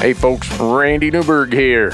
Hey 0.00 0.14
folks, 0.14 0.50
Randy 0.58 1.10
Newberg 1.10 1.52
here. 1.52 1.90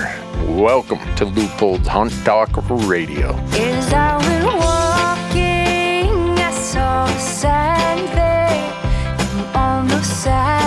Welcome 0.46 1.00
to 1.16 1.24
Leupold's 1.24 1.88
Hunt 1.88 2.12
Talk 2.24 2.56
Radio. 2.86 3.34
As 3.50 3.92
I 3.92 4.16
went 4.18 4.44
walking, 4.56 6.38
I 6.38 6.50
saw 6.52 7.06
a. 7.18 7.18
On 9.56 9.88
the 9.88 10.00
sign 10.02 10.57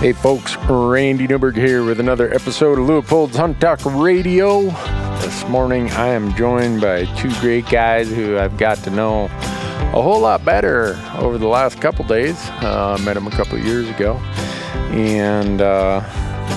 Hey 0.00 0.14
folks, 0.14 0.56
Randy 0.56 1.26
Newberg 1.26 1.56
here 1.56 1.84
with 1.84 2.00
another 2.00 2.32
episode 2.32 2.78
of 2.78 2.86
Leupold's 2.86 3.36
Hunt 3.36 3.60
Talk 3.60 3.84
Radio. 3.84 4.62
This 5.20 5.46
morning 5.46 5.90
I 5.90 6.06
am 6.06 6.34
joined 6.36 6.80
by 6.80 7.04
two 7.16 7.30
great 7.40 7.68
guys 7.68 8.08
who 8.08 8.38
I've 8.38 8.56
got 8.56 8.78
to 8.84 8.90
know 8.90 9.24
a 9.24 10.00
whole 10.00 10.20
lot 10.20 10.42
better 10.42 10.98
over 11.18 11.36
the 11.36 11.46
last 11.46 11.82
couple 11.82 12.06
days. 12.06 12.38
Uh, 12.62 12.98
met 13.04 13.12
them 13.12 13.26
a 13.26 13.30
couple 13.30 13.58
years 13.58 13.90
ago 13.90 14.14
and 14.88 15.60
uh, 15.60 16.00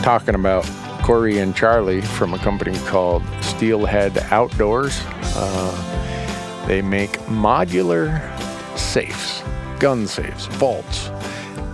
talking 0.04 0.36
about 0.36 0.64
Corey 1.04 1.40
and 1.40 1.54
Charlie 1.54 2.00
from 2.00 2.34
a 2.34 2.40
company 2.40 2.78
called 2.86 3.24
Steelhead 3.41 4.20
Outdoors. 4.32 4.98
Uh, 5.36 6.66
they 6.66 6.82
make 6.82 7.20
modular 7.24 8.22
safes, 8.78 9.44
gun 9.80 10.08
safes, 10.08 10.46
vaults 10.46 11.10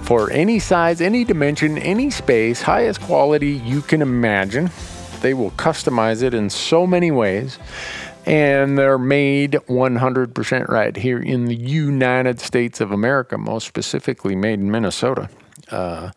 for 0.10 0.32
any 0.32 0.58
size, 0.58 1.02
any 1.02 1.24
dimension, 1.24 1.78
any 1.78 2.10
space, 2.10 2.64
highest 2.64 3.00
quality 3.00 3.52
you 3.52 3.80
can 3.80 4.02
imagine. 4.02 4.72
They 5.22 5.36
will 5.36 5.52
customize 5.52 6.24
it 6.24 6.34
in 6.34 6.50
so 6.50 6.88
many 6.88 7.12
ways. 7.12 7.60
And 8.26 8.76
they're 8.76 8.98
made 8.98 9.52
100% 9.52 10.68
right 10.68 10.96
here 10.96 11.20
in 11.20 11.46
the 11.46 11.56
United 11.56 12.40
States 12.40 12.82
of 12.82 12.92
America, 12.92 13.38
most 13.38 13.68
specifically 13.68 14.36
made 14.36 14.60
in 14.60 14.72
Minnesota. 14.72 15.30
Uh, 15.70 16.10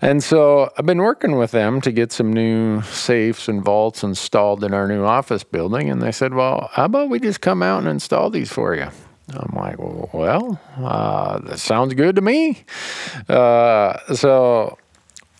and 0.00 0.24
so 0.24 0.72
I've 0.76 0.86
been 0.86 0.98
working 0.98 1.36
with 1.36 1.52
them 1.52 1.80
to 1.82 1.92
get 1.92 2.10
some 2.10 2.32
new 2.32 2.82
safes 2.82 3.48
and 3.48 3.64
vaults 3.64 4.02
installed 4.02 4.64
in 4.64 4.74
our 4.74 4.88
new 4.88 5.04
office 5.04 5.44
building. 5.44 5.88
And 5.88 6.02
they 6.02 6.10
said, 6.10 6.34
well, 6.34 6.68
how 6.72 6.86
about 6.86 7.10
we 7.10 7.20
just 7.20 7.40
come 7.40 7.62
out 7.62 7.78
and 7.78 7.86
install 7.86 8.30
these 8.30 8.50
for 8.50 8.74
you? 8.74 8.88
I'm 9.32 9.54
like, 9.54 9.76
well, 9.78 10.60
uh, 10.78 11.38
that 11.40 11.58
sounds 11.58 11.94
good 11.94 12.16
to 12.16 12.22
me. 12.22 12.64
Uh, 13.28 14.14
so 14.14 14.78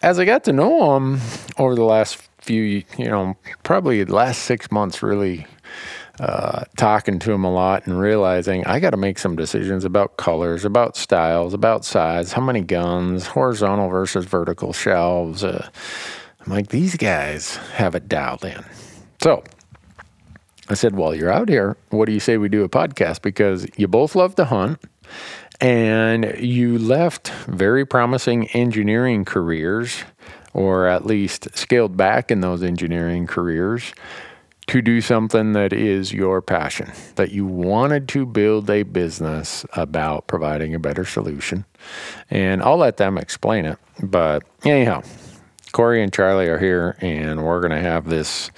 as 0.02 0.18
I 0.18 0.24
got 0.24 0.44
to 0.44 0.52
know 0.52 0.94
them 0.94 1.20
over 1.58 1.74
the 1.74 1.84
last 1.84 2.16
few, 2.38 2.62
you 2.62 2.84
know, 2.98 3.36
probably 3.62 4.02
the 4.04 4.14
last 4.14 4.42
six 4.42 4.70
months, 4.70 5.02
really 5.02 5.46
uh, 6.20 6.64
talking 6.76 7.18
to 7.18 7.30
them 7.30 7.44
a 7.44 7.50
lot 7.50 7.86
and 7.86 7.98
realizing 7.98 8.64
I 8.66 8.78
got 8.78 8.90
to 8.90 8.96
make 8.96 9.18
some 9.18 9.36
decisions 9.36 9.84
about 9.84 10.16
colors, 10.16 10.64
about 10.64 10.96
styles, 10.96 11.54
about 11.54 11.84
size, 11.84 12.32
how 12.32 12.42
many 12.42 12.60
guns, 12.60 13.26
horizontal 13.26 13.88
versus 13.88 14.24
vertical 14.24 14.72
shelves. 14.72 15.42
Uh, 15.42 15.68
I'm 16.40 16.52
like, 16.52 16.68
these 16.68 16.96
guys 16.96 17.56
have 17.74 17.94
it 17.94 18.08
dialed 18.08 18.44
in. 18.44 18.64
So 19.22 19.44
I 20.70 20.74
said, 20.74 20.96
Well, 20.96 21.14
you're 21.14 21.32
out 21.32 21.48
here. 21.48 21.76
What 21.90 22.06
do 22.06 22.12
you 22.12 22.20
say 22.20 22.36
we 22.36 22.48
do 22.48 22.62
a 22.62 22.68
podcast? 22.68 23.22
Because 23.22 23.66
you 23.76 23.88
both 23.88 24.14
love 24.14 24.36
to 24.36 24.44
hunt 24.44 24.78
and 25.60 26.34
you 26.38 26.78
left 26.78 27.28
very 27.48 27.84
promising 27.84 28.46
engineering 28.48 29.24
careers, 29.24 30.04
or 30.54 30.86
at 30.86 31.04
least 31.04 31.48
scaled 31.56 31.96
back 31.96 32.30
in 32.30 32.40
those 32.40 32.62
engineering 32.62 33.26
careers 33.26 33.92
to 34.68 34.80
do 34.80 35.00
something 35.00 35.52
that 35.52 35.72
is 35.72 36.12
your 36.12 36.40
passion, 36.40 36.92
that 37.16 37.32
you 37.32 37.44
wanted 37.44 38.08
to 38.08 38.24
build 38.24 38.70
a 38.70 38.84
business 38.84 39.66
about 39.72 40.28
providing 40.28 40.74
a 40.74 40.78
better 40.78 41.04
solution. 41.04 41.64
And 42.30 42.62
I'll 42.62 42.76
let 42.76 42.96
them 42.96 43.18
explain 43.18 43.64
it. 43.64 43.78
But 44.00 44.44
anyhow, 44.64 45.02
Corey 45.72 46.02
and 46.02 46.12
Charlie 46.12 46.48
are 46.48 46.58
here, 46.58 46.96
and 47.00 47.44
we're 47.44 47.60
going 47.60 47.72
to 47.72 47.80
have 47.80 48.08
this 48.08 48.50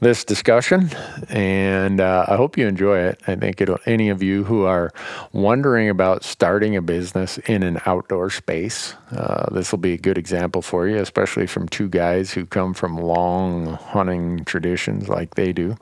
this 0.00 0.24
discussion, 0.24 0.90
and 1.28 2.00
uh, 2.00 2.24
I 2.26 2.36
hope 2.36 2.56
you 2.56 2.66
enjoy 2.66 2.98
it. 3.00 3.20
I 3.26 3.36
think 3.36 3.60
it'll, 3.60 3.78
any 3.84 4.08
of 4.08 4.22
you 4.22 4.44
who 4.44 4.64
are 4.64 4.90
wondering 5.32 5.90
about 5.90 6.24
starting 6.24 6.74
a 6.76 6.82
business 6.82 7.36
in 7.38 7.62
an 7.62 7.80
outdoor 7.84 8.30
space, 8.30 8.94
uh, 9.12 9.52
this 9.52 9.72
will 9.72 9.78
be 9.78 9.92
a 9.92 9.98
good 9.98 10.16
example 10.16 10.62
for 10.62 10.88
you, 10.88 10.96
especially 10.96 11.46
from 11.46 11.68
two 11.68 11.88
guys 11.88 12.32
who 12.32 12.46
come 12.46 12.72
from 12.72 12.96
long 12.96 13.74
hunting 13.74 14.44
traditions 14.44 15.08
like 15.08 15.34
they 15.34 15.52
do. 15.52 15.76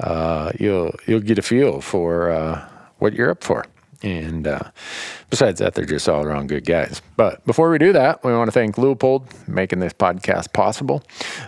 Uh, 0.00 0.52
you'll 0.58 0.92
you'll 1.06 1.20
get 1.20 1.38
a 1.38 1.42
feel 1.42 1.80
for 1.80 2.30
uh, 2.30 2.68
what 2.98 3.12
you're 3.12 3.30
up 3.30 3.44
for. 3.44 3.64
And 4.02 4.46
uh, 4.46 4.60
besides 5.30 5.60
that, 5.60 5.74
they're 5.74 5.84
just 5.84 6.08
all 6.08 6.22
around 6.22 6.48
good 6.48 6.64
guys. 6.64 7.00
But 7.16 7.44
before 7.46 7.70
we 7.70 7.78
do 7.78 7.92
that, 7.92 8.22
we 8.24 8.32
want 8.32 8.48
to 8.48 8.52
thank 8.52 8.76
Leupold 8.76 9.48
making 9.48 9.80
this 9.80 9.92
podcast 9.92 10.52
possible. 10.52 11.02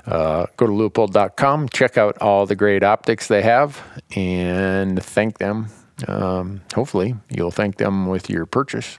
Uh, 0.07 0.47
go 0.57 0.67
to 0.67 0.73
leupold.com, 0.73 1.69
check 1.69 1.99
out 1.99 2.19
all 2.19 2.47
the 2.47 2.57
great 2.57 2.83
optics 2.83 3.29
they 3.29 3.43
have, 3.43 3.83
and 4.17 5.03
thank 5.03 5.39
them. 5.39 5.69
Um, 6.07 6.61
hopefully, 6.75 7.17
you'll 7.29 7.51
thank 7.51 7.77
them 7.77 8.07
with 8.07 8.31
your 8.31 8.47
purchase 8.47 8.99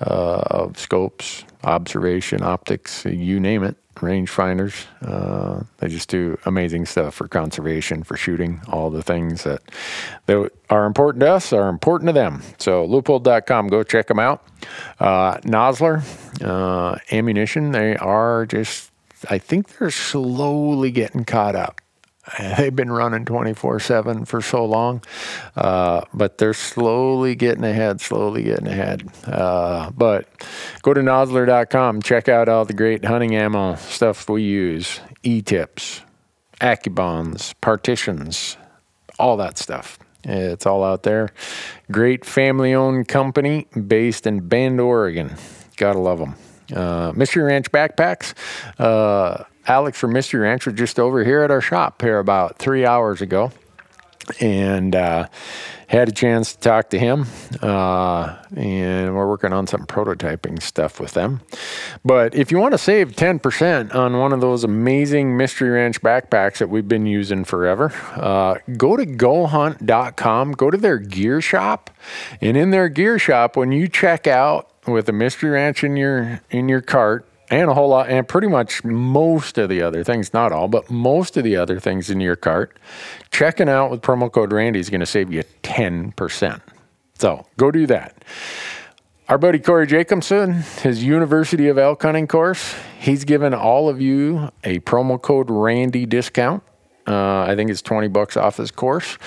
uh, 0.00 0.42
of 0.46 0.78
scopes, 0.78 1.44
observation, 1.64 2.42
optics, 2.42 3.04
you 3.06 3.40
name 3.40 3.64
it 3.64 3.76
rangefinders. 3.96 4.86
Uh, 5.02 5.64
they 5.78 5.88
just 5.88 6.08
do 6.08 6.38
amazing 6.46 6.86
stuff 6.86 7.14
for 7.14 7.28
conservation, 7.28 8.02
for 8.02 8.16
shooting, 8.16 8.60
all 8.68 8.90
the 8.90 9.02
things 9.02 9.44
that, 9.44 9.62
are 10.70 10.86
important 10.86 11.20
to 11.20 11.30
us 11.30 11.52
are 11.52 11.68
important 11.68 12.08
to 12.08 12.12
them. 12.12 12.42
So, 12.58 12.86
leupold.com, 12.86 13.68
go 13.68 13.82
check 13.82 14.06
them 14.06 14.18
out. 14.18 14.44
Uh, 14.98 15.38
Nosler 15.38 16.02
uh, 16.42 16.98
ammunition, 17.12 17.72
they 17.72 17.96
are 17.96 18.46
just, 18.46 18.90
I 19.28 19.38
think 19.38 19.78
they're 19.78 19.90
slowly 19.90 20.90
getting 20.90 21.24
caught 21.24 21.56
up. 21.56 21.80
They've 22.38 22.74
been 22.74 22.90
running 22.90 23.24
24 23.24 23.80
7 23.80 24.24
for 24.24 24.40
so 24.40 24.64
long, 24.64 25.02
uh, 25.56 26.02
but 26.14 26.38
they're 26.38 26.54
slowly 26.54 27.34
getting 27.34 27.64
ahead, 27.64 28.00
slowly 28.00 28.42
getting 28.42 28.66
ahead. 28.66 29.08
Uh, 29.26 29.90
but 29.90 30.26
go 30.82 30.94
to 30.94 31.00
nosler.com, 31.00 32.02
check 32.02 32.28
out 32.28 32.48
all 32.48 32.64
the 32.64 32.72
great 32.72 33.04
hunting 33.04 33.36
ammo 33.36 33.74
stuff 33.76 34.28
we 34.28 34.42
use 34.42 35.00
e 35.22 35.42
tips, 35.42 36.02
Accubonds, 36.60 37.54
partitions, 37.60 38.56
all 39.18 39.36
that 39.36 39.58
stuff. 39.58 39.98
It's 40.26 40.64
all 40.64 40.82
out 40.82 41.02
there. 41.02 41.30
Great 41.92 42.24
family 42.24 42.74
owned 42.74 43.08
company 43.08 43.66
based 43.86 44.26
in 44.26 44.48
Bend, 44.48 44.80
Oregon. 44.80 45.36
Gotta 45.76 45.98
love 45.98 46.18
them. 46.18 46.36
Uh, 46.74 47.12
Mystery 47.14 47.42
Ranch 47.42 47.70
backpacks. 47.70 48.32
Uh, 48.78 49.44
Alex 49.66 49.98
from 49.98 50.12
Mystery 50.12 50.40
Ranch 50.40 50.66
was 50.66 50.74
just 50.74 50.98
over 50.98 51.24
here 51.24 51.42
at 51.42 51.50
our 51.50 51.60
shop 51.60 52.02
here 52.02 52.18
about 52.18 52.58
three 52.58 52.84
hours 52.84 53.22
ago, 53.22 53.50
and 54.40 54.94
uh, 54.94 55.26
had 55.86 56.08
a 56.08 56.12
chance 56.12 56.54
to 56.54 56.60
talk 56.60 56.90
to 56.90 56.98
him. 56.98 57.26
Uh, 57.62 58.36
and 58.56 59.14
we're 59.14 59.28
working 59.28 59.52
on 59.52 59.66
some 59.66 59.86
prototyping 59.86 60.60
stuff 60.60 61.00
with 61.00 61.12
them. 61.12 61.40
But 62.04 62.34
if 62.34 62.50
you 62.50 62.58
want 62.58 62.72
to 62.72 62.78
save 62.78 63.12
10% 63.12 63.94
on 63.94 64.18
one 64.18 64.32
of 64.32 64.40
those 64.40 64.64
amazing 64.64 65.36
Mystery 65.36 65.70
Ranch 65.70 66.00
backpacks 66.00 66.58
that 66.58 66.68
we've 66.68 66.88
been 66.88 67.06
using 67.06 67.44
forever, 67.44 67.92
uh, 68.16 68.56
go 68.76 68.96
to 68.96 69.06
gohunt.com, 69.06 70.52
go 70.52 70.70
to 70.70 70.76
their 70.76 70.98
gear 70.98 71.40
shop, 71.40 71.90
and 72.40 72.56
in 72.56 72.70
their 72.70 72.88
gear 72.88 73.18
shop, 73.18 73.56
when 73.56 73.72
you 73.72 73.88
check 73.88 74.26
out 74.26 74.70
with 74.86 75.08
a 75.08 75.12
Mystery 75.12 75.50
Ranch 75.50 75.82
in 75.82 75.96
your 75.96 76.40
in 76.50 76.68
your 76.68 76.82
cart 76.82 77.26
and 77.50 77.70
a 77.70 77.74
whole 77.74 77.88
lot, 77.88 78.08
and 78.08 78.26
pretty 78.26 78.48
much 78.48 78.84
most 78.84 79.58
of 79.58 79.68
the 79.68 79.82
other 79.82 80.02
things, 80.04 80.32
not 80.32 80.52
all, 80.52 80.68
but 80.68 80.90
most 80.90 81.36
of 81.36 81.44
the 81.44 81.56
other 81.56 81.78
things 81.78 82.10
in 82.10 82.20
your 82.20 82.36
cart, 82.36 82.78
checking 83.30 83.68
out 83.68 83.90
with 83.90 84.00
promo 84.02 84.30
code 84.30 84.52
Randy 84.52 84.80
is 84.80 84.90
going 84.90 85.00
to 85.00 85.06
save 85.06 85.32
you 85.32 85.42
10%. 85.62 86.60
So 87.18 87.46
go 87.56 87.70
do 87.70 87.86
that. 87.86 88.24
Our 89.28 89.38
buddy 89.38 89.58
Corey 89.58 89.86
Jacobson, 89.86 90.52
his 90.82 91.02
University 91.02 91.68
of 91.68 91.78
Elk 91.78 92.02
Hunting 92.02 92.26
course, 92.26 92.74
he's 92.98 93.24
given 93.24 93.54
all 93.54 93.88
of 93.88 94.00
you 94.00 94.50
a 94.64 94.80
promo 94.80 95.20
code 95.20 95.50
Randy 95.50 96.04
discount. 96.04 96.62
Uh, 97.06 97.42
I 97.42 97.54
think 97.54 97.70
it's 97.70 97.82
20 97.82 98.08
bucks 98.08 98.36
off 98.36 98.56
his 98.58 98.70
course. 98.70 99.18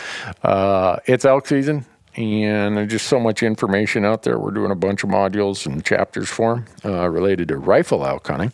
Uh, 0.44 0.98
it's 1.06 1.26
elk 1.26 1.48
season 1.48 1.86
and 2.18 2.76
there's 2.76 2.90
just 2.90 3.08
so 3.08 3.20
much 3.20 3.44
information 3.44 4.04
out 4.04 4.24
there. 4.24 4.40
We're 4.40 4.52
doing 4.52 4.72
a 4.72 4.76
bunch 4.76 5.04
of 5.04 5.10
modules 5.10 5.66
and 5.66 5.86
chapters 5.86 6.30
for 6.30 6.56
them 6.56 6.66
uh, 6.94 7.08
related 7.08 7.48
to 7.50 7.58
rifle 7.58 8.06
elk 8.06 8.28
hunting. 8.28 8.52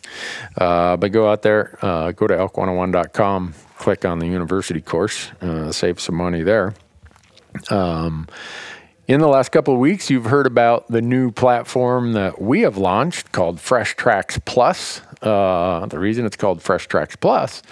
Uh, 0.58 0.96
but 0.96 1.12
go 1.12 1.30
out 1.30 1.42
there, 1.42 1.78
uh, 1.82 2.12
go 2.12 2.26
to 2.26 2.34
elk101.com, 2.34 3.54
click 3.78 4.04
on 4.04 4.18
the 4.18 4.26
university 4.26 4.80
course, 4.80 5.30
uh, 5.40 5.72
save 5.72 5.98
some 5.98 6.14
money 6.14 6.42
there. 6.42 6.74
Um, 7.70 8.28
In 9.06 9.20
the 9.20 9.28
last 9.28 9.50
couple 9.52 9.74
of 9.74 9.80
weeks, 9.80 10.08
you've 10.10 10.24
heard 10.24 10.46
about 10.46 10.88
the 10.88 11.02
new 11.02 11.30
platform 11.30 12.14
that 12.14 12.40
we 12.40 12.62
have 12.62 12.78
launched 12.78 13.32
called 13.32 13.60
Fresh 13.60 13.96
Tracks 13.96 14.38
Plus. 14.44 15.02
Uh, 15.24 15.86
the 15.86 15.98
reason 15.98 16.26
it's 16.26 16.36
called 16.36 16.60
Fresh 16.60 16.86
Tracks 16.88 17.16
Plus 17.16 17.62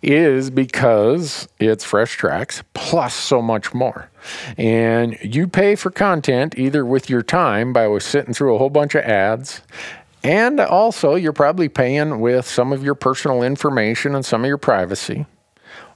is 0.00 0.48
because 0.48 1.48
it's 1.58 1.84
Fresh 1.84 2.16
Tracks 2.16 2.62
plus 2.72 3.14
so 3.14 3.42
much 3.42 3.74
more. 3.74 4.08
And 4.56 5.18
you 5.20 5.48
pay 5.48 5.74
for 5.74 5.90
content 5.90 6.56
either 6.56 6.84
with 6.86 7.10
your 7.10 7.22
time 7.22 7.72
by 7.72 7.98
sitting 7.98 8.32
through 8.32 8.54
a 8.54 8.58
whole 8.58 8.70
bunch 8.70 8.94
of 8.94 9.02
ads, 9.02 9.60
and 10.22 10.60
also 10.60 11.16
you're 11.16 11.32
probably 11.32 11.68
paying 11.68 12.20
with 12.20 12.46
some 12.46 12.72
of 12.72 12.84
your 12.84 12.94
personal 12.94 13.42
information 13.42 14.14
and 14.14 14.24
some 14.24 14.42
of 14.42 14.48
your 14.48 14.58
privacy. 14.58 15.26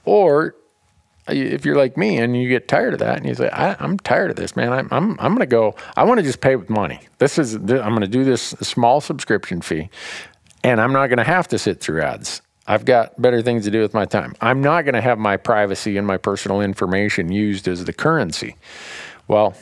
Or 0.03 0.55
if 1.27 1.63
you're 1.63 1.77
like 1.77 1.95
me 1.95 2.17
and 2.17 2.35
you 2.35 2.49
get 2.49 2.67
tired 2.67 2.93
of 2.93 2.99
that 2.99 3.17
and 3.17 3.25
you 3.25 3.35
say, 3.35 3.49
I, 3.49 3.81
am 3.83 3.97
tired 3.99 4.31
of 4.31 4.35
this, 4.35 4.55
man. 4.55 4.73
I'm, 4.73 4.89
I'm, 4.91 5.11
I'm 5.19 5.31
going 5.33 5.39
to 5.39 5.45
go, 5.45 5.75
I 5.95 6.03
want 6.03 6.19
to 6.19 6.23
just 6.23 6.41
pay 6.41 6.57
with 6.57 6.69
money. 6.69 6.99
This 7.19 7.39
is, 7.39 7.55
I'm 7.55 7.67
going 7.67 8.01
to 8.01 8.07
do 8.07 8.25
this 8.25 8.41
small 8.41 8.99
subscription 8.99 9.61
fee 9.61 9.89
and 10.65 10.81
I'm 10.81 10.93
not 10.93 11.07
going 11.07 11.17
to 11.17 11.23
have 11.23 11.47
to 11.49 11.59
sit 11.59 11.79
through 11.79 12.01
ads. 12.01 12.41
I've 12.65 12.85
got 12.85 13.21
better 13.21 13.43
things 13.43 13.65
to 13.65 13.71
do 13.71 13.81
with 13.81 13.93
my 13.93 14.05
time. 14.05 14.35
I'm 14.41 14.61
not 14.61 14.81
going 14.83 14.95
to 14.95 15.01
have 15.01 15.19
my 15.19 15.37
privacy 15.37 15.95
and 15.97 16.07
my 16.07 16.17
personal 16.17 16.59
information 16.61 17.31
used 17.31 17.67
as 17.67 17.85
the 17.85 17.93
currency. 17.93 18.55
Well, 19.27 19.53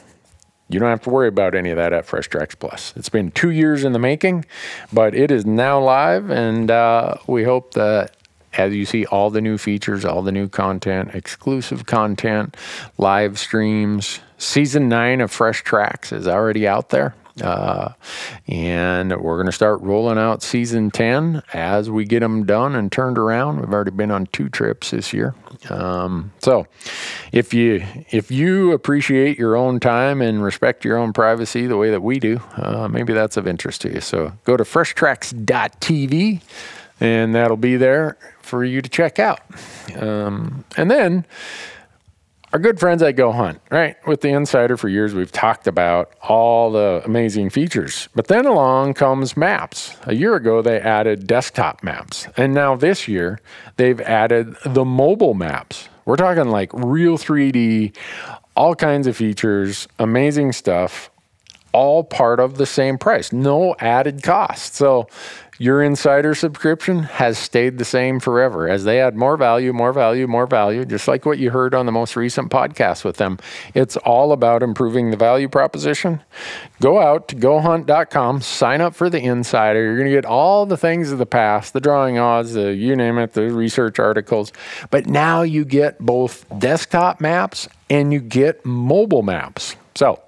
you 0.69 0.79
don't 0.79 0.89
have 0.89 1.01
to 1.01 1.09
worry 1.09 1.27
about 1.27 1.55
any 1.55 1.71
of 1.71 1.75
that 1.75 1.91
at 1.91 2.05
Fresh 2.05 2.29
Tracks 2.29 2.55
Plus. 2.55 2.93
It's 2.95 3.09
been 3.09 3.31
two 3.31 3.51
years 3.51 3.83
in 3.83 3.91
the 3.91 3.99
making, 3.99 4.45
but 4.93 5.13
it 5.13 5.29
is 5.29 5.45
now 5.45 5.77
live, 5.81 6.29
and 6.29 6.71
uh, 6.71 7.15
we 7.27 7.43
hope 7.43 7.73
that 7.73 8.15
as 8.53 8.73
you 8.73 8.85
see 8.85 9.05
all 9.07 9.29
the 9.29 9.41
new 9.41 9.57
features, 9.57 10.05
all 10.05 10.21
the 10.21 10.31
new 10.31 10.47
content, 10.47 11.13
exclusive 11.13 11.85
content, 11.85 12.55
live 12.97 13.37
streams. 13.37 14.21
Season 14.37 14.87
nine 14.87 15.19
of 15.19 15.31
Fresh 15.31 15.63
Tracks 15.63 16.13
is 16.13 16.29
already 16.29 16.65
out 16.65 16.89
there. 16.89 17.13
Uh, 17.41 17.93
and 18.47 19.09
we're 19.21 19.37
going 19.37 19.47
to 19.47 19.51
start 19.51 19.81
rolling 19.81 20.19
out 20.19 20.43
season 20.43 20.91
10 20.91 21.41
as 21.53 21.89
we 21.89 22.05
get 22.05 22.19
them 22.19 22.45
done 22.45 22.75
and 22.75 22.91
turned 22.91 23.17
around. 23.17 23.59
We've 23.59 23.73
already 23.73 23.91
been 23.91 24.11
on 24.11 24.27
two 24.27 24.49
trips 24.49 24.91
this 24.91 25.13
year. 25.13 25.33
Um, 25.69 26.31
so 26.39 26.67
if 27.31 27.53
you 27.53 27.83
if 28.11 28.29
you 28.29 28.71
appreciate 28.71 29.39
your 29.39 29.55
own 29.55 29.79
time 29.79 30.21
and 30.21 30.43
respect 30.43 30.85
your 30.85 30.97
own 30.97 31.13
privacy 31.13 31.65
the 31.65 31.77
way 31.77 31.89
that 31.89 32.01
we 32.01 32.19
do, 32.19 32.39
uh, 32.57 32.87
maybe 32.87 33.13
that's 33.13 33.37
of 33.37 33.47
interest 33.47 33.81
to 33.81 33.93
you. 33.93 34.01
So 34.01 34.33
go 34.43 34.55
to 34.55 34.63
freshtracks.tv 34.63 36.41
and 36.99 37.33
that'll 37.33 37.57
be 37.57 37.77
there 37.77 38.17
for 38.41 38.63
you 38.63 38.81
to 38.81 38.89
check 38.89 39.19
out. 39.19 39.41
Um, 39.97 40.65
and 40.77 40.91
then 40.91 41.25
our 42.53 42.59
good 42.59 42.79
friends 42.79 43.01
at 43.01 43.15
Go 43.15 43.31
Hunt, 43.31 43.59
right? 43.71 43.95
With 44.05 44.21
the 44.21 44.29
Insider 44.29 44.77
for 44.77 44.87
years, 44.87 45.15
we've 45.15 45.31
talked 45.31 45.65
about 45.65 46.13
all 46.21 46.71
the 46.71 47.01
amazing 47.03 47.49
features. 47.49 48.07
But 48.13 48.27
then 48.27 48.45
along 48.45 48.93
comes 48.93 49.35
maps. 49.35 49.97
A 50.03 50.13
year 50.13 50.35
ago, 50.35 50.61
they 50.61 50.79
added 50.79 51.25
desktop 51.25 51.83
maps. 51.83 52.27
And 52.37 52.53
now 52.53 52.75
this 52.75 53.07
year, 53.07 53.39
they've 53.77 53.99
added 54.01 54.55
the 54.63 54.85
mobile 54.85 55.33
maps. 55.33 55.89
We're 56.05 56.15
talking 56.15 56.49
like 56.49 56.69
real 56.73 57.17
3D, 57.17 57.97
all 58.55 58.75
kinds 58.75 59.07
of 59.07 59.17
features, 59.17 59.87
amazing 59.97 60.51
stuff, 60.51 61.09
all 61.71 62.03
part 62.03 62.39
of 62.39 62.57
the 62.57 62.67
same 62.67 62.99
price, 62.99 63.33
no 63.33 63.75
added 63.79 64.21
cost. 64.21 64.75
So 64.75 65.07
your 65.59 65.83
insider 65.83 66.33
subscription 66.33 67.03
has 67.03 67.37
stayed 67.37 67.77
the 67.77 67.85
same 67.85 68.19
forever 68.19 68.67
as 68.67 68.83
they 68.83 68.99
add 68.99 69.15
more 69.15 69.37
value, 69.37 69.71
more 69.71 69.93
value, 69.93 70.27
more 70.27 70.47
value, 70.47 70.83
just 70.85 71.07
like 71.07 71.25
what 71.25 71.37
you 71.37 71.51
heard 71.51 71.75
on 71.75 71.85
the 71.85 71.91
most 71.91 72.15
recent 72.15 72.49
podcast 72.49 73.03
with 73.03 73.17
them. 73.17 73.37
It's 73.73 73.95
all 73.97 74.31
about 74.31 74.63
improving 74.63 75.11
the 75.11 75.17
value 75.17 75.47
proposition. 75.47 76.21
Go 76.81 76.99
out 76.99 77.27
to 77.29 77.35
gohunt.com, 77.35 78.41
sign 78.41 78.81
up 78.81 78.95
for 78.95 79.09
the 79.09 79.19
insider. 79.19 79.83
You're 79.83 79.97
going 79.97 80.09
to 80.09 80.15
get 80.15 80.25
all 80.25 80.65
the 80.65 80.77
things 80.77 81.11
of 81.11 81.19
the 81.19 81.25
past, 81.25 81.73
the 81.73 81.81
drawing 81.81 82.17
odds, 82.17 82.53
the 82.53 82.73
you 82.73 82.95
name 82.95 83.17
it, 83.17 83.33
the 83.33 83.51
research 83.51 83.99
articles. 83.99 84.51
But 84.89 85.07
now 85.07 85.43
you 85.43 85.65
get 85.65 85.99
both 85.99 86.45
desktop 86.59 87.21
maps 87.21 87.69
and 87.89 88.11
you 88.11 88.19
get 88.19 88.65
mobile 88.65 89.21
maps. 89.21 89.75
So 89.95 90.21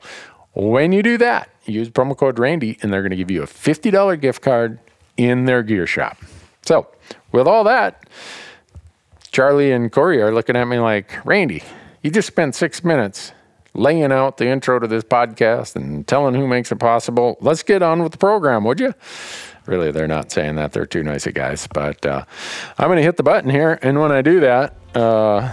when 0.54 0.92
you 0.92 1.02
do 1.02 1.18
that, 1.18 1.50
use 1.66 1.90
promo 1.90 2.16
code 2.16 2.38
Randy 2.38 2.78
and 2.82 2.94
they're 2.94 3.02
going 3.02 3.10
to 3.10 3.18
give 3.18 3.32
you 3.32 3.42
a 3.42 3.48
$50 3.48 4.22
gift 4.22 4.42
card 4.42 4.80
in 5.18 5.46
their 5.46 5.64
gear 5.64 5.88
shop. 5.88 6.18
So, 6.64 6.88
with 7.32 7.48
all 7.48 7.64
that, 7.66 8.08
Charlie 9.32 9.72
and 9.72 9.92
Corey 9.92 10.22
are 10.22 10.34
looking 10.34 10.56
at 10.56 10.66
me 10.66 10.80
like, 10.80 11.26
Randy, 11.26 11.64
you 12.02 12.12
just 12.12 12.28
spent 12.28 12.56
six 12.56 12.84
minutes 12.84 13.34
laying 13.74 14.12
out 14.12 14.38
the 14.38 14.48
intro 14.48 14.80
to 14.80 14.88
this 14.88 15.04
podcast 15.04 15.76
and 15.76 16.08
telling 16.08 16.34
who 16.34 16.48
makes 16.48 16.72
it 16.72 16.78
possible. 16.78 17.38
Let's 17.42 17.62
get 17.62 17.82
on 17.82 18.02
with 18.02 18.14
the 18.14 18.18
program, 18.18 18.64
would 18.64 18.80
you? 18.80 18.94
Really, 19.66 19.92
they're 19.92 20.08
not 20.08 20.32
saying 20.32 20.56
that. 20.56 20.72
They're 20.72 20.86
too 20.86 21.04
nice 21.04 21.28
of 21.28 21.34
guys. 21.34 21.68
But 21.68 22.06
uh, 22.06 22.24
I'm 22.78 22.88
going 22.88 22.98
to 22.98 23.04
hit 23.04 23.18
the 23.18 23.24
button 23.24 23.50
here. 23.50 23.80
And 23.82 24.00
when 24.00 24.12
I 24.12 24.22
do 24.22 24.40
that, 24.42 24.76
uh, 24.96 25.52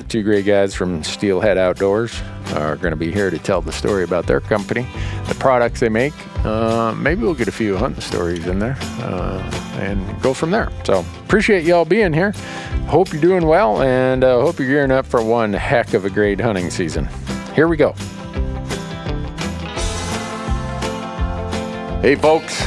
the 0.00 0.08
two 0.08 0.22
great 0.22 0.46
guys 0.46 0.74
from 0.74 1.04
Steelhead 1.04 1.58
Outdoors 1.58 2.20
are 2.54 2.76
going 2.76 2.92
to 2.92 2.96
be 2.96 3.12
here 3.12 3.30
to 3.30 3.38
tell 3.38 3.60
the 3.60 3.70
story 3.70 4.02
about 4.02 4.26
their 4.26 4.40
company, 4.40 4.86
the 5.28 5.34
products 5.34 5.80
they 5.80 5.90
make. 5.90 6.14
Uh, 6.44 6.94
maybe 6.94 7.22
we'll 7.22 7.34
get 7.34 7.48
a 7.48 7.52
few 7.52 7.76
hunting 7.76 8.00
stories 8.00 8.46
in 8.46 8.58
there 8.58 8.78
uh, 9.00 9.38
and 9.74 10.22
go 10.22 10.32
from 10.32 10.50
there. 10.50 10.70
So 10.84 11.04
appreciate 11.24 11.64
y'all 11.64 11.84
being 11.84 12.14
here. 12.14 12.32
Hope 12.86 13.12
you're 13.12 13.20
doing 13.20 13.46
well 13.46 13.82
and 13.82 14.24
uh, 14.24 14.40
hope 14.40 14.58
you're 14.58 14.68
gearing 14.68 14.90
up 14.90 15.04
for 15.04 15.22
one 15.22 15.52
heck 15.52 15.92
of 15.92 16.06
a 16.06 16.10
great 16.10 16.40
hunting 16.40 16.70
season. 16.70 17.06
Here 17.54 17.68
we 17.68 17.76
go. 17.76 17.92
Hey, 22.00 22.14
folks. 22.14 22.64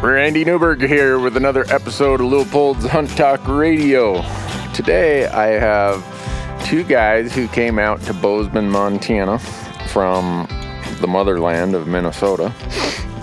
Randy 0.00 0.44
Newberg 0.44 0.80
here 0.80 1.18
with 1.18 1.36
another 1.36 1.64
episode 1.68 2.20
of 2.20 2.26
Leupold's 2.26 2.86
Hunt 2.86 3.10
Talk 3.10 3.46
Radio. 3.46 4.22
Today 4.74 5.26
I 5.26 5.46
have 5.46 6.11
two 6.64 6.84
guys 6.84 7.34
who 7.34 7.48
came 7.48 7.78
out 7.78 8.00
to 8.02 8.14
Bozeman, 8.14 8.70
Montana 8.70 9.38
from 9.88 10.46
the 11.00 11.06
motherland 11.06 11.74
of 11.74 11.86
Minnesota. 11.86 12.52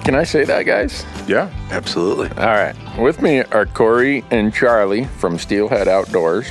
Can 0.03 0.15
I 0.15 0.24
say 0.24 0.44
that, 0.45 0.63
guys? 0.63 1.06
Yeah, 1.27 1.51
absolutely. 1.71 2.30
All 2.30 2.47
right. 2.47 2.75
With 2.97 3.21
me 3.21 3.44
are 3.44 3.65
Corey 3.65 4.24
and 4.31 4.53
Charlie 4.53 5.06
from 5.06 5.38
Steelhead 5.38 5.88
Outdoors. 5.88 6.47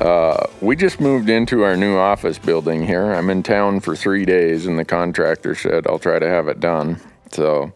Uh, 0.00 0.46
we 0.60 0.76
just 0.76 1.00
moved 1.00 1.28
into 1.28 1.62
our 1.62 1.76
new 1.76 1.96
office 1.96 2.38
building 2.38 2.86
here. 2.86 3.12
I'm 3.12 3.30
in 3.30 3.42
town 3.42 3.80
for 3.80 3.94
three 3.94 4.24
days, 4.24 4.66
and 4.66 4.78
the 4.78 4.84
contractor 4.84 5.54
said 5.54 5.86
I'll 5.86 5.98
try 5.98 6.18
to 6.18 6.28
have 6.28 6.48
it 6.48 6.58
done. 6.58 7.00
So 7.32 7.72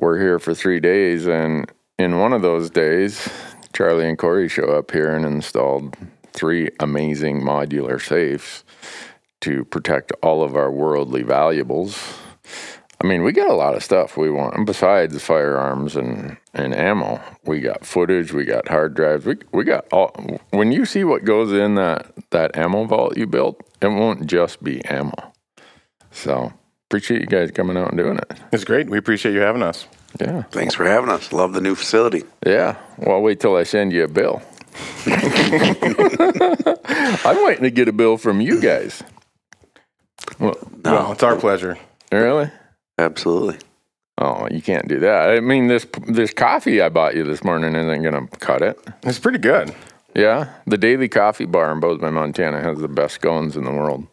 we're 0.00 0.18
here 0.18 0.38
for 0.38 0.54
three 0.54 0.80
days, 0.80 1.26
and 1.26 1.70
in 1.98 2.18
one 2.18 2.32
of 2.32 2.42
those 2.42 2.70
days, 2.70 3.28
Charlie 3.72 4.08
and 4.08 4.16
Corey 4.16 4.48
show 4.48 4.70
up 4.70 4.90
here 4.90 5.14
and 5.14 5.24
installed 5.26 5.96
three 6.40 6.70
amazing 6.80 7.42
modular 7.42 8.00
safes 8.00 8.64
to 9.42 9.62
protect 9.66 10.10
all 10.22 10.42
of 10.42 10.56
our 10.56 10.72
worldly 10.72 11.22
valuables. 11.22 12.14
I 13.02 13.06
mean, 13.06 13.22
we 13.22 13.32
got 13.32 13.50
a 13.50 13.54
lot 13.54 13.74
of 13.74 13.84
stuff 13.84 14.16
we 14.16 14.30
want. 14.30 14.54
And 14.54 14.64
besides 14.64 15.22
firearms 15.22 15.96
and, 15.96 16.38
and 16.54 16.74
ammo, 16.74 17.20
we 17.44 17.60
got 17.60 17.84
footage, 17.84 18.32
we 18.32 18.46
got 18.46 18.68
hard 18.68 18.94
drives, 18.94 19.26
we, 19.26 19.36
we 19.52 19.64
got 19.64 19.86
all. 19.92 20.14
When 20.48 20.72
you 20.72 20.86
see 20.86 21.04
what 21.04 21.24
goes 21.24 21.52
in 21.52 21.74
that, 21.74 22.10
that 22.30 22.56
ammo 22.56 22.86
vault 22.86 23.18
you 23.18 23.26
built, 23.26 23.60
it 23.82 23.88
won't 23.88 24.26
just 24.26 24.64
be 24.64 24.82
ammo. 24.86 25.32
So, 26.10 26.54
appreciate 26.88 27.20
you 27.20 27.26
guys 27.26 27.50
coming 27.50 27.76
out 27.76 27.88
and 27.88 27.98
doing 27.98 28.16
it. 28.16 28.32
It's 28.50 28.64
great. 28.64 28.88
We 28.88 28.96
appreciate 28.96 29.34
you 29.34 29.40
having 29.40 29.62
us. 29.62 29.86
Yeah. 30.18 30.42
Thanks 30.44 30.74
for 30.74 30.86
having 30.86 31.10
us. 31.10 31.34
Love 31.34 31.52
the 31.52 31.60
new 31.60 31.74
facility. 31.74 32.24
Yeah. 32.46 32.76
Well, 32.96 33.20
wait 33.20 33.40
till 33.40 33.56
I 33.56 33.62
send 33.64 33.92
you 33.92 34.04
a 34.04 34.08
bill. 34.08 34.42
I'm 37.24 37.44
waiting 37.44 37.64
to 37.64 37.70
get 37.70 37.88
a 37.88 37.92
bill 37.92 38.16
from 38.16 38.40
you 38.40 38.60
guys. 38.60 39.02
Well, 40.38 40.56
No, 40.84 40.92
Well, 40.92 41.12
it's 41.12 41.22
our 41.22 41.36
pleasure. 41.36 41.78
really? 42.12 42.50
absolutely. 42.98 43.58
Oh, 44.18 44.46
you 44.50 44.60
can't 44.60 44.86
do 44.86 44.98
that. 45.00 45.30
I 45.30 45.40
mean, 45.40 45.68
this 45.68 45.86
this 46.06 46.34
coffee 46.34 46.82
I 46.82 46.90
bought 46.90 47.14
you 47.16 47.24
this 47.24 47.42
morning 47.42 47.74
isn't 47.74 48.02
gonna 48.02 48.26
cut 48.38 48.60
it. 48.60 48.78
It's 49.04 49.18
pretty 49.18 49.38
good. 49.38 49.74
Yeah, 50.14 50.48
the 50.66 50.76
Daily 50.76 51.08
Coffee 51.08 51.46
Bar 51.46 51.72
in 51.72 51.80
Bozeman, 51.80 52.12
Montana, 52.14 52.60
has 52.60 52.78
the 52.80 52.88
best 52.88 53.14
scones 53.14 53.56
in 53.56 53.64
the 53.64 53.70
world. 53.70 54.06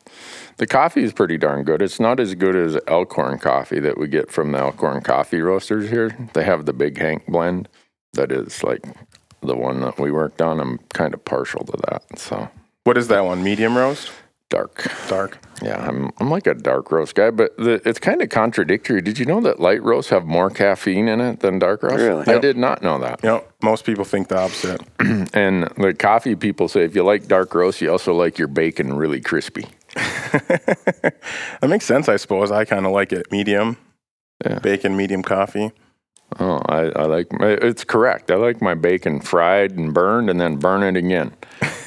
The 0.58 0.68
coffee 0.68 1.04
is 1.04 1.12
pretty 1.12 1.38
darn 1.38 1.64
good. 1.66 1.82
It's 1.82 2.00
not 2.00 2.20
as 2.22 2.36
good 2.36 2.56
as 2.56 2.78
Elkhorn 2.88 3.40
coffee 3.40 3.80
that 3.82 3.98
we 3.98 4.08
get 4.08 4.32
from 4.32 4.52
the 4.54 4.60
Elkhorn 4.60 5.02
coffee 5.02 5.42
roasters 5.42 5.90
here. 5.90 6.16
They 6.34 6.44
have 6.44 6.66
the 6.66 6.74
Big 6.74 6.98
Hank 6.98 7.26
blend 7.28 7.68
that 8.14 8.32
is 8.32 8.64
like 8.64 8.82
the 9.42 9.56
one 9.56 9.82
that 9.82 10.00
we 10.00 10.12
worked 10.12 10.42
on. 10.42 10.60
I'm 10.60 10.80
kind 10.94 11.14
of 11.14 11.24
partial 11.26 11.64
to 11.66 11.78
that. 11.90 12.20
So 12.20 12.50
What 12.84 12.98
is 12.98 13.08
that 13.10 13.26
one? 13.26 13.44
Medium 13.44 13.78
roast? 13.78 14.12
dark. 14.50 14.90
Dark? 15.10 15.40
Yeah, 15.62 15.86
I'm 15.86 16.10
I'm 16.20 16.30
like 16.30 16.48
a 16.48 16.54
dark 16.54 16.90
roast 16.90 17.16
guy, 17.16 17.32
but 17.32 17.58
the, 17.58 17.82
it's 17.84 18.00
kind 18.00 18.22
of 18.22 18.30
contradictory. 18.30 19.02
Did 19.02 19.20
you 19.20 19.26
know 19.26 19.42
that 19.42 19.60
light 19.60 19.84
roasts 19.84 20.10
have 20.12 20.26
more 20.26 20.50
caffeine 20.50 21.10
in 21.10 21.20
it 21.20 21.42
than 21.42 21.60
dark 21.60 21.84
roast? 21.84 21.98
Really? 21.98 22.24
I 22.28 22.34
Yep. 22.34 22.42
did 22.42 22.58
not 22.58 22.82
know 22.82 22.98
that. 23.00 23.22
You 23.24 23.30
know, 23.30 23.44
most 23.62 23.84
people 23.84 24.06
think 24.06 24.30
the 24.30 24.38
opposite. 24.40 24.82
And 25.34 25.64
the 25.78 25.94
coffee 25.94 26.36
people 26.36 26.70
say 26.70 26.86
if 26.86 26.96
you 26.96 27.04
like 27.04 27.28
dark 27.28 27.54
roast, 27.54 27.82
you 27.82 27.92
also 27.92 28.14
like 28.14 28.38
your 28.38 28.48
bacon 28.48 28.94
really 28.94 29.20
crispy. 29.20 29.66
That 31.62 31.68
makes 31.70 31.86
sense, 31.86 32.08
I 32.10 32.16
suppose. 32.18 32.52
I 32.52 32.66
kind 32.66 32.86
of 32.86 32.92
like 32.92 33.12
it 33.12 33.32
medium. 33.32 33.78
Yeah. 34.46 34.60
Bacon, 34.60 34.96
medium 34.96 35.24
coffee. 35.24 35.72
Oh, 36.40 36.62
I, 36.68 36.90
I 36.96 37.06
like 37.06 37.28
it's 37.40 37.84
correct. 37.84 38.32
I 38.32 38.36
like 38.36 38.62
my 38.62 38.74
bacon 38.74 39.20
fried 39.22 39.72
and 39.72 39.94
burned 39.94 40.30
and 40.30 40.40
then 40.40 40.58
burn 40.58 40.84
it 40.84 40.98
again. 40.98 41.34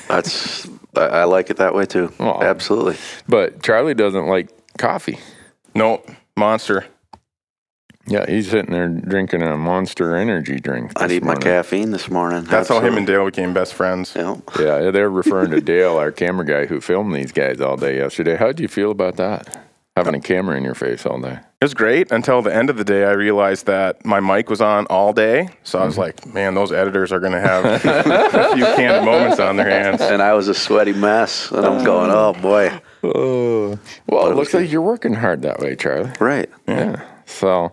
That's 0.08 0.66
I, 0.96 1.00
I 1.00 1.24
like 1.24 1.50
it 1.50 1.58
that 1.58 1.74
way 1.74 1.86
too. 1.86 2.12
Oh. 2.18 2.42
Absolutely. 2.42 2.96
But 3.28 3.62
Charlie 3.62 3.94
doesn't 3.94 4.26
like 4.26 4.48
coffee. 4.78 5.18
Nope. 5.74 6.10
Monster. 6.36 6.86
Yeah, 8.06 8.26
he's 8.28 8.50
sitting 8.50 8.72
there 8.72 8.88
drinking 8.88 9.42
a 9.42 9.56
monster 9.56 10.16
energy 10.16 10.58
drink. 10.58 10.92
I 10.96 11.06
need 11.06 11.22
my 11.22 11.26
morning. 11.28 11.42
caffeine 11.42 11.90
this 11.90 12.10
morning. 12.10 12.42
That's 12.44 12.68
how 12.68 12.80
him 12.80 12.96
and 12.96 13.06
Dale 13.06 13.26
became 13.26 13.54
best 13.54 13.74
friends. 13.74 14.14
Yeah. 14.16 14.36
Yeah, 14.58 14.90
they're 14.90 15.10
referring 15.10 15.52
to 15.52 15.60
Dale, 15.60 15.96
our 15.96 16.10
camera 16.10 16.44
guy 16.44 16.66
who 16.66 16.80
filmed 16.80 17.14
these 17.14 17.30
guys 17.30 17.60
all 17.60 17.76
day 17.76 17.98
yesterday. 17.98 18.36
How'd 18.36 18.58
you 18.58 18.66
feel 18.66 18.90
about 18.90 19.16
that? 19.16 19.69
Having 20.06 20.14
a 20.20 20.20
camera 20.22 20.56
in 20.56 20.64
your 20.64 20.74
face 20.74 21.04
all 21.06 21.20
day. 21.20 21.38
It 21.60 21.64
was 21.64 21.74
great 21.74 22.10
until 22.10 22.40
the 22.40 22.54
end 22.54 22.70
of 22.70 22.76
the 22.78 22.84
day. 22.84 23.04
I 23.04 23.10
realized 23.12 23.66
that 23.66 24.02
my 24.04 24.18
mic 24.20 24.48
was 24.48 24.60
on 24.62 24.86
all 24.86 25.12
day. 25.12 25.48
So 25.62 25.78
I 25.78 25.84
was 25.84 25.94
Mm-hmm. 25.96 26.00
like, 26.00 26.34
man, 26.34 26.54
those 26.54 26.72
editors 26.72 27.12
are 27.12 27.20
going 27.20 27.32
to 27.32 27.40
have 27.40 27.64
a 27.66 28.54
few 28.54 28.64
candid 28.64 29.04
moments 29.04 29.38
on 29.38 29.56
their 29.56 29.68
hands. 29.68 30.00
And 30.00 30.22
I 30.22 30.32
was 30.32 30.48
a 30.48 30.54
sweaty 30.54 30.94
mess, 30.94 31.50
and 31.50 31.66
I'm 31.66 31.84
going, 31.84 32.10
oh 32.10 32.32
boy. 32.32 32.80
Oh, 33.02 33.78
well, 34.06 34.30
it 34.30 34.36
looks 34.36 34.54
like 34.54 34.70
you're 34.72 34.80
working 34.80 35.12
hard 35.14 35.42
that 35.42 35.58
way, 35.60 35.74
Charlie. 35.76 36.10
Right. 36.18 36.48
Yeah. 36.66 37.02
So, 37.26 37.72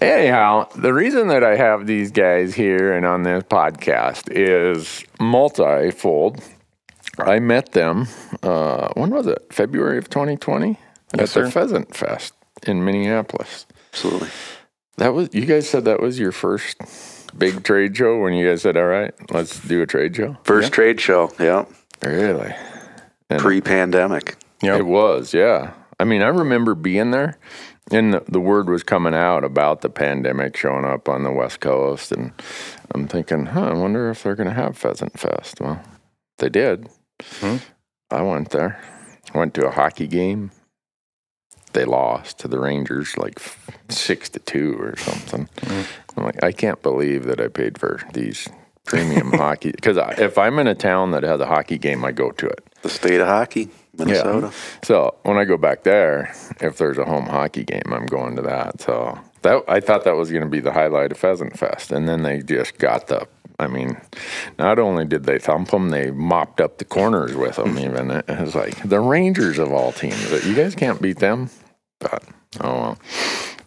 anyhow, 0.00 0.68
the 0.74 0.92
reason 0.92 1.28
that 1.28 1.44
I 1.44 1.56
have 1.56 1.86
these 1.86 2.10
guys 2.10 2.54
here 2.54 2.92
and 2.92 3.04
on 3.06 3.22
this 3.22 3.42
podcast 3.44 4.28
is 4.30 5.04
multifold. 5.20 6.42
I 7.18 7.38
met 7.38 7.72
them, 7.72 8.08
uh, 8.42 8.88
when 8.94 9.10
was 9.10 9.26
it? 9.26 9.38
February 9.52 9.98
of 9.98 10.08
2020? 10.08 10.78
At 11.14 11.20
Yes, 11.20 11.34
the. 11.34 11.50
Pheasant 11.50 11.94
Fest 11.94 12.34
in 12.66 12.84
Minneapolis. 12.84 13.66
Absolutely. 13.92 14.28
That 14.98 15.14
was, 15.14 15.30
you 15.32 15.46
guys 15.46 15.68
said 15.68 15.84
that 15.86 16.00
was 16.00 16.18
your 16.18 16.32
first 16.32 16.76
big 17.38 17.64
trade 17.64 17.96
show 17.96 18.18
when 18.20 18.34
you 18.34 18.46
guys 18.48 18.62
said, 18.62 18.76
all 18.76 18.84
right, 18.86 19.14
let's 19.30 19.58
do 19.60 19.80
a 19.82 19.86
trade 19.86 20.14
show? 20.14 20.36
First 20.44 20.72
trade 20.72 21.00
show. 21.00 21.32
Yeah. 21.38 21.64
Really? 22.02 22.54
And- 23.30 23.40
Pre 23.40 23.60
pandemic. 23.60 24.36
Yeah. 24.62 24.76
It 24.76 24.86
was, 24.86 25.32
yeah. 25.32 25.72
I 25.98 26.04
mean, 26.04 26.22
I 26.22 26.28
remember 26.28 26.74
being 26.74 27.10
there, 27.12 27.38
and 27.90 28.12
the, 28.14 28.22
the 28.28 28.40
word 28.40 28.68
was 28.68 28.82
coming 28.82 29.14
out 29.14 29.42
about 29.42 29.80
the 29.80 29.88
pandemic 29.90 30.56
showing 30.56 30.84
up 30.84 31.08
on 31.08 31.22
the 31.24 31.32
West 31.32 31.60
Coast, 31.60 32.12
and 32.12 32.32
I'm 32.94 33.08
thinking, 33.08 33.46
huh, 33.46 33.68
I 33.68 33.72
wonder 33.74 34.10
if 34.10 34.22
they're 34.22 34.34
going 34.34 34.48
to 34.48 34.54
have 34.54 34.76
Pheasant 34.76 35.18
Fest. 35.18 35.60
Well, 35.60 35.82
they 36.38 36.48
did. 36.50 36.88
Hmm. 37.40 37.56
I 38.10 38.22
went 38.22 38.50
there, 38.50 38.80
went 39.34 39.54
to 39.54 39.66
a 39.66 39.70
hockey 39.70 40.06
game. 40.06 40.50
They 41.72 41.84
lost 41.84 42.38
to 42.40 42.48
the 42.48 42.58
Rangers 42.58 43.16
like 43.16 43.40
six 43.88 44.28
to 44.30 44.38
two 44.40 44.76
or 44.80 44.96
something. 44.96 45.46
Mm-hmm. 45.46 46.18
I'm 46.20 46.26
like, 46.26 46.42
I 46.42 46.52
can't 46.52 46.82
believe 46.82 47.24
that 47.24 47.40
I 47.40 47.48
paid 47.48 47.78
for 47.78 48.00
these 48.12 48.48
premium 48.84 49.32
hockey 49.34 49.72
because 49.72 49.96
if 50.18 50.36
I'm 50.38 50.58
in 50.58 50.66
a 50.66 50.74
town 50.74 51.12
that 51.12 51.22
has 51.22 51.40
a 51.40 51.46
hockey 51.46 51.78
game, 51.78 52.04
I 52.04 52.12
go 52.12 52.30
to 52.32 52.46
it. 52.46 52.66
The 52.82 52.88
state 52.88 53.20
of 53.20 53.28
hockey, 53.28 53.68
Minnesota. 53.96 54.52
So 54.82 55.16
when 55.22 55.36
I 55.36 55.44
go 55.44 55.56
back 55.56 55.84
there, 55.84 56.34
if 56.60 56.78
there's 56.78 56.98
a 56.98 57.04
home 57.04 57.26
hockey 57.26 57.64
game, 57.64 57.82
I'm 57.86 58.06
going 58.06 58.36
to 58.36 58.42
that. 58.42 58.80
So 58.80 59.18
that 59.42 59.62
I 59.68 59.80
thought 59.80 60.04
that 60.04 60.16
was 60.16 60.30
going 60.30 60.44
to 60.44 60.48
be 60.48 60.60
the 60.60 60.72
highlight 60.72 61.12
of 61.12 61.18
Pheasant 61.18 61.58
Fest, 61.58 61.92
and 61.92 62.08
then 62.08 62.22
they 62.22 62.42
just 62.42 62.78
got 62.78 63.06
the. 63.06 63.26
I 63.60 63.66
mean, 63.66 64.00
not 64.58 64.78
only 64.78 65.04
did 65.04 65.24
they 65.24 65.38
thump 65.38 65.70
them, 65.70 65.90
they 65.90 66.10
mopped 66.10 66.60
up 66.60 66.78
the 66.78 66.84
corners 66.84 67.34
with 67.34 67.56
them. 67.56 67.78
Even 67.78 68.10
it 68.10 68.28
was 68.28 68.54
like 68.54 68.82
the 68.88 69.00
Rangers 69.00 69.58
of 69.58 69.72
all 69.72 69.92
teams. 69.92 70.46
You 70.46 70.54
guys 70.54 70.74
can't 70.74 71.00
beat 71.00 71.18
them. 71.18 71.50
But 71.98 72.24
oh 72.60 72.74
well. 72.74 72.98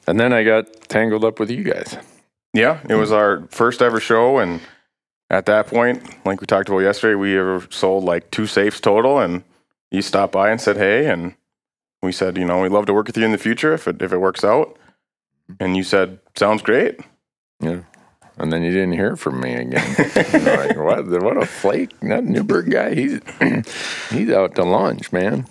And 0.08 0.20
then 0.20 0.34
I 0.34 0.44
got 0.44 0.90
tangled 0.90 1.24
up 1.24 1.40
with 1.40 1.50
you 1.50 1.64
guys. 1.64 1.98
Yeah, 2.54 2.82
it 2.90 2.96
was 2.96 3.12
our 3.12 3.48
first 3.50 3.82
ever 3.82 4.00
show, 4.00 4.38
and 4.38 4.60
at 5.30 5.46
that 5.46 5.68
point, 5.68 6.04
like 6.26 6.42
we 6.42 6.48
talked 6.48 6.70
about 6.70 6.80
yesterday, 6.80 7.16
we 7.16 7.38
ever 7.38 7.66
sold 7.70 8.04
like 8.04 8.30
two 8.32 8.46
safes 8.46 8.80
total, 8.80 9.20
and 9.20 9.44
you 9.92 10.02
stopped 10.02 10.34
by 10.34 10.50
and 10.50 10.60
said, 10.60 10.78
"Hey," 10.78 11.08
and 11.08 11.36
we 12.02 12.12
said, 12.12 12.38
"You 12.38 12.46
know, 12.46 12.62
we'd 12.62 12.72
love 12.72 12.86
to 12.88 12.94
work 12.94 13.08
with 13.08 13.18
you 13.18 13.26
in 13.26 13.32
the 13.32 13.38
future 13.38 13.74
if 13.74 13.88
it 13.88 14.02
if 14.02 14.12
it 14.12 14.18
works 14.20 14.44
out." 14.44 14.78
And 15.60 15.78
you 15.78 15.84
said, 15.84 16.20
"Sounds 16.36 16.62
great." 16.62 17.00
Yeah. 17.60 17.82
And 18.38 18.52
then 18.52 18.64
you 18.64 18.72
didn't 18.72 18.94
hear 18.94 19.16
from 19.16 19.40
me 19.42 19.54
again. 19.54 19.96
Like, 19.98 20.76
what? 20.78 21.06
What 21.08 21.38
a 21.38 21.46
flake! 21.46 21.92
That 22.02 22.24
Newberg 22.24 22.72
guy, 22.72 22.96
he's 22.96 23.20
he's 24.10 24.32
out 24.32 24.56
to 24.56 24.64
lunch, 24.64 25.12
man. 25.12 25.46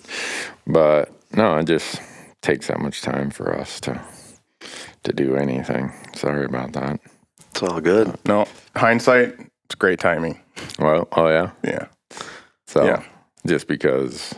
But 0.67 1.11
no, 1.33 1.57
it 1.57 1.65
just 1.67 2.01
takes 2.41 2.67
that 2.67 2.79
much 2.79 3.01
time 3.01 3.29
for 3.29 3.57
us 3.57 3.79
to 3.81 4.01
to 5.03 5.13
do 5.13 5.35
anything. 5.37 5.91
Sorry 6.13 6.45
about 6.45 6.73
that. 6.73 6.99
It's 7.51 7.63
all 7.63 7.79
good. 7.79 8.07
Uh, 8.09 8.15
no, 8.25 8.45
hindsight, 8.75 9.35
it's 9.65 9.75
great 9.75 9.99
timing. 9.99 10.39
Well, 10.79 11.07
oh 11.13 11.27
yeah. 11.29 11.51
Yeah, 11.63 11.87
So 12.67 12.85
Yeah. 12.85 13.03
just 13.45 13.67
because, 13.67 14.33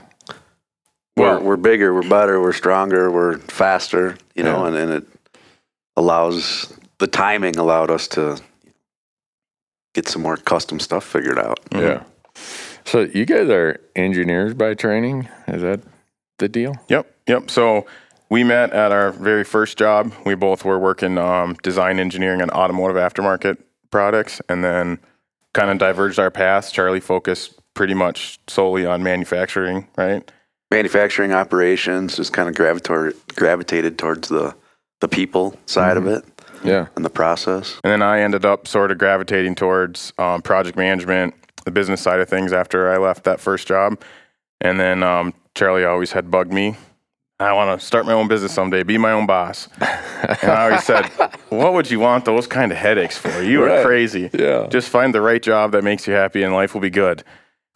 We're, 1.18 1.40
we're 1.40 1.56
bigger, 1.58 1.94
we're 1.94 2.10
better, 2.10 2.42
we're 2.42 2.52
stronger, 2.54 3.10
we're 3.12 3.38
faster, 3.38 4.18
you 4.36 4.44
know, 4.44 4.62
Yeah. 4.64 4.68
and, 4.68 4.76
and 4.78 4.92
it 4.92 5.08
allows 5.96 6.74
the 7.00 7.08
timing 7.08 7.58
allowed 7.58 7.90
us 7.90 8.08
to 8.10 8.40
get 9.94 10.08
some 10.08 10.22
more 10.22 10.38
custom 10.38 10.80
stuff 10.80 11.04
figured 11.04 11.40
out. 11.40 11.60
yeah. 11.72 12.04
So 12.86 13.02
you 13.02 13.26
guys 13.26 13.50
are 13.50 13.80
engineers 13.96 14.54
by 14.54 14.76
training. 14.76 15.28
Is 15.48 15.64
that 15.64 15.82
the 16.38 16.48
deal? 16.48 16.76
Yep, 16.88 17.12
yep. 17.28 17.50
So 17.50 17.88
we 18.30 18.44
met 18.44 18.72
at 18.74 18.92
our 18.92 19.12
very 19.12 19.44
first 19.44 19.78
job. 19.78 20.14
We 20.26 20.36
both 20.36 20.64
were 20.64 20.78
working 20.78 21.18
um, 21.18 21.56
design 21.64 22.00
engineering 22.00 22.42
and 22.42 22.52
automotive 22.52 22.98
aftermarket 22.98 23.58
products, 23.90 24.42
and 24.50 24.64
then 24.64 25.00
kind 25.54 25.72
of 25.72 25.78
diverged 25.80 26.20
our 26.20 26.30
paths. 26.30 26.72
Charlie 26.72 27.00
focused 27.00 27.60
pretty 27.74 27.94
much 27.94 28.40
solely 28.48 28.86
on 28.86 29.02
manufacturing, 29.02 29.88
right? 29.98 30.30
Manufacturing 30.70 31.32
operations 31.32 32.18
just 32.18 32.34
kind 32.34 32.50
of 32.50 32.56
gravitated 32.56 33.16
gravitated 33.36 33.98
towards 33.98 34.28
the 34.28 34.56
the 35.02 35.08
people 35.08 35.58
side 35.66 35.98
of 35.98 36.08
it 36.08 36.24
Yeah. 36.68 36.88
and 36.96 37.04
the 37.06 37.10
process. 37.10 37.80
And 37.84 37.92
then 37.92 38.02
I 38.02 38.22
ended 38.22 38.46
up 38.46 38.68
sort 38.68 38.92
of 38.92 38.98
gravitating 38.98 39.56
towards 39.56 40.14
um, 40.18 40.42
project 40.42 40.78
management, 40.78 41.34
the 41.66 41.72
business 41.72 42.02
side 42.02 42.20
of 42.20 42.30
things 42.30 42.54
after 42.54 42.92
I 42.92 42.98
left 42.98 43.24
that 43.26 43.40
first 43.40 43.68
job. 43.68 44.02
And 44.62 44.80
then 44.80 45.04
um, 45.04 45.34
Charlie 45.56 45.86
always 45.86 46.12
had 46.14 46.32
bugged 46.32 46.54
me. 46.54 46.76
I 47.38 47.52
want 47.52 47.78
to 47.80 47.86
start 47.86 48.06
my 48.06 48.14
own 48.14 48.30
business 48.30 48.54
someday, 48.54 48.84
be 48.84 48.98
my 48.98 49.12
own 49.12 49.26
boss. 49.26 49.68
and 49.82 50.52
I 50.52 50.64
always 50.66 50.84
said, 50.86 51.06
What 51.50 51.74
would 51.74 51.92
you 51.92 52.00
want 52.00 52.24
those 52.24 52.48
kind 52.48 52.72
of 52.72 52.78
headaches 52.78 53.18
for? 53.18 53.42
You 53.42 53.64
are 53.64 53.68
Right. 53.68 53.86
crazy. 53.86 54.30
Yeah. 54.34 54.68
Just 54.70 54.88
find 54.90 55.14
the 55.14 55.20
right 55.22 55.42
job 55.42 55.74
that 55.74 55.84
makes 55.84 56.08
you 56.08 56.14
happy 56.14 56.44
and 56.44 56.54
life 56.54 56.74
will 56.74 56.82
be 56.82 56.90
good. 56.90 57.24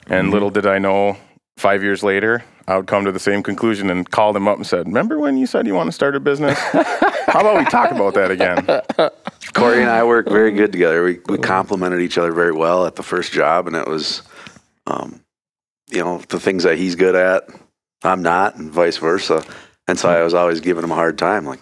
And 0.07 0.31
little 0.31 0.49
did 0.49 0.65
I 0.65 0.79
know, 0.79 1.17
five 1.57 1.83
years 1.83 2.03
later, 2.03 2.43
I 2.69 2.77
would 2.77 2.85
come 2.85 3.03
to 3.05 3.11
the 3.11 3.19
same 3.19 3.41
conclusion 3.41 3.89
and 3.89 4.07
called 4.07 4.35
him 4.35 4.47
up 4.47 4.57
and 4.57 4.65
said, 4.65 4.85
Remember 4.85 5.17
when 5.17 5.37
you 5.37 5.47
said 5.47 5.65
you 5.65 5.73
want 5.73 5.87
to 5.87 5.91
start 5.91 6.15
a 6.15 6.19
business? 6.19 6.57
How 6.59 7.39
about 7.39 7.57
we 7.57 7.65
talk 7.65 7.89
about 7.89 8.13
that 8.13 8.29
again? 8.29 9.09
Corey 9.53 9.81
and 9.81 9.89
I 9.89 10.03
work 10.03 10.29
very 10.29 10.51
good 10.51 10.71
together. 10.71 11.03
We 11.03 11.19
we 11.27 11.39
complemented 11.39 11.99
each 11.99 12.19
other 12.19 12.31
very 12.31 12.51
well 12.51 12.85
at 12.85 12.95
the 12.95 13.01
first 13.01 13.31
job, 13.31 13.65
and 13.65 13.75
it 13.75 13.87
was, 13.87 14.21
um, 14.85 15.19
you 15.89 16.03
know, 16.03 16.19
the 16.29 16.39
things 16.39 16.61
that 16.61 16.77
he's 16.77 16.93
good 16.93 17.15
at, 17.15 17.49
I'm 18.03 18.21
not, 18.21 18.55
and 18.57 18.71
vice 18.71 18.97
versa. 18.97 19.43
And 19.87 19.97
so 19.97 20.07
I 20.07 20.21
was 20.21 20.35
always 20.35 20.59
giving 20.61 20.83
him 20.83 20.91
a 20.91 20.95
hard 20.95 21.17
time, 21.17 21.45
like, 21.45 21.61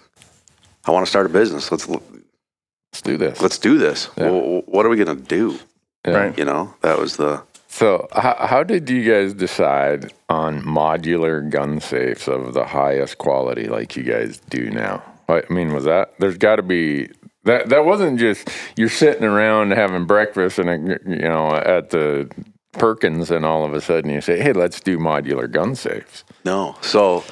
I 0.83 0.91
want 0.91 1.05
to 1.05 1.09
start 1.09 1.25
a 1.25 1.29
business. 1.29 1.71
Let's 1.71 1.87
Let's 1.87 3.01
do 3.01 3.15
this. 3.15 3.41
let's 3.41 3.57
do 3.57 3.77
this. 3.77 4.09
Yeah. 4.17 4.31
Well, 4.31 4.61
what 4.65 4.85
are 4.85 4.89
we 4.89 4.97
gonna 4.97 5.15
do? 5.15 5.57
Yeah. 6.05 6.13
Right. 6.13 6.37
You 6.37 6.43
know, 6.43 6.73
that 6.81 6.99
was 6.99 7.15
the 7.15 7.43
So, 7.77 8.07
how, 8.11 8.35
how 8.39 8.63
did 8.63 8.89
you 8.89 9.03
guys 9.07 9.35
decide 9.35 10.11
on 10.29 10.63
modular 10.63 11.47
gun 11.47 11.79
safes 11.79 12.27
of 12.27 12.55
the 12.55 12.65
highest 12.65 13.19
quality 13.19 13.67
like 13.67 13.95
you 13.95 14.01
guys 14.01 14.39
do 14.49 14.71
now? 14.71 15.03
I 15.29 15.43
mean, 15.51 15.71
was 15.75 15.83
that 15.83 16.15
there's 16.17 16.39
got 16.39 16.55
to 16.55 16.63
be 16.63 17.09
that 17.43 17.69
that 17.69 17.85
wasn't 17.85 18.19
just 18.19 18.49
you're 18.77 18.89
sitting 18.89 19.23
around 19.23 19.71
having 19.71 20.05
breakfast 20.05 20.57
and 20.57 20.69
uh, 20.91 20.95
you 21.05 21.29
know 21.29 21.51
at 21.53 21.91
the 21.91 22.27
Perkins 22.71 23.29
and 23.29 23.45
all 23.45 23.63
of 23.63 23.75
a 23.75 23.81
sudden 23.81 24.09
you 24.09 24.21
say, 24.21 24.39
"Hey, 24.41 24.53
let's 24.53 24.79
do 24.79 24.97
modular 24.97 25.47
gun 25.51 25.75
safes." 25.75 26.23
No. 26.45 26.75
So 26.81 27.23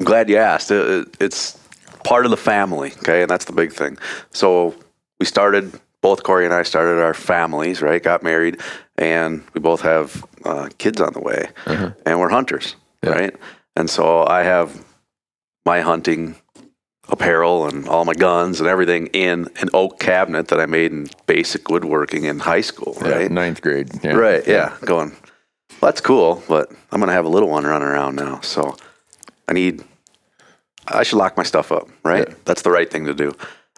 I'm 0.00 0.06
glad 0.06 0.28
you 0.28 0.38
asked. 0.38 0.72
It, 0.72 0.90
it- 0.90 1.16
it's 1.20 1.56
part 2.02 2.24
of 2.24 2.32
the 2.32 2.36
family, 2.36 2.94
okay? 2.98 3.22
And 3.22 3.30
that's 3.30 3.44
the 3.44 3.52
big 3.52 3.72
thing. 3.72 3.96
So 4.32 4.74
we 5.20 5.26
started, 5.26 5.72
both 6.02 6.22
Corey 6.24 6.44
and 6.44 6.52
I 6.52 6.62
started 6.64 7.00
our 7.00 7.14
families, 7.14 7.80
right? 7.80 8.02
Got 8.02 8.22
married, 8.22 8.60
and 8.98 9.42
we 9.54 9.60
both 9.60 9.80
have 9.80 10.24
uh, 10.44 10.68
kids 10.78 11.00
on 11.00 11.12
the 11.14 11.20
way, 11.20 11.48
and 11.66 12.20
we're 12.20 12.28
hunters, 12.28 12.76
right? 13.02 13.34
And 13.76 13.88
so 13.88 14.26
I 14.26 14.42
have 14.42 14.84
my 15.64 15.80
hunting 15.80 16.34
apparel 17.08 17.66
and 17.66 17.88
all 17.88 18.04
my 18.04 18.14
guns 18.14 18.60
and 18.60 18.68
everything 18.68 19.06
in 19.08 19.48
an 19.60 19.68
oak 19.74 19.98
cabinet 19.98 20.48
that 20.48 20.60
I 20.60 20.66
made 20.66 20.92
in 20.92 21.08
basic 21.26 21.68
woodworking 21.70 22.24
in 22.24 22.38
high 22.38 22.60
school, 22.60 22.96
Yeah, 23.00 23.08
right? 23.10 23.30
ninth 23.30 23.60
grade. 23.62 23.90
Yeah. 24.04 24.12
Right. 24.12 24.46
Yeah. 24.46 24.76
Going. 24.84 25.12
that's 25.80 26.00
cool, 26.00 26.42
but 26.48 26.70
I'm 26.90 27.00
gonna 27.00 27.12
have 27.12 27.24
a 27.24 27.28
little 27.28 27.48
one 27.48 27.64
running 27.64 27.88
around 27.88 28.16
now, 28.16 28.40
so 28.40 28.76
I 29.48 29.52
need. 29.52 29.82
I 30.88 31.04
should 31.04 31.18
lock 31.18 31.36
my 31.36 31.44
stuff 31.44 31.70
up, 31.70 31.88
right? 32.04 32.26
Yeah. 32.28 32.34
That's 32.44 32.62
the 32.62 32.70
right 32.72 32.90
thing 32.90 33.04
to 33.06 33.14
do. 33.14 33.32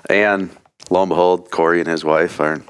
And 0.08 0.50
lo 0.90 1.02
and 1.02 1.08
behold, 1.08 1.50
Corey 1.50 1.80
and 1.80 1.88
his 1.88 2.04
wife 2.04 2.40
are 2.40 2.62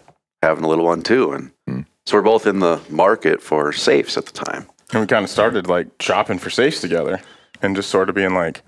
having 0.43 0.65
a 0.65 0.69
little 0.69 0.85
one 0.85 1.03
too, 1.03 1.33
and 1.33 1.51
Hmm. 1.67 1.81
so 2.07 2.17
we're 2.17 2.23
both 2.23 2.47
in 2.47 2.59
the 2.61 2.81
market 2.91 3.43
for 3.43 3.73
safes 3.73 4.17
at 4.17 4.27
the 4.27 4.33
time. 4.45 4.67
And 4.93 5.01
we 5.01 5.07
kind 5.07 5.25
of 5.25 5.31
started 5.31 5.67
like 5.69 5.89
shopping 6.01 6.39
for 6.39 6.51
safes 6.51 6.81
together 6.81 7.21
and 7.63 7.75
just 7.75 7.91
sort 7.91 8.09
of 8.09 8.15
being 8.15 8.35
like, 8.35 8.63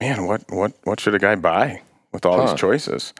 man, 0.00 0.26
what, 0.26 0.42
what, 0.50 0.72
what 0.84 1.00
should 1.00 1.14
a 1.14 1.18
guy 1.18 1.34
buy 1.34 1.82
with 2.12 2.24
all 2.26 2.38
Huh. 2.40 2.46
these 2.52 2.60
choices? 2.60 3.12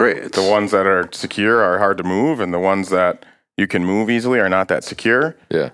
Right. 0.00 0.30
The 0.32 0.42
ones 0.42 0.70
that 0.72 0.86
are 0.86 1.08
secure 1.12 1.62
are 1.62 1.78
hard 1.78 1.98
to 1.98 2.04
move, 2.04 2.40
and 2.40 2.52
the 2.52 2.58
ones 2.58 2.88
that 2.90 3.24
you 3.56 3.66
can 3.66 3.84
move 3.84 4.10
easily 4.10 4.40
are 4.40 4.48
not 4.48 4.68
that 4.68 4.82
secure. 4.84 5.36
Yeah. 5.50 5.70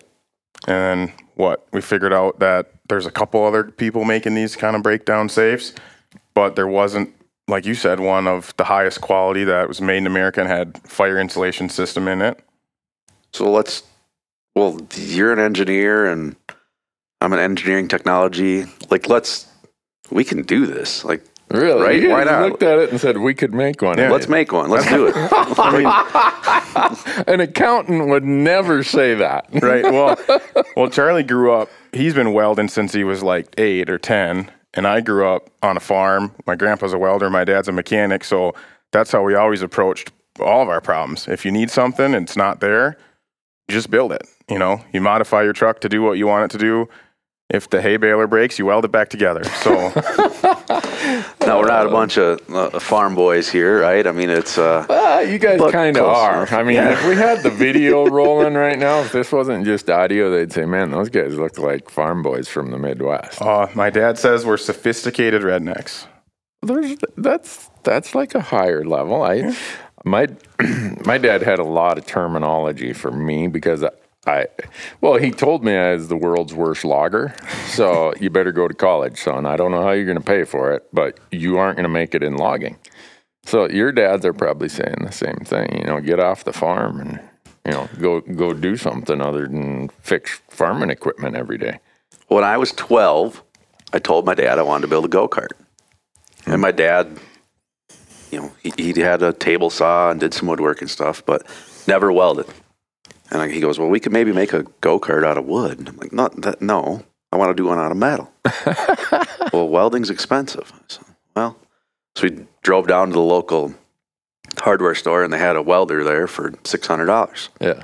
And 0.67 1.13
what 1.37 1.67
we 1.73 1.81
figured 1.81 2.13
out 2.13 2.41
that 2.41 2.71
there's 2.89 3.07
a 3.07 3.11
couple 3.11 3.45
other 3.45 3.65
people 3.65 4.05
making 4.05 4.35
these 4.35 4.57
kind 4.57 4.75
of 4.77 4.83
breakdown 4.83 5.29
safes, 5.29 5.73
but 6.35 6.57
there 6.57 6.67
wasn't, 6.67 7.15
like 7.49 7.67
you 7.67 7.75
said, 7.75 8.01
one 8.01 8.27
of 8.27 8.55
the 8.57 8.65
highest 8.65 9.01
quality 9.01 9.45
that 9.45 9.69
was 9.69 9.81
made 9.81 9.99
in 9.99 10.07
America 10.07 10.41
and 10.41 10.49
had 10.49 10.79
fire 10.83 11.19
insulation 11.19 11.69
system 11.69 12.07
in 12.07 12.23
it. 12.23 12.41
So 13.33 13.51
let's. 13.51 13.83
Well, 14.55 14.81
you're 14.95 15.33
an 15.33 15.39
engineer, 15.39 16.07
and 16.07 16.37
I'm 17.21 17.33
an 17.33 17.39
engineering 17.39 17.89
technology. 17.89 18.65
Like, 18.91 19.09
let's. 19.09 19.47
We 20.11 20.25
can 20.25 20.43
do 20.43 20.67
this. 20.67 21.05
Like, 21.05 21.23
Really? 21.51 21.83
Right? 21.83 22.03
You 22.03 22.11
Why 22.11 22.25
not? 22.25 22.43
looked 22.43 22.63
at 22.63 22.79
it 22.79 22.91
and 22.91 23.01
said 23.01 23.19
we 23.19 23.35
could 23.35 23.55
make 23.55 23.81
one. 23.81 23.97
Yeah. 23.97 24.11
let's 24.11 24.29
make 24.29 24.53
one. 24.53 24.69
Let's 24.69 24.89
do 24.89 25.07
it. 25.07 25.15
An 27.29 27.41
accountant 27.41 28.09
would 28.09 28.25
never 28.25 28.83
say 28.83 29.15
that. 29.15 29.47
Right. 29.63 29.85
Well, 29.85 30.17
well, 30.77 30.91
Charlie 30.91 31.23
grew 31.23 31.53
up. 31.53 31.71
He's 31.93 32.15
been 32.15 32.35
welding 32.35 32.69
since 32.69 32.93
he 32.93 33.03
was 33.03 33.23
like 33.23 33.47
eight 33.57 33.89
or 33.89 33.99
ten, 33.99 34.51
and 34.75 34.87
I 34.87 35.01
grew 35.01 35.29
up 35.29 35.51
on 35.63 35.77
a 35.77 35.81
farm. 35.81 36.35
My 36.47 36.57
grandpa's 36.57 36.93
a 36.93 36.99
welder. 36.99 37.31
My 37.31 37.45
dad's 37.45 37.69
a 37.69 37.73
mechanic. 37.73 38.25
So 38.25 38.55
that's 38.93 39.13
how 39.13 39.23
we 39.23 39.35
always 39.35 39.63
approached 39.63 40.13
all 40.41 40.63
of 40.63 40.69
our 40.69 40.81
problems. 40.81 41.29
If 41.29 41.45
you 41.45 41.51
need 41.51 41.71
something 41.71 42.15
and 42.15 42.25
it's 42.25 42.37
not 42.37 42.61
there, 42.61 42.97
just 43.69 43.91
build 43.91 44.13
it. 44.13 44.23
You 44.49 44.59
know, 44.59 44.83
you 44.93 45.01
modify 45.01 45.43
your 45.43 45.53
truck 45.53 45.81
to 45.81 45.89
do 45.89 46.03
what 46.03 46.13
you 46.13 46.27
want 46.27 46.45
it 46.45 46.59
to 46.59 46.65
do. 46.65 46.89
If 47.51 47.71
the 47.71 47.81
hay 47.81 47.97
baler 47.97 48.27
breaks, 48.27 48.59
you 48.59 48.67
weld 48.67 48.85
it 48.85 48.93
back 48.93 49.09
together. 49.09 49.43
So 49.45 49.73
No, 51.47 51.61
we're 51.61 51.67
not 51.69 51.87
a 51.87 51.91
bunch 51.91 52.19
of 52.19 52.41
uh, 52.51 52.79
farm 52.79 53.15
boys 53.15 53.49
here, 53.49 53.81
right? 53.81 54.07
I 54.07 54.13
mean, 54.13 54.29
it's 54.29 54.59
uh, 54.59 54.85
Ah, 54.91 55.21
you 55.21 55.39
guys 55.39 55.59
kind 55.73 55.97
of 55.97 56.05
are. 56.05 56.37
enough. 56.39 56.53
I 56.53 56.63
mean, 56.63 56.77
if 56.77 57.07
we 57.09 57.15
had 57.17 57.43
the 57.43 57.49
video 57.51 58.05
rolling 58.11 58.53
right 58.55 58.79
now, 58.79 59.01
if 59.01 59.13
this 59.13 59.33
wasn't 59.33 59.65
just 59.65 59.89
audio, 59.89 60.31
they'd 60.31 60.53
say, 60.53 60.67
"Man, 60.67 60.91
those 60.91 61.09
guys 61.09 61.39
look 61.39 61.59
like 61.59 61.89
farm 61.89 62.23
boys 62.23 62.49
from 62.49 62.71
the 62.71 62.79
Midwest." 62.79 63.41
uh, 63.41 63.69
my 63.75 63.89
dad 63.89 64.19
says 64.19 64.45
we're 64.45 64.59
sophisticated 64.59 65.41
rednecks. 65.43 66.07
There's 66.61 66.97
that's 67.17 67.71
that's 67.85 68.15
like 68.15 68.35
a 68.35 68.41
higher 68.43 68.85
level. 68.85 69.23
I 69.23 69.57
my 70.05 70.27
my 71.07 71.17
dad 71.17 71.43
had 71.43 71.61
a 71.61 71.65
lot 71.65 71.97
of 71.97 72.05
terminology 72.05 72.93
for 72.93 73.11
me 73.11 73.47
because 73.49 73.85
I 74.29 74.47
well 75.01 75.17
he 75.17 75.31
told 75.31 75.65
me 75.65 75.75
I 75.75 75.95
was 75.95 76.09
the 76.09 76.17
world's 76.17 76.53
worst 76.53 76.85
logger. 76.85 77.35
So 77.69 78.13
you 78.21 78.31
better 78.31 78.53
go 78.53 78.69
to 78.69 78.75
college, 78.75 79.19
son. 79.19 79.47
I 79.47 79.57
don't 79.57 79.71
know 79.71 79.83
how 79.83 79.93
you're 79.93 80.05
going 80.05 80.19
to 80.19 80.25
pay 80.25 80.45
for 80.45 80.73
it, 80.73 80.87
but 80.93 81.19
you 81.33 81.57
aren't 81.57 81.77
going 81.77 81.85
to 81.85 81.89
make 81.89 82.15
it 82.15 82.23
in 82.23 82.37
logging. 82.37 82.77
So 83.45 83.69
your 83.71 83.93
dads 83.93 84.27
are 84.27 84.35
probably 84.35 84.69
saying 84.69 84.99
the 85.01 85.13
same 85.13 85.39
thing. 85.45 85.79
You 85.79 85.85
know, 85.85 86.01
get 86.01 86.21
off 86.21 86.45
the 86.45 86.53
farm 86.53 87.01
and 87.01 87.21
you 87.65 87.73
know 87.73 87.89
go 87.99 88.21
go 88.21 88.53
do 88.53 88.77
something 88.77 89.21
other 89.21 89.49
than 89.49 89.89
fix 90.01 90.41
farming 90.49 90.91
equipment 90.91 91.35
every 91.35 91.59
day. 91.59 91.79
when 92.29 92.45
I 92.45 92.59
was 92.59 92.73
12, 92.73 93.43
I 93.95 93.99
told 93.99 94.27
my 94.27 94.35
dad 94.35 94.59
I 94.59 94.63
wanted 94.63 94.83
to 94.83 94.89
build 94.89 95.07
a 95.07 95.09
go 95.09 95.27
kart. 95.27 95.53
And 96.47 96.61
my 96.61 96.71
dad, 96.71 97.19
you 98.31 98.41
know, 98.41 98.53
he, 98.63 98.93
he 98.93 99.01
had 99.01 99.23
a 99.23 99.33
table 99.33 99.71
saw 99.71 100.11
and 100.11 100.21
did 100.21 100.35
some 100.35 100.49
woodwork 100.49 100.81
and 100.83 100.91
stuff, 100.91 101.25
but 101.25 101.47
never 101.87 102.13
welded. 102.13 102.47
And 103.31 103.43
I- 103.43 103.49
he 103.49 103.61
goes, 103.61 103.79
Well, 103.79 103.89
we 103.89 104.01
could 104.01 104.13
maybe 104.13 104.33
make 104.33 104.53
a 104.53 104.65
go 104.81 104.99
kart 104.99 105.25
out 105.25 105.39
of 105.39 105.45
wood. 105.47 105.89
I'm 105.89 105.97
like, 105.97 106.13
Not 106.13 106.41
that, 106.43 106.61
no, 106.63 107.05
I 107.33 107.37
want 107.37 107.51
to 107.57 107.61
do 107.63 107.69
one 107.69 107.79
out 107.79 107.91
of 107.91 107.97
metal. 107.97 108.33
well, 109.53 109.69
welding's 109.69 110.11
expensive. 110.11 110.73
Said, 110.89 111.05
well, 111.37 111.57
so 112.17 112.29
we 112.29 112.47
drove 112.63 112.87
down 112.89 113.09
to 113.09 113.13
the 113.13 113.21
local 113.21 113.75
hardware 114.59 114.95
store 114.95 115.23
and 115.23 115.33
they 115.33 115.39
had 115.39 115.57
a 115.57 115.63
welder 115.63 116.03
there 116.03 116.27
for 116.27 116.51
$600 116.51 117.49
Yeah. 117.61 117.83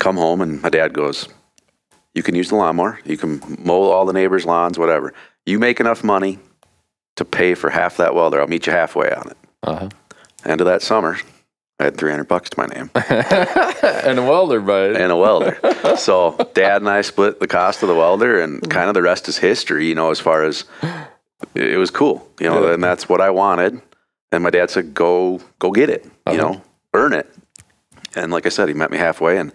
come 0.00 0.16
home 0.16 0.40
and 0.40 0.62
my 0.62 0.68
dad 0.70 0.92
goes, 0.94 1.28
You 2.14 2.22
can 2.22 2.34
use 2.34 2.48
the 2.48 2.56
lawnmower, 2.56 2.98
you 3.04 3.16
can 3.16 3.40
mow 3.58 3.82
all 3.90 4.06
the 4.06 4.12
neighbors' 4.12 4.46
lawns, 4.46 4.78
whatever. 4.78 5.12
You 5.46 5.58
make 5.58 5.80
enough 5.80 6.02
money 6.02 6.38
to 7.16 7.24
pay 7.24 7.54
for 7.54 7.70
half 7.70 7.96
that 7.98 8.14
welder. 8.14 8.40
I'll 8.40 8.46
meet 8.48 8.66
you 8.66 8.72
halfway 8.72 9.12
on 9.12 9.30
it. 9.30 9.36
Uh-huh. 9.62 9.88
End 10.44 10.60
of 10.60 10.66
that 10.66 10.82
summer, 10.82 11.18
I 11.80 11.84
had 11.84 11.96
300 11.96 12.24
bucks 12.26 12.50
to 12.50 12.58
my 12.58 12.66
name 12.66 12.90
And 12.94 14.18
a 14.18 14.22
welder, 14.22 14.60
bud. 14.60 14.96
and 14.96 15.12
a 15.12 15.16
welder. 15.16 15.58
so 15.96 16.36
dad 16.54 16.82
and 16.82 16.88
I 16.88 17.02
split 17.02 17.38
the 17.38 17.46
cost 17.46 17.82
of 17.82 17.88
the 17.88 17.94
welder 17.94 18.40
and 18.40 18.68
kind 18.68 18.88
of 18.88 18.94
the 18.94 19.02
rest 19.02 19.28
is 19.28 19.38
history, 19.38 19.86
you 19.86 19.94
know, 19.94 20.10
as 20.10 20.18
far 20.18 20.42
as 20.44 20.64
it 21.54 21.78
was 21.78 21.90
cool, 21.90 22.28
you 22.40 22.48
know, 22.48 22.66
Yeah. 22.66 22.74
and 22.74 22.82
that's 22.82 23.08
what 23.08 23.20
I 23.20 23.30
wanted. 23.30 23.80
And 24.32 24.42
my 24.42 24.50
dad 24.50 24.70
said, 24.70 24.92
go, 24.92 25.40
go 25.60 25.70
get 25.70 25.88
it, 25.88 26.04
you 26.30 26.36
know, 26.36 26.60
earn 26.94 27.12
it. 27.12 27.32
And 28.16 28.32
like 28.32 28.44
I 28.44 28.48
said, 28.48 28.66
he 28.68 28.74
met 28.74 28.90
me 28.90 28.98
halfway 28.98 29.38
and 29.38 29.52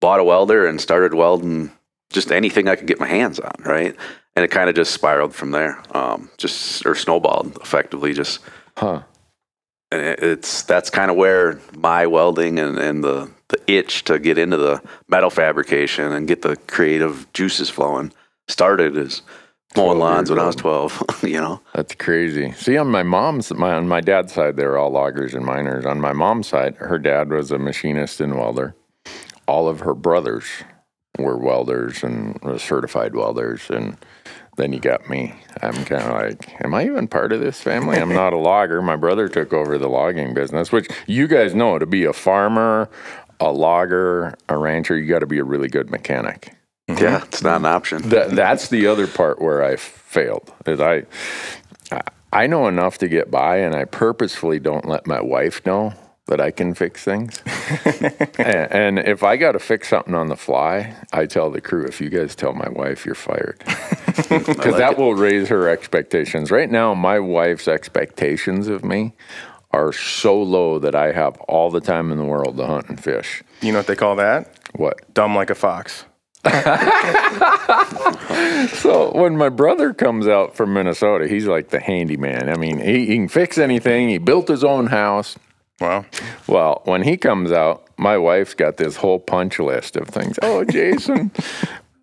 bought 0.00 0.20
a 0.20 0.24
welder 0.24 0.66
and 0.66 0.80
started 0.80 1.12
welding 1.14 1.70
just 2.10 2.32
anything 2.32 2.66
I 2.66 2.76
could 2.76 2.86
get 2.86 2.98
my 2.98 3.06
hands 3.06 3.38
on, 3.38 3.52
right? 3.64 3.94
And 4.34 4.44
it 4.44 4.48
kind 4.50 4.70
of 4.70 4.74
just 4.74 4.92
spiraled 4.94 5.34
from 5.34 5.50
there, 5.50 5.82
um, 5.94 6.30
just 6.38 6.84
or 6.86 6.94
snowballed 6.94 7.58
effectively. 7.60 8.14
Just 8.14 8.40
Huh. 8.78 9.02
It's 10.00 10.62
that's 10.62 10.90
kind 10.90 11.10
of 11.10 11.16
where 11.16 11.60
my 11.76 12.06
welding 12.06 12.58
and, 12.58 12.78
and 12.78 13.04
the 13.04 13.30
the 13.48 13.58
itch 13.70 14.04
to 14.04 14.18
get 14.18 14.38
into 14.38 14.56
the 14.56 14.82
metal 15.08 15.30
fabrication 15.30 16.12
and 16.12 16.26
get 16.26 16.42
the 16.42 16.56
creative 16.66 17.30
juices 17.32 17.68
flowing 17.68 18.12
started 18.48 18.96
as 18.96 19.22
mowing 19.76 19.98
12 19.98 19.98
lawns 19.98 20.30
when 20.30 20.38
I 20.38 20.46
was 20.46 20.56
twelve. 20.56 21.02
you 21.22 21.40
know, 21.40 21.60
That's 21.74 21.94
crazy. 21.94 22.52
See, 22.52 22.76
on 22.76 22.88
my 22.88 23.02
mom's, 23.02 23.52
my, 23.52 23.74
on 23.74 23.88
my 23.88 24.00
dad's 24.00 24.32
side, 24.32 24.56
they 24.56 24.64
were 24.64 24.78
all 24.78 24.90
loggers 24.90 25.34
and 25.34 25.44
miners. 25.44 25.86
On 25.86 26.00
my 26.00 26.12
mom's 26.12 26.48
side, 26.48 26.76
her 26.76 26.98
dad 26.98 27.30
was 27.30 27.50
a 27.50 27.58
machinist 27.58 28.20
and 28.20 28.36
welder. 28.36 28.74
All 29.46 29.68
of 29.68 29.80
her 29.80 29.94
brothers 29.94 30.44
were 31.18 31.36
welders 31.36 32.02
and 32.02 32.38
certified 32.60 33.14
welders. 33.14 33.68
And 33.70 33.96
then 34.56 34.72
you 34.72 34.80
got 34.80 35.08
me. 35.08 35.34
I'm 35.62 35.84
kind 35.84 36.02
of 36.02 36.10
like, 36.10 36.62
am 36.64 36.74
I 36.74 36.84
even 36.84 37.08
part 37.08 37.32
of 37.32 37.40
this 37.40 37.60
family? 37.60 37.98
I'm 37.98 38.12
not 38.12 38.32
a 38.32 38.38
logger. 38.38 38.82
My 38.82 38.96
brother 38.96 39.28
took 39.28 39.52
over 39.52 39.78
the 39.78 39.88
logging 39.88 40.34
business, 40.34 40.70
which 40.70 40.88
you 41.06 41.26
guys 41.26 41.54
know 41.54 41.78
to 41.78 41.86
be 41.86 42.04
a 42.04 42.12
farmer, 42.12 42.90
a 43.40 43.50
logger, 43.50 44.34
a 44.48 44.56
rancher, 44.56 44.96
you 44.96 45.06
got 45.06 45.20
to 45.20 45.26
be 45.26 45.38
a 45.38 45.44
really 45.44 45.68
good 45.68 45.90
mechanic 45.90 46.54
mm-hmm. 46.88 47.02
yeah, 47.02 47.24
it's 47.24 47.42
not 47.42 47.60
an 47.60 47.66
option. 47.66 48.08
that 48.08 48.30
that's 48.30 48.68
the 48.68 48.86
other 48.86 49.06
part 49.06 49.40
where 49.40 49.62
I 49.62 49.76
failed. 49.76 50.52
Is 50.66 50.80
I 50.80 51.04
I 52.32 52.46
know 52.46 52.66
enough 52.66 52.98
to 52.98 53.08
get 53.08 53.30
by, 53.30 53.58
and 53.58 53.74
I 53.74 53.84
purposefully 53.84 54.58
don't 54.58 54.88
let 54.88 55.06
my 55.06 55.20
wife 55.20 55.64
know 55.66 55.94
that 56.32 56.40
I 56.40 56.50
can 56.50 56.72
fix 56.72 57.04
things. 57.04 57.42
and, 58.38 58.72
and 58.72 58.98
if 58.98 59.22
I 59.22 59.36
got 59.36 59.52
to 59.52 59.58
fix 59.58 59.90
something 59.90 60.14
on 60.14 60.28
the 60.28 60.36
fly, 60.36 60.96
I 61.12 61.26
tell 61.26 61.50
the 61.50 61.60
crew, 61.60 61.84
if 61.84 62.00
you 62.00 62.08
guys 62.08 62.34
tell 62.34 62.54
my 62.54 62.70
wife, 62.70 63.04
you're 63.04 63.14
fired. 63.14 63.62
Because 64.28 64.76
that 64.76 64.98
will 64.98 65.14
raise 65.14 65.48
her 65.48 65.70
expectations. 65.70 66.50
Right 66.50 66.70
now, 66.70 66.92
my 66.92 67.18
wife's 67.18 67.66
expectations 67.66 68.68
of 68.68 68.84
me 68.84 69.14
are 69.70 69.90
so 69.90 70.42
low 70.42 70.78
that 70.80 70.94
I 70.94 71.12
have 71.12 71.38
all 71.48 71.70
the 71.70 71.80
time 71.80 72.12
in 72.12 72.18
the 72.18 72.24
world 72.24 72.58
to 72.58 72.66
hunt 72.66 72.90
and 72.90 73.02
fish. 73.02 73.42
You 73.62 73.72
know 73.72 73.78
what 73.78 73.86
they 73.86 73.96
call 73.96 74.16
that? 74.16 74.58
What? 74.74 75.14
Dumb 75.14 75.34
like 75.34 75.48
a 75.48 75.54
fox. 75.54 76.04
So 78.82 79.12
when 79.14 79.38
my 79.38 79.48
brother 79.48 79.94
comes 79.94 80.28
out 80.28 80.56
from 80.56 80.74
Minnesota, 80.74 81.26
he's 81.26 81.46
like 81.46 81.70
the 81.70 81.80
handyman. 81.80 82.50
I 82.50 82.56
mean, 82.56 82.80
he, 82.80 83.06
he 83.06 83.14
can 83.14 83.28
fix 83.28 83.56
anything. 83.56 84.10
He 84.10 84.18
built 84.18 84.48
his 84.48 84.62
own 84.62 84.88
house. 84.88 85.38
Well, 85.82 86.06
Well, 86.46 86.82
when 86.84 87.02
he 87.02 87.16
comes 87.16 87.50
out, 87.50 87.88
my 87.98 88.16
wife's 88.16 88.54
got 88.54 88.76
this 88.76 88.96
whole 88.96 89.18
punch 89.18 89.58
list 89.58 89.96
of 89.96 90.08
things. 90.08 90.38
Oh, 90.42 90.64
Jason, 90.70 91.32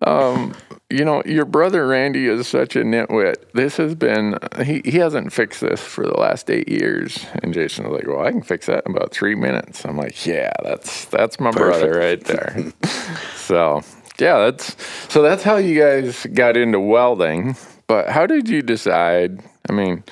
um, 0.02 0.54
you 0.90 1.04
know, 1.04 1.22
your 1.24 1.44
brother 1.44 1.86
Randy 1.86 2.26
is 2.26 2.46
such 2.46 2.76
a 2.76 2.80
nitwit. 2.80 3.36
This 3.54 3.76
has 3.78 3.94
been, 3.94 4.38
he, 4.64 4.82
he 4.84 4.98
hasn't 4.98 5.32
fixed 5.32 5.60
this 5.60 5.80
for 5.80 6.04
the 6.04 6.18
last 6.18 6.50
eight 6.50 6.68
years. 6.68 7.24
And 7.42 7.54
Jason's 7.54 7.88
like, 7.88 8.06
well, 8.06 8.20
I 8.20 8.32
can 8.32 8.42
fix 8.42 8.66
that 8.66 8.84
in 8.86 8.94
about 8.94 9.12
three 9.12 9.34
minutes. 9.34 9.84
I'm 9.86 9.96
like, 9.96 10.26
yeah, 10.26 10.52
that's, 10.62 11.06
that's 11.06 11.40
my 11.40 11.50
brother 11.50 11.92
right 11.92 12.22
there. 12.22 12.72
so, 13.36 13.82
yeah, 14.18 14.38
that's, 14.38 14.76
so 15.12 15.22
that's 15.22 15.42
how 15.42 15.56
you 15.56 15.78
guys 15.80 16.26
got 16.34 16.56
into 16.56 16.80
welding. 16.80 17.56
But 17.86 18.10
how 18.10 18.26
did 18.26 18.48
you 18.48 18.62
decide? 18.62 19.42
I 19.68 19.72
mean, 19.72 20.04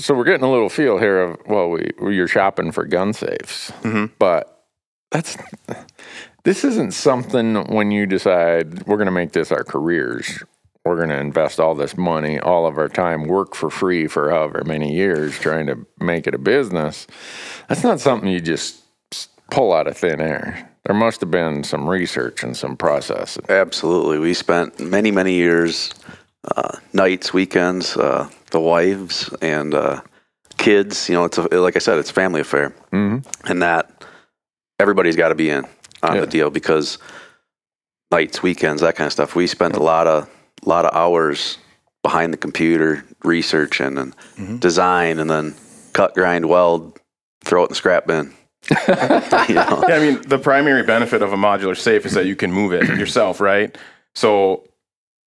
so 0.00 0.14
we're 0.14 0.24
getting 0.24 0.44
a 0.44 0.50
little 0.50 0.68
feel 0.68 0.98
here 0.98 1.22
of 1.22 1.38
well, 1.46 1.70
we 1.70 1.90
you're 2.00 2.28
shopping 2.28 2.72
for 2.72 2.84
gun 2.84 3.12
safes, 3.12 3.72
but 4.18 4.64
that's 5.10 5.36
this 6.44 6.64
isn't 6.64 6.92
something 6.92 7.56
when 7.72 7.90
you 7.90 8.06
decide 8.06 8.86
we're 8.86 8.96
going 8.96 9.06
to 9.06 9.12
make 9.12 9.32
this 9.32 9.52
our 9.52 9.64
careers. 9.64 10.42
We're 10.84 10.96
going 10.96 11.10
to 11.10 11.20
invest 11.20 11.60
all 11.60 11.74
this 11.74 11.98
money, 11.98 12.40
all 12.40 12.66
of 12.66 12.78
our 12.78 12.88
time, 12.88 13.24
work 13.24 13.54
for 13.54 13.68
free 13.68 14.06
for 14.06 14.30
however 14.30 14.62
many 14.64 14.94
years 14.94 15.38
trying 15.38 15.66
to 15.66 15.86
make 15.98 16.26
it 16.26 16.34
a 16.34 16.38
business. 16.38 17.06
That's 17.68 17.84
not 17.84 18.00
something 18.00 18.30
you 18.30 18.40
just 18.40 18.82
pull 19.50 19.74
out 19.74 19.86
of 19.86 19.98
thin 19.98 20.20
air. 20.20 20.70
There 20.86 20.96
must 20.96 21.20
have 21.20 21.30
been 21.30 21.64
some 21.64 21.86
research 21.86 22.42
and 22.42 22.56
some 22.56 22.76
process. 22.78 23.38
Absolutely. 23.50 24.18
We 24.18 24.32
spent 24.32 24.80
many, 24.80 25.10
many 25.10 25.34
years, 25.34 25.92
uh, 26.56 26.78
nights, 26.94 27.34
weekends, 27.34 27.98
uh, 27.98 28.30
the 28.50 28.60
wives 28.60 29.30
and 29.40 29.74
uh, 29.74 30.00
kids. 30.58 31.08
You 31.08 31.14
know, 31.16 31.24
it's 31.24 31.38
a, 31.38 31.42
like 31.60 31.76
I 31.76 31.80
said, 31.80 31.98
it's 31.98 32.10
a 32.10 32.14
family 32.14 32.40
affair, 32.40 32.70
mm-hmm. 32.92 33.18
and 33.50 33.62
that 33.62 34.04
everybody's 34.78 35.16
got 35.16 35.28
to 35.28 35.34
be 35.34 35.50
in 35.50 35.64
on 36.02 36.14
Yeah. 36.14 36.20
the 36.22 36.26
deal 36.26 36.50
because 36.50 36.98
nights, 38.10 38.42
weekends, 38.42 38.82
that 38.82 38.96
kind 38.96 39.06
of 39.06 39.12
stuff. 39.12 39.34
We 39.34 39.46
spent 39.46 39.76
a 39.76 39.82
lot 39.82 40.06
of 40.06 40.28
lot 40.64 40.84
of 40.84 40.94
hours 40.94 41.58
behind 42.02 42.32
the 42.32 42.38
computer 42.38 43.04
researching 43.24 43.98
and 43.98 44.60
design, 44.60 45.18
and 45.18 45.28
then 45.30 45.54
cut, 45.92 46.14
grind, 46.14 46.46
weld, 46.48 46.98
throw 47.44 47.62
it 47.62 47.66
in 47.66 47.68
the 47.70 47.74
scrap 47.74 48.06
bin. 48.06 48.32
you 48.70 48.76
know? 49.54 49.84
Yeah, 49.88 49.96
I 49.96 49.98
mean, 50.00 50.22
the 50.28 50.38
primary 50.38 50.82
benefit 50.82 51.22
of 51.22 51.32
a 51.32 51.36
modular 51.36 51.76
safe 51.76 52.04
is 52.06 52.12
that 52.12 52.26
you 52.26 52.36
can 52.36 52.52
move 52.52 52.72
it 52.72 52.84
yourself, 52.98 53.40
right? 53.40 53.76
So 54.14 54.64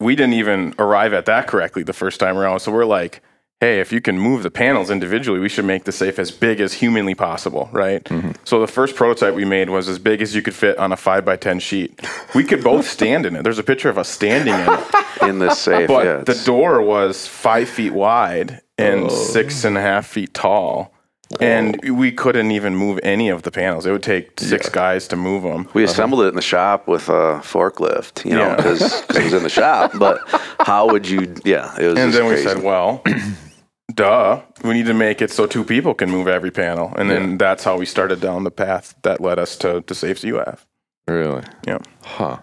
we 0.04 0.16
didn't 0.16 0.34
even 0.34 0.76
arrive 0.78 1.14
at 1.14 1.26
that 1.26 1.48
correctly 1.48 1.84
the 1.84 1.94
first 1.94 2.20
time 2.20 2.38
around. 2.38 2.60
So 2.60 2.72
we're 2.72 2.86
like, 2.86 3.22
hey, 3.60 3.80
if 3.80 3.94
you 3.94 4.02
can 4.02 4.20
move 4.20 4.44
the 4.44 4.52
panels 4.52 4.90
individually, 4.90 5.40
we 5.40 5.48
should 5.48 5.66
make 5.66 5.86
the 5.86 5.92
safe 5.92 6.20
as 6.20 6.32
big 6.32 6.60
as 6.60 6.74
humanly 6.74 7.16
possible, 7.16 7.70
right? 7.72 8.04
Mm-hmm. 8.04 8.32
So 8.44 8.60
the 8.60 8.68
first 8.68 8.96
prototype 8.96 9.36
we 9.36 9.46
made 9.46 9.70
was 9.70 9.88
as 9.88 10.00
big 10.00 10.22
as 10.22 10.36
you 10.36 10.42
could 10.42 10.54
fit 10.54 10.78
on 10.78 10.92
a 10.92 10.98
five 10.98 11.24
by 11.24 11.38
ten 11.38 11.60
sheet. 11.60 12.00
We 12.36 12.44
could 12.44 12.64
both 12.64 12.88
stand 12.88 13.26
in 13.26 13.36
it. 13.36 13.44
There's 13.44 13.60
a 13.60 13.64
picture 13.64 13.90
of 13.90 13.98
us 13.98 14.10
standing 14.10 14.54
in 14.54 14.68
it. 14.68 15.04
in 15.22 15.40
this 15.40 15.60
safe. 15.60 15.88
But 15.88 16.06
yeah, 16.06 16.18
the 16.18 16.42
door 16.46 16.82
was 16.82 17.28
five 17.28 17.70
feet 17.70 17.94
wide 17.94 18.62
and 18.78 19.06
oh. 19.06 19.10
six 19.10 19.64
and 19.64 19.78
a 19.78 19.82
half 19.82 20.08
feet 20.08 20.34
tall. 20.34 20.94
And 21.40 21.80
we 21.98 22.12
couldn't 22.12 22.52
even 22.52 22.76
move 22.76 23.00
any 23.04 23.30
of 23.30 23.42
the 23.44 23.52
panels. 23.52 23.86
It 23.86 23.92
would 23.92 24.04
take 24.04 24.40
six 24.40 24.70
guys 24.70 25.08
to 25.10 25.16
move 25.16 25.44
them. 25.44 25.68
We 25.74 25.84
assembled 25.84 26.22
it 26.22 26.28
in 26.30 26.36
the 26.36 26.42
shop 26.42 26.88
with 26.88 27.10
a 27.10 27.42
forklift, 27.44 28.24
you 28.26 28.32
know, 28.32 28.48
Yeah. 28.48 28.56
because 28.56 28.82
it 29.10 29.24
was 29.24 29.34
in 29.34 29.44
the 29.44 29.50
shop. 29.50 29.92
But 30.00 30.20
how 30.60 30.88
would 30.92 31.08
you? 31.10 31.34
Yeah, 31.44 31.74
it 31.80 31.88
was. 31.88 31.98
And 32.00 32.14
then 32.14 32.28
we 32.28 32.38
said, 32.38 32.62
well, 32.64 33.04
duh, 33.94 34.42
we 34.64 34.74
need 34.74 34.86
to 34.86 34.94
make 34.94 35.22
it 35.22 35.32
so 35.32 35.46
two 35.46 35.64
people 35.64 35.94
can 35.94 36.10
move 36.10 36.28
every 36.28 36.52
panel. 36.52 36.94
And 36.98 37.10
then 37.10 37.38
that's 37.38 37.64
how 37.64 37.78
we 37.78 37.86
started 37.86 38.20
down 38.22 38.44
the 38.44 38.52
path 38.52 38.96
that 39.04 39.20
led 39.22 39.40
us 39.40 39.56
to, 39.58 39.82
to 39.82 39.96
Safes 39.96 40.24
UF. 40.24 40.66
Really? 41.08 41.44
Yeah. 41.68 41.80
Huh. 42.04 42.38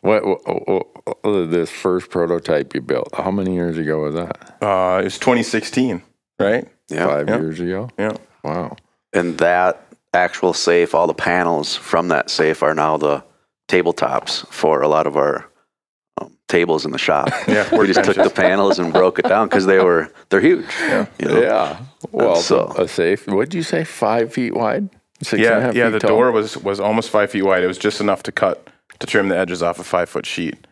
What, 0.00 0.24
what, 0.24 0.40
what, 0.68 0.86
what- 1.22 1.50
this 1.50 1.70
first 1.70 2.10
prototype 2.10 2.74
you 2.74 2.80
built? 2.80 3.08
How 3.14 3.30
many 3.30 3.54
years 3.54 3.76
ago 3.78 4.02
was 4.02 4.14
that? 4.14 4.56
Uh, 4.62 5.00
it 5.00 5.04
was 5.04 5.18
2016, 5.18 6.02
right? 6.38 6.66
yeah, 6.88 7.06
Five 7.06 7.28
yeah. 7.28 7.38
years 7.38 7.60
ago. 7.60 7.90
Yeah. 7.98 8.12
Wow. 8.44 8.76
and 9.12 9.36
that 9.38 9.82
actual 10.14 10.52
safe, 10.54 10.94
all 10.94 11.06
the 11.06 11.14
panels 11.14 11.74
from 11.76 12.08
that 12.08 12.30
safe 12.30 12.62
are 12.62 12.74
now 12.74 12.96
the 12.96 13.22
tabletops 13.68 14.46
for 14.48 14.80
a 14.80 14.88
lot 14.88 15.06
of 15.06 15.16
our 15.16 15.50
um, 16.20 16.32
tables 16.48 16.84
in 16.86 16.92
the 16.92 16.98
shop. 16.98 17.28
Yeah, 17.48 17.68
we 17.76 17.86
just 17.86 18.04
took 18.04 18.16
the 18.16 18.30
panels 18.30 18.78
and 18.78 18.92
broke 18.92 19.18
it 19.18 19.26
down 19.28 19.48
because 19.48 19.66
they 19.66 19.78
were 19.80 20.10
they're 20.30 20.40
huge. 20.40 20.64
Yeah, 20.80 21.06
you 21.18 21.28
know? 21.28 21.40
Yeah. 21.42 21.80
Well, 22.12 22.36
so- 22.36 22.72
a 22.78 22.88
safe. 22.88 23.26
What'd 23.26 23.54
you 23.54 23.62
say? 23.62 23.84
Five 23.84 24.32
feet 24.32 24.54
wide. 24.54 24.88
Six 25.20 25.32
and 25.32 25.42
a 25.42 25.44
Yeah, 25.44 25.60
half 25.60 25.74
yeah. 25.74 25.84
feet 25.90 25.92
The 25.94 25.98
tall? 26.06 26.16
door 26.16 26.32
was 26.32 26.56
was 26.58 26.78
almost 26.80 27.10
five 27.10 27.30
feet 27.30 27.42
wide. 27.42 27.62
It 27.64 27.66
was 27.66 27.78
just 27.78 28.00
enough 28.00 28.22
to 28.22 28.32
cut 28.32 28.68
to 29.00 29.06
trim 29.06 29.28
the 29.28 29.36
edges 29.36 29.62
off 29.62 29.78
a 29.80 29.84
five 29.84 30.08
foot 30.08 30.24
sheet. 30.26 30.66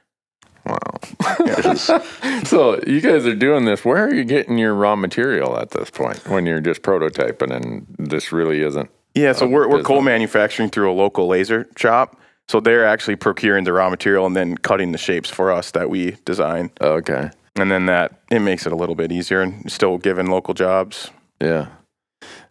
Wow. 0.66 0.78
It 1.38 2.46
So 2.46 2.80
you 2.86 3.00
guys 3.00 3.26
are 3.26 3.34
doing 3.34 3.64
this. 3.64 3.84
Where 3.84 4.04
are 4.04 4.12
you 4.12 4.24
getting 4.24 4.58
your 4.58 4.74
raw 4.74 4.96
material 4.96 5.58
at 5.58 5.70
this 5.70 5.90
point? 5.90 6.26
When 6.28 6.46
you're 6.46 6.60
just 6.60 6.82
prototyping, 6.82 7.50
and 7.54 7.86
this 7.98 8.32
really 8.32 8.62
isn't. 8.62 8.90
Yeah, 9.14 9.32
so 9.32 9.46
we're, 9.46 9.62
we're 9.62 9.78
business. 9.78 9.86
coal 9.86 10.02
manufacturing 10.02 10.70
through 10.70 10.90
a 10.90 10.94
local 10.94 11.26
laser 11.26 11.68
shop. 11.76 12.18
So 12.48 12.60
they're 12.60 12.86
actually 12.86 13.16
procuring 13.16 13.64
the 13.64 13.72
raw 13.72 13.88
material 13.90 14.26
and 14.26 14.36
then 14.36 14.56
cutting 14.58 14.92
the 14.92 14.98
shapes 14.98 15.30
for 15.30 15.50
us 15.50 15.70
that 15.72 15.88
we 15.90 16.16
design. 16.24 16.70
Okay. 16.80 17.30
And 17.56 17.70
then 17.70 17.86
that 17.86 18.20
it 18.30 18.40
makes 18.40 18.66
it 18.66 18.72
a 18.72 18.76
little 18.76 18.94
bit 18.94 19.10
easier 19.10 19.40
and 19.40 19.70
still 19.70 19.98
giving 19.98 20.26
local 20.26 20.54
jobs. 20.54 21.10
Yeah. 21.40 21.68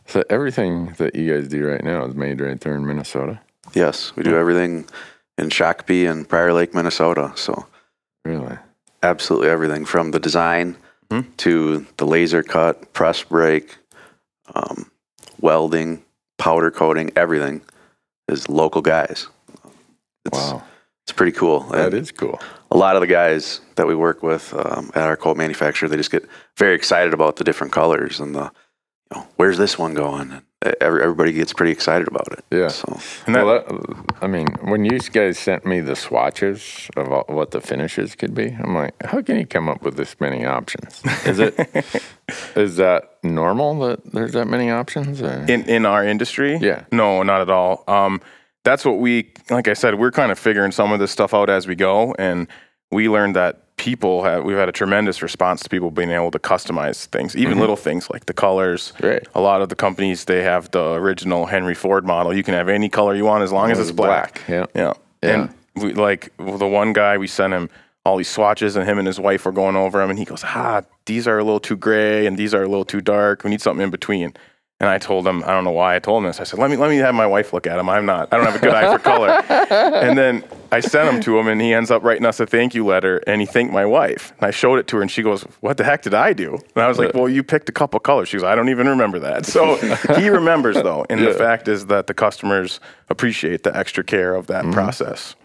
So 0.08 0.24
everything 0.30 0.94
that 0.98 1.16
you 1.16 1.34
guys 1.34 1.48
do 1.48 1.66
right 1.68 1.84
now 1.84 2.06
is 2.06 2.16
made 2.16 2.42
right 2.42 2.60
there 2.60 2.76
in 2.76 2.86
Minnesota. 2.86 3.40
yes, 3.74 4.16
we 4.16 4.24
do 4.24 4.36
everything 4.36 4.86
in 5.38 5.50
Shakopee 5.50 6.10
and 6.10 6.28
Prior 6.28 6.54
Lake, 6.54 6.74
Minnesota. 6.74 7.32
So 7.36 7.66
Really. 8.26 8.58
absolutely 9.04 9.50
everything 9.50 9.86
from 9.86 10.12
the 10.12 10.20
design 10.20 10.76
to 11.38 11.86
the 11.98 12.06
laser 12.06 12.44
cut, 12.44 12.92
press 12.94 13.24
brake, 13.24 13.78
um, 14.54 14.92
welding, 15.40 16.04
powder 16.38 16.72
coating, 16.72 17.12
everything 17.16 17.62
is 18.28 18.50
local 18.50 18.82
guys. 18.82 19.28
It's, 20.26 20.38
Wow. 20.38 20.64
it's 21.04 21.12
pretty 21.14 21.32
cool. 21.32 21.62
That 21.70 21.94
And 21.94 22.02
is 22.02 22.12
cool. 22.12 22.40
a 22.72 22.76
lot 22.78 22.96
of 22.96 23.02
the 23.02 23.08
guys 23.08 23.62
that 23.76 23.86
we 23.88 23.94
work 23.96 24.24
with 24.24 24.54
um, 24.56 24.90
at 24.96 25.04
our 25.04 25.16
coat 25.16 25.38
manufacturer, 25.38 25.88
they 25.88 25.98
just 25.98 26.12
get 26.12 26.28
very 26.58 26.74
excited 26.76 27.14
about 27.14 27.36
the 27.36 27.44
different 27.44 27.72
colors 27.72 28.20
and 28.20 28.34
the, 28.36 28.52
you 29.12 29.18
know, 29.20 29.28
where's 29.36 29.58
this 29.60 29.78
one 29.78 29.94
going? 29.94 30.32
And 30.32 30.42
everybody 30.82 31.32
gets 31.32 31.54
pretty 31.54 31.72
excited 31.72 32.08
about 32.08 32.28
it. 32.32 32.44
Yeah. 32.52 32.68
So 32.70 33.00
And 33.26 33.36
that, 33.36 33.46
well, 33.46 33.64
that, 33.64 34.16
I 34.22 34.28
mean, 34.28 34.48
when 34.64 34.86
you 34.86 35.00
guys 35.00 35.38
sent 35.40 35.66
me 35.66 35.80
the 35.80 35.96
swatches 35.96 36.90
of 36.96 37.12
all, 37.12 37.24
what 37.28 37.52
the 37.52 37.62
finishes 37.62 38.16
could 38.16 38.34
be, 38.34 38.48
I'm 38.64 38.74
like, 38.76 38.94
how 39.04 39.22
can 39.22 39.38
you 39.38 39.46
come 39.46 39.70
up 39.70 39.84
with 39.84 39.96
this 39.98 40.20
many 40.20 40.46
options? 40.46 41.02
Is 41.26 41.40
it 41.40 41.54
is 42.56 42.78
that 42.78 43.18
normal 43.24 43.80
that 43.88 44.12
there's 44.12 44.34
that 44.34 44.48
many 44.48 44.70
options? 44.72 45.22
Or? 45.22 45.46
in 45.48 45.64
in 45.70 45.86
our 45.86 46.06
industry, 46.06 46.58
Yeah. 46.58 46.86
no, 46.92 47.24
not 47.24 47.42
at 47.42 47.50
all. 47.50 47.84
Um, 47.88 48.22
that's 48.64 48.84
what 48.84 48.98
we, 48.98 49.32
like 49.52 49.68
I 49.68 49.74
said, 49.74 50.00
we're 50.00 50.12
kind 50.12 50.32
of 50.32 50.40
figuring 50.40 50.72
some 50.72 50.92
of 50.92 51.00
this 51.00 51.12
stuff 51.12 51.36
out 51.36 51.52
as 51.52 51.68
we 51.68 51.76
go, 51.76 52.16
and 52.18 52.48
we 52.92 53.10
learned 53.10 53.36
that 53.36 53.62
people 53.78 54.24
have 54.24 54.44
we've 54.44 54.58
had 54.58 54.70
a 54.70 54.72
tremendous 54.72 55.22
response 55.22 55.62
to 55.62 55.70
people 55.70 55.92
being 55.92 56.12
able 56.12 56.32
to 56.32 56.40
customize 56.40 57.06
things, 57.08 57.36
even 57.36 57.60
little 57.60 57.76
things 57.76 58.10
like 58.10 58.26
the 58.26 58.34
colors. 58.34 58.94
Mm-hmm. 58.98 59.08
Right. 59.08 59.28
A 59.36 59.42
lot 59.42 59.62
of 59.62 59.70
the 59.70 59.76
companies 59.76 60.26
they 60.26 60.44
have 60.44 60.72
the 60.72 60.94
original 60.94 61.46
Henry 61.46 61.76
Ford 61.76 62.06
model. 62.06 62.34
You 62.34 62.44
can 62.44 62.54
have 62.54 62.70
any 62.70 62.90
color 62.90 63.16
you 63.16 63.26
want 63.26 63.44
as 63.44 63.52
long 63.52 63.72
as 63.72 63.80
it's 63.80 63.92
black. 63.92 64.42
Yeah. 64.48 64.66
Yeah. 64.76 64.94
Yeah. 65.22 65.30
And 65.30 65.54
we, 65.76 65.94
like 65.94 66.32
the 66.38 66.68
one 66.68 66.94
guy, 66.94 67.18
we 67.18 67.28
sent 67.28 67.54
him 67.54 67.70
all 68.06 68.18
these 68.18 68.30
swatches, 68.30 68.76
and 68.76 68.88
him 68.88 69.00
and 69.00 69.08
his 69.08 69.20
wife 69.20 69.46
were 69.46 69.52
going 69.52 69.76
over 69.76 70.00
them, 70.00 70.12
and 70.12 70.20
he 70.20 70.26
goes, 70.26 70.44
"Ah, 70.44 70.84
these 71.06 71.28
are 71.28 71.40
a 71.40 71.44
little 71.44 71.60
too 71.60 71.76
gray, 71.76 72.28
and 72.28 72.38
these 72.38 72.54
are 72.54 72.62
a 72.62 72.68
little 72.68 72.86
too 72.86 73.02
dark. 73.02 73.44
We 73.44 73.50
need 73.50 73.62
something 73.62 73.84
in 73.84 73.90
between." 73.90 74.34
And 74.82 74.90
I 74.90 74.98
told 74.98 75.26
him, 75.26 75.42
I 75.46 75.52
don't 75.52 75.64
know 75.64 75.72
why 75.72 75.96
I 75.96 76.00
told 76.00 76.22
him 76.22 76.28
this. 76.28 76.42
I 76.42 76.44
said, 76.44 76.60
"Let 76.60 76.70
me 76.70 76.76
let 76.76 76.90
me 76.90 76.98
have 76.98 77.16
my 77.16 77.26
wife 77.26 77.54
look 77.54 77.66
at 77.66 77.80
him. 77.80 77.88
I'm 77.88 78.06
not. 78.06 78.28
I 78.34 78.38
don't 78.38 78.46
have 78.46 78.56
a 78.56 78.60
good 78.60 78.74
eye 78.74 78.92
for 78.92 79.02
color." 79.02 79.42
And 79.96 80.18
then 80.18 80.44
I 80.72 80.82
sent 80.82 81.14
him 81.14 81.22
to 81.22 81.40
him, 81.40 81.48
and 81.48 81.62
he 81.62 81.74
ends 81.74 81.92
up 81.92 82.04
writing 82.04 82.26
us 82.26 82.40
a 82.40 82.46
thank 82.46 82.76
you 82.76 82.86
letter, 82.86 83.18
and 83.26 83.40
he 83.40 83.48
thanked 83.48 83.74
my 83.74 83.86
wife. 83.86 84.34
And 84.38 84.48
I 84.48 84.52
showed 84.52 84.78
it 84.78 84.88
to 84.88 84.98
her, 84.98 85.02
and 85.02 85.10
she 85.10 85.24
goes, 85.24 85.44
"What 85.62 85.78
the 85.78 85.86
heck 85.86 86.02
did 86.02 86.14
I 86.14 86.34
do?" 86.34 86.56
And 86.76 86.84
I 86.84 86.88
was 86.88 87.00
like, 87.00 87.14
"Well, 87.14 87.30
you 87.30 87.42
picked 87.42 87.70
a 87.70 87.72
couple 87.72 88.00
colors." 88.02 88.28
She 88.28 88.38
goes, 88.38 88.44
"I 88.44 88.54
don't 88.54 88.70
even 88.70 88.88
remember 88.88 89.18
that." 89.20 89.46
So 89.46 89.76
he 90.18 90.30
remembers 90.42 90.76
though, 90.76 91.06
and 91.10 91.26
the 91.26 91.34
fact 91.34 91.70
is 91.70 91.86
that 91.86 92.08
the 92.08 92.14
customers 92.14 92.82
appreciate 93.10 93.64
the 93.64 93.76
extra 93.76 94.04
care 94.04 94.36
of 94.36 94.48
that 94.48 94.64
mm-hmm. 94.64 94.74
process. 94.74 95.36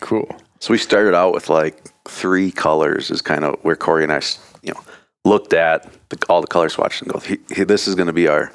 Cool. 0.00 0.28
So 0.60 0.72
we 0.72 0.78
started 0.78 1.14
out 1.14 1.32
with 1.32 1.48
like 1.48 1.82
three 2.08 2.50
colors 2.50 3.10
is 3.10 3.22
kind 3.22 3.44
of 3.44 3.56
where 3.62 3.76
Corey 3.76 4.04
and 4.04 4.12
I, 4.12 4.20
you 4.62 4.72
know, 4.72 4.80
looked 5.24 5.52
at 5.52 5.88
the, 6.08 6.18
all 6.28 6.40
the 6.40 6.46
color 6.46 6.68
swatches 6.68 7.02
and 7.02 7.12
go, 7.12 7.18
he, 7.18 7.38
he, 7.54 7.64
this 7.64 7.88
is 7.88 7.94
going 7.94 8.06
to 8.06 8.12
be 8.12 8.28
our 8.28 8.52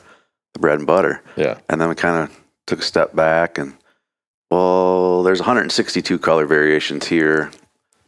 the 0.54 0.60
bread 0.60 0.78
and 0.80 0.88
butter. 0.88 1.22
Yeah. 1.36 1.60
And 1.70 1.80
then 1.80 1.90
we 1.90 1.96
kind 1.96 2.24
of 2.24 2.40
took 2.68 2.80
a 2.80 2.84
step 2.84 3.16
back 3.16 3.58
and, 3.58 3.76
well, 4.50 5.24
there's 5.24 5.40
162 5.40 6.20
color 6.20 6.46
variations 6.46 7.08
here. 7.08 7.52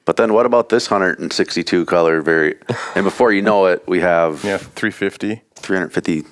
But 0.06 0.18
then 0.18 0.34
what 0.34 0.46
about 0.46 0.68
this 0.70 0.92
162 0.92 1.86
color 1.86 2.22
vari? 2.22 2.56
and 2.96 3.06
before 3.06 3.32
you 3.32 3.42
know 3.42 3.66
it, 3.68 3.88
we 3.88 4.02
have 4.02 4.44
Yeah, 4.44 4.58
350. 4.58 5.42
350 5.56 6.24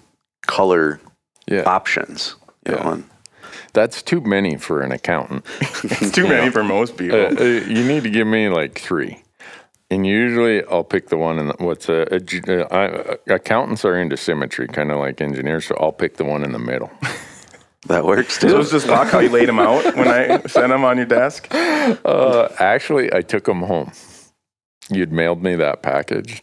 color 0.45 0.99
Yeah. 1.47 1.63
options. 1.65 2.35
You 2.67 2.75
know, 2.75 3.03
That's 3.73 4.01
too 4.03 4.19
many 4.21 4.57
for 4.57 4.81
an 4.81 4.91
accountant. 4.91 5.45
It's 5.83 6.11
too 6.11 6.27
many 6.27 6.51
for 6.51 6.63
most 6.63 6.97
people. 6.97 7.17
Uh, 7.19 7.29
uh, 7.39 7.43
you 7.43 7.83
need 7.85 8.03
to 8.03 8.09
give 8.09 8.27
me 8.27 8.49
like 8.49 8.77
three. 8.77 9.20
And 9.91 10.07
usually 10.07 10.63
I'll 10.65 10.85
pick 10.85 11.09
the 11.09 11.17
one 11.17 11.37
in 11.37 11.49
the, 11.49 11.55
what's 11.59 11.89
a 11.89 12.15
uh, 12.15 12.67
I- 12.71 13.33
accountants 13.33 13.83
are 13.83 13.97
into 13.97 14.15
symmetry, 14.15 14.67
kind 14.69 14.89
of 14.89 14.99
like 14.99 15.19
engineers. 15.19 15.65
So 15.65 15.75
I'll 15.79 15.91
pick 15.91 16.15
the 16.15 16.23
one 16.23 16.45
in 16.45 16.53
the 16.53 16.59
middle. 16.59 16.89
that 17.87 18.05
works 18.05 18.39
too. 18.39 18.47
so 18.47 18.55
too. 18.55 18.61
it's 18.61 18.71
just 18.71 18.87
Bach 18.87 19.09
how 19.09 19.19
you 19.19 19.29
laid 19.29 19.49
them 19.49 19.59
out 19.59 19.83
when 19.97 20.07
I 20.07 20.39
sent 20.47 20.69
them 20.69 20.85
on 20.85 20.95
your 20.95 21.05
desk. 21.07 21.49
Uh, 21.53 22.47
actually, 22.57 23.13
I 23.13 23.21
took 23.21 23.43
them 23.43 23.63
home. 23.63 23.91
You'd 24.89 25.11
mailed 25.11 25.43
me 25.43 25.55
that 25.55 25.83
package, 25.83 26.41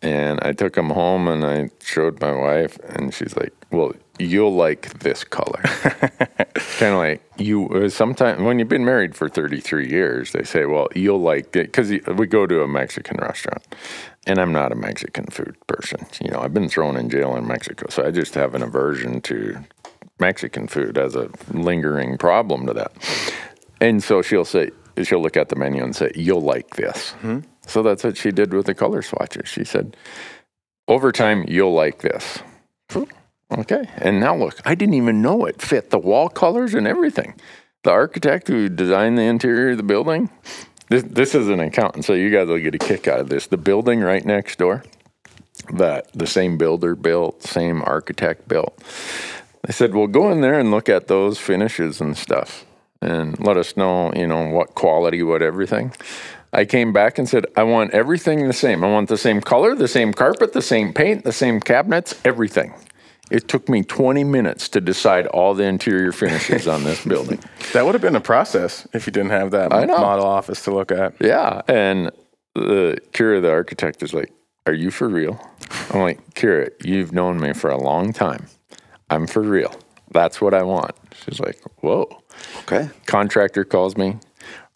And 0.00 0.38
I 0.42 0.52
took 0.52 0.74
them 0.74 0.90
home 0.90 1.26
and 1.28 1.44
I 1.44 1.70
showed 1.82 2.20
my 2.20 2.32
wife, 2.32 2.78
and 2.88 3.12
she's 3.12 3.36
like, 3.36 3.52
"Well, 3.70 3.92
you'll 4.18 4.54
like 4.54 4.98
this 5.00 5.24
color." 5.24 5.62
kind 6.78 6.94
of 6.94 6.98
like 6.98 7.22
you. 7.36 7.68
Uh, 7.68 7.88
Sometimes 7.88 8.42
when 8.42 8.58
you've 8.58 8.68
been 8.68 8.84
married 8.84 9.14
for 9.14 9.28
33 9.28 9.88
years, 9.88 10.32
they 10.32 10.44
say, 10.44 10.66
"Well, 10.66 10.88
you'll 10.94 11.20
like 11.20 11.54
it," 11.56 11.72
because 11.72 11.90
we 11.90 12.26
go 12.26 12.46
to 12.46 12.62
a 12.62 12.68
Mexican 12.68 13.18
restaurant, 13.18 13.62
and 14.26 14.38
I'm 14.38 14.52
not 14.52 14.72
a 14.72 14.76
Mexican 14.76 15.26
food 15.26 15.56
person. 15.66 16.06
You 16.22 16.30
know, 16.30 16.40
I've 16.40 16.54
been 16.54 16.68
thrown 16.68 16.96
in 16.96 17.08
jail 17.10 17.36
in 17.36 17.46
Mexico, 17.46 17.86
so 17.90 18.06
I 18.06 18.10
just 18.10 18.34
have 18.34 18.54
an 18.54 18.62
aversion 18.62 19.20
to 19.22 19.58
Mexican 20.20 20.68
food 20.68 20.98
as 20.98 21.14
a 21.16 21.28
lingering 21.52 22.18
problem 22.18 22.66
to 22.66 22.72
that. 22.74 22.92
And 23.80 24.02
so 24.02 24.22
she'll 24.22 24.44
say, 24.44 24.70
she'll 25.02 25.22
look 25.22 25.36
at 25.36 25.48
the 25.48 25.56
menu 25.56 25.82
and 25.82 25.94
say, 25.94 26.10
"You'll 26.14 26.40
like 26.40 26.76
this." 26.76 27.14
Mm-hmm. 27.18 27.40
So 27.66 27.82
that's 27.82 28.04
what 28.04 28.16
she 28.16 28.30
did 28.30 28.52
with 28.52 28.66
the 28.66 28.74
color 28.74 29.02
swatches. 29.02 29.48
She 29.48 29.64
said, 29.64 29.96
"Over 30.88 31.12
time, 31.12 31.44
you'll 31.48 31.74
like 31.74 32.02
this." 32.02 32.38
Okay, 33.52 33.88
and 33.98 34.20
now 34.20 34.34
look, 34.34 34.60
I 34.64 34.74
didn't 34.74 34.94
even 34.94 35.22
know 35.22 35.44
it 35.44 35.60
fit 35.60 35.90
the 35.90 35.98
wall 35.98 36.28
colors 36.28 36.74
and 36.74 36.86
everything. 36.86 37.34
The 37.82 37.90
architect 37.90 38.48
who 38.48 38.68
designed 38.68 39.18
the 39.18 39.22
interior 39.22 39.72
of 39.72 39.76
the 39.76 39.82
building, 39.82 40.30
this, 40.88 41.02
this 41.02 41.34
is 41.34 41.48
an 41.48 41.60
accountant, 41.60 42.04
so 42.04 42.14
you 42.14 42.30
guys 42.30 42.48
will 42.48 42.58
get 42.58 42.74
a 42.74 42.78
kick 42.78 43.06
out 43.06 43.20
of 43.20 43.28
this. 43.28 43.46
The 43.46 43.56
building 43.56 44.00
right 44.00 44.24
next 44.24 44.58
door, 44.58 44.84
that 45.74 46.10
the 46.12 46.26
same 46.26 46.58
builder 46.58 46.94
built, 46.94 47.42
same 47.42 47.82
architect 47.82 48.48
built. 48.48 48.76
They 49.66 49.72
said, 49.72 49.94
"Well, 49.94 50.06
go 50.06 50.30
in 50.30 50.40
there 50.40 50.58
and 50.58 50.70
look 50.70 50.88
at 50.88 51.08
those 51.08 51.38
finishes 51.38 52.00
and 52.00 52.16
stuff, 52.16 52.64
and 53.00 53.38
let 53.38 53.56
us 53.56 53.76
know, 53.76 54.12
you 54.14 54.26
know, 54.26 54.48
what 54.48 54.74
quality, 54.74 55.22
what 55.22 55.42
everything." 55.42 55.92
I 56.52 56.64
came 56.64 56.92
back 56.92 57.18
and 57.18 57.28
said, 57.28 57.46
"I 57.56 57.62
want 57.62 57.92
everything 57.92 58.46
the 58.46 58.52
same. 58.52 58.84
I 58.84 58.90
want 58.90 59.08
the 59.08 59.18
same 59.18 59.40
color, 59.40 59.74
the 59.74 59.88
same 59.88 60.12
carpet, 60.12 60.52
the 60.52 60.62
same 60.62 60.92
paint, 60.92 61.24
the 61.24 61.32
same 61.32 61.60
cabinets, 61.60 62.14
everything." 62.24 62.74
It 63.30 63.48
took 63.48 63.68
me 63.68 63.82
20 63.82 64.22
minutes 64.24 64.68
to 64.70 64.80
decide 64.80 65.26
all 65.28 65.54
the 65.54 65.64
interior 65.64 66.12
finishes 66.12 66.68
on 66.68 66.84
this 66.84 67.04
building. 67.04 67.38
That 67.72 67.84
would 67.86 67.94
have 67.96 68.02
been 68.02 68.14
a 68.14 68.20
process 68.20 68.86
if 68.92 69.04
you 69.06 69.12
didn't 69.12 69.32
have 69.32 69.50
that 69.50 69.70
model 69.70 70.26
office 70.26 70.62
to 70.64 70.70
look 70.72 70.92
at. 70.92 71.14
Yeah, 71.20 71.62
and 71.66 72.12
the 72.54 72.98
Kira, 73.12 73.42
the 73.42 73.50
architect, 73.50 74.00
is 74.04 74.14
like, 74.14 74.30
"Are 74.66 74.72
you 74.72 74.92
for 74.92 75.08
real?" 75.08 75.40
I'm 75.90 76.00
like, 76.02 76.34
"Kira, 76.34 76.70
you've 76.84 77.12
known 77.12 77.40
me 77.40 77.52
for 77.52 77.70
a 77.70 77.76
long 77.76 78.12
time. 78.12 78.46
I'm 79.10 79.26
for 79.26 79.42
real. 79.42 79.74
That's 80.12 80.40
what 80.40 80.54
I 80.54 80.62
want." 80.62 80.92
She's 81.24 81.40
like, 81.40 81.60
"Whoa." 81.80 82.06
Okay. 82.60 82.90
Contractor 83.06 83.64
calls 83.64 83.96
me. 83.96 84.18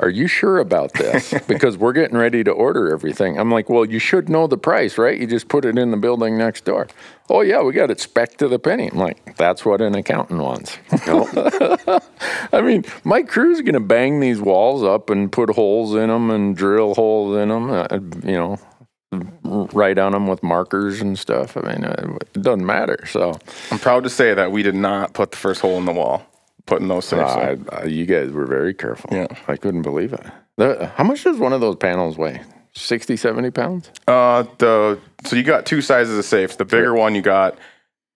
Are 0.01 0.09
you 0.09 0.29
sure 0.29 0.59
about 0.59 0.93
this? 0.93 1.35
because 1.49 1.77
we're 1.77 1.93
getting 1.93 2.17
ready 2.17 2.45
to 2.45 2.53
order 2.53 2.93
everything. 2.93 3.39
I'm 3.39 3.51
like, 3.51 3.69
well, 3.69 3.85
you 3.85 3.99
should 3.99 4.29
know 4.29 4.47
the 4.47 4.57
price, 4.57 4.97
right? 4.97 5.19
You 5.19 5.27
just 5.27 5.49
put 5.49 5.65
it 5.65 5.77
in 5.77 5.91
the 5.91 5.97
building 5.97 6.39
next 6.39 6.65
door. 6.65 6.87
Oh 7.29 7.41
yeah, 7.41 7.63
we 7.63 7.73
got 7.73 7.91
it 7.91 8.01
spec 8.01 8.37
to 8.39 8.49
the 8.49 8.59
penny. 8.59 8.89
I'm 8.91 8.99
like, 8.99 9.37
that's 9.37 9.65
what 9.65 9.81
an 9.81 9.97
accountant 9.97 10.41
wants. 10.41 10.79
I 12.53 12.61
mean, 12.63 12.85
my 13.05 13.23
crew's 13.23 13.61
gonna 13.61 13.81
bang 13.81 14.21
these 14.21 14.41
walls 14.41 14.85
up 14.85 15.11
and 15.11 15.31
put 15.33 15.51
holes 15.51 15.95
in 15.95 16.09
them 16.09 16.31
and 16.31 16.57
drill 16.57 16.95
holes 16.95 17.37
in 17.37 17.49
them. 17.49 17.71
Uh, 17.71 17.89
you 18.25 18.37
know, 18.37 18.59
write 19.73 19.99
on 19.99 20.13
them 20.13 20.27
with 20.27 20.43
markers 20.43 21.01
and 21.01 21.19
stuff. 21.19 21.57
I 21.57 21.61
mean, 21.61 21.85
uh, 21.85 22.19
it 22.35 22.43
doesn't 22.43 22.65
matter. 22.65 23.05
So, 23.07 23.39
I'm 23.71 23.79
proud 23.79 24.05
to 24.05 24.11
say 24.11 24.35
that 24.35 24.53
we 24.53 24.63
did 24.63 24.75
not 24.75 25.13
put 25.13 25.31
the 25.33 25.37
first 25.37 25.61
hole 25.61 25.79
in 25.79 25.87
the 25.87 25.93
wall, 25.93 26.25
putting 26.69 26.87
those 26.89 27.09
things. 27.11 27.23
uh. 27.23 27.57
I- 27.73 27.85
you 27.85 28.07
guys 28.07 28.31
were 28.31 28.47
very 28.47 28.75
careful. 28.75 29.11
Yeah. 29.13 29.27
I 29.49 29.57
couldn't 29.57 29.83
believe 29.83 30.13
it. 30.13 30.25
The- 30.57 30.87
how 30.95 31.05
much 31.05 31.25
does 31.25 31.39
one 31.39 31.53
of 31.53 31.61
those 31.61 31.77
panels 31.77 32.17
weigh? 32.17 32.43
60, 32.75 33.17
70 33.17 33.51
pounds? 33.51 33.91
Uh, 34.07 34.45
the 34.59 34.99
so 35.25 35.35
you 35.35 35.43
got 35.43 35.67
two 35.67 35.81
sizes 35.81 36.17
of 36.19 36.25
safes. 36.25 36.57
The 36.57 36.65
bigger 36.65 36.95
one 36.95 37.15
you 37.17 37.23
got, 37.23 37.59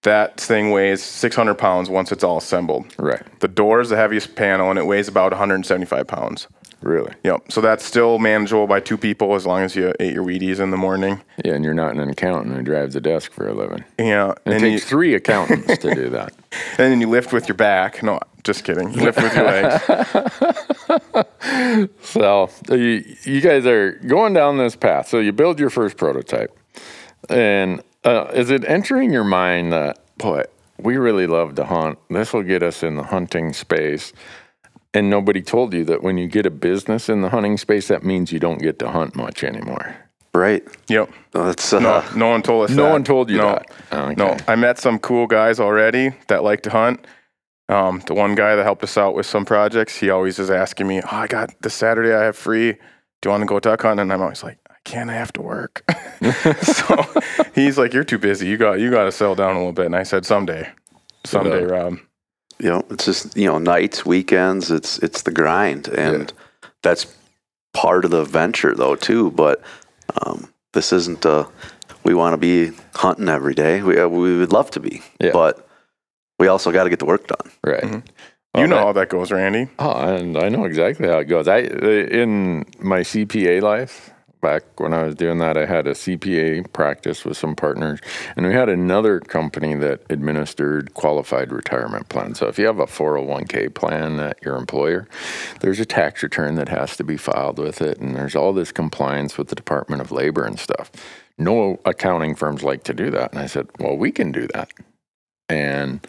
that 0.03 0.39
thing 0.41 0.71
weighs 0.71 1.03
600 1.03 1.55
pounds 1.55 1.89
once 1.89 2.13
it's 2.13 2.23
all 2.23 2.37
assembled. 2.39 2.87
Right. 2.99 3.23
The 3.41 3.49
door 3.49 3.81
is 3.81 3.89
the 3.89 3.97
heaviest 3.97 4.37
panel, 4.37 4.71
and 4.71 4.79
it 4.79 4.87
weighs 4.87 5.09
about 5.09 5.33
175 5.33 6.07
pounds. 6.07 6.47
Really? 6.83 7.13
Yep. 7.25 7.53
So 7.53 7.61
that's 7.61 7.85
still 7.85 8.19
manageable 8.19 8.67
by 8.67 8.81
two 8.81 8.97
people 8.99 9.35
as 9.35 9.47
long 9.47 9.63
as 9.63 9.77
you 9.77 9.93
ate 10.01 10.13
your 10.13 10.25
Wheaties 10.25 10.59
in 10.61 10.71
the 10.73 10.77
morning. 10.77 11.21
Yeah, 11.45 11.55
and 11.55 11.65
you're 11.65 11.75
not 11.75 11.95
an 11.95 12.01
accountant 12.09 12.57
who 12.57 12.63
drives 12.63 12.97
a 12.97 13.01
desk 13.01 13.33
for 13.33 13.47
a 13.49 13.55
living. 13.55 13.85
Yeah. 13.99 14.33
It 14.33 14.39
And, 14.47 14.61
you, 14.63 14.71
takes 14.79 14.85
three 14.85 15.15
accountants 15.15 15.79
to 15.79 15.95
do 15.95 16.09
that. 16.11 16.33
and 16.79 16.93
then 16.93 17.01
you 17.01 17.09
lift 17.09 17.33
with 17.33 17.47
your 17.49 17.55
back. 17.57 18.03
No, 18.03 18.19
just 18.43 18.65
kidding. 18.65 18.93
You 18.93 19.03
lift 19.03 19.23
with 19.23 19.35
your 19.35 19.45
legs. 19.45 21.27
So 22.03 22.49
you, 22.69 23.05
you 23.25 23.41
guys 23.41 23.67
are 23.67 23.93
going 24.07 24.33
down 24.35 24.59
this 24.59 24.77
path. 24.77 25.09
So 25.09 25.19
you 25.19 25.33
build 25.33 25.59
your 25.59 25.71
first 25.71 25.97
prototype, 25.97 26.57
and 27.29 27.83
uh, 28.05 28.27
is 28.35 28.51
it 28.51 28.65
entering 28.67 29.13
your 29.13 29.25
mind 29.25 29.73
that 29.73 29.99
boy, 30.19 30.45
we 30.79 30.97
really 30.97 31.27
love 31.27 31.55
to 31.57 31.65
hunt. 31.65 31.99
This 32.11 32.33
will 32.33 32.43
get 32.43 32.63
us 32.63 32.83
in 32.83 32.97
the 32.97 33.03
hunting 33.05 33.53
space. 33.53 34.13
And 34.95 35.09
nobody 35.09 35.41
told 35.41 35.73
you 35.73 35.85
that 35.87 36.03
when 36.03 36.19
you 36.19 36.29
get 36.29 36.45
a 36.45 36.51
business 36.51 37.09
in 37.09 37.23
the 37.23 37.31
hunting 37.31 37.57
space, 37.57 37.89
that 37.89 38.05
means 38.05 38.31
you 38.31 38.39
don't 38.39 38.61
get 38.61 38.79
to 38.81 38.91
hunt 38.91 39.17
much 39.17 39.43
anymore. 39.43 39.97
Right. 40.35 40.63
Yep. 40.89 41.11
No, 41.35 41.45
That's 41.47 41.73
uh, 41.73 41.79
No, 41.79 42.05
no 42.17 42.29
one 42.29 42.43
told 42.43 42.65
us 42.71 42.77
No 42.77 42.85
that. 42.85 42.91
one 42.93 43.05
told 43.05 43.31
you 43.31 43.39
no, 43.39 43.49
that. 43.49 43.71
Okay. 43.93 44.15
No, 44.17 44.37
I 44.49 44.55
met 44.57 44.79
some 44.79 44.99
cool 44.99 45.27
guys 45.27 45.61
already 45.61 46.11
that 46.29 46.43
like 46.43 46.63
to 46.63 46.71
hunt. 46.71 47.07
Um, 47.69 48.03
the 48.07 48.15
one 48.15 48.35
guy 48.35 48.55
that 48.57 48.65
helped 48.65 48.83
us 48.83 48.99
out 48.99 49.15
with 49.15 49.25
some 49.25 49.45
projects, 49.45 49.97
he 49.97 50.11
always 50.11 50.39
is 50.39 50.51
asking 50.51 50.87
me, 50.89 51.01
"Oh, 51.01 51.09
I 51.17 51.27
got 51.27 51.51
this 51.63 51.73
Saturday 51.75 52.13
I 52.13 52.25
have 52.25 52.37
free. 52.37 52.73
Do 52.73 52.79
you 53.25 53.31
want 53.31 53.43
to 53.43 53.47
go 53.47 53.61
duck 53.61 53.83
hunting?" 53.83 54.03
And 54.03 54.13
I'm 54.13 54.21
always 54.21 54.43
like, 54.43 54.59
"I 54.69 54.75
can't. 54.85 55.09
I 55.09 55.15
have 55.15 55.33
to 55.35 55.43
work." 55.43 55.83
so 56.63 57.05
he's 57.55 57.79
like, 57.79 57.95
"You're 57.95 58.05
too 58.05 58.19
busy. 58.19 58.47
You 58.47 58.57
got 58.59 58.79
you 58.81 58.91
got 58.91 59.05
to 59.05 59.13
settle 59.13 59.35
down 59.37 59.55
a 59.55 59.59
little 59.59 59.73
bit." 59.73 59.87
And 59.87 59.97
I 59.97 60.03
said, 60.03 60.27
"Someday, 60.27 60.69
someday, 61.25 61.63
Rob." 61.65 61.99
You 62.63 62.69
know, 62.71 62.85
it's 62.91 63.05
just 63.05 63.37
you 63.37 63.47
know, 63.47 63.59
nights, 63.59 64.07
weekends. 64.07 64.71
It's 64.71 64.99
it's 64.99 65.23
the 65.23 65.33
grind, 65.33 65.89
and 65.89 66.33
that's 66.83 67.07
part 67.75 68.05
of 68.05 68.11
the 68.11 68.25
venture, 68.25 68.75
though, 68.75 68.95
too. 68.97 69.31
But 69.33 69.61
um, 70.25 70.53
this 70.73 70.93
isn't. 70.93 71.27
Uh, 71.27 71.47
we 72.05 72.15
want 72.15 72.33
to 72.35 72.39
be 72.39 72.77
hunting 72.95 73.29
every 73.29 73.55
day. 73.55 73.83
We 73.83 73.99
uh, 73.99 74.09
we 74.09 74.39
would 74.39 74.53
love 74.53 74.71
to 74.73 74.81
be, 74.81 75.03
Yeah. 75.21 75.33
but 75.33 75.69
we 76.39 76.49
also 76.49 76.73
got 76.73 76.85
to 76.85 76.91
get 76.91 76.99
the 76.99 77.05
work 77.07 77.27
done. 77.27 77.51
Right. 77.65 77.85
You 77.85 78.03
Well, 78.55 78.69
know 78.69 78.77
that- 78.77 78.85
how 78.85 78.93
that 78.93 79.09
goes, 79.09 79.33
Randy. 79.33 79.69
Oh, 79.79 79.93
and 79.93 80.37
I 80.37 80.49
know 80.49 80.65
exactly 80.65 81.09
how 81.09 81.19
it 81.21 81.25
goes. 81.29 81.49
I 81.49 81.63
uh, 81.63 82.23
in 82.23 82.65
my 82.81 83.01
CPA 83.03 83.61
life 83.63 84.11
back 84.43 84.79
when 84.79 84.93
I 84.93 85.05
was 85.05 85.15
doing 85.15 85.39
that, 85.39 85.57
I 85.57 85.65
had 85.65 85.87
a 85.87 85.93
CPA 85.93 86.71
practice 86.73 87.25
with 87.25 87.39
some 87.39 87.57
partners, 87.57 88.01
and 88.37 88.47
we 88.47 88.53
had 88.53 88.69
another 88.69 89.21
company 89.21 89.75
that 89.77 90.03
administered 90.11 90.93
qualified 90.93 91.51
retirement 91.51 92.11
plans. 92.11 92.41
So 92.41 92.49
if 92.49 92.59
you 92.59 92.67
have 92.67 92.81
a 92.81 92.87
401k 92.87 93.73
plan 93.73 94.21
at 94.21 94.43
your 94.45 94.57
employer, 94.57 95.09
there's 95.61 95.81
a 95.81 95.87
tax 95.87 96.23
return 96.23 96.57
that 96.57 96.69
has 96.69 96.97
to 96.99 97.05
be 97.05 97.17
filed 97.17 97.59
with 97.59 97.81
it, 97.81 97.99
and 97.99 98.15
there's 98.15 98.37
all 98.37 98.53
this 98.53 98.73
compliance 98.73 99.39
with 99.39 99.49
the 99.49 99.55
Department 99.55 100.03
of 100.03 100.13
Labor 100.13 100.45
and 100.45 100.59
stuff. 100.59 100.91
No 101.39 101.81
accounting 101.87 102.35
firms 102.35 102.63
like 102.63 102.83
to 102.85 102.93
do 102.93 103.11
that, 103.13 103.33
and 103.33 103.41
I 103.41 103.47
said, 103.47 103.69
well, 103.79 103.97
we 103.97 104.13
can 104.13 104.33
do 104.33 104.47
that, 104.49 104.71
and. 105.49 106.07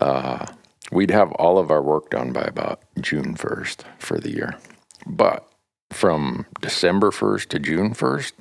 Uh, 0.00 0.46
we'd 0.92 1.10
have 1.10 1.32
all 1.32 1.58
of 1.58 1.70
our 1.70 1.82
work 1.82 2.10
done 2.10 2.30
by 2.30 2.42
about 2.42 2.82
June 3.00 3.34
1st 3.34 3.84
for 3.98 4.18
the 4.18 4.30
year. 4.30 4.54
But 5.06 5.48
from 5.94 6.46
December 6.60 7.10
1st 7.10 7.48
to 7.48 7.58
June 7.58 7.94
1st, 7.94 8.32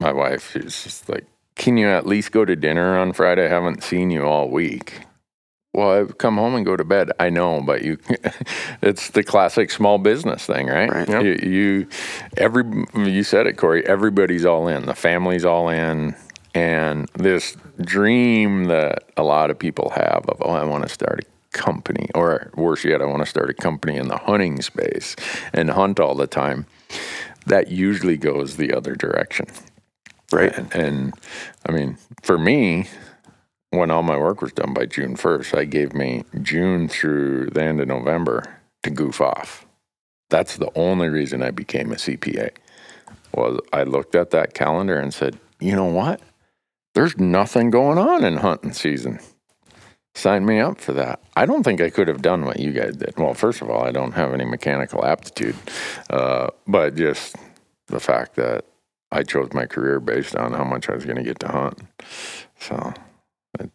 my 0.00 0.12
wife 0.12 0.56
is 0.56 0.82
just 0.84 1.08
like, 1.08 1.26
Can 1.56 1.76
you 1.76 1.88
at 1.88 2.06
least 2.06 2.32
go 2.32 2.44
to 2.44 2.54
dinner 2.56 2.98
on 2.98 3.12
Friday? 3.12 3.46
I 3.46 3.48
haven't 3.48 3.82
seen 3.82 4.10
you 4.10 4.24
all 4.24 4.48
week. 4.48 5.00
Well, 5.74 6.02
I 6.02 6.12
come 6.12 6.36
home 6.36 6.54
and 6.54 6.66
go 6.66 6.76
to 6.76 6.84
bed. 6.84 7.12
I 7.18 7.30
know, 7.30 7.62
but 7.62 7.82
you, 7.82 7.98
it's 8.82 9.10
the 9.10 9.22
classic 9.22 9.70
small 9.70 9.96
business 9.96 10.44
thing, 10.44 10.66
right? 10.66 10.90
Right. 10.90 11.08
Yep. 11.08 11.22
You, 11.24 11.50
you, 11.50 11.88
every, 12.36 12.64
you 12.94 13.24
said 13.24 13.46
it, 13.46 13.54
Corey. 13.54 13.86
Everybody's 13.86 14.44
all 14.44 14.68
in. 14.68 14.84
The 14.84 14.94
family's 14.94 15.46
all 15.46 15.70
in, 15.70 16.14
and 16.54 17.08
this 17.14 17.56
dream 17.80 18.64
that 18.64 19.04
a 19.16 19.22
lot 19.22 19.50
of 19.50 19.58
people 19.58 19.90
have 19.90 20.26
of, 20.28 20.42
oh, 20.42 20.50
I 20.50 20.64
want 20.64 20.82
to 20.82 20.90
start 20.90 21.20
a 21.20 21.41
company, 21.52 22.08
or 22.14 22.50
worse 22.56 22.84
yet, 22.84 23.02
I 23.02 23.06
want 23.06 23.22
to 23.22 23.26
start 23.26 23.50
a 23.50 23.54
company 23.54 23.96
in 23.96 24.08
the 24.08 24.16
hunting 24.16 24.60
space 24.62 25.14
and 25.52 25.70
hunt 25.70 26.00
all 26.00 26.14
the 26.14 26.26
time. 26.26 26.66
That 27.46 27.68
usually 27.68 28.16
goes 28.16 28.56
the 28.56 28.72
other 28.72 28.94
direction. 28.94 29.46
Right. 30.32 30.56
And, 30.56 30.74
and 30.74 31.14
I 31.68 31.72
mean, 31.72 31.98
for 32.22 32.38
me, 32.38 32.88
when 33.70 33.90
all 33.90 34.02
my 34.02 34.16
work 34.16 34.42
was 34.42 34.52
done 34.52 34.74
by 34.74 34.86
June 34.86 35.16
1st, 35.16 35.58
I 35.58 35.64
gave 35.64 35.94
me 35.94 36.24
June 36.42 36.88
through 36.88 37.50
the 37.50 37.62
end 37.62 37.80
of 37.80 37.88
November 37.88 38.58
to 38.82 38.90
goof 38.90 39.20
off. 39.20 39.66
That's 40.30 40.56
the 40.56 40.70
only 40.74 41.08
reason 41.08 41.42
I 41.42 41.50
became 41.50 41.92
a 41.92 41.96
CPA. 41.96 42.50
Was 43.34 43.60
I 43.72 43.84
looked 43.84 44.14
at 44.14 44.30
that 44.30 44.54
calendar 44.54 44.98
and 44.98 45.12
said, 45.12 45.38
you 45.58 45.74
know 45.74 45.86
what? 45.86 46.20
There's 46.94 47.18
nothing 47.18 47.70
going 47.70 47.98
on 47.98 48.24
in 48.24 48.36
hunting 48.38 48.72
season. 48.72 49.20
Sign 50.14 50.44
me 50.44 50.60
up 50.60 50.78
for 50.78 50.92
that. 50.92 51.20
I 51.36 51.46
don't 51.46 51.62
think 51.62 51.80
I 51.80 51.88
could 51.88 52.06
have 52.08 52.20
done 52.20 52.44
what 52.44 52.60
you 52.60 52.72
guys 52.72 52.96
did. 52.96 53.14
Well, 53.16 53.34
first 53.34 53.62
of 53.62 53.70
all, 53.70 53.82
I 53.82 53.92
don't 53.92 54.12
have 54.12 54.34
any 54.34 54.44
mechanical 54.44 55.04
aptitude, 55.04 55.56
uh, 56.10 56.48
but 56.66 56.94
just 56.96 57.36
the 57.86 58.00
fact 58.00 58.36
that 58.36 58.66
I 59.10 59.22
chose 59.22 59.52
my 59.52 59.66
career 59.66 60.00
based 60.00 60.36
on 60.36 60.52
how 60.52 60.64
much 60.64 60.88
I 60.88 60.94
was 60.94 61.04
going 61.04 61.16
to 61.16 61.22
get 61.22 61.38
to 61.40 61.48
hunt. 61.48 61.80
So, 62.60 62.92
but, 63.52 63.70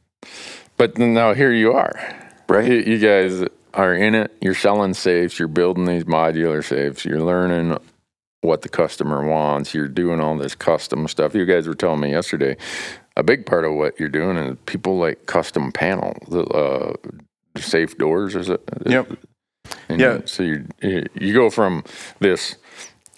but 0.77 0.97
now 0.97 1.33
here 1.33 1.51
you 1.51 1.73
are. 1.73 1.93
Right. 2.47 2.67
You, 2.67 2.77
you 2.77 2.99
guys 2.99 3.47
are 3.73 3.93
in 3.93 4.15
it. 4.15 4.31
You're 4.41 4.55
selling 4.55 4.93
safes. 4.93 5.37
You're 5.37 5.47
building 5.47 5.85
these 5.85 6.05
modular 6.05 6.63
safes. 6.63 7.03
You're 7.03 7.21
learning 7.21 7.77
what 8.41 8.61
the 8.61 8.69
customer 8.69 9.25
wants. 9.25 9.73
You're 9.73 9.87
doing 9.87 10.21
all 10.21 10.37
this 10.37 10.55
custom 10.55 11.07
stuff. 11.07 11.35
You 11.35 11.45
guys 11.45 11.67
were 11.67 11.75
telling 11.75 11.99
me 11.99 12.11
yesterday. 12.11 12.57
A 13.17 13.23
big 13.23 13.45
part 13.45 13.65
of 13.65 13.73
what 13.73 13.99
you're 13.99 14.09
doing 14.09 14.37
is 14.37 14.57
people 14.67 14.97
like 14.99 15.25
custom 15.25 15.71
panel, 15.71 16.15
the 16.29 16.43
uh, 16.45 16.93
safe 17.57 17.97
doors. 17.97 18.35
Is 18.35 18.49
it? 18.49 18.61
Yep. 18.85 19.11
And 19.89 19.99
Yeah. 19.99 20.19
so 20.25 20.43
you 20.43 20.65
you 20.81 21.05
you 21.15 21.33
go 21.33 21.49
from 21.49 21.83
this 22.19 22.55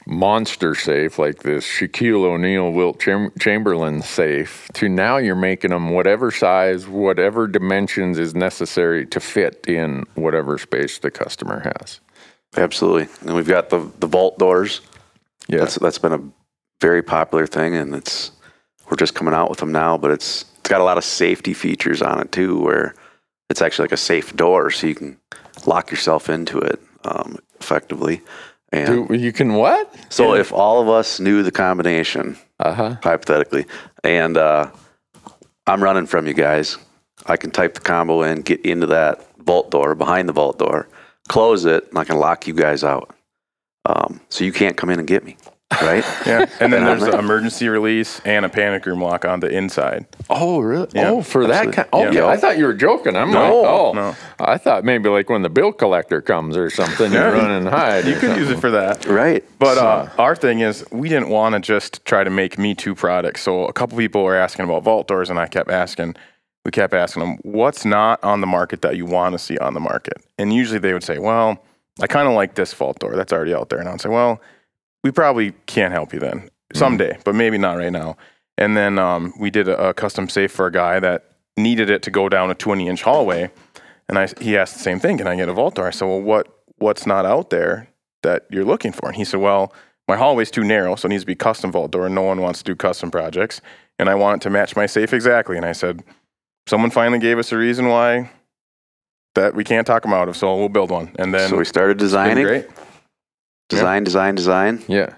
monster 0.07 0.73
safe 0.73 1.19
like 1.19 1.43
this 1.43 1.65
Shaquille 1.65 2.23
O'Neal, 2.23 2.71
Wilt 2.71 2.99
Cham- 2.99 3.31
Chamberlain 3.39 4.01
safe 4.01 4.67
to 4.73 4.89
now 4.89 5.17
you're 5.17 5.35
making 5.35 5.71
them 5.71 5.89
whatever 5.89 6.31
size, 6.31 6.88
whatever 6.88 7.47
dimensions 7.47 8.17
is 8.17 8.33
necessary 8.33 9.05
to 9.07 9.19
fit 9.19 9.65
in 9.67 10.05
whatever 10.15 10.57
space 10.57 10.97
the 10.99 11.12
customer 11.12 11.71
has. 11.77 11.99
Absolutely. 12.57 13.07
And 13.27 13.35
we've 13.35 13.47
got 13.47 13.69
the 13.69 13.91
the 13.99 14.07
vault 14.07 14.39
doors. 14.39 14.81
Yeah. 15.49 15.59
That's 15.59 15.75
that's 15.75 15.99
been 15.99 16.13
a 16.13 16.21
very 16.81 17.03
popular 17.03 17.45
thing, 17.45 17.75
and 17.75 17.93
it's 17.93 18.31
we're 18.89 18.97
just 18.97 19.15
coming 19.15 19.34
out 19.34 19.49
with 19.49 19.60
them 19.60 19.71
now. 19.71 19.97
But 19.97 20.12
it's 20.12 20.45
it's 20.60 20.69
got 20.69 20.82
a 20.82 20.84
lot 20.84 20.97
of 20.97 21.04
safety 21.04 21.54
features 21.54 22.02
on 22.02 22.19
it 22.21 22.32
too, 22.32 22.60
where 22.60 22.93
it's 23.49 23.62
actually 23.62 23.84
like 23.86 23.91
a 23.93 23.97
safe 23.97 24.36
door, 24.36 24.69
so 24.71 24.88
you 24.88 24.95
can 24.95 25.17
lock 25.65 25.91
yourself 25.91 26.30
into 26.30 26.60
it 26.60 26.80
um, 27.06 27.38
effectively. 27.60 28.21
And 28.71 29.08
Do- 29.08 29.15
you 29.15 29.32
can 29.32 29.54
what? 29.56 29.91
so, 30.10 30.36
if 30.36 30.54
all 30.54 30.80
of 30.82 30.89
us 30.89 31.19
knew 31.19 31.41
the 31.41 31.52
combination, 31.52 32.38
Uh 32.60 32.73
huh. 32.73 32.95
hypothetically, 33.02 33.65
and 34.04 34.38
uh, 34.38 34.69
I'm 35.65 35.82
running 35.84 36.06
from 36.06 36.28
you 36.28 36.34
guys, 36.36 36.78
I 37.25 37.36
can 37.38 37.49
type 37.52 37.73
the 37.73 37.80
combo 37.82 38.21
in, 38.21 38.41
get 38.41 38.63
into 38.63 38.86
that 38.88 39.25
vault 39.39 39.71
door 39.71 39.95
behind 39.95 40.30
the 40.30 40.34
vault 40.34 40.60
door, 40.60 40.88
close 41.28 41.65
it, 41.65 41.88
and 41.89 41.97
I 41.97 42.04
can 42.04 42.17
lock 42.19 42.45
you 42.45 42.54
guys 42.54 42.84
out. 42.84 43.10
Um, 43.86 44.21
so 44.30 44.43
you 44.43 44.52
can't 44.52 44.78
come 44.78 44.91
in 44.91 44.99
and 44.99 45.08
get 45.08 45.23
me, 45.25 45.36
right? 45.82 46.03
Yeah. 46.25 46.45
And 46.60 46.73
then 46.73 46.84
there's 46.86 47.03
an 47.03 47.17
emergency 47.19 47.67
release 47.69 48.19
and 48.25 48.45
a 48.45 48.49
panic 48.49 48.86
room 48.86 49.01
lock 49.01 49.25
on 49.25 49.39
the 49.39 49.47
inside. 49.49 50.05
Oh, 50.29 50.60
really? 50.60 50.88
Yeah, 50.93 51.12
oh, 51.12 51.21
for 51.21 51.45
that 51.47 51.65
kind. 51.65 51.79
absolutely. 51.79 52.08
Okay, 52.10 52.17
Yeah. 52.17 52.27
I 52.27 52.38
thought 52.38 52.58
you 52.58 52.65
were 52.65 52.73
joking. 52.73 53.15
I'm 53.15 53.32
No, 53.32 53.39
like, 53.62 53.69
oh, 53.69 53.93
no. 53.93 54.15
I 54.39 54.58
thought 54.58 54.84
maybe 54.84 55.10
like 55.10 55.29
when 55.29 55.41
the 55.41 55.49
bill 55.49 55.71
collector 55.71 56.21
comes 56.21 56.58
or 56.58 56.69
something, 56.69 57.12
you 57.12 57.17
Yeah. 57.19 57.29
run 57.32 57.51
and 57.51 57.67
hide. 57.67 58.05
You 58.05 58.15
could 58.15 58.38
use 58.38 58.49
it 58.49 58.60
for 58.60 58.71
that. 58.71 59.05
right. 59.05 59.43
But 59.60 59.77
uh, 59.77 60.10
our 60.17 60.36
thing 60.36 60.62
is, 60.62 60.86
we 60.91 61.10
didn't 61.10 61.29
want 61.29 61.53
to 61.53 61.60
just 61.60 62.03
try 62.05 62.23
to 62.23 62.29
make 62.29 62.58
Me 62.58 62.73
Too 62.73 62.95
products. 62.95 63.41
So 63.41 63.65
a 63.65 63.73
couple 63.73 63.97
people 63.97 64.23
were 64.23 64.36
asking 64.36 64.65
about 64.65 64.84
vault 64.84 65.08
doors, 65.08 65.29
and 65.29 65.39
I 65.39 65.47
kept 65.47 65.69
asking, 65.69 66.15
we 66.65 66.71
kept 66.71 66.93
asking 66.93 67.21
them, 67.21 67.38
what's 67.43 67.86
not 67.86 68.23
on 68.23 68.41
the 68.41 68.47
market 68.47 68.82
that 68.82 68.97
you 68.97 69.05
want 69.05 69.34
to 69.34 69.39
see 69.39 69.58
on 69.60 69.73
the 69.75 69.79
market? 69.79 70.13
And 70.38 70.51
usually 70.53 70.79
they 70.79 70.93
would 70.93 71.03
say, 71.03 71.19
well, 71.19 71.63
I 72.01 72.08
kind 72.08 72.27
of 72.27 72.34
like 72.34 72.55
this 72.55 72.73
vault 72.73 72.99
door 72.99 73.15
that's 73.15 73.32
already 73.34 73.53
out 73.53 73.69
there. 73.69 73.79
And 73.79 73.88
I'd 73.89 74.01
say, 74.01 74.10
well, 74.10 74.41
we 75.03 75.12
probably 75.12 75.53
can't 75.65 75.93
help 75.93 76.13
you 76.13 76.19
then 76.19 76.49
someday, 76.73 77.17
but 77.23 77.35
maybe 77.35 77.57
not 77.57 77.77
right 77.77 77.91
now. 77.91 78.17
And 78.57 78.75
then 78.75 78.99
um, 78.99 79.33
we 79.39 79.49
did 79.49 79.67
a, 79.67 79.89
a 79.89 79.93
custom 79.93 80.27
safe 80.29 80.51
for 80.51 80.67
a 80.67 80.71
guy 80.71 80.99
that 80.99 81.25
needed 81.57 81.89
it 81.89 82.03
to 82.03 82.12
go 82.12 82.29
down 82.29 82.51
a 82.51 82.55
20 82.55 82.88
inch 82.88 83.03
hallway. 83.03 83.51
And 84.07 84.17
I, 84.17 84.27
he 84.41 84.57
asked 84.57 84.73
the 84.73 84.81
same 84.81 84.99
thing, 84.99 85.17
can 85.17 85.27
I 85.27 85.35
get 85.35 85.49
a 85.49 85.53
vault 85.53 85.75
door? 85.75 85.88
I 85.88 85.91
said, 85.91 86.07
well, 86.07 86.21
what, 86.21 86.47
what's 86.77 87.05
not 87.05 87.25
out 87.25 87.49
there 87.49 87.88
that 88.23 88.45
you're 88.49 88.65
looking 88.65 88.91
for? 88.91 89.07
And 89.07 89.15
he 89.15 89.23
said, 89.23 89.39
well, 89.39 89.73
my 90.07 90.17
hallway's 90.17 90.49
too 90.49 90.63
narrow, 90.63 90.95
so 90.95 91.05
it 91.05 91.09
needs 91.09 91.23
to 91.23 91.27
be 91.27 91.35
custom 91.35 91.71
vault 91.71 91.91
door. 91.91 92.07
and 92.07 92.15
No 92.15 92.23
one 92.23 92.41
wants 92.41 92.59
to 92.59 92.65
do 92.65 92.75
custom 92.75 93.12
projects. 93.12 93.62
And 93.99 94.09
I 94.09 94.15
want 94.15 94.41
it 94.41 94.43
to 94.43 94.49
match 94.49 94.75
my 94.75 94.88
safe 94.88 95.13
exactly. 95.13 95.55
And 95.55 95.65
I 95.65 95.73
said, 95.73 96.03
someone 96.67 96.89
finally 96.89 97.19
gave 97.19 97.38
us 97.38 97.51
a 97.51 97.57
reason 97.57 97.88
why 97.88 98.31
that 99.35 99.53
we 99.53 99.63
can't 99.63 99.85
talk 99.85 100.01
them 100.03 100.13
out 100.13 100.27
of, 100.27 100.35
so 100.35 100.55
we'll 100.57 100.69
build 100.69 100.91
one. 100.91 101.15
And 101.19 101.33
then 101.33 101.49
so 101.49 101.57
we 101.57 101.65
started 101.65 101.97
designing, 101.97 102.45
great. 102.45 102.67
Design, 103.69 104.03
design, 104.03 104.36
design, 104.36 104.84
Yeah. 104.88 105.13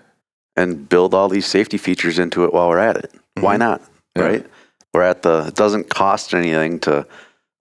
and 0.55 0.87
build 0.87 1.13
all 1.13 1.29
these 1.29 1.45
safety 1.47 1.77
features 1.77 2.19
into 2.19 2.43
it 2.45 2.53
while 2.53 2.69
we're 2.69 2.79
at 2.79 2.97
it. 2.97 3.11
Why 3.39 3.57
not? 3.57 3.81
Yeah. 4.15 4.23
Right? 4.23 4.45
We're 4.93 5.03
at 5.03 5.21
the. 5.23 5.45
It 5.47 5.55
doesn't 5.55 5.89
cost 5.89 6.33
anything 6.33 6.79
to, 6.81 7.05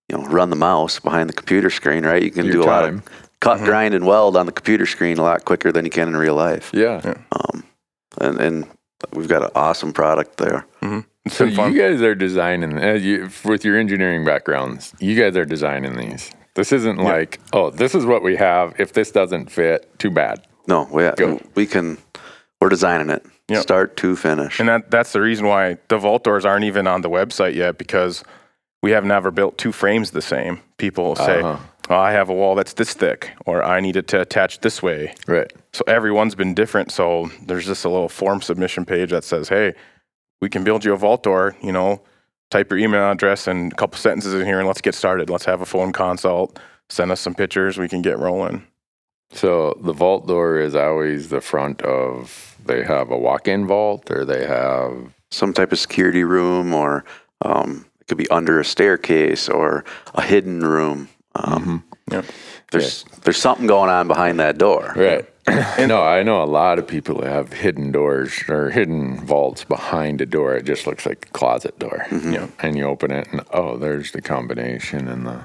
you 0.09 0.19
know, 0.19 0.25
run 0.27 0.51
the 0.51 0.57
mouse 0.57 0.99
behind 0.99 1.29
the 1.29 1.33
computer 1.33 1.71
screen. 1.71 2.05
Right? 2.05 2.23
You 2.23 2.31
can 2.31 2.45
Your 2.47 2.53
do 2.55 2.63
a 2.63 2.65
lot 2.65 2.85
of 2.85 3.03
cut, 3.41 3.59
grind, 3.61 3.95
and 3.95 4.05
weld 4.05 4.37
on 4.37 4.47
the 4.47 4.53
computer 4.53 4.85
screen 4.85 5.19
a 5.19 5.23
lot 5.23 5.45
quicker 5.45 5.71
than 5.73 5.85
you 5.85 5.91
can 5.91 6.09
in 6.09 6.17
real 6.17 6.35
life. 6.35 6.71
Yeah. 6.75 7.15
Um, 7.31 7.65
and 8.21 8.41
and 8.41 8.67
we've 9.13 9.29
got 9.29 9.45
an 9.45 9.51
awesome 9.55 9.93
product 9.93 10.39
there. 10.39 10.67
It's 11.25 11.37
So 11.37 11.49
fun. 11.53 11.73
you 11.73 11.81
guys 11.81 12.03
are 12.03 12.17
designing 12.17 12.83
uh, 12.83 12.95
you, 12.95 13.31
with 13.45 13.65
your 13.65 13.79
engineering 13.79 14.25
backgrounds. 14.25 14.93
You 14.99 15.15
guys 15.15 15.37
are 15.37 15.45
designing 15.45 15.97
these. 15.97 16.33
This 16.57 16.73
isn't 16.73 16.97
like, 16.99 17.39
oh, 17.53 17.71
this 17.71 17.95
is 17.95 18.05
what 18.05 18.25
we 18.25 18.35
have. 18.37 18.75
If 18.81 18.93
this 18.93 19.13
doesn't 19.13 19.53
fit, 19.53 19.89
too 20.01 20.11
bad. 20.11 20.45
No, 20.71 20.89
we 20.91 21.11
Go. 21.17 21.41
we 21.55 21.67
can. 21.67 21.99
We're 22.61 22.69
designing 22.69 23.11
it, 23.11 23.25
Yep. 23.49 23.63
start 23.63 23.97
to 23.99 24.15
finish. 24.17 24.61
And 24.61 24.69
that 24.69 24.91
that's 24.91 25.13
the 25.13 25.21
reason 25.21 25.47
why 25.47 25.79
the 25.89 25.99
vault 25.99 26.25
doors 26.25 26.45
aren't 26.45 26.65
even 26.65 26.87
on 26.87 27.01
the 27.03 27.11
website 27.11 27.55
yet 27.55 27.77
because 27.79 28.23
we 28.83 28.91
have 28.93 29.05
never 29.05 29.31
built 29.31 29.59
two 29.59 29.73
frames 29.73 30.11
the 30.13 30.23
same. 30.23 30.61
People 30.79 31.05
will 31.05 31.17
say, 31.17 31.41
Uh-huh. 31.41 31.57
oh, 31.91 31.95
I 31.97 32.13
have 32.13 32.29
a 32.29 32.35
wall 32.35 32.55
that's 32.55 32.75
this 32.75 32.93
thick, 32.95 33.31
or 33.47 33.65
I 33.65 33.81
need 33.81 33.97
it 33.97 34.07
to 34.09 34.21
attach 34.21 34.61
this 34.61 34.83
way. 34.83 35.15
Right. 35.27 35.53
So 35.73 35.83
everyone's 35.87 36.35
been 36.35 36.55
different. 36.55 36.93
So 36.93 37.31
there's 37.47 37.67
just 37.67 37.85
a 37.85 37.89
little 37.89 38.09
form 38.09 38.41
submission 38.43 38.85
page 38.85 39.11
that 39.11 39.25
says, 39.25 39.49
hey, 39.49 39.75
we 40.41 40.49
can 40.49 40.63
build 40.65 40.85
you 40.85 40.93
a 40.93 40.97
vault 40.97 41.23
door, 41.23 41.57
you 41.63 41.73
know, 41.73 42.01
type 42.51 42.71
your 42.71 42.79
email 42.79 43.11
address 43.11 43.47
and 43.47 43.73
a 43.73 43.77
couple 43.77 43.99
sentences 43.99 44.35
in 44.35 44.45
here 44.47 44.59
and 44.59 44.67
let's 44.69 44.81
get 44.81 44.95
started. 44.95 45.29
Let's 45.31 45.45
have 45.47 45.61
a 45.63 45.67
phone 45.67 45.93
consult, 45.93 46.59
send 46.89 47.11
us 47.11 47.21
some 47.21 47.35
pictures, 47.35 47.79
we 47.79 47.89
can 47.89 48.03
get 48.03 48.19
rolling. 48.19 48.67
So 49.33 49.79
the 49.81 49.93
vault 49.93 50.27
door 50.27 50.59
is 50.59 50.75
always 50.75 51.29
the 51.29 51.41
front 51.41 51.83
of, 51.83 52.57
they 52.65 52.83
have 52.85 53.11
a 53.11 53.19
walk 53.19 53.49
in 53.49 53.67
vault 53.67 54.11
or 54.11 54.25
they 54.25 54.47
have, 54.47 55.13
Some 55.31 55.53
type 55.53 55.73
of 55.73 55.79
security 55.79 56.25
room, 56.25 56.75
or 56.75 57.05
um, 57.43 57.87
it 58.01 58.09
could 58.09 58.19
be 58.19 58.29
under 58.31 58.59
a 58.59 58.65
staircase 58.65 59.49
or 59.49 59.85
a 60.15 60.23
hidden 60.23 60.65
room. 60.67 61.09
Um, 61.37 61.85
Yep. 62.11 62.25
There's 62.73 63.05
there's 63.23 63.37
something 63.37 63.67
going 63.67 63.91
on 63.91 64.09
behind 64.09 64.41
that 64.41 64.59
door. 64.59 64.93
right. 64.97 65.27
no, 65.87 66.03
I 66.03 66.23
know 66.23 66.43
a 66.43 66.45
lot 66.47 66.79
of 66.79 66.87
people 66.87 67.21
that 67.21 67.31
have 67.31 67.53
hidden 67.53 67.91
doors 67.93 68.43
or 68.49 68.71
hidden 68.71 69.25
vaults 69.25 69.65
behind 69.65 70.21
a 70.21 70.27
door. 70.27 70.55
It 70.55 70.65
just 70.65 70.87
looks 70.87 71.07
like 71.07 71.27
a 71.29 71.31
closet 71.33 71.79
door. 71.79 72.07
Yeah. 72.11 72.49
And 72.61 72.77
you 72.77 72.85
open 72.85 73.11
it 73.11 73.29
and, 73.33 73.43
oh, 73.53 73.77
there's 73.77 74.13
the 74.13 74.23
combination 74.23 75.09
and 75.09 75.27
the 75.27 75.45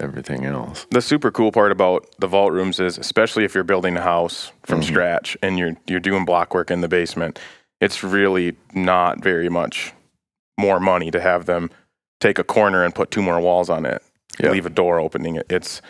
everything 0.00 0.44
else. 0.44 0.86
the 0.90 1.02
super 1.02 1.30
cool 1.30 1.52
part 1.52 1.72
about 1.72 2.06
the 2.18 2.26
vault 2.26 2.52
rooms 2.52 2.80
is 2.80 2.98
especially 2.98 3.44
if 3.44 3.54
you're 3.54 3.64
building 3.64 3.96
a 3.96 4.00
house 4.02 4.52
from 4.64 4.80
mm-hmm. 4.80 4.88
scratch 4.92 5.36
and 5.42 5.58
you're 5.58 5.76
you're 5.86 6.00
doing 6.00 6.24
block 6.24 6.54
work 6.54 6.70
in 6.70 6.80
the 6.80 6.88
basement 6.88 7.38
it's 7.80 8.02
really 8.02 8.56
not 8.74 9.22
very 9.22 9.48
much 9.48 9.92
more 10.58 10.80
money 10.80 11.10
to 11.10 11.20
have 11.20 11.46
them 11.46 11.70
take 12.20 12.38
a 12.38 12.44
corner 12.44 12.84
and 12.84 12.94
put 12.94 13.10
two 13.10 13.22
more 13.22 13.40
walls 13.40 13.70
on 13.70 13.86
it 13.86 14.02
Yeah. 14.38 14.50
leave 14.50 14.66
a 14.66 14.70
door 14.70 14.98
opening 15.00 15.36
it 15.36 15.46
it's 15.50 15.80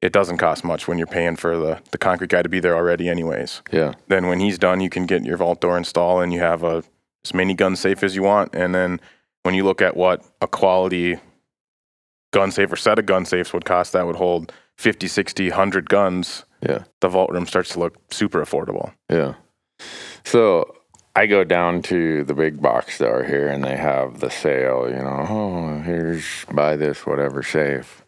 it 0.00 0.12
doesn't 0.12 0.36
cost 0.38 0.62
much 0.64 0.86
when 0.86 0.96
you're 0.98 1.06
paying 1.08 1.36
for 1.36 1.56
the 1.56 1.80
the 1.90 1.98
concrete 1.98 2.30
guy 2.30 2.42
to 2.42 2.48
be 2.48 2.60
there 2.60 2.74
already 2.76 3.08
anyways 3.08 3.62
Yeah. 3.72 3.94
then 4.08 4.26
when 4.28 4.40
he's 4.40 4.58
done 4.58 4.80
you 4.80 4.90
can 4.90 5.06
get 5.06 5.24
your 5.24 5.36
vault 5.36 5.60
door 5.60 5.76
installed 5.76 6.22
and 6.22 6.32
you 6.32 6.40
have 6.40 6.62
a 6.62 6.82
as 7.24 7.34
many 7.34 7.54
gun 7.54 7.76
safe 7.76 8.02
as 8.02 8.14
you 8.14 8.22
want 8.22 8.54
and 8.54 8.74
then 8.74 9.00
when 9.42 9.54
you 9.54 9.64
look 9.64 9.80
at 9.82 9.96
what 9.96 10.24
a 10.40 10.46
quality 10.46 11.18
gun 12.32 12.50
safe 12.50 12.72
or 12.72 12.76
set 12.76 12.98
of 12.98 13.06
gun 13.06 13.24
safes 13.24 13.52
would 13.52 13.64
cost 13.64 13.92
that 13.92 14.06
would 14.06 14.16
hold 14.16 14.52
50 14.76 15.08
60 15.08 15.48
100 15.50 15.88
guns 15.88 16.44
Yeah. 16.62 16.84
the 17.00 17.08
vault 17.08 17.30
room 17.30 17.46
starts 17.46 17.70
to 17.70 17.78
look 17.80 17.96
super 18.12 18.40
affordable 18.44 18.92
Yeah. 19.08 19.34
So 20.24 20.74
I 21.16 21.26
go 21.26 21.42
down 21.42 21.82
to 21.82 22.22
the 22.24 22.34
big 22.34 22.60
box 22.62 22.94
store 22.96 23.24
here 23.24 23.48
and 23.48 23.64
they 23.64 23.76
have 23.76 24.20
the 24.20 24.30
sale, 24.30 24.88
you 24.88 24.96
know, 25.02 25.26
oh, 25.28 25.80
here's 25.80 26.44
buy 26.52 26.76
this, 26.76 27.06
whatever 27.06 27.42
safe. 27.42 28.04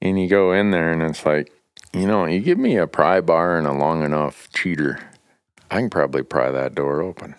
And 0.00 0.20
you 0.20 0.28
go 0.28 0.52
in 0.52 0.70
there 0.70 0.92
and 0.92 1.02
it's 1.02 1.26
like, 1.26 1.50
you 1.92 2.06
know, 2.06 2.24
you 2.26 2.38
give 2.40 2.58
me 2.58 2.76
a 2.76 2.86
pry 2.86 3.20
bar 3.20 3.56
and 3.58 3.66
a 3.66 3.72
long 3.72 4.04
enough 4.04 4.48
cheater, 4.52 5.00
I 5.70 5.76
can 5.80 5.90
probably 5.90 6.22
pry 6.22 6.50
that 6.52 6.74
door 6.74 7.02
open. 7.02 7.34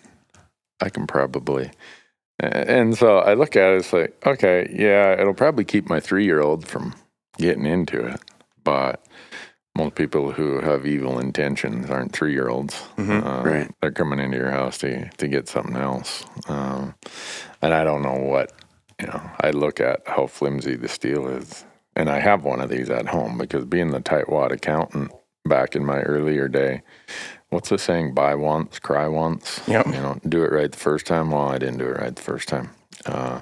I 0.80 0.88
can 0.90 1.06
probably. 1.06 1.70
And 2.40 2.96
so 2.96 3.18
I 3.18 3.34
look 3.34 3.56
at 3.56 3.72
it, 3.72 3.76
it's 3.78 3.92
like, 3.92 4.16
okay, 4.26 4.68
yeah, 4.74 5.12
it'll 5.20 5.34
probably 5.34 5.64
keep 5.64 5.88
my 5.88 6.00
three 6.00 6.24
year 6.24 6.40
old 6.40 6.66
from 6.66 6.94
getting 7.38 7.66
into 7.66 8.04
it. 8.04 8.20
But 8.64 9.04
most 9.76 9.94
people 9.94 10.32
who 10.32 10.60
have 10.60 10.86
evil 10.86 11.18
intentions 11.18 11.90
aren't 11.90 12.12
three 12.12 12.32
year 12.32 12.48
olds. 12.48 12.82
Right. 13.44 13.70
They're 13.80 13.92
coming 13.92 14.18
into 14.18 14.36
your 14.36 14.50
house 14.50 14.78
to, 14.78 15.08
to 15.08 15.28
get 15.28 15.48
something 15.48 15.76
else. 15.76 16.24
Um, 16.48 16.94
and 17.62 17.74
I 17.74 17.84
don't 17.84 18.02
know 18.02 18.16
what, 18.16 18.52
you 19.00 19.06
know, 19.06 19.30
I 19.40 19.50
look 19.50 19.80
at 19.80 20.02
how 20.06 20.26
flimsy 20.26 20.76
the 20.76 20.88
steel 20.88 21.26
is. 21.28 21.64
And 21.96 22.08
I 22.08 22.18
have 22.18 22.44
one 22.44 22.60
of 22.60 22.70
these 22.70 22.90
at 22.90 23.06
home 23.08 23.38
because 23.38 23.64
being 23.64 23.90
the 23.90 24.00
tightwad 24.00 24.50
accountant 24.50 25.12
back 25.44 25.76
in 25.76 25.84
my 25.84 26.00
earlier 26.02 26.48
day, 26.48 26.82
what's 27.54 27.70
the 27.70 27.78
saying? 27.78 28.14
Buy 28.14 28.34
once, 28.34 28.78
cry 28.78 29.08
once. 29.08 29.60
Yep. 29.66 29.86
You 29.86 29.92
know, 29.92 30.18
do 30.28 30.42
it 30.42 30.52
right 30.52 30.70
the 30.70 30.78
first 30.78 31.06
time. 31.06 31.30
Well, 31.30 31.48
I 31.48 31.58
didn't 31.58 31.78
do 31.78 31.86
it 31.86 31.98
right 31.98 32.14
the 32.14 32.22
first 32.22 32.48
time. 32.48 32.70
Uh, 33.06 33.40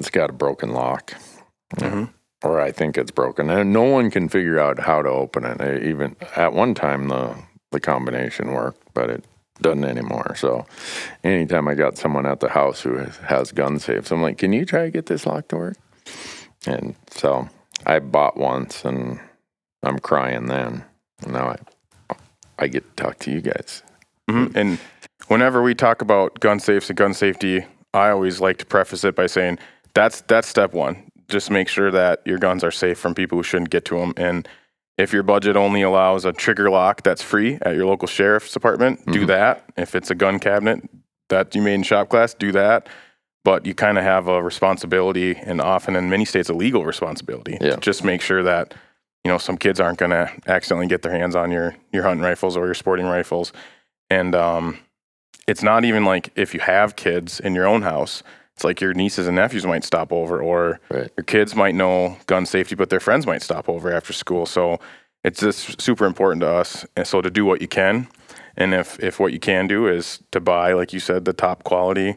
it's 0.00 0.10
got 0.10 0.30
a 0.30 0.32
broken 0.32 0.72
lock, 0.72 1.14
or 2.42 2.60
I 2.60 2.72
think 2.72 2.98
it's 2.98 3.10
broken, 3.10 3.50
and 3.50 3.72
no 3.72 3.82
one 3.82 4.10
can 4.10 4.28
figure 4.28 4.58
out 4.58 4.80
how 4.80 5.02
to 5.02 5.08
open 5.08 5.44
it. 5.44 5.60
Uh, 5.60 5.78
Even 5.86 6.16
at 6.34 6.52
one 6.52 6.74
time, 6.74 7.08
the 7.08 7.36
the 7.72 7.80
combination 7.80 8.52
worked, 8.52 8.82
but 8.94 9.10
it 9.10 9.24
doesn't 9.60 9.84
anymore. 9.84 10.34
So, 10.36 10.66
anytime 11.24 11.68
I 11.68 11.74
got 11.74 11.98
someone 11.98 12.26
at 12.26 12.40
the 12.40 12.50
house 12.50 12.82
who 12.82 12.96
has, 12.96 13.16
has 13.18 13.52
gun 13.52 13.78
safes, 13.78 14.10
I'm 14.10 14.22
like, 14.22 14.38
"Can 14.38 14.52
you 14.52 14.64
try 14.64 14.84
to 14.84 14.90
get 14.90 15.06
this 15.06 15.26
lock 15.26 15.48
to 15.48 15.56
work?" 15.56 15.76
And 16.66 16.94
so 17.10 17.48
I 17.84 17.98
bought 18.00 18.36
once, 18.36 18.84
and 18.84 19.20
I'm 19.82 19.98
crying 19.98 20.46
then. 20.46 20.84
And 21.22 21.32
now 21.32 21.48
I 21.48 21.56
I 22.58 22.68
get 22.68 22.84
to 22.96 23.02
talk 23.02 23.18
to 23.20 23.30
you 23.30 23.40
guys. 23.40 23.82
Mhm. 24.30 24.54
And 24.56 24.78
whenever 25.28 25.62
we 25.62 25.74
talk 25.74 26.02
about 26.02 26.40
gun 26.40 26.58
safes 26.60 26.88
and 26.88 26.96
gun 26.96 27.14
safety, 27.14 27.64
I 27.94 28.10
always 28.10 28.40
like 28.40 28.58
to 28.58 28.66
preface 28.66 29.04
it 29.04 29.14
by 29.14 29.26
saying 29.26 29.58
that's 29.94 30.22
that's 30.22 30.48
step 30.48 30.72
one. 30.72 31.10
Just 31.28 31.50
make 31.50 31.68
sure 31.68 31.90
that 31.90 32.22
your 32.24 32.38
guns 32.38 32.62
are 32.62 32.70
safe 32.70 32.98
from 32.98 33.14
people 33.14 33.38
who 33.38 33.42
shouldn't 33.42 33.70
get 33.70 33.84
to 33.86 33.98
them. 33.98 34.12
And 34.16 34.48
if 34.98 35.12
your 35.12 35.22
budget 35.22 35.56
only 35.56 35.82
allows 35.82 36.24
a 36.24 36.32
trigger 36.32 36.70
lock 36.70 37.02
that's 37.02 37.22
free 37.22 37.58
at 37.62 37.74
your 37.74 37.86
local 37.86 38.08
sheriff's 38.08 38.52
department, 38.52 39.04
do 39.12 39.26
that. 39.26 39.64
If 39.76 39.94
it's 39.94 40.10
a 40.10 40.14
gun 40.14 40.38
cabinet 40.38 40.88
that 41.28 41.54
you 41.54 41.62
made 41.62 41.74
in 41.74 41.82
shop 41.82 42.08
class, 42.08 42.32
do 42.34 42.52
that. 42.52 42.88
But 43.44 43.66
you 43.66 43.74
kind 43.74 43.98
of 43.98 44.04
have 44.04 44.26
a 44.26 44.42
responsibility, 44.42 45.36
and 45.36 45.60
often 45.60 45.94
in 45.96 46.10
many 46.10 46.24
states, 46.24 46.48
a 46.48 46.54
legal 46.54 46.84
responsibility. 46.84 47.58
Yeah. 47.60 47.72
To 47.72 47.76
just 47.76 48.02
make 48.04 48.20
sure 48.20 48.42
that 48.42 48.74
you 49.26 49.32
know 49.32 49.38
some 49.38 49.58
kids 49.58 49.80
aren't 49.80 49.98
going 49.98 50.12
to 50.12 50.30
accidentally 50.46 50.86
get 50.86 51.02
their 51.02 51.10
hands 51.10 51.34
on 51.34 51.50
your 51.50 51.74
your 51.92 52.04
hunting 52.04 52.22
rifles 52.22 52.56
or 52.56 52.64
your 52.66 52.74
sporting 52.74 53.06
rifles. 53.06 53.52
And 54.08 54.36
um, 54.36 54.78
it's 55.48 55.64
not 55.64 55.84
even 55.84 56.04
like 56.04 56.30
if 56.36 56.54
you 56.54 56.60
have 56.60 56.94
kids 56.94 57.40
in 57.40 57.52
your 57.52 57.66
own 57.66 57.82
house, 57.82 58.22
it's 58.54 58.62
like 58.62 58.80
your 58.80 58.94
nieces 58.94 59.26
and 59.26 59.34
nephews 59.34 59.66
might 59.66 59.82
stop 59.82 60.12
over, 60.12 60.40
or 60.40 60.78
Right. 60.90 61.10
your 61.16 61.24
kids 61.24 61.56
might 61.56 61.74
know 61.74 62.18
gun 62.26 62.46
safety, 62.46 62.76
but 62.76 62.88
their 62.88 63.00
friends 63.00 63.26
might 63.26 63.42
stop 63.42 63.68
over 63.68 63.92
after 63.92 64.12
school. 64.12 64.46
So 64.46 64.78
it's 65.24 65.40
just 65.40 65.80
super 65.80 66.06
important 66.06 66.42
to 66.42 66.48
us. 66.48 66.86
And 66.96 67.04
so 67.04 67.20
to 67.20 67.28
do 67.28 67.44
what 67.44 67.60
you 67.60 67.66
can, 67.66 68.06
and 68.56 68.74
if 68.74 69.02
if 69.02 69.18
what 69.18 69.32
you 69.32 69.40
can 69.40 69.66
do 69.66 69.88
is 69.88 70.22
to 70.30 70.38
buy, 70.40 70.72
like 70.72 70.92
you 70.92 71.00
said, 71.00 71.24
the 71.24 71.32
top 71.32 71.64
quality 71.64 72.14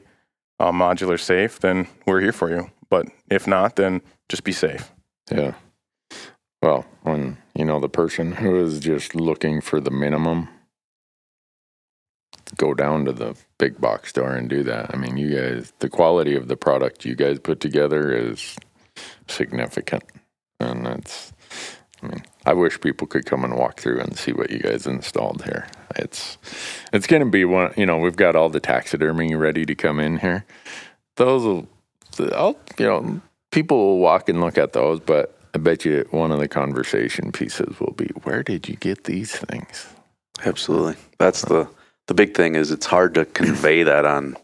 uh, 0.59 0.71
modular 0.71 1.19
safe, 1.19 1.57
then 1.59 1.87
we're 2.05 2.21
here 2.21 2.33
for 2.33 2.51
you. 2.51 2.69
But 2.87 3.07
if 3.31 3.47
not, 3.47 3.77
then 3.77 4.01
just 4.27 4.43
be 4.43 4.51
safe. 4.51 4.91
Yeah. 5.31 5.53
Well, 6.61 6.85
when 7.03 7.37
you 7.55 7.65
know 7.65 7.79
the 7.79 7.89
person 7.89 8.31
who 8.33 8.59
is 8.63 8.79
just 8.79 9.15
looking 9.15 9.61
for 9.61 9.79
the 9.79 9.91
minimum, 9.91 10.49
go 12.57 12.73
down 12.73 13.05
to 13.05 13.13
the 13.13 13.35
big 13.57 13.79
box 13.79 14.09
store 14.09 14.33
and 14.33 14.49
do 14.49 14.63
that. 14.63 14.93
I 14.93 14.97
mean, 14.97 15.17
you 15.17 15.35
guys, 15.35 15.73
the 15.79 15.89
quality 15.89 16.35
of 16.35 16.47
the 16.47 16.57
product 16.57 17.05
you 17.05 17.15
guys 17.15 17.39
put 17.39 17.59
together 17.59 18.11
is 18.11 18.57
significant, 19.27 20.03
and 20.59 20.85
that's. 20.85 21.33
I 22.01 22.07
mean, 22.07 22.23
I 22.45 22.53
wish 22.53 22.79
people 22.79 23.07
could 23.07 23.25
come 23.25 23.43
and 23.43 23.57
walk 23.57 23.81
through 23.81 23.99
and 23.99 24.17
see 24.17 24.31
what 24.31 24.51
you 24.51 24.59
guys 24.59 24.87
installed 24.87 25.43
here. 25.43 25.67
It's, 25.97 26.37
it's 26.93 27.07
going 27.07 27.21
to 27.21 27.29
be 27.29 27.43
one. 27.43 27.73
You 27.75 27.85
know, 27.85 27.97
we've 27.97 28.15
got 28.15 28.37
all 28.37 28.47
the 28.47 28.61
taxidermy 28.61 29.35
ready 29.35 29.65
to 29.65 29.75
come 29.75 29.99
in 29.99 30.19
here. 30.19 30.45
Those 31.17 31.43
will, 31.43 31.67
I'll, 32.33 32.57
you 32.77 32.85
know, 32.85 33.21
people 33.51 33.77
will 33.77 33.99
walk 33.99 34.29
and 34.29 34.39
look 34.39 34.57
at 34.57 34.71
those, 34.71 35.01
but 35.01 35.38
I 35.53 35.57
bet 35.57 35.83
you 35.85 36.07
one 36.11 36.31
of 36.31 36.39
the 36.39 36.47
conversation 36.47 37.31
pieces 37.31 37.79
will 37.79 37.93
be, 37.93 38.07
where 38.23 38.43
did 38.43 38.69
you 38.69 38.75
get 38.75 39.05
these 39.05 39.31
things? 39.35 39.87
Absolutely. 40.45 40.95
That's 41.17 41.41
the 41.43 41.67
the 42.07 42.13
big 42.13 42.33
thing 42.35 42.55
is 42.55 42.71
it's 42.71 42.85
hard 42.87 43.13
to 43.15 43.25
convey 43.25 43.83
that 43.83 44.05
on 44.05 44.35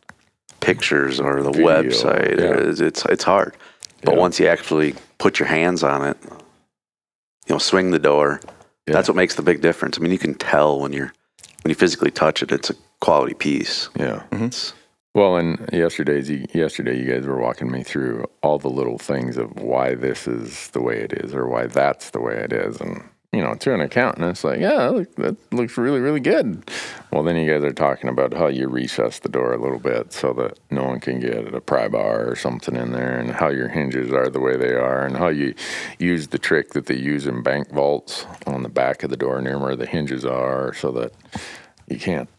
pictures 0.60 1.20
or 1.20 1.42
the 1.42 1.52
Video, 1.52 1.68
website. 1.68 2.40
yeah. 2.40 2.70
It's, 2.70 2.80
it's 2.80 3.06
it's 3.06 3.24
hard. 3.24 3.56
But 4.04 4.14
Yeah. 4.16 4.20
once 4.20 4.40
you 4.40 4.48
actually 4.48 4.94
put 5.18 5.40
your 5.40 5.48
hands 5.48 5.84
on 5.84 6.06
it, 6.08 6.18
you 6.24 7.54
know, 7.56 7.58
swing 7.60 7.92
the 7.92 8.00
door. 8.00 8.40
That's 8.88 9.08
what 9.08 9.16
makes 9.16 9.34
the 9.36 9.42
big 9.42 9.62
difference. 9.62 9.98
I 9.98 10.02
mean, 10.02 10.12
you 10.12 10.20
can 10.20 10.36
tell 10.36 10.80
when 10.80 10.94
you're 10.94 11.12
when 11.64 11.70
you 11.70 11.76
physically 11.76 12.12
touch 12.12 12.44
it, 12.44 12.52
it's 12.52 12.70
a 12.70 12.76
quality 13.00 13.34
piece. 13.34 13.90
Yeah. 13.96 14.22
Mm-hmm. 14.32 14.46
It's, 14.46 14.74
Well, 15.16 15.38
and 15.38 15.70
yesterday's 15.72 16.30
yesterday, 16.54 17.00
you 17.00 17.10
guys 17.10 17.26
were 17.26 17.40
walking 17.40 17.72
me 17.72 17.84
through 17.84 18.26
all 18.44 18.60
the 18.60 18.70
little 18.70 18.98
things 18.98 19.38
of 19.38 19.58
why 19.62 19.96
this 19.96 20.28
is 20.28 20.68
the 20.72 20.82
way 20.82 20.98
it 20.98 21.14
is, 21.14 21.34
or 21.34 21.48
why 21.48 21.68
that's 21.68 22.10
the 22.10 22.20
way 22.20 22.36
it 22.36 22.52
is, 22.52 22.82
and 22.82 23.02
you 23.32 23.42
know, 23.42 23.54
to 23.56 23.74
an 23.74 23.82
accountant, 23.82 24.30
it's 24.30 24.44
like, 24.44 24.60
yeah, 24.60 25.04
that 25.18 25.36
looks 25.52 25.78
really, 25.78 26.00
really 26.00 26.20
good. 26.20 26.70
Well, 27.12 27.24
then 27.24 27.36
you 27.38 27.50
guys 27.50 27.64
are 27.64 27.74
talking 27.74 28.10
about 28.10 28.34
how 28.34 28.48
you 28.48 28.68
recess 28.68 29.20
the 29.20 29.30
door 29.30 29.54
a 29.54 29.62
little 29.62 29.80
bit 29.80 30.14
so 30.14 30.32
that 30.34 30.58
no 30.70 30.84
one 30.84 31.02
can 31.02 31.20
get 31.20 31.54
a 31.54 31.60
pry 31.62 31.88
bar 31.88 32.30
or 32.30 32.36
something 32.36 32.76
in 32.76 32.92
there, 32.92 33.18
and 33.18 33.32
how 33.32 33.48
your 33.50 33.70
hinges 33.70 34.12
are 34.12 34.30
the 34.30 34.42
way 34.42 34.58
they 34.58 34.74
are, 34.74 35.06
and 35.06 35.16
how 35.16 35.30
you 35.30 35.54
use 35.98 36.28
the 36.28 36.40
trick 36.40 36.72
that 36.72 36.88
they 36.88 36.98
use 36.98 37.26
in 37.26 37.42
bank 37.42 37.70
vaults 37.72 38.26
on 38.48 38.64
the 38.64 38.70
back 38.70 39.02
of 39.02 39.10
the 39.10 39.18
door 39.18 39.42
near 39.42 39.60
where 39.60 39.78
the 39.78 39.86
hinges 39.86 40.26
are, 40.26 40.74
so 40.74 40.92
that 40.92 41.14
you 41.88 42.00
can't 42.00 42.30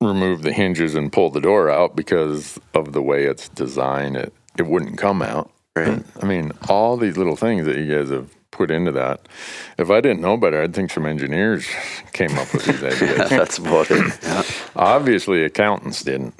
remove 0.00 0.42
the 0.42 0.52
hinges 0.52 0.94
and 0.94 1.12
pull 1.12 1.30
the 1.30 1.40
door 1.40 1.70
out 1.70 1.96
because 1.96 2.58
of 2.74 2.92
the 2.92 3.02
way 3.02 3.24
it's 3.24 3.48
designed. 3.48 4.16
It 4.16 4.32
it 4.58 4.66
wouldn't 4.66 4.98
come 4.98 5.22
out. 5.22 5.50
Right. 5.76 6.02
I 6.20 6.26
mean, 6.26 6.52
all 6.68 6.96
these 6.96 7.16
little 7.16 7.36
things 7.36 7.64
that 7.66 7.76
you 7.76 7.86
guys 7.86 8.10
have 8.10 8.28
put 8.50 8.70
into 8.70 8.92
that. 8.92 9.26
If 9.78 9.90
I 9.90 10.00
didn't 10.00 10.20
know 10.20 10.36
better, 10.36 10.60
I'd 10.60 10.74
think 10.74 10.90
some 10.90 11.06
engineers 11.06 11.66
came 12.12 12.36
up 12.36 12.52
with 12.52 12.64
these 12.64 12.82
ideas. 13.02 13.30
that's 13.30 13.58
about 13.58 13.90
it. 13.90 14.18
Yeah. 14.22 14.42
Obviously, 14.76 15.44
accountants 15.44 16.02
didn't. 16.02 16.34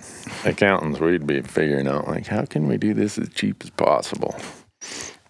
Accountants, 0.44 1.00
we'd 1.00 1.26
be 1.26 1.40
figuring 1.40 1.86
out 1.86 2.08
like, 2.08 2.26
how 2.26 2.44
can 2.44 2.66
we 2.66 2.76
do 2.76 2.92
this 2.92 3.16
as 3.16 3.28
cheap 3.30 3.62
as 3.62 3.70
possible? 3.70 4.34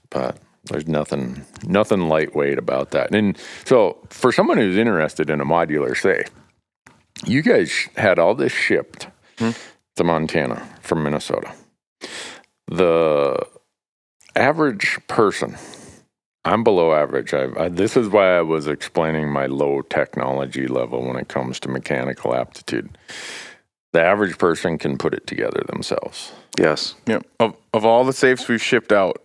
But 0.08 0.38
there's 0.64 0.88
nothing, 0.88 1.44
nothing 1.64 2.08
lightweight 2.08 2.58
about 2.58 2.90
that. 2.92 3.14
And 3.14 3.36
so, 3.64 3.98
for 4.08 4.32
someone 4.32 4.56
who's 4.56 4.76
interested 4.78 5.30
in 5.30 5.40
a 5.40 5.44
modular 5.44 5.96
safe, 5.96 6.30
you 7.26 7.42
guys 7.42 7.88
had 7.96 8.18
all 8.18 8.34
this 8.34 8.52
shipped 8.52 9.08
to 9.96 10.04
Montana 10.04 10.66
from 10.80 11.02
Minnesota. 11.02 11.52
The 12.66 13.46
average 14.36 14.98
person, 15.08 15.56
I'm 16.44 16.64
below 16.64 16.94
average. 16.94 17.34
I, 17.34 17.48
I, 17.58 17.68
this 17.68 17.96
is 17.96 18.08
why 18.08 18.36
I 18.36 18.42
was 18.42 18.66
explaining 18.68 19.30
my 19.30 19.46
low 19.46 19.82
technology 19.82 20.66
level 20.66 21.04
when 21.04 21.16
it 21.16 21.28
comes 21.28 21.60
to 21.60 21.68
mechanical 21.68 22.34
aptitude. 22.34 22.96
The 23.92 24.02
average 24.02 24.38
person 24.38 24.78
can 24.78 24.98
put 24.98 25.14
it 25.14 25.26
together 25.26 25.64
themselves. 25.66 26.32
Yes. 26.58 26.94
Yeah. 27.06 27.20
Of 27.40 27.56
of 27.72 27.84
all 27.84 28.04
the 28.04 28.12
safes 28.12 28.48
we've 28.48 28.62
shipped 28.62 28.92
out 28.92 29.20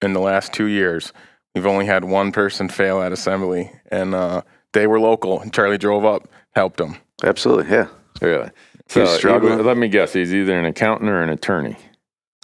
in 0.00 0.14
the 0.14 0.20
last 0.20 0.52
two 0.54 0.66
years, 0.66 1.12
we've 1.54 1.66
only 1.66 1.86
had 1.86 2.04
one 2.04 2.32
person 2.32 2.68
fail 2.68 3.02
at 3.02 3.12
assembly, 3.12 3.70
and 3.90 4.14
uh, 4.14 4.42
they 4.72 4.86
were 4.86 5.00
local. 5.00 5.40
And 5.40 5.52
Charlie 5.52 5.78
drove 5.78 6.04
up, 6.04 6.28
helped 6.54 6.78
them. 6.78 6.96
Absolutely. 7.24 7.70
Yeah. 7.72 7.88
Really. 8.20 8.50
So 8.88 9.00
He's 9.00 9.10
struggling. 9.10 9.58
he- 9.58 9.64
let 9.64 9.76
me 9.76 9.88
guess, 9.88 10.12
he's 10.12 10.32
either 10.34 10.58
an 10.58 10.64
accountant 10.64 11.10
or 11.10 11.22
an 11.22 11.30
attorney, 11.30 11.76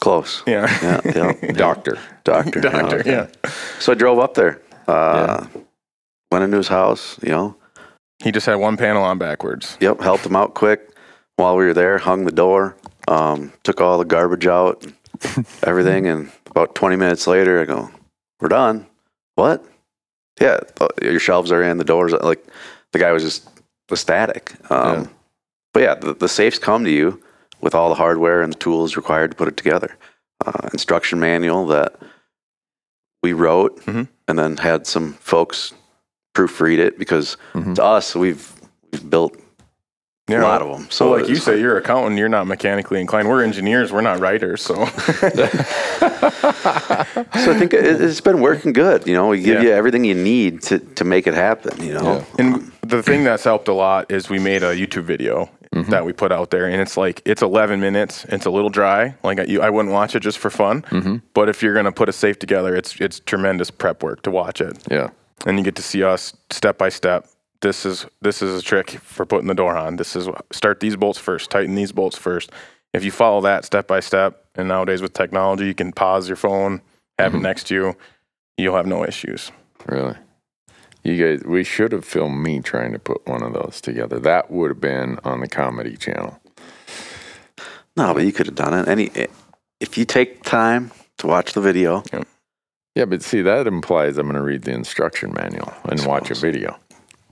Close. 0.01 0.43
Yeah. 0.47 0.67
Yeah. 0.83 1.33
Yeah. 1.43 1.53
doctor. 1.53 1.99
Doctor. 2.25 2.61
Doctor. 2.69 2.99
okay. 3.01 3.11
Yeah. 3.11 3.27
So 3.79 3.93
I 3.93 3.95
drove 3.95 4.19
up 4.19 4.35
there. 4.35 4.61
Uh, 4.89 5.47
Went 6.33 6.45
into 6.45 6.57
his 6.57 6.69
house. 6.69 7.19
You 7.23 7.31
know. 7.31 7.57
He 8.25 8.33
just 8.33 8.47
had 8.47 8.57
one 8.57 8.77
panel 8.77 9.03
on 9.05 9.19
backwards. 9.19 9.77
Yep. 9.81 10.01
Helped 10.01 10.27
him 10.27 10.35
out 10.35 10.55
quick 10.55 10.91
while 11.37 11.57
we 11.57 11.65
were 11.67 11.75
there. 11.75 11.99
Hung 11.99 12.25
the 12.25 12.33
door. 12.33 12.77
Um, 13.07 13.53
took 13.63 13.81
all 13.81 13.99
the 13.99 14.05
garbage 14.05 14.47
out. 14.47 14.85
Everything. 15.63 16.07
And 16.09 16.33
about 16.51 16.75
20 16.75 16.97
minutes 16.97 17.27
later, 17.29 17.61
I 17.61 17.65
go, 17.65 17.91
"We're 18.41 18.49
done." 18.49 18.87
What? 19.37 19.65
Yeah. 20.41 20.59
uh, 20.81 20.89
Your 21.01 21.21
shelves 21.21 21.53
are 21.53 21.63
in. 21.63 21.79
The 21.79 21.85
doors. 21.85 22.13
Like 22.13 22.45
the 22.93 22.99
guy 22.99 23.13
was 23.13 23.23
just 23.23 23.49
ecstatic. 23.93 24.55
Um, 24.71 25.03
Yeah. 25.03 25.07
But 25.75 25.83
yeah, 25.83 25.95
the, 25.95 26.13
the 26.15 26.29
safes 26.29 26.59
come 26.59 26.85
to 26.85 26.91
you 26.91 27.23
with 27.63 27.75
all 27.75 27.89
the 27.89 27.95
hardware 27.95 28.43
and 28.43 28.53
the 28.53 28.59
tools 28.59 28.95
required 28.97 29.31
to 29.31 29.37
put 29.37 29.49
it 29.49 29.57
together. 29.57 29.97
Uh, 30.45 30.69
instruction 30.73 31.19
manual 31.21 31.67
that 31.69 31.95
we 33.23 33.33
wrote 33.33 33.81
Mhm. 33.87 34.09
and 34.29 34.39
then 34.39 34.57
had 34.59 34.87
some 34.87 35.15
folks 35.15 35.73
proofread 36.35 36.79
it 36.79 36.99
because 36.99 37.37
Mhm. 37.55 37.75
to 37.77 37.85
us 37.85 38.15
we've 38.17 38.53
we've 38.93 39.09
built 39.09 39.37
Yeah. 40.29 40.41
a 40.41 40.43
lot 40.43 40.61
of 40.63 40.69
them. 40.73 40.83
So, 40.91 41.07
So 41.07 41.11
like 41.13 41.29
you 41.29 41.37
say, 41.37 41.59
you're 41.61 41.77
an 41.79 41.85
accountant. 41.85 42.19
You're 42.19 42.29
not 42.29 42.47
mechanically 42.47 43.01
inclined. 43.01 43.29
We're 43.29 43.43
engineers. 43.45 43.93
We're 43.93 44.01
not 44.03 44.19
writers. 44.21 44.61
So, 44.63 44.75
so 44.75 44.85
I 47.53 47.59
think 47.59 47.73
it, 47.73 48.01
it's 48.01 48.21
been 48.21 48.41
working 48.41 48.73
good. 48.73 49.07
You 49.07 49.15
know, 49.15 49.29
we 49.29 49.41
give 49.43 49.63
Yeah. 49.63 49.69
you 49.69 49.73
everything 49.73 50.05
you 50.05 50.15
need 50.15 50.63
to 50.63 50.79
to 50.79 51.05
make 51.05 51.27
it 51.27 51.35
happen. 51.35 51.83
You 51.83 51.95
know, 51.95 52.25
and 52.39 52.72
the 52.97 53.03
thing 53.03 53.25
that's 53.25 53.45
helped 53.45 53.69
a 53.69 53.73
lot 53.73 54.11
is 54.11 54.31
we 54.31 54.39
made 54.39 54.63
a 54.63 54.75
YouTube 54.75 55.05
video 55.05 55.51
mm-hmm. 55.75 55.91
that 55.91 56.05
we 56.05 56.13
put 56.13 56.33
out 56.33 56.51
there, 56.51 56.67
and 56.67 56.81
it's 56.81 56.97
like 56.97 57.23
it's 57.25 57.43
11 57.43 57.81
minutes. 57.81 58.25
It's 58.27 58.47
a 58.47 58.51
little 58.51 58.71
dry. 58.71 59.15
Like 59.23 59.41
I, 59.41 59.45
you, 59.45 59.61
I 59.61 59.71
wouldn't 59.71 59.93
watch 59.93 60.15
it 60.15 60.21
just 60.21 60.39
for 60.39 60.51
fun. 60.51 60.83
Mm-hmm. 60.83 61.17
But 61.35 61.49
if 61.49 61.63
you're 61.63 61.75
gonna 61.75 61.93
put 61.93 62.09
a 62.09 62.13
safe 62.13 62.39
together, 62.39 62.75
it's 62.77 63.01
it's 63.01 63.21
tremendous 63.21 63.71
prep 63.71 64.03
work 64.03 64.23
to 64.23 64.31
watch 64.31 64.61
it, 64.61 64.79
Yeah. 64.91 65.11
and 65.47 65.59
you 65.59 65.65
get 65.65 65.77
to 65.77 65.83
see 65.83 66.03
us 66.03 66.37
step 66.51 66.79
by 66.79 66.89
step 66.89 67.27
this 67.63 67.87
is 67.87 68.07
this 68.21 68.43
is 68.43 68.61
a 68.61 68.63
trick 68.63 68.91
for 68.91 69.25
putting 69.25 69.49
the 69.49 69.55
door 69.55 69.77
on. 69.77 69.97
This 69.97 70.15
is 70.15 70.29
start 70.53 70.81
these 70.81 70.97
bolts 70.97 71.19
first, 71.19 71.51
tighten 71.51 71.75
these 71.75 71.93
bolts 71.93 72.19
first. 72.19 72.51
If 72.93 73.05
you 73.05 73.11
follow 73.11 73.41
that 73.41 73.65
step 73.65 73.87
by 73.87 74.01
step, 74.01 74.45
and 74.55 74.69
nowadays 74.69 75.01
with 75.01 75.15
technology, 75.15 75.65
you 75.65 75.75
can 75.75 75.93
pause 75.93 76.29
your 76.29 76.37
phone, 76.37 76.83
have 77.19 77.33
it 77.33 77.37
mm-hmm. 77.37 77.45
next 77.45 77.69
to 77.69 77.75
you, 77.75 77.97
you'll 78.59 78.77
have 78.77 78.87
no 78.87 79.05
issues. 79.05 79.51
Really? 79.87 80.17
You 81.03 81.17
guys, 81.17 81.45
we 81.45 81.65
should 81.65 81.93
have 81.93 82.05
filmed 82.05 82.43
me 82.43 82.61
trying 82.61 82.93
to 82.93 82.99
put 82.99 83.27
one 83.27 83.43
of 83.43 83.53
those 83.53 83.81
together. 83.81 84.21
That 84.21 84.51
would 84.51 84.71
have 84.71 84.81
been 84.81 85.19
on 85.25 85.41
the 85.41 85.49
comedy 85.49 85.97
channel. 85.97 86.41
No, 87.97 88.15
but 88.15 88.25
you 88.25 88.33
could 88.33 88.47
have 88.47 88.55
done 88.55 88.75
it. 88.75 88.89
Any, 88.89 89.11
eh, 89.15 89.27
if 89.81 89.99
you 89.99 90.05
take 90.05 90.45
time 90.45 90.93
to 91.19 91.27
watch 91.27 91.55
the 91.55 91.61
video, 91.61 92.05
Yeah, 92.13 92.23
yeah 92.95 93.05
but 93.05 93.23
see, 93.23 93.43
that 93.43 93.67
implies 93.67 94.17
I'm 94.17 94.27
going 94.27 94.37
to 94.37 94.43
read 94.43 94.63
the 94.63 94.73
instruction 94.73 95.33
manual 95.35 95.73
and 95.85 96.05
watch 96.07 96.31
a 96.31 96.35
video. 96.35 96.79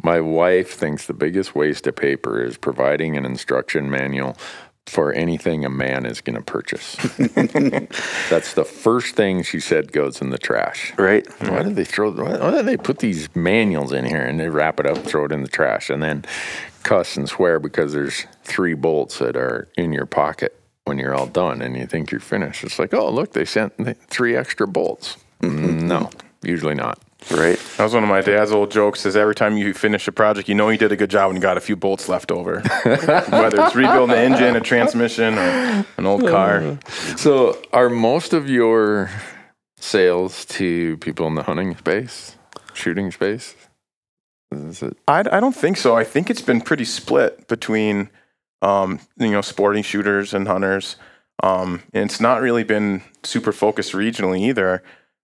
My 0.03 0.21
wife 0.21 0.73
thinks 0.73 1.07
the 1.07 1.13
biggest 1.13 1.55
waste 1.55 1.87
of 1.87 1.95
paper 1.95 2.43
is 2.43 2.57
providing 2.57 3.17
an 3.17 3.25
instruction 3.25 3.91
manual 3.91 4.37
for 4.91 5.13
anything 5.13 5.65
a 5.65 5.71
man 5.71 6.05
is 6.05 6.21
going 6.21 6.35
to 6.35 6.43
purchase. 6.43 6.97
That's 8.29 8.55
the 8.55 8.65
first 8.65 9.15
thing 9.15 9.43
she 9.45 9.61
said 9.61 9.93
goes 9.93 10.21
in 10.21 10.31
the 10.31 10.39
trash. 10.39 10.93
right? 10.99 11.25
Why 11.41 11.63
do 11.63 11.71
they 11.73 11.85
throw? 11.85 12.11
Why 12.11 12.37
why 12.39 12.51
do 12.51 12.63
they 12.63 12.77
put 12.77 12.99
these 12.99 13.29
manuals 13.37 13.93
in 13.93 14.05
here 14.05 14.23
and 14.23 14.39
they 14.41 14.49
wrap 14.49 14.81
it 14.81 14.87
up, 14.87 14.99
throw 14.99 15.27
it 15.27 15.33
in 15.33 15.43
the 15.43 15.49
trash, 15.49 15.91
and 15.91 16.03
then 16.03 16.25
cuss 16.83 17.17
and 17.17 17.29
swear 17.29 17.61
because 17.61 17.93
there's 17.93 18.27
three 18.43 18.75
bolts 18.75 19.19
that 19.21 19.37
are 19.37 19.69
in 19.77 19.93
your 19.93 20.07
pocket 20.07 20.59
when 20.87 20.99
you're 20.99 21.15
all 21.15 21.27
done 21.27 21.63
and 21.63 21.77
you 21.77 21.87
think 21.87 22.11
you're 22.11 22.21
finished? 22.21 22.65
It's 22.65 22.79
like, 22.81 22.93
oh 22.93 23.11
look, 23.11 23.33
they 23.33 23.45
sent 23.45 23.73
three 24.09 24.35
extra 24.37 24.67
bolts. 24.67 25.17
No, 25.43 26.11
usually 26.43 26.75
not. 26.75 26.99
Right. 27.31 27.59
That 27.77 27.85
was 27.85 27.95
one 27.95 28.03
of 28.03 28.09
my 28.09 28.21
dad's 28.21 28.51
old 28.51 28.71
jokes. 28.71 29.07
Is 29.07 29.17
every 29.17 29.35
time 29.35 29.57
you 29.57 29.73
finish 29.75 30.09
a 30.09 30.13
project, 30.13 30.49
you 30.49 30.55
know 30.55 30.69
you 30.69 30.79
did 30.79 30.91
a 30.91 30.97
good 30.97 31.11
job 31.11 31.31
and 31.31 31.37
you 31.37 31.43
got 31.43 31.57
a 31.57 31.61
few 31.61 31.77
bolts 31.77 32.09
left 32.09 32.33
over. 32.33 32.61
Whether 32.85 33.63
it's 33.63 33.75
rebuilding 33.75 34.17
the 34.17 34.21
engine, 34.21 34.57
a 34.57 34.61
transmission, 34.61 35.39
or 35.39 35.87
an 35.97 36.07
old 36.07 36.27
car. 36.27 36.79
So, 37.17 37.61
are 37.73 37.89
most 37.89 38.33
of 38.33 38.49
your 38.49 39.11
sales 39.79 40.45
to 40.47 40.97
people 40.99 41.27
in 41.27 41.35
the 41.35 41.43
hunting 41.43 41.77
space, 41.77 42.37
shooting 42.75 43.11
space? 43.11 43.55
Is 44.53 44.83
it? 44.83 44.97
I, 45.07 45.21
I 45.21 45.41
don't 45.41 45.55
think 45.55 45.77
so. 45.77 45.97
I 45.97 46.05
think 46.05 46.31
it's 46.31 46.43
been 46.43 46.61
pretty 46.61 46.85
split 46.85 47.47
between, 47.47 48.11
um, 48.63 48.99
you 49.17 49.31
know, 49.31 49.41
sporting 49.41 49.83
shooters 49.85 50.35
and 50.35 50.49
hunters. 50.49 50.97
Um, 51.43 51.83
and 51.95 52.11
it's 52.11 52.21
not 52.21 52.43
really 52.43 52.65
been 52.65 53.03
super 53.23 53.53
focused 53.53 53.93
regionally 53.93 54.41
either 54.41 54.83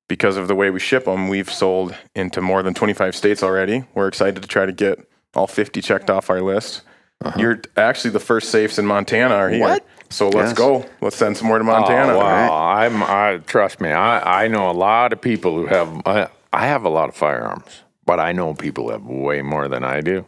because 0.08 0.36
of 0.36 0.48
the 0.48 0.54
way 0.54 0.70
we 0.70 0.80
ship 0.80 1.04
them. 1.04 1.28
We've 1.28 1.50
sold 1.50 1.94
into 2.14 2.40
more 2.40 2.62
than 2.62 2.74
25 2.74 3.14
states 3.14 3.42
already. 3.42 3.84
We're 3.94 4.08
excited 4.08 4.42
to 4.42 4.48
try 4.48 4.66
to 4.66 4.72
get 4.72 4.98
all 5.34 5.46
50 5.46 5.80
checked 5.82 6.10
off 6.10 6.30
our 6.30 6.40
list. 6.40 6.82
Uh-huh. 7.24 7.38
You're 7.38 7.62
actually 7.76 8.10
the 8.10 8.20
first 8.20 8.50
safes 8.50 8.78
in 8.78 8.86
Montana 8.86 9.34
are 9.34 9.48
here. 9.50 9.60
What? 9.60 9.86
So 10.10 10.28
let's 10.28 10.50
Yes. 10.50 10.58
go. 10.58 10.86
Let's 11.00 11.16
send 11.16 11.36
some 11.36 11.48
more 11.48 11.58
to 11.58 11.64
oh, 11.64 11.66
Montana. 11.66 12.12
Oh, 12.12 12.18
wow. 12.18 12.66
I'm. 12.76 13.02
I 13.02 13.38
trust 13.46 13.80
me. 13.80 13.90
I 13.90 14.44
I 14.44 14.48
know 14.48 14.70
a 14.70 14.72
lot 14.72 15.12
of 15.12 15.20
people 15.20 15.54
who 15.56 15.66
have. 15.66 16.02
I, 16.06 16.28
I 16.52 16.66
have 16.66 16.84
a 16.84 16.88
lot 16.88 17.08
of 17.08 17.16
firearms, 17.16 17.82
but 18.04 18.20
I 18.20 18.32
know 18.32 18.54
people 18.54 18.90
have 18.90 19.04
way 19.04 19.42
more 19.42 19.66
than 19.66 19.82
I 19.82 20.00
do. 20.00 20.26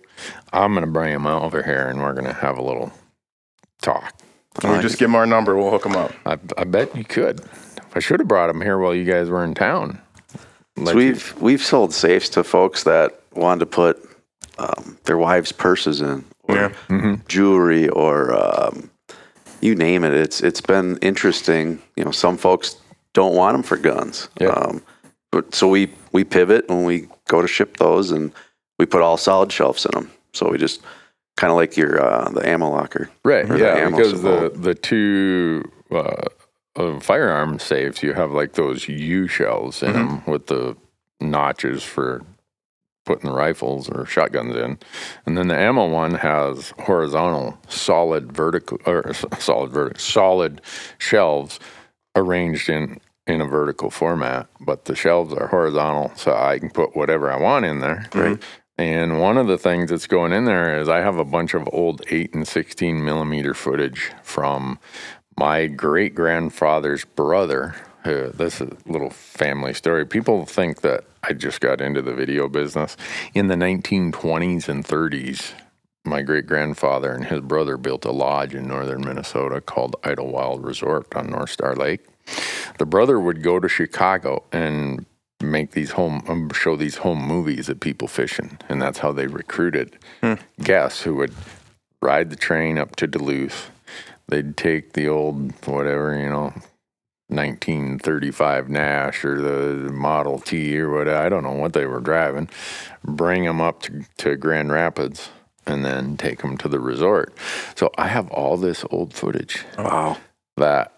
I'm 0.52 0.74
gonna 0.74 0.86
bring 0.86 1.12
them 1.12 1.26
over 1.26 1.62
here, 1.62 1.86
and 1.88 2.00
we're 2.00 2.14
gonna 2.14 2.32
have 2.32 2.58
a 2.58 2.62
little 2.62 2.90
talk. 3.80 4.14
Can 4.60 4.72
we 4.72 4.80
just 4.80 4.98
give 4.98 5.08
them 5.08 5.14
our 5.14 5.26
number? 5.26 5.56
We'll 5.56 5.70
hook 5.70 5.84
them 5.84 5.94
up. 5.94 6.12
I, 6.26 6.38
I 6.56 6.64
bet 6.64 6.96
you 6.96 7.04
could. 7.04 7.40
I 7.94 8.00
should 8.00 8.20
have 8.20 8.28
brought 8.28 8.48
them 8.48 8.60
here 8.60 8.78
while 8.78 8.94
you 8.94 9.04
guys 9.04 9.28
were 9.28 9.44
in 9.44 9.54
town. 9.54 10.00
Let 10.76 10.92
So 10.92 10.96
we've 10.96 11.34
we've 11.40 11.62
sold 11.62 11.92
safes 11.92 12.28
to 12.30 12.44
folks 12.44 12.84
that 12.84 13.20
wanted 13.34 13.60
to 13.60 13.66
put 13.66 14.08
um, 14.58 14.98
their 15.04 15.18
wives' 15.18 15.52
purses 15.52 16.00
in, 16.00 16.24
or 16.42 16.72
Yeah. 16.90 17.16
jewelry, 17.28 17.88
or 17.88 18.32
um, 18.34 18.90
you 19.60 19.74
name 19.74 20.04
it. 20.04 20.12
It's 20.12 20.40
it's 20.40 20.60
been 20.60 20.98
interesting. 20.98 21.80
You 21.96 22.04
know, 22.04 22.10
some 22.10 22.36
folks 22.36 22.76
don't 23.14 23.34
want 23.34 23.54
them 23.54 23.62
for 23.62 23.76
guns. 23.76 24.28
Yeah. 24.40 24.48
Um, 24.48 24.82
but 25.32 25.54
so 25.54 25.68
we 25.68 25.90
we 26.12 26.24
pivot 26.24 26.68
when 26.68 26.84
we 26.84 27.08
go 27.28 27.42
to 27.42 27.48
ship 27.48 27.76
those, 27.78 28.10
and 28.10 28.32
we 28.78 28.86
put 28.86 29.02
all 29.02 29.16
solid 29.16 29.50
shelves 29.52 29.84
in 29.84 29.90
them. 29.92 30.10
So 30.32 30.50
we 30.50 30.58
just 30.58 30.80
kind 31.36 31.50
of 31.50 31.56
like 31.56 31.76
your 31.76 32.00
uh, 32.00 32.30
the 32.30 32.46
ammo 32.48 32.70
locker. 32.70 33.10
Right. 33.24 33.46
Yeah, 33.48 33.88
because 33.90 34.22
the 34.22 34.52
the 34.54 34.74
two 34.74 35.70
uh, 35.90 36.26
uh, 36.78 37.00
firearm 37.00 37.58
safes, 37.58 38.02
you 38.02 38.14
have 38.14 38.30
like 38.30 38.52
those 38.52 38.88
U 38.88 39.26
shells 39.26 39.82
in 39.82 39.92
them 39.92 40.24
with 40.26 40.46
the 40.46 40.76
notches 41.20 41.82
for 41.82 42.22
putting 43.04 43.30
the 43.30 43.36
rifles 43.36 43.88
or 43.88 44.06
shotguns 44.06 44.54
in, 44.54 44.78
and 45.26 45.36
then 45.36 45.48
the 45.48 45.56
ammo 45.56 45.88
one 45.88 46.14
has 46.14 46.72
horizontal, 46.80 47.58
solid 47.68 48.32
vertical 48.32 48.78
or 48.86 49.12
solid 49.38 49.70
vertical, 49.70 49.98
solid 49.98 50.60
shelves 50.98 51.58
arranged 52.14 52.68
in 52.68 53.00
in 53.26 53.40
a 53.42 53.46
vertical 53.46 53.90
format, 53.90 54.46
but 54.58 54.86
the 54.86 54.96
shelves 54.96 55.34
are 55.34 55.48
horizontal, 55.48 56.10
so 56.16 56.34
I 56.34 56.58
can 56.58 56.70
put 56.70 56.96
whatever 56.96 57.30
I 57.30 57.38
want 57.38 57.66
in 57.66 57.80
there. 57.80 58.06
Right. 58.14 58.42
And 58.78 59.20
one 59.20 59.36
of 59.36 59.48
the 59.48 59.58
things 59.58 59.90
that's 59.90 60.06
going 60.06 60.32
in 60.32 60.44
there 60.44 60.80
is 60.80 60.88
I 60.88 61.00
have 61.00 61.18
a 61.18 61.24
bunch 61.24 61.52
of 61.52 61.68
old 61.72 62.02
8 62.08 62.32
and 62.34 62.46
16 62.46 63.04
millimeter 63.04 63.52
footage 63.52 64.12
from 64.22 64.78
my 65.38 65.68
great 65.68 66.16
grandfather's 66.16 67.04
brother. 67.04 67.76
Uh, 68.04 68.30
this 68.34 68.60
is 68.60 68.68
a 68.70 68.92
little 68.92 69.10
family 69.10 69.72
story. 69.72 70.04
People 70.04 70.44
think 70.44 70.80
that 70.80 71.04
I 71.22 71.32
just 71.32 71.60
got 71.60 71.80
into 71.80 72.02
the 72.02 72.12
video 72.12 72.48
business. 72.48 72.96
In 73.34 73.46
the 73.46 73.54
1920s 73.54 74.68
and 74.68 74.84
30s, 74.84 75.52
my 76.04 76.22
great 76.22 76.46
grandfather 76.46 77.12
and 77.12 77.24
his 77.24 77.40
brother 77.40 77.76
built 77.76 78.04
a 78.04 78.10
lodge 78.10 78.52
in 78.52 78.66
northern 78.66 79.02
Minnesota 79.02 79.60
called 79.60 79.94
Idlewild 80.02 80.64
Resort 80.64 81.14
on 81.14 81.30
North 81.30 81.50
Star 81.50 81.76
Lake. 81.76 82.04
The 82.78 82.86
brother 82.86 83.20
would 83.20 83.42
go 83.42 83.60
to 83.60 83.68
Chicago 83.68 84.42
and 84.50 85.06
make 85.40 85.70
these 85.70 85.92
home 85.92 86.24
um, 86.26 86.50
show 86.50 86.74
these 86.74 86.96
home 86.96 87.22
movies 87.22 87.68
of 87.68 87.78
people 87.78 88.08
fishing, 88.08 88.58
and 88.68 88.82
that's 88.82 88.98
how 88.98 89.12
they 89.12 89.28
recruited 89.28 89.98
guests 90.60 91.02
who 91.02 91.14
would 91.14 91.32
ride 92.02 92.30
the 92.30 92.36
train 92.36 92.76
up 92.76 92.96
to 92.96 93.06
Duluth. 93.06 93.70
They'd 94.28 94.56
take 94.56 94.92
the 94.92 95.08
old 95.08 95.52
whatever 95.66 96.18
you 96.18 96.28
know. 96.28 96.52
1935 97.30 98.70
Nash 98.70 99.24
or 99.24 99.40
the 99.40 99.92
Model 99.92 100.38
T 100.38 100.78
or 100.78 100.90
what 100.90 101.08
I 101.08 101.28
don't 101.28 101.42
know 101.42 101.52
what 101.52 101.74
they 101.74 101.84
were 101.84 102.00
driving, 102.00 102.48
bring 103.04 103.44
them 103.44 103.60
up 103.60 103.82
to, 103.82 104.04
to 104.18 104.36
Grand 104.36 104.72
Rapids 104.72 105.28
and 105.66 105.84
then 105.84 106.16
take 106.16 106.40
them 106.40 106.56
to 106.58 106.68
the 106.68 106.80
resort. 106.80 107.34
So 107.76 107.90
I 107.98 108.08
have 108.08 108.30
all 108.30 108.56
this 108.56 108.84
old 108.90 109.12
footage 109.12 109.64
oh, 109.76 109.84
Wow. 109.84 110.16
that 110.56 110.92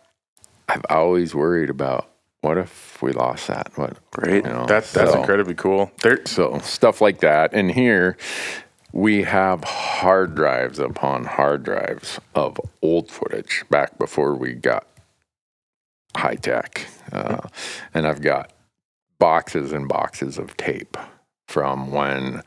I've 0.68 0.84
always 0.88 1.34
worried 1.34 1.70
about. 1.70 2.06
What 2.42 2.56
if 2.56 3.02
we 3.02 3.12
lost 3.12 3.48
that? 3.48 3.72
What 3.76 3.98
Great. 4.12 4.44
you 4.44 4.50
know? 4.50 4.66
That, 4.66 4.84
that's 4.86 5.12
so, 5.12 5.18
incredibly 5.20 5.54
cool. 5.54 5.90
There, 6.02 6.20
So 6.26 6.58
stuff 6.60 7.00
like 7.00 7.20
that. 7.20 7.52
And 7.52 7.70
here 7.72 8.16
we 8.92 9.22
have 9.22 9.64
hard 9.64 10.34
drives 10.34 10.78
upon 10.78 11.24
hard 11.24 11.62
drives 11.62 12.20
of 12.34 12.58
old 12.82 13.10
footage 13.10 13.64
back 13.70 13.98
before 13.98 14.34
we 14.34 14.52
got 14.54 14.86
high 16.16 16.36
tech. 16.36 16.86
Uh, 17.12 17.40
and 17.94 18.06
I've 18.06 18.22
got 18.22 18.52
boxes 19.18 19.72
and 19.72 19.88
boxes 19.88 20.38
of 20.38 20.56
tape 20.56 20.96
from 21.46 21.92
when 21.92 22.42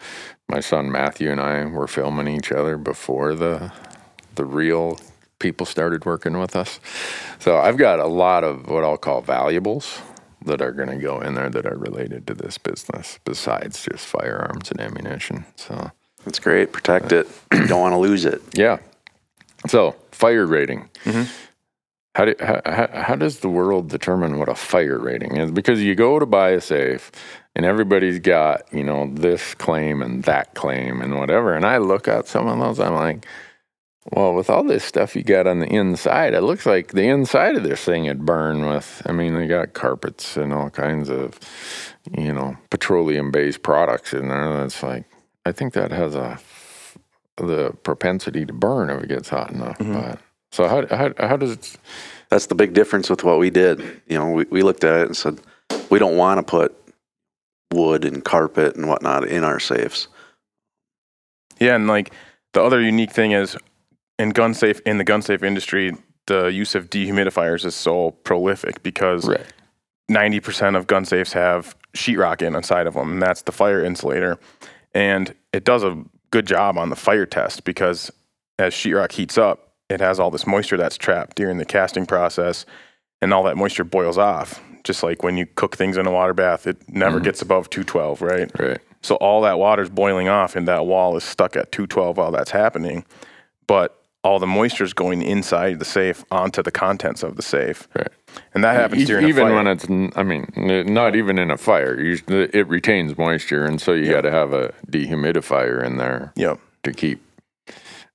my 0.49 0.59
son 0.59 0.91
Matthew 0.91 1.31
and 1.31 1.39
I 1.39 1.65
were 1.65 1.87
filming 1.87 2.27
each 2.27 2.51
other 2.51 2.77
before 2.77 3.35
the 3.35 3.71
the 4.35 4.45
real 4.45 4.99
people 5.39 5.65
started 5.65 6.05
working 6.05 6.39
with 6.39 6.55
us. 6.55 6.79
So 7.39 7.57
I've 7.57 7.77
got 7.77 7.99
a 7.99 8.07
lot 8.07 8.43
of 8.43 8.69
what 8.69 8.83
I'll 8.83 8.97
call 8.97 9.21
valuables 9.21 10.01
that 10.45 10.61
are 10.61 10.71
going 10.71 10.89
to 10.89 10.97
go 10.97 11.21
in 11.21 11.35
there 11.35 11.49
that 11.49 11.65
are 11.65 11.77
related 11.77 12.25
to 12.27 12.33
this 12.33 12.57
business 12.57 13.19
besides 13.23 13.83
just 13.83 14.05
firearms 14.05 14.71
and 14.71 14.79
ammunition. 14.79 15.45
So 15.55 15.91
That's 16.25 16.39
great. 16.39 16.71
Protect 16.71 17.11
it. 17.11 17.27
you 17.51 17.67
don't 17.67 17.81
want 17.81 17.93
to 17.93 17.97
lose 17.97 18.25
it. 18.25 18.41
yeah. 18.53 18.79
So 19.67 19.95
fire 20.11 20.45
rating. 20.45 20.89
Mm-hmm. 21.05 21.31
How, 22.15 22.25
do, 22.25 22.35
how, 22.39 22.61
how, 22.65 22.89
how 22.93 23.15
does 23.15 23.39
the 23.39 23.49
world 23.49 23.89
determine 23.89 24.37
what 24.37 24.47
a 24.47 24.55
fire 24.55 24.99
rating 24.99 25.37
is? 25.37 25.51
Because 25.51 25.81
you 25.81 25.95
go 25.95 26.19
to 26.19 26.25
buy 26.27 26.49
a 26.49 26.61
safe 26.61 27.11
and 27.55 27.65
everybody's 27.65 28.19
got, 28.19 28.71
you 28.71 28.83
know, 28.83 29.09
this 29.13 29.55
claim 29.55 30.01
and 30.01 30.23
that 30.23 30.53
claim 30.53 31.01
and 31.01 31.17
whatever. 31.17 31.53
And 31.55 31.65
I 31.65 31.77
look 31.77 32.07
at 32.07 32.27
some 32.27 32.47
of 32.47 32.59
those, 32.59 32.79
I'm 32.79 32.93
like, 32.93 33.25
well, 34.11 34.33
with 34.33 34.49
all 34.49 34.63
this 34.63 34.83
stuff 34.83 35.15
you 35.15 35.23
got 35.23 35.47
on 35.47 35.59
the 35.59 35.67
inside, 35.67 36.33
it 36.33 36.41
looks 36.41 36.65
like 36.65 36.91
the 36.91 37.07
inside 37.07 37.55
of 37.55 37.63
this 37.63 37.83
thing 37.83 38.05
would 38.05 38.25
burn 38.25 38.67
with. 38.67 39.01
I 39.05 39.11
mean, 39.11 39.33
they 39.33 39.47
got 39.47 39.73
carpets 39.73 40.35
and 40.35 40.53
all 40.53 40.69
kinds 40.69 41.09
of, 41.09 41.39
you 42.15 42.33
know, 42.33 42.57
petroleum 42.69 43.31
based 43.31 43.63
products 43.63 44.13
in 44.13 44.27
there. 44.27 44.53
That's 44.53 44.83
like, 44.83 45.05
I 45.45 45.51
think 45.51 45.73
that 45.73 45.91
has 45.91 46.15
a 46.15 46.39
the 47.37 47.71
propensity 47.83 48.45
to 48.45 48.53
burn 48.53 48.89
if 48.89 49.03
it 49.03 49.09
gets 49.09 49.29
hot 49.29 49.51
enough. 49.51 49.77
Mm-hmm. 49.79 49.93
But 49.93 50.19
so 50.51 50.67
how 50.67 50.85
how 50.95 51.13
how 51.17 51.37
does 51.37 51.51
it? 51.51 51.77
That's 52.29 52.45
the 52.47 52.55
big 52.55 52.73
difference 52.73 53.09
with 53.09 53.23
what 53.23 53.39
we 53.39 53.49
did. 53.49 53.79
You 54.07 54.17
know, 54.17 54.29
we, 54.31 54.45
we 54.49 54.61
looked 54.63 54.83
at 54.83 55.01
it 55.01 55.05
and 55.07 55.15
said, 55.17 55.39
we 55.91 55.99
don't 55.99 56.17
want 56.17 56.39
to 56.39 56.43
put 56.43 56.75
wood 57.71 58.05
and 58.05 58.23
carpet 58.23 58.75
and 58.75 58.87
whatnot 58.87 59.27
in 59.27 59.43
our 59.43 59.59
safes. 59.59 60.07
Yeah, 61.59 61.75
and 61.75 61.87
like 61.87 62.11
the 62.53 62.61
other 62.63 62.81
unique 62.81 63.11
thing 63.11 63.31
is 63.31 63.57
in 64.19 64.29
gun 64.29 64.53
safe 64.53 64.79
in 64.85 64.97
the 64.97 65.03
gun 65.03 65.21
safe 65.21 65.43
industry, 65.43 65.95
the 66.27 66.45
use 66.47 66.75
of 66.75 66.89
dehumidifiers 66.89 67.65
is 67.65 67.75
so 67.75 68.11
prolific 68.23 68.81
because 68.83 69.27
Right. 69.27 69.45
ninety 70.09 70.39
percent 70.39 70.75
of 70.75 70.87
gun 70.87 71.05
safes 71.05 71.33
have 71.33 71.75
sheetrock 71.95 72.41
in 72.41 72.55
inside 72.55 72.87
of 72.87 72.93
them, 72.95 73.13
and 73.13 73.21
that's 73.21 73.41
the 73.43 73.51
fire 73.51 73.83
insulator. 73.83 74.39
And 74.93 75.33
it 75.51 75.63
does 75.63 75.83
a 75.83 76.03
good 76.31 76.45
job 76.45 76.77
on 76.77 76.89
the 76.89 76.95
fire 76.95 77.25
test 77.25 77.63
because 77.63 78.11
as 78.59 78.73
sheetrock 78.73 79.11
heats 79.11 79.37
up, 79.37 79.73
it 79.89 79.99
has 79.99 80.19
all 80.19 80.31
this 80.31 80.47
moisture 80.47 80.77
that's 80.77 80.97
trapped 80.97 81.35
during 81.35 81.57
the 81.57 81.65
casting 81.65 82.05
process, 82.05 82.65
and 83.21 83.33
all 83.33 83.43
that 83.43 83.57
moisture 83.57 83.83
boils 83.83 84.17
off. 84.17 84.61
Just 84.83 85.03
like 85.03 85.23
when 85.23 85.37
you 85.37 85.45
cook 85.45 85.77
things 85.77 85.97
in 85.97 86.05
a 86.07 86.11
water 86.11 86.33
bath, 86.33 86.67
it 86.67 86.77
never 86.89 87.17
mm-hmm. 87.17 87.25
gets 87.25 87.41
above 87.41 87.69
212, 87.69 88.21
right? 88.21 88.59
Right. 88.59 88.79
So 89.01 89.15
all 89.15 89.41
that 89.41 89.59
water's 89.59 89.89
boiling 89.89 90.27
off, 90.27 90.55
and 90.55 90.67
that 90.67 90.85
wall 90.85 91.15
is 91.15 91.23
stuck 91.23 91.55
at 91.55 91.71
212 91.71 92.17
while 92.17 92.31
that's 92.31 92.51
happening. 92.51 93.05
But 93.67 94.02
all 94.23 94.39
the 94.39 94.47
moisture 94.47 94.83
is 94.85 94.93
going 94.93 95.21
inside 95.21 95.79
the 95.79 95.85
safe 95.85 96.23
onto 96.31 96.63
the 96.63 96.71
contents 96.71 97.23
of 97.23 97.35
the 97.35 97.41
safe, 97.41 97.87
Right. 97.95 98.07
and 98.53 98.63
that 98.63 98.75
happens 98.75 99.01
E- 99.03 99.05
during 99.05 99.27
even 99.27 99.43
a 99.43 99.49
fire. 99.49 99.55
when 99.55 99.67
it's, 99.67 99.89
n- 99.89 100.11
I 100.15 100.23
mean, 100.23 100.51
not 100.55 101.15
even 101.15 101.37
in 101.37 101.51
a 101.51 101.57
fire. 101.57 101.99
You, 101.99 102.17
it 102.29 102.67
retains 102.67 103.17
moisture, 103.17 103.65
and 103.65 103.81
so 103.81 103.91
you 103.93 104.09
got 104.09 104.21
to 104.21 104.31
have 104.31 104.53
a 104.53 104.73
dehumidifier 104.89 105.83
in 105.83 105.97
there 105.97 106.31
Yep. 106.37 106.59
to 106.83 106.91
keep 106.93 107.21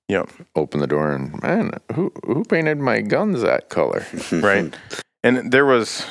Yep. 0.07 0.29
open 0.55 0.79
the 0.79 0.87
door. 0.87 1.11
And 1.11 1.41
man, 1.43 1.71
who 1.93 2.11
who 2.25 2.43
painted 2.43 2.79
my 2.79 3.01
guns 3.01 3.41
that 3.41 3.69
color? 3.69 4.03
right? 4.31 4.75
And 5.23 5.51
there 5.51 5.65
was, 5.65 6.05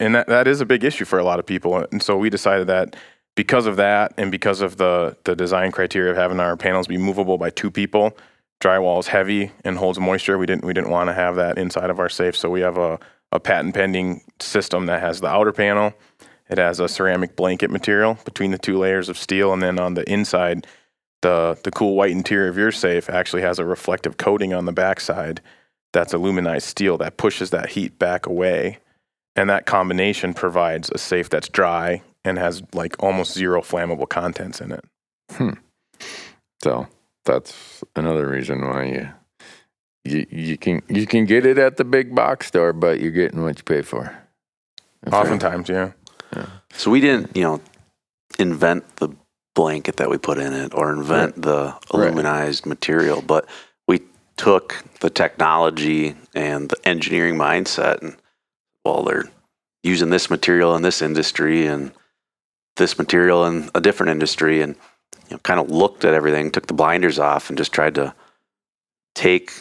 and 0.00 0.14
that, 0.14 0.28
that 0.28 0.48
is 0.48 0.60
a 0.62 0.66
big 0.66 0.84
issue 0.84 1.04
for 1.04 1.18
a 1.18 1.24
lot 1.24 1.38
of 1.38 1.44
people. 1.44 1.76
And 1.92 2.02
so 2.02 2.16
we 2.16 2.30
decided 2.30 2.66
that 2.68 2.96
because 3.36 3.66
of 3.66 3.76
that, 3.76 4.14
and 4.16 4.30
because 4.30 4.62
of 4.62 4.78
the 4.78 5.16
the 5.24 5.36
design 5.36 5.70
criteria 5.72 6.10
of 6.12 6.16
having 6.16 6.40
our 6.40 6.56
panels 6.56 6.86
be 6.86 6.96
movable 6.96 7.36
by 7.36 7.50
two 7.50 7.70
people, 7.70 8.16
drywall 8.60 8.98
is 8.98 9.08
heavy 9.08 9.52
and 9.64 9.78
holds 9.78 9.98
moisture. 9.98 10.38
We 10.38 10.46
didn't 10.46 10.64
we 10.64 10.72
didn't 10.72 10.90
want 10.90 11.08
to 11.08 11.14
have 11.14 11.36
that 11.36 11.58
inside 11.58 11.90
of 11.90 11.98
our 11.98 12.08
safe, 12.08 12.36
so 12.36 12.50
we 12.50 12.60
have 12.60 12.78
a 12.78 12.98
a 13.30 13.38
patent 13.38 13.74
pending 13.74 14.22
system 14.40 14.86
that 14.86 15.00
has 15.00 15.20
the 15.20 15.28
outer 15.28 15.52
panel. 15.52 15.92
It 16.48 16.58
has 16.58 16.80
a 16.80 16.88
ceramic 16.88 17.36
blanket 17.36 17.70
material 17.70 18.18
between 18.24 18.52
the 18.52 18.58
two 18.58 18.78
layers 18.78 19.08
of 19.08 19.18
steel, 19.18 19.52
and 19.52 19.62
then 19.62 19.78
on 19.78 19.94
the 19.94 20.10
inside, 20.10 20.66
the 21.22 21.58
the 21.62 21.70
cool 21.70 21.94
white 21.94 22.12
interior 22.12 22.48
of 22.48 22.56
your 22.56 22.72
safe 22.72 23.10
actually 23.10 23.42
has 23.42 23.58
a 23.58 23.64
reflective 23.64 24.16
coating 24.16 24.54
on 24.54 24.64
the 24.64 24.72
backside 24.72 25.40
that's 25.92 26.12
aluminized 26.12 26.62
steel 26.62 26.98
that 26.98 27.16
pushes 27.16 27.50
that 27.50 27.70
heat 27.70 27.98
back 27.98 28.26
away. 28.26 28.78
And 29.36 29.48
that 29.50 29.66
combination 29.66 30.34
provides 30.34 30.90
a 30.90 30.98
safe 30.98 31.30
that's 31.30 31.48
dry 31.48 32.02
and 32.24 32.38
has 32.38 32.62
like 32.74 32.96
almost 33.02 33.32
zero 33.32 33.62
flammable 33.62 34.08
contents 34.08 34.60
in 34.60 34.72
it. 34.72 34.84
Hmm. 35.30 35.50
So 36.62 36.88
that's 37.28 37.84
another 37.94 38.28
reason 38.28 38.66
why 38.66 38.84
you. 38.84 39.08
You, 40.04 40.26
you 40.30 40.56
can 40.56 40.82
you 40.88 41.06
can 41.06 41.26
get 41.26 41.44
it 41.44 41.58
at 41.58 41.76
the 41.76 41.84
big 41.84 42.14
box 42.14 42.46
store, 42.46 42.72
but 42.72 43.00
you're 43.00 43.10
getting 43.10 43.42
what 43.42 43.58
you 43.58 43.64
pay 43.64 43.82
for. 43.82 44.16
That's 45.02 45.12
right. 45.12 45.20
Oftentimes, 45.20 45.68
yeah. 45.68 45.92
So 46.72 46.90
we 46.90 47.00
didn't, 47.00 47.36
you 47.36 47.42
know, 47.42 47.60
invent 48.38 48.96
the 48.96 49.10
blanket 49.54 49.96
that 49.96 50.08
we 50.08 50.16
put 50.18 50.38
in 50.38 50.52
it 50.52 50.72
or 50.74 50.92
invent 50.92 51.42
the 51.42 51.74
Right. 51.92 52.66
material, 52.66 53.22
but 53.22 53.46
we 53.86 54.02
took 54.36 54.82
the 55.00 55.10
technology 55.10 56.14
and 56.34 56.68
the 56.70 56.88
engineering 56.88 57.36
mindset 57.36 58.00
and 58.02 58.16
well, 58.84 59.02
they're 59.02 59.24
using 59.82 60.10
this 60.10 60.30
material 60.30 60.74
in 60.76 60.82
this 60.82 61.02
industry 61.02 61.66
and 61.66 61.92
this 62.76 62.96
material 62.98 63.44
in 63.46 63.68
a 63.74 63.80
different 63.80 64.10
industry 64.10 64.62
and 64.62 64.76
you 65.28 65.32
know, 65.36 65.38
kind 65.38 65.60
of 65.60 65.70
looked 65.70 66.04
at 66.04 66.14
everything, 66.14 66.50
took 66.50 66.66
the 66.66 66.74
blinders 66.74 67.18
off 67.18 67.48
and 67.48 67.58
just 67.58 67.72
tried 67.72 67.94
to 67.96 68.14
take 69.14 69.52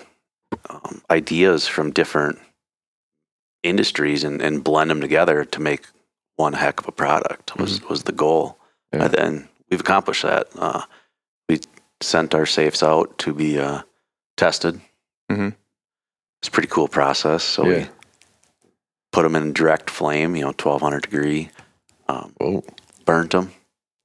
um, 0.70 1.02
ideas 1.10 1.68
from 1.68 1.92
different 1.92 2.40
industries 3.64 4.24
and, 4.24 4.42
and 4.42 4.64
blend 4.64 4.90
them 4.90 5.02
together 5.02 5.44
to 5.44 5.60
make 5.60 5.86
one 6.36 6.54
heck 6.54 6.80
of 6.80 6.88
a 6.88 6.92
product 6.92 7.58
was 7.58 7.82
was 7.90 8.04
the 8.04 8.12
goal. 8.12 8.58
Yeah. 8.94 9.06
And 9.06 9.14
then 9.14 9.50
we've 9.70 9.80
accomplished 9.80 10.24
that. 10.24 10.48
Uh, 10.56 10.84
we 11.50 11.60
sent 12.02 12.36
our 12.36 12.46
safes 12.46 12.84
out 12.84 13.18
to 13.20 13.34
be 13.34 13.60
uh, 13.60 13.82
tested. 14.38 14.80
Mhm. 15.32 15.56
It's 16.40 16.48
a 16.48 16.52
pretty 16.52 16.68
cool 16.70 16.88
process. 16.88 17.44
So 17.44 17.66
Yeah. 17.66 17.78
we 17.78 17.90
put 19.12 19.24
them 19.24 19.36
in 19.36 19.52
direct 19.54 19.90
flame, 19.90 20.36
you 20.36 20.44
know, 20.44 20.54
twelve 20.56 20.82
hundred 20.82 21.02
degree, 21.04 21.50
um, 22.08 22.34
burnt 23.06 23.32
them, 23.32 23.52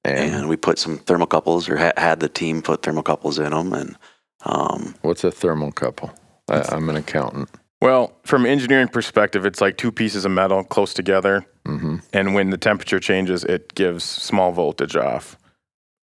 and 0.04 0.34
and 0.34 0.48
we 0.48 0.56
put 0.56 0.78
some 0.78 0.98
thermocouples 0.98 1.68
or 1.68 1.76
ha- 1.76 1.92
had 1.96 2.20
the 2.20 2.28
team 2.28 2.62
put 2.62 2.82
thermocouples 2.82 3.38
in 3.44 3.50
them, 3.52 3.72
and 3.72 3.96
um, 4.44 4.94
what's 5.02 5.24
a 5.24 5.30
thermocouple? 5.30 6.14
I, 6.48 6.62
I'm 6.74 6.88
an 6.88 6.96
accountant. 6.96 7.48
Well, 7.80 8.12
from 8.24 8.44
an 8.44 8.50
engineering 8.50 8.88
perspective, 8.88 9.44
it's 9.44 9.60
like 9.60 9.76
two 9.76 9.90
pieces 9.92 10.24
of 10.24 10.30
metal 10.30 10.62
close 10.64 10.94
together. 10.94 11.44
hmm 11.66 11.96
And 12.12 12.34
when 12.34 12.50
the 12.50 12.58
temperature 12.58 13.00
changes, 13.00 13.42
it 13.44 13.74
gives 13.74 14.04
small 14.04 14.52
voltage 14.52 14.94
off. 14.96 15.36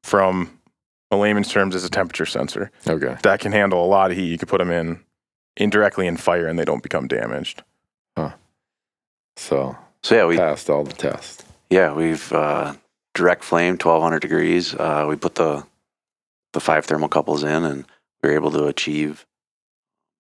From 0.04 0.60
a 1.12 1.18
layman's 1.18 1.52
terms, 1.52 1.76
is 1.76 1.84
a 1.84 1.90
temperature 1.90 2.26
sensor 2.26 2.72
Okay. 2.88 3.16
that 3.24 3.40
can 3.40 3.52
handle 3.52 3.84
a 3.84 3.88
lot 3.88 4.10
of 4.12 4.18
heat. 4.18 4.28
You 4.32 4.38
could 4.38 4.48
put 4.50 4.58
them 4.60 4.72
in 4.72 5.00
indirectly 5.56 6.08
in 6.08 6.18
fire 6.18 6.48
and 6.48 6.58
they 6.58 6.66
don't 6.66 6.84
become 6.84 7.08
damaged. 7.08 7.64
So 9.36 9.78
so 10.04 10.16
yeah, 10.16 10.26
we 10.26 10.38
passed 10.38 10.70
all 10.70 10.84
the 10.84 10.94
tests. 10.94 11.44
Yeah, 11.70 11.94
we've 11.94 12.32
uh, 12.34 12.74
direct 13.18 13.44
flame, 13.44 13.78
twelve 13.78 14.02
hundred 14.02 14.22
degrees. 14.22 14.74
Uh, 14.74 15.06
we 15.10 15.16
put 15.16 15.36
the 15.36 15.66
the 16.54 16.60
five 16.60 16.86
thermocouples 16.88 17.44
in, 17.44 17.66
and 17.66 17.86
we 18.22 18.30
were 18.30 18.36
able 18.36 18.52
to 18.52 18.66
achieve 18.66 19.26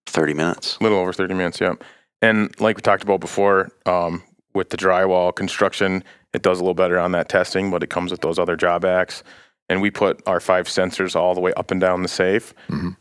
thirty 0.08 0.34
minutes. 0.34 0.78
A 0.80 0.84
little 0.84 0.98
over 1.00 1.14
30 1.14 1.34
minutes, 1.34 1.62
yeah. 1.62 1.76
And 2.22 2.60
like 2.60 2.76
we 2.76 2.82
talked 2.82 3.04
about 3.04 3.20
before, 3.20 3.72
um, 3.86 4.24
with 4.54 4.70
the 4.72 4.78
drywall 4.78 5.34
construction, 5.36 6.04
it 6.34 6.42
does 6.42 6.60
a 6.60 6.64
little 6.64 6.74
better 6.74 7.00
on 7.00 7.12
that 7.12 7.30
testing, 7.30 7.70
but 7.70 7.84
it 7.84 7.90
comes 7.90 8.12
with 8.12 8.22
those 8.22 8.40
other 8.40 8.56
drawbacks. 8.56 9.24
And 9.70 9.82
we 9.82 9.92
put 9.92 10.22
our 10.26 10.40
five 10.40 10.68
sensors 10.68 11.16
all 11.16 11.36
the 11.36 11.42
way 11.42 11.54
up 11.54 11.72
and 11.72 11.80
down 11.80 12.02
the 12.02 12.08
safe. 12.08 12.54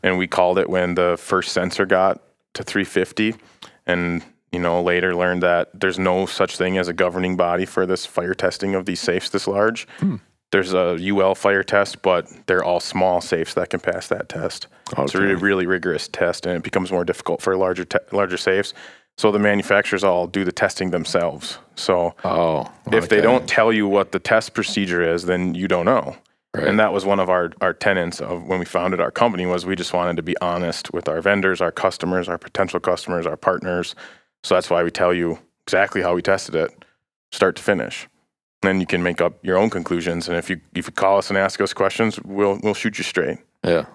And 0.02 0.18
we 0.18 0.26
called 0.26 0.58
it 0.58 0.68
when 0.68 0.94
the 0.96 1.16
first 1.18 1.52
sensor 1.52 1.86
got 1.86 2.22
to 2.54 2.62
350. 2.62 3.34
And, 3.86 4.22
you 4.52 4.58
know, 4.58 4.82
later 4.82 5.14
learned 5.14 5.42
that 5.42 5.68
there's 5.78 5.98
no 5.98 6.26
such 6.26 6.56
thing 6.56 6.78
as 6.78 6.88
a 6.88 6.92
governing 6.92 7.36
body 7.36 7.66
for 7.66 7.86
this 7.86 8.06
fire 8.06 8.34
testing 8.34 8.74
of 8.74 8.86
these 8.86 9.00
safes 9.00 9.30
this 9.30 9.46
large. 9.46 9.86
Hmm. 9.98 10.16
There's 10.52 10.72
a 10.72 10.96
UL 11.10 11.34
fire 11.34 11.64
test, 11.64 12.02
but 12.02 12.28
they're 12.46 12.62
all 12.64 12.80
small 12.80 13.20
safes 13.20 13.54
that 13.54 13.70
can 13.70 13.80
pass 13.80 14.06
that 14.08 14.28
test. 14.28 14.68
Oh, 14.96 15.02
it's 15.02 15.14
a 15.14 15.20
really, 15.20 15.34
really 15.34 15.66
rigorous 15.66 16.06
test, 16.08 16.46
and 16.46 16.56
it 16.56 16.62
becomes 16.62 16.92
more 16.92 17.04
difficult 17.04 17.42
for 17.42 17.56
larger 17.56 17.84
te- 17.84 17.98
larger 18.12 18.36
safes. 18.36 18.72
So 19.18 19.32
the 19.32 19.38
manufacturers 19.38 20.04
all 20.04 20.26
do 20.26 20.44
the 20.44 20.52
testing 20.52 20.90
themselves. 20.90 21.58
So 21.74 22.14
Oh, 22.24 22.70
if 22.92 23.08
they 23.08 23.20
don't 23.20 23.48
tell 23.48 23.72
you 23.72 23.88
what 23.88 24.12
the 24.12 24.18
test 24.18 24.54
procedure 24.54 25.02
is, 25.02 25.24
then 25.24 25.54
you 25.54 25.68
don't 25.68 25.86
know. 25.86 26.16
Right. 26.54 26.68
And 26.68 26.78
that 26.80 26.92
was 26.92 27.04
one 27.04 27.18
of 27.18 27.28
our, 27.28 27.50
our 27.60 27.74
tenets 27.74 28.20
of 28.20 28.44
when 28.44 28.58
we 28.58 28.64
founded 28.64 29.00
our 29.00 29.10
company 29.10 29.44
was 29.46 29.66
we 29.66 29.74
just 29.76 29.92
wanted 29.92 30.16
to 30.16 30.22
be 30.22 30.36
honest 30.40 30.92
with 30.92 31.08
our 31.08 31.20
vendors, 31.20 31.60
our 31.60 31.72
customers, 31.72 32.28
our 32.28 32.38
potential 32.38 32.78
customers, 32.80 33.26
our 33.26 33.36
partners. 33.36 33.94
So 34.46 34.54
that's 34.54 34.70
why 34.70 34.84
we 34.84 34.92
tell 34.92 35.12
you 35.12 35.40
exactly 35.64 36.02
how 36.02 36.14
we 36.14 36.22
tested 36.22 36.54
it, 36.54 36.70
start 37.32 37.56
to 37.56 37.62
finish. 37.64 38.06
Then 38.62 38.78
you 38.78 38.86
can 38.86 39.02
make 39.02 39.20
up 39.20 39.44
your 39.44 39.58
own 39.58 39.70
conclusions. 39.70 40.28
And 40.28 40.38
if 40.38 40.48
you 40.48 40.60
if 40.76 40.86
you 40.86 40.92
call 40.92 41.18
us 41.18 41.30
and 41.30 41.36
ask 41.36 41.60
us 41.60 41.72
questions, 41.72 42.20
we'll 42.22 42.60
we'll 42.62 42.72
shoot 42.72 42.96
you 42.96 43.02
straight. 43.02 43.38
Yeah. 43.64 43.86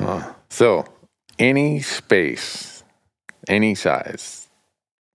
Huh. 0.00 0.32
So, 0.48 0.86
any 1.38 1.82
space, 1.82 2.82
any 3.46 3.74
size, 3.74 4.48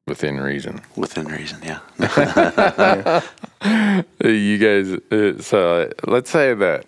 within 0.06 0.40
reason. 0.40 0.82
Within 0.96 1.26
reason, 1.26 1.58
yeah. 1.64 1.80
you 4.24 4.58
guys, 4.60 4.94
uh, 5.12 5.42
so 5.42 5.92
let's 6.06 6.30
say 6.30 6.54
that 6.54 6.86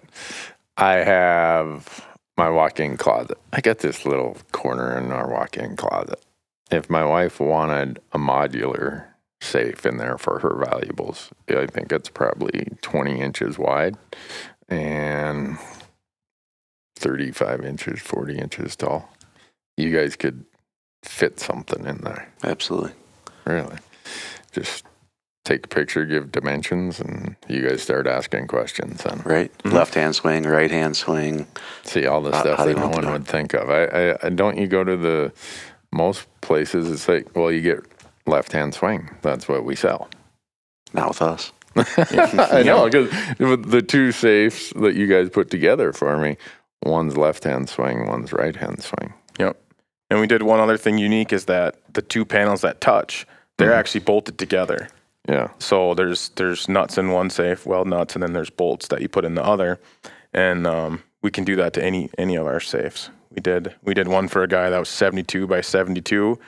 I 0.78 0.98
have 0.98 2.06
my 2.38 2.52
walk 2.52 2.80
in 2.80 2.96
closet. 2.96 3.40
I 3.52 3.62
got 3.62 3.80
this 3.80 4.06
little 4.06 4.38
corner 4.52 4.96
in 5.00 5.12
our 5.12 5.28
walk 5.28 5.58
in 5.58 5.76
closet. 5.76 6.24
If 6.72 6.90
my 6.90 7.04
wife 7.06 7.40
wanted 7.40 8.00
a 8.12 8.18
modular 8.18 9.06
safe 9.42 9.86
in 9.86 9.98
there 9.98 10.18
for 10.18 10.40
her 10.40 10.56
valuables, 10.66 11.30
I 11.50 11.66
think 11.66 11.92
it's 11.92 12.10
probably 12.10 12.72
20 12.82 13.20
inches 13.20 13.58
wide 13.58 13.98
and 14.68 15.58
35 16.98 17.66
inches, 17.66 18.00
40 18.02 18.38
inches 18.38 18.76
tall. 18.76 19.10
You 19.78 19.96
guys 19.96 20.16
could 20.16 20.46
fit 21.04 21.40
something 21.40 21.86
in 21.86 22.00
there. 22.00 22.32
Absolutely. 22.44 22.92
Really? 23.46 23.78
Just 24.52 24.84
take 25.46 25.66
a 25.66 25.70
picture, 25.70 26.06
give 26.06 26.32
dimensions, 26.32 27.00
and 27.00 27.36
you 27.48 27.68
guys 27.68 27.82
start 27.82 28.06
asking 28.06 28.48
questions 28.48 29.04
and 29.06 29.26
Right. 29.26 29.52
Mm-hmm. 29.60 29.76
Left 29.76 29.96
hand 29.96 30.16
swing, 30.16 30.44
right 30.44 30.70
hand 30.70 30.96
swing. 30.96 31.48
see 31.84 32.06
all 32.06 32.22
the 32.22 32.38
stuff 32.40 32.64
that 32.66 32.78
no 32.78 32.90
one 32.90 33.10
would 33.12 33.26
think 33.26 33.54
of. 33.54 33.70
I, 33.70 34.18
I 34.22 34.30
don't 34.30 34.58
you 34.58 34.68
go 34.68 34.84
to 34.84 34.98
the 34.98 35.32
most 35.92 36.28
places. 36.42 36.90
It's 36.90 37.08
like, 37.08 37.36
well, 37.36 37.52
you 37.52 37.62
get 37.62 37.84
left 38.26 38.52
hand 38.52 38.74
swing. 38.74 39.10
That's 39.22 39.48
what 39.48 39.64
we 39.64 39.76
sell. 39.76 40.10
Not 40.94 41.10
with 41.10 41.22
us. 41.22 41.52
I 41.76 42.64
know 42.64 42.86
because 42.86 43.10
the 43.38 43.84
two 43.86 44.12
safes 44.12 44.74
that 44.76 44.96
you 44.96 45.08
guys 45.08 45.30
put 45.30 45.50
together 45.52 45.94
for 45.94 46.18
me 46.18 46.36
one's 46.84 47.16
left 47.16 47.44
hand 47.44 47.70
swing, 47.70 48.08
one's 48.08 48.34
right 48.34 48.56
hand 48.56 48.84
swing. 48.84 49.14
Yep. 49.40 49.58
And 50.10 50.20
we 50.20 50.28
did 50.28 50.44
one 50.44 50.60
other 50.60 50.78
thing 50.78 50.98
unique 50.98 51.32
is 51.32 51.46
that 51.46 51.76
the 51.94 52.02
two 52.02 52.26
panels 52.26 52.62
that 52.62 52.82
touch, 52.82 53.28
they're 53.58 53.74
actually 53.74 54.02
bolted 54.02 54.38
together. 54.40 54.90
Yeah. 55.28 55.50
So 55.60 55.94
there's 55.94 56.30
there's 56.30 56.68
nuts 56.68 56.98
in 56.98 57.12
one 57.12 57.30
safe, 57.30 57.66
weld 57.66 57.88
nuts, 57.88 58.16
and 58.16 58.24
then 58.24 58.34
there's 58.34 58.50
bolts 58.50 58.88
that 58.88 59.02
you 59.02 59.10
put 59.10 59.26
in 59.26 59.36
the 59.36 59.44
other, 59.44 59.80
and 60.34 60.66
um, 60.66 61.04
we 61.22 61.30
can 61.30 61.44
do 61.44 61.56
that 61.58 61.74
to 61.74 61.84
any 61.84 62.10
any 62.18 62.36
of 62.36 62.48
our 62.48 62.60
safes. 62.60 63.12
We 63.32 63.42
did 63.42 63.76
we 63.84 63.94
did 63.94 64.08
one 64.08 64.28
for 64.28 64.44
a 64.44 64.48
guy 64.48 64.70
that 64.70 64.80
was 64.80 64.90
72 64.90 65.46
by 65.48 65.62
72, 65.62 66.40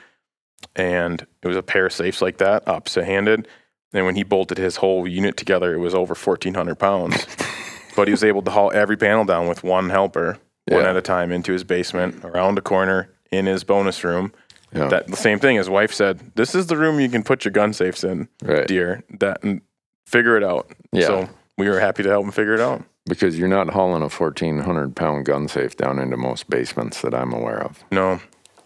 and 0.76 1.24
it 1.42 1.48
was 1.48 1.56
a 1.56 1.62
pair 1.62 1.86
of 1.86 1.92
safes 1.92 2.20
like 2.20 2.38
that, 2.38 2.66
opposite 2.66 3.04
handed. 3.04 3.48
And 3.92 4.06
when 4.06 4.16
he 4.16 4.22
bolted 4.22 4.58
his 4.58 4.76
whole 4.76 5.06
unit 5.06 5.36
together, 5.36 5.74
it 5.74 5.78
was 5.78 5.94
over 5.94 6.14
1,400 6.14 6.76
pounds. 6.76 7.26
but 7.96 8.08
he 8.08 8.12
was 8.12 8.24
able 8.24 8.42
to 8.42 8.50
haul 8.50 8.72
every 8.72 8.96
panel 8.96 9.24
down 9.24 9.48
with 9.48 9.62
one 9.62 9.90
helper, 9.90 10.38
one 10.66 10.86
at 10.86 10.96
a 10.96 11.02
time, 11.02 11.30
into 11.30 11.52
his 11.52 11.62
basement, 11.62 12.24
around 12.24 12.56
a 12.56 12.62
corner, 12.62 13.10
in 13.30 13.44
his 13.46 13.64
bonus 13.64 14.02
room. 14.02 14.32
Yeah. 14.74 14.88
That 14.88 15.08
the 15.08 15.16
same 15.16 15.38
thing. 15.38 15.56
His 15.56 15.68
wife 15.68 15.92
said, 15.92 16.32
"This 16.34 16.54
is 16.54 16.66
the 16.68 16.78
room 16.78 16.98
you 16.98 17.10
can 17.10 17.22
put 17.22 17.44
your 17.44 17.52
gun 17.52 17.74
safes 17.74 18.02
in, 18.02 18.28
Right. 18.42 18.66
dear. 18.66 19.02
That 19.20 19.44
and 19.44 19.60
figure 20.06 20.36
it 20.38 20.42
out." 20.42 20.70
Yeah. 20.92 21.06
So 21.06 21.28
we 21.58 21.68
were 21.68 21.78
happy 21.78 22.02
to 22.02 22.08
help 22.08 22.24
him 22.24 22.32
figure 22.32 22.54
it 22.54 22.60
out. 22.60 22.82
Because 23.06 23.36
you're 23.38 23.48
not 23.48 23.68
hauling 23.70 24.02
a 24.02 24.08
1,400 24.08 24.94
pound 24.94 25.24
gun 25.24 25.48
safe 25.48 25.76
down 25.76 25.98
into 25.98 26.16
most 26.16 26.48
basements 26.48 27.00
that 27.02 27.14
I'm 27.14 27.32
aware 27.32 27.60
of. 27.60 27.82
No, 27.90 28.20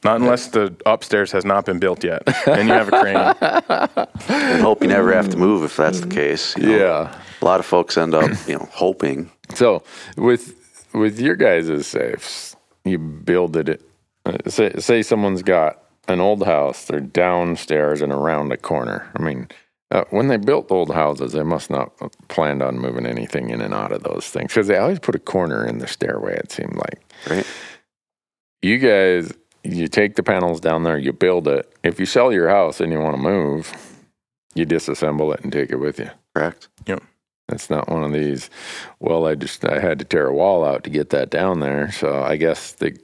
not 0.04 0.20
unless 0.20 0.48
the 0.48 0.76
upstairs 0.84 1.32
has 1.32 1.44
not 1.44 1.64
been 1.64 1.78
built 1.78 2.04
yet, 2.04 2.22
and 2.46 2.68
you 2.68 2.74
have 2.74 2.88
a 2.92 3.00
crane. 3.00 4.06
And 4.28 4.60
hope 4.62 4.82
you 4.82 4.88
never 4.88 5.12
have 5.12 5.30
to 5.30 5.36
move 5.36 5.64
if 5.64 5.76
that's 5.76 6.00
the 6.00 6.06
case. 6.08 6.56
you 6.56 6.64
know. 6.66 6.76
Yeah. 6.76 7.20
A 7.40 7.44
lot 7.44 7.60
of 7.60 7.66
folks 7.66 7.96
end 7.96 8.14
up, 8.14 8.30
you 8.46 8.56
know, 8.58 8.68
hoping. 8.72 9.30
So 9.54 9.82
with 10.16 10.54
with 10.92 11.18
your 11.20 11.36
guys' 11.36 11.86
safes, 11.86 12.56
you 12.84 12.98
build 12.98 13.56
it. 13.56 13.82
uh, 14.26 14.36
Say, 14.48 14.72
say 14.78 15.02
someone's 15.02 15.42
got 15.42 15.82
an 16.08 16.20
old 16.20 16.44
house, 16.44 16.84
they're 16.84 17.00
downstairs 17.00 18.00
and 18.02 18.12
around 18.12 18.52
a 18.52 18.56
corner. 18.56 19.10
I 19.16 19.22
mean, 19.22 19.48
uh, 19.90 20.04
when 20.10 20.28
they 20.28 20.36
built 20.36 20.70
old 20.72 20.92
houses, 20.92 21.32
they 21.32 21.42
must 21.42 21.70
not 21.70 21.92
have 22.00 22.10
planned 22.28 22.62
on 22.62 22.78
moving 22.78 23.06
anything 23.06 23.50
in 23.50 23.60
and 23.60 23.72
out 23.74 23.92
of 23.92 24.02
those 24.02 24.26
things 24.28 24.48
because 24.52 24.66
they 24.66 24.76
always 24.76 24.98
put 24.98 25.14
a 25.14 25.18
corner 25.20 25.64
in 25.64 25.78
the 25.78 25.86
stairway. 25.86 26.34
It 26.36 26.50
seemed 26.52 26.76
like 26.76 27.02
Right. 27.30 27.46
you 28.62 28.78
guys, 28.78 29.32
you 29.62 29.88
take 29.88 30.16
the 30.16 30.22
panels 30.22 30.60
down 30.60 30.82
there, 30.82 30.98
you 30.98 31.12
build 31.12 31.46
it. 31.48 31.72
If 31.82 32.00
you 32.00 32.06
sell 32.06 32.32
your 32.32 32.48
house 32.48 32.80
and 32.80 32.92
you 32.92 32.98
want 33.00 33.16
to 33.16 33.22
move, 33.22 33.72
you 34.54 34.66
disassemble 34.66 35.32
it 35.34 35.40
and 35.42 35.52
take 35.52 35.70
it 35.70 35.76
with 35.76 35.98
you. 35.98 36.10
Correct. 36.34 36.68
Yep. 36.86 37.02
It's 37.50 37.70
not 37.70 37.88
one 37.88 38.02
of 38.02 38.12
these. 38.12 38.50
Well, 38.98 39.26
I 39.26 39.36
just 39.36 39.64
I 39.64 39.78
had 39.78 40.00
to 40.00 40.04
tear 40.04 40.26
a 40.26 40.34
wall 40.34 40.64
out 40.64 40.82
to 40.84 40.90
get 40.90 41.10
that 41.10 41.30
down 41.30 41.60
there. 41.60 41.92
So 41.92 42.22
I 42.22 42.36
guess 42.36 42.72
the 42.72 42.96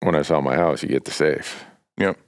when 0.00 0.14
I 0.14 0.20
sell 0.22 0.42
my 0.42 0.54
house, 0.56 0.82
you 0.82 0.88
get 0.90 1.06
the 1.06 1.10
safe. 1.12 1.64
Yep. 1.96 2.18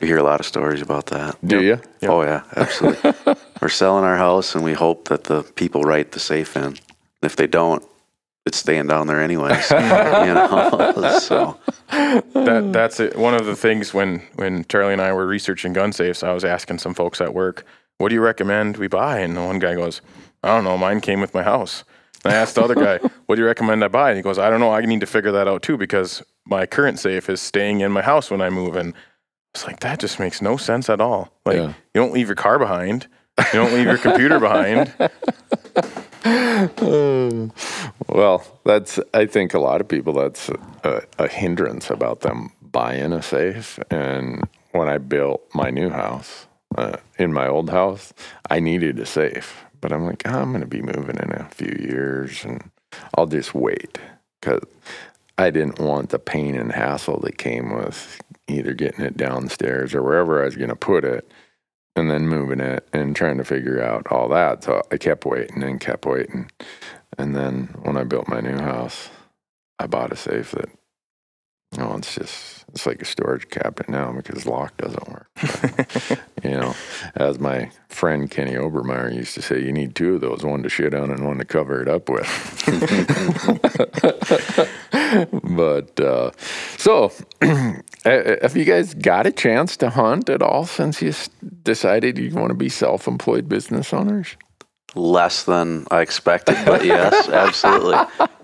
We 0.00 0.06
hear 0.08 0.18
a 0.18 0.22
lot 0.22 0.40
of 0.40 0.46
stories 0.46 0.82
about 0.82 1.06
that. 1.06 1.36
Do 1.44 1.62
you? 1.62 1.80
Yep. 2.00 2.10
Oh 2.10 2.22
yeah, 2.22 2.42
absolutely. 2.56 3.14
We're 3.62 3.68
selling 3.68 4.04
our 4.04 4.16
house, 4.16 4.54
and 4.54 4.62
we 4.62 4.74
hope 4.74 5.08
that 5.08 5.24
the 5.24 5.42
people 5.42 5.82
write 5.82 6.12
the 6.12 6.20
safe 6.20 6.56
in. 6.56 6.76
If 7.22 7.36
they 7.36 7.46
don't, 7.46 7.82
it's 8.44 8.58
staying 8.58 8.88
down 8.88 9.06
there 9.06 9.20
anyways. 9.22 9.70
you 9.70 9.76
know, 9.78 11.18
so 11.20 11.58
That 11.88 12.70
that's 12.72 13.00
it. 13.00 13.16
One 13.16 13.34
of 13.34 13.46
the 13.46 13.56
things 13.56 13.94
when 13.94 14.22
when 14.34 14.64
Charlie 14.66 14.92
and 14.92 15.02
I 15.02 15.12
were 15.12 15.26
researching 15.26 15.72
gun 15.72 15.92
safes, 15.92 16.22
I 16.22 16.32
was 16.32 16.44
asking 16.44 16.78
some 16.78 16.92
folks 16.94 17.20
at 17.20 17.32
work, 17.32 17.64
"What 17.98 18.10
do 18.10 18.14
you 18.14 18.20
recommend 18.20 18.76
we 18.76 18.88
buy?" 18.88 19.20
And 19.20 19.36
the 19.36 19.42
one 19.42 19.58
guy 19.58 19.74
goes, 19.74 20.02
"I 20.42 20.48
don't 20.54 20.64
know. 20.64 20.76
Mine 20.76 21.00
came 21.00 21.20
with 21.20 21.32
my 21.32 21.42
house." 21.42 21.84
And 22.24 22.34
I 22.34 22.36
asked 22.36 22.56
the 22.56 22.62
other 22.62 22.74
guy, 22.74 22.98
"What 23.26 23.36
do 23.36 23.40
you 23.40 23.46
recommend 23.46 23.82
I 23.82 23.88
buy?" 23.88 24.10
And 24.10 24.16
he 24.18 24.22
goes, 24.22 24.38
"I 24.38 24.50
don't 24.50 24.60
know. 24.60 24.72
I 24.72 24.80
need 24.82 25.00
to 25.00 25.06
figure 25.06 25.32
that 25.32 25.48
out 25.48 25.62
too 25.62 25.78
because 25.78 26.22
my 26.44 26.66
current 26.66 26.98
safe 26.98 27.30
is 27.30 27.40
staying 27.40 27.80
in 27.80 27.90
my 27.92 28.02
house 28.02 28.30
when 28.30 28.42
I 28.42 28.50
move." 28.50 28.76
And 28.76 28.92
it's 29.56 29.66
like 29.66 29.80
that 29.80 29.98
just 30.00 30.20
makes 30.20 30.42
no 30.42 30.56
sense 30.58 30.90
at 30.90 31.00
all. 31.00 31.32
Like 31.46 31.56
Yeah. 31.56 31.68
you 31.94 32.00
don't 32.02 32.12
leave 32.12 32.28
your 32.28 32.36
car 32.36 32.58
behind. 32.58 33.06
You 33.38 33.44
don't 33.60 33.72
leave 33.72 33.86
your 33.86 33.98
computer 33.98 34.38
behind. 34.38 34.92
Well, 38.08 38.44
that's 38.64 38.98
I 39.14 39.26
think 39.26 39.54
a 39.54 39.58
lot 39.58 39.80
of 39.80 39.88
people 39.88 40.12
that's 40.12 40.48
a, 40.84 41.02
a 41.18 41.28
hindrance 41.28 41.90
about 41.90 42.20
them 42.20 42.50
buying 42.62 43.12
a 43.12 43.22
safe. 43.22 43.78
And 43.90 44.42
when 44.72 44.88
I 44.88 44.98
built 44.98 45.42
my 45.54 45.70
new 45.70 45.90
house, 45.90 46.46
uh, 46.76 46.96
in 47.18 47.32
my 47.32 47.46
old 47.46 47.70
house, 47.70 48.12
I 48.50 48.60
needed 48.60 48.98
a 48.98 49.06
safe, 49.06 49.64
but 49.80 49.92
I'm 49.92 50.04
like, 50.06 50.22
"Ah, 50.26 50.40
I'm 50.40 50.50
going 50.50 50.62
to 50.62 50.66
be 50.66 50.82
moving 50.82 51.16
in 51.16 51.30
a 51.32 51.48
few 51.50 51.76
years, 51.78 52.44
and 52.44 52.70
I'll 53.16 53.26
just 53.26 53.54
wait 53.54 53.98
because 54.40 54.62
I 55.38 55.50
didn't 55.50 55.78
want 55.78 56.08
the 56.10 56.18
pain 56.18 56.56
and 56.56 56.72
hassle 56.72 57.20
that 57.20 57.38
came 57.38 57.74
with 57.74 58.18
either 58.48 58.74
getting 58.74 59.04
it 59.04 59.16
downstairs 59.16 59.94
or 59.94 60.02
wherever 60.02 60.42
I 60.42 60.44
was 60.44 60.56
going 60.56 60.68
to 60.70 60.76
put 60.76 61.04
it 61.04 61.30
and 61.96 62.10
then 62.10 62.28
moving 62.28 62.60
it 62.60 62.86
and 62.92 63.16
trying 63.16 63.38
to 63.38 63.44
figure 63.44 63.82
out 63.82 64.06
all 64.10 64.28
that. 64.28 64.64
So 64.64 64.82
I 64.92 64.98
kept 64.98 65.24
waiting 65.24 65.62
and 65.62 65.80
kept 65.80 66.04
waiting. 66.04 66.50
And 67.18 67.34
then 67.34 67.74
when 67.82 67.96
I 67.96 68.04
built 68.04 68.28
my 68.28 68.40
new 68.40 68.58
house, 68.58 69.08
I 69.78 69.86
bought 69.86 70.12
a 70.12 70.16
safe 70.16 70.52
that, 70.52 70.68
you 71.72 71.78
know, 71.78 71.96
it's 71.96 72.14
just, 72.14 72.64
it's 72.68 72.86
like 72.86 73.02
a 73.02 73.04
storage 73.04 73.48
cabinet 73.48 73.88
now 73.88 74.12
because 74.12 74.46
lock 74.46 74.76
doesn't 74.76 75.08
work. 75.08 75.28
But, 75.34 76.20
you 76.44 76.50
know, 76.50 76.74
as 77.16 77.38
my 77.38 77.70
friend 77.88 78.30
Kenny 78.30 78.52
Obermeyer 78.52 79.14
used 79.14 79.34
to 79.34 79.42
say, 79.42 79.60
you 79.60 79.72
need 79.72 79.94
two 79.94 80.14
of 80.14 80.20
those, 80.20 80.44
one 80.44 80.62
to 80.62 80.68
shit 80.68 80.94
on 80.94 81.10
and 81.10 81.26
one 81.26 81.38
to 81.38 81.44
cover 81.44 81.82
it 81.82 81.88
up 81.88 82.08
with. 82.08 82.26
but, 85.42 86.00
uh, 86.00 86.30
so 86.76 87.12
have 88.04 88.56
you 88.56 88.64
guys 88.64 88.94
got 88.94 89.26
a 89.26 89.32
chance 89.32 89.76
to 89.78 89.90
hunt 89.90 90.28
at 90.30 90.42
all 90.42 90.64
since 90.64 91.02
you 91.02 91.12
decided 91.62 92.16
you 92.18 92.34
want 92.34 92.48
to 92.48 92.54
be 92.54 92.68
self 92.68 93.06
employed 93.06 93.48
business 93.48 93.92
owners? 93.92 94.36
less 94.96 95.44
than 95.44 95.86
I 95.90 96.00
expected, 96.00 96.56
but 96.64 96.84
yes, 96.84 97.28
absolutely. 97.28 97.98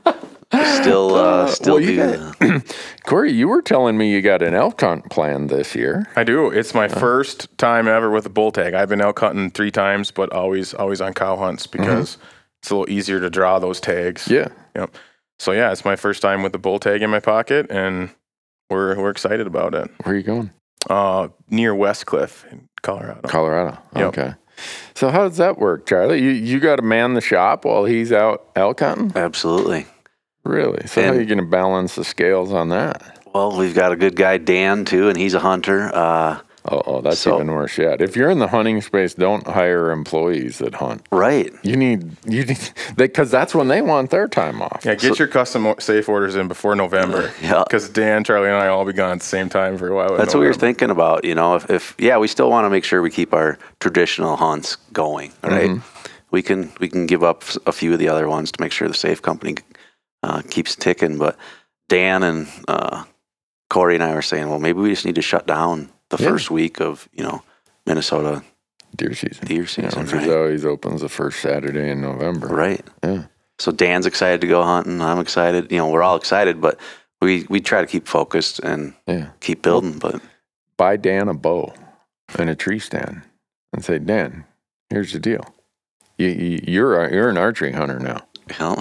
Still, 0.53 1.15
uh, 1.15 1.47
still 1.49 1.77
well, 1.77 1.85
do 1.85 2.33
got- 2.41 2.77
Corey, 3.07 3.33
you 3.33 3.49
were 3.49 3.63
telling 3.63 3.97
me 3.97 4.11
you 4.11 4.21
got 4.21 4.43
an 4.43 4.55
elk 4.55 4.81
hunt 4.81 5.11
planned 5.11 5.49
this 5.49 5.75
year. 5.75 6.07
I 6.15 6.25
do. 6.25 6.51
It's 6.51 6.75
my 6.75 6.89
first 6.89 7.57
time 7.59 7.89
ever 7.89 8.11
with 8.11 8.27
a 8.27 8.31
bull 8.31 8.53
tag. 8.53 8.75
I've 8.75 8.89
been 8.89 9.01
elk 9.01 9.19
hunting 9.21 9.51
three 9.51 9.71
times, 9.71 10.11
but 10.11 10.31
always 10.33 10.75
always 10.75 11.01
on 11.01 11.15
cow 11.15 11.37
hunts 11.37 11.67
because 11.67 12.19
it's 12.63 12.71
a 12.71 12.77
little 12.77 12.93
easier 12.93 13.19
to 13.21 13.31
draw 13.31 13.59
those 13.59 13.81
tags. 13.81 14.29
Yeah. 14.29 14.49
Yep. 14.77 14.95
So 15.39 15.53
yeah, 15.53 15.73
it's 15.73 15.85
my 15.85 15.97
first 15.97 16.21
time 16.23 16.43
with 16.43 16.53
the 16.53 16.59
bull 16.59 16.79
tag 16.79 17.03
in 17.03 17.11
my 17.11 17.21
pocket, 17.21 17.67
and 17.71 18.11
we're 18.69 18.99
we're 19.01 19.11
excited 19.11 19.47
about 19.47 19.75
it. 19.75 19.91
Where 20.05 20.15
are 20.15 20.19
you 20.19 20.23
going? 20.23 20.51
Uh, 20.91 21.29
near 21.49 21.75
Westcliffe 21.75 22.45
in 22.53 22.69
Colorado. 22.83 23.27
Colorado. 23.29 23.79
Yep. 23.97 24.05
Okay. 24.09 24.35
So 24.95 25.09
how 25.11 25.27
does 25.29 25.39
that 25.39 25.59
work, 25.59 25.87
Charlie? 25.87 26.21
You 26.23 26.31
you 26.31 26.61
got 26.61 26.77
to 26.77 26.83
man 26.83 27.15
the 27.15 27.21
shop 27.21 27.65
while 27.65 27.85
he's 27.85 28.13
out 28.13 28.49
elk 28.55 28.81
hunting? 28.81 29.13
Absolutely. 29.17 29.87
Really? 30.45 30.87
So 30.87 31.03
how 31.03 31.11
are 31.11 31.21
you 31.21 31.27
going 31.27 31.39
to 31.39 31.45
balance 31.45 31.95
the 31.95 32.05
scales 32.05 32.53
on 32.53 32.71
that? 32.71 33.19
Well, 33.35 33.57
we've 33.57 33.75
got 33.75 33.93
a 33.93 33.97
good 33.97 34.17
guy, 34.17 34.39
Dan, 34.39 34.85
too, 34.85 35.09
and 35.09 35.17
he's 35.17 35.35
a 35.35 35.41
hunter. 35.41 35.91
Uh, 35.95 36.41
Oh, 36.65 36.81
oh 36.87 37.01
that's 37.01 37.19
So- 37.19 37.35
even 37.35 37.51
worse 37.51 37.77
yet. 37.77 38.01
If 38.01 38.15
you're 38.17 38.31
in 38.31 38.39
the 38.39 38.47
hunting 38.47 38.81
space, 38.83 39.15
don't 39.15 39.45
hire 39.47 39.91
employees 39.91 40.59
that 40.59 40.75
hunt. 40.75 41.05
right. 41.11 41.53
You 41.63 41.77
need 41.77 42.17
you 42.25 42.45
need 42.45 42.59
because 42.97 43.31
that's 43.33 43.53
when 43.55 43.67
they 43.69 43.83
want 43.83 44.11
their 44.11 44.29
time 44.29 44.63
off. 44.63 44.83
Yeah, 44.85 44.95
get 44.95 45.19
your 45.19 45.27
custom 45.29 45.75
safe 45.81 46.09
orders 46.09 46.37
in 46.37 46.47
before 46.49 46.77
November. 46.77 47.33
Yeah. 47.43 47.65
Because 47.67 47.89
Dan, 47.89 48.23
Charlie, 48.23 48.47
and 48.49 48.57
I 48.57 48.69
all 48.69 48.85
be 48.85 48.93
gone 48.93 49.11
at 49.13 49.19
the 49.19 49.25
same 49.27 49.49
time 49.49 49.77
for 49.77 49.89
a 49.89 49.95
while. 49.95 50.13
in 50.13 50.19
That's 50.19 50.35
what 50.35 50.41
we 50.41 50.47
were 50.47 50.55
thinking 50.55 50.91
about. 50.91 51.25
You 51.25 51.35
know, 51.35 51.57
if, 51.57 51.69
if 51.69 51.95
yeah, 51.99 52.19
we 52.19 52.29
still 52.29 52.49
want 52.49 52.65
to 52.65 52.71
make 52.71 52.85
sure 52.85 53.03
we 53.03 53.11
keep 53.11 53.35
our 53.35 53.59
traditional 53.81 54.37
hunts 54.37 54.77
going. 54.93 55.33
Right. 55.43 55.81
We 56.31 56.43
can 56.43 56.71
we 56.79 56.89
can 56.89 57.07
give 57.07 57.25
up 57.25 57.43
a 57.67 57.73
few 57.73 57.93
of 57.93 57.99
the 57.99 58.09
other 58.09 58.29
ones 58.29 58.53
to 58.53 58.61
make 58.63 58.71
sure 58.71 58.87
the 58.87 58.95
safe 58.95 59.21
company 59.21 59.57
uh, 60.23 60.43
keeps 60.51 60.75
ticking. 60.77 61.19
But 61.19 61.37
Dan 61.89 62.23
and 62.23 62.49
uh, 62.69 63.05
Corey 63.71 63.95
and 63.95 64.05
I 64.05 64.15
were 64.15 64.23
saying, 64.23 64.49
well, 64.49 64.59
maybe 64.59 64.81
we 64.81 64.91
just 64.91 65.05
need 65.07 65.17
to 65.17 65.23
shut 65.23 65.47
down 65.47 65.91
the 66.11 66.17
Yeah. 66.23 66.29
first 66.31 66.51
week 66.51 66.81
of 66.81 67.09
you 67.13 67.23
know 67.25 67.43
Minnesota 67.87 68.43
Deer 68.97 69.15
season. 69.15 69.47
deer 69.47 69.63
Yeah, 69.63 69.67
season. 69.67 70.03
which 70.03 70.13
right? 70.13 70.31
always 70.31 70.65
opens 70.67 71.01
the 71.01 71.09
first 71.09 71.41
Saturday 71.41 71.89
in 71.91 72.01
November. 72.03 72.47
Right. 72.49 72.87
Yeah. 73.03 73.25
So 73.59 73.73
Dan's 73.73 74.07
excited 74.07 74.41
to 74.43 74.47
go 74.47 74.63
hunting. 74.63 75.01
I'm 75.01 75.19
excited. 75.19 75.71
You 75.73 75.79
know, 75.79 75.89
we're 75.89 76.03
all 76.03 76.17
excited, 76.17 76.61
but 76.61 76.79
we 77.21 77.47
we 77.49 77.61
try 77.61 77.81
to 77.81 77.87
keep 77.87 78.07
focused 78.07 78.59
and 78.61 78.95
Yeah. 79.07 79.29
keep 79.41 79.63
building. 79.63 79.99
But 79.99 80.21
buy 80.77 80.97
Dan 80.97 81.29
a 81.29 81.35
bow 81.35 81.73
and 82.39 82.51
a 82.51 82.55
tree 82.55 82.79
stand 82.81 83.23
and 83.73 83.85
say, 83.85 83.99
Dan, 83.99 84.45
here's 84.91 85.13
the 85.13 85.19
deal. 85.21 85.45
You, 86.19 86.29
you, 86.29 86.61
you're 86.67 87.03
a, 87.05 87.13
you're 87.13 87.29
an 87.31 87.39
archery 87.39 87.73
hunter 87.73 87.99
now. 87.99 88.21
You 88.53 88.59
know, 88.61 88.77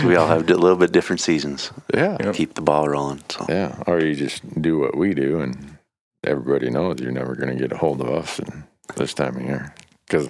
so 0.00 0.06
we 0.08 0.16
all 0.16 0.26
have 0.28 0.48
a 0.48 0.54
little 0.54 0.76
bit 0.76 0.92
different 0.92 1.20
seasons. 1.20 1.70
Yeah. 1.94 2.16
Yep. 2.20 2.34
Keep 2.34 2.54
the 2.54 2.62
ball 2.62 2.88
rolling. 2.88 3.22
So 3.28 3.46
Yeah. 3.48 3.82
Or 3.86 4.00
you 4.00 4.14
just 4.14 4.60
do 4.60 4.78
what 4.78 4.96
we 4.96 5.14
do 5.14 5.40
and 5.40 5.78
everybody 6.24 6.70
knows 6.70 7.00
you're 7.00 7.12
never 7.12 7.34
going 7.34 7.50
to 7.56 7.60
get 7.60 7.72
a 7.72 7.76
hold 7.76 8.00
of 8.00 8.08
us 8.08 8.38
in 8.38 8.64
this 8.96 9.14
time 9.14 9.36
of 9.36 9.42
year. 9.42 9.74
Because, 10.06 10.28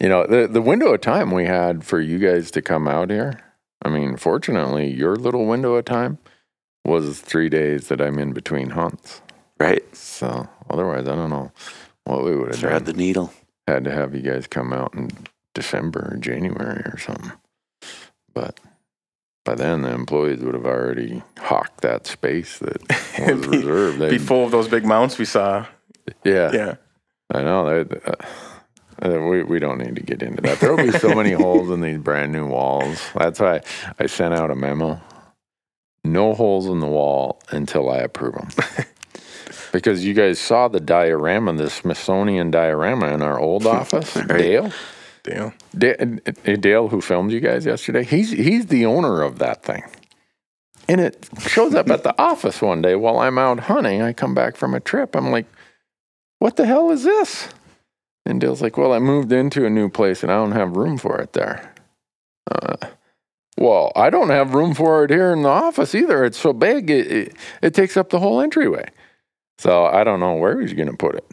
you 0.00 0.08
know, 0.08 0.26
the, 0.26 0.46
the 0.46 0.62
window 0.62 0.94
of 0.94 1.00
time 1.00 1.30
we 1.30 1.44
had 1.44 1.84
for 1.84 2.00
you 2.00 2.18
guys 2.18 2.50
to 2.52 2.62
come 2.62 2.88
out 2.88 3.10
here 3.10 3.40
I 3.82 3.90
mean, 3.90 4.16
fortunately, 4.16 4.92
your 4.92 5.16
little 5.16 5.46
window 5.46 5.74
of 5.74 5.84
time 5.84 6.18
was 6.84 7.20
three 7.20 7.48
days 7.48 7.88
that 7.88 8.00
I'm 8.00 8.18
in 8.18 8.32
between 8.32 8.70
hunts. 8.70 9.22
Right. 9.60 9.84
So 9.96 10.48
otherwise, 10.70 11.08
I 11.08 11.14
don't 11.14 11.30
know 11.30 11.52
what 12.04 12.24
we 12.24 12.36
would 12.36 12.48
have 12.48 12.58
Thread 12.58 12.84
done. 12.84 12.92
the 12.92 12.92
needle. 12.94 13.32
Had 13.66 13.84
to 13.84 13.92
have 13.92 14.14
you 14.14 14.22
guys 14.22 14.46
come 14.46 14.72
out 14.72 14.94
in 14.94 15.10
December 15.62 16.12
or 16.12 16.16
January 16.18 16.82
or 16.86 16.98
something. 16.98 17.32
But 18.34 18.60
by 19.44 19.54
then, 19.56 19.82
the 19.82 19.92
employees 19.92 20.40
would 20.40 20.54
have 20.54 20.66
already 20.66 21.22
hawked 21.38 21.80
that 21.80 22.06
space 22.06 22.58
that 22.58 22.80
was 23.18 23.40
Be- 23.46 23.56
reserved. 23.58 23.98
Be 23.98 24.06
They'd- 24.06 24.18
full 24.24 24.44
of 24.44 24.50
those 24.50 24.68
big 24.68 24.84
mounts 24.84 25.18
we 25.18 25.24
saw. 25.24 25.66
yeah, 26.24 26.52
Yeah. 26.52 26.74
I 27.34 27.42
know. 27.42 27.84
They, 27.84 28.00
uh, 28.06 28.12
uh, 29.00 29.20
we, 29.28 29.42
we 29.42 29.58
don't 29.58 29.78
need 29.78 29.94
to 29.96 30.02
get 30.02 30.22
into 30.22 30.40
that. 30.42 30.60
There 30.60 30.74
will 30.74 30.84
be 30.90 30.98
so 30.98 31.14
many 31.14 31.32
holes 31.44 31.70
in 31.70 31.80
these 31.80 31.98
brand 31.98 32.32
new 32.32 32.46
walls. 32.46 33.00
That's 33.14 33.38
why 33.40 33.60
I 33.98 34.06
sent 34.06 34.34
out 34.34 34.50
a 34.50 34.54
memo. 34.54 35.00
No 36.04 36.32
holes 36.34 36.66
in 36.66 36.80
the 36.80 36.86
wall 36.86 37.40
until 37.50 37.90
I 37.90 37.98
approve 37.98 38.34
them. 38.34 38.48
because 39.72 40.04
you 40.04 40.14
guys 40.14 40.38
saw 40.40 40.68
the 40.68 40.80
diorama, 40.80 41.52
the 41.52 41.68
Smithsonian 41.70 42.50
diorama 42.50 43.08
in 43.08 43.20
our 43.22 43.38
old 43.38 43.66
office. 43.66 44.16
Right. 44.16 44.28
Dale, 44.28 44.72
Damn. 45.28 45.52
Da- 45.76 45.96
uh, 45.98 46.56
Dale, 46.56 46.88
who 46.88 47.00
filmed 47.00 47.32
you 47.32 47.40
guys 47.40 47.66
yesterday, 47.66 48.04
he's 48.04 48.30
he's 48.30 48.66
the 48.66 48.86
owner 48.86 49.22
of 49.22 49.38
that 49.38 49.62
thing. 49.62 49.82
And 50.88 51.00
it 51.02 51.28
shows 51.40 51.74
up 51.74 51.90
at 51.90 52.02
the 52.02 52.18
office 52.22 52.62
one 52.62 52.80
day 52.80 52.94
while 52.94 53.18
I'm 53.18 53.38
out 53.38 53.60
hunting. 53.60 54.00
I 54.00 54.14
come 54.14 54.34
back 54.34 54.56
from 54.56 54.74
a 54.74 54.80
trip. 54.80 55.14
I'm 55.14 55.30
like, 55.30 55.46
what 56.38 56.56
the 56.56 56.64
hell 56.64 56.90
is 56.90 57.04
this? 57.04 57.48
And 58.24 58.40
Dale's 58.40 58.62
like, 58.62 58.78
well, 58.78 58.92
I 58.92 58.98
moved 58.98 59.32
into 59.32 59.66
a 59.66 59.70
new 59.70 59.88
place 59.90 60.22
and 60.22 60.32
I 60.32 60.36
don't 60.36 60.52
have 60.52 60.76
room 60.76 60.96
for 60.96 61.20
it 61.20 61.34
there. 61.34 61.74
Uh, 62.50 62.76
well, 63.58 63.92
I 63.96 64.08
don't 64.08 64.30
have 64.30 64.54
room 64.54 64.72
for 64.74 65.04
it 65.04 65.10
here 65.10 65.32
in 65.32 65.42
the 65.42 65.48
office 65.48 65.94
either. 65.94 66.24
It's 66.24 66.38
so 66.38 66.52
big, 66.52 66.90
it, 66.90 67.10
it, 67.10 67.36
it 67.60 67.74
takes 67.74 67.96
up 67.96 68.10
the 68.10 68.18
whole 68.20 68.40
entryway. 68.40 68.88
So 69.58 69.84
I 69.84 70.04
don't 70.04 70.20
know 70.20 70.34
where 70.34 70.60
he's 70.60 70.74
going 70.74 70.90
to 70.90 70.96
put 70.96 71.16
it. 71.16 71.24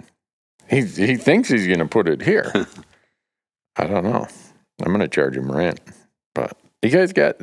He, 0.70 0.82
he 0.82 1.16
thinks 1.16 1.50
he's 1.50 1.68
going 1.68 1.80
to 1.80 1.86
put 1.86 2.10
it 2.10 2.22
here. 2.22 2.52
I 3.78 3.88
don't 3.88 4.04
know. 4.04 4.28
I'm 4.82 4.88
going 4.88 5.00
to 5.00 5.08
charge 5.08 5.38
him 5.38 5.52
rent. 5.52 5.80
But 6.34 6.58
you 6.82 6.90
guys 6.90 7.14
got 7.14 7.38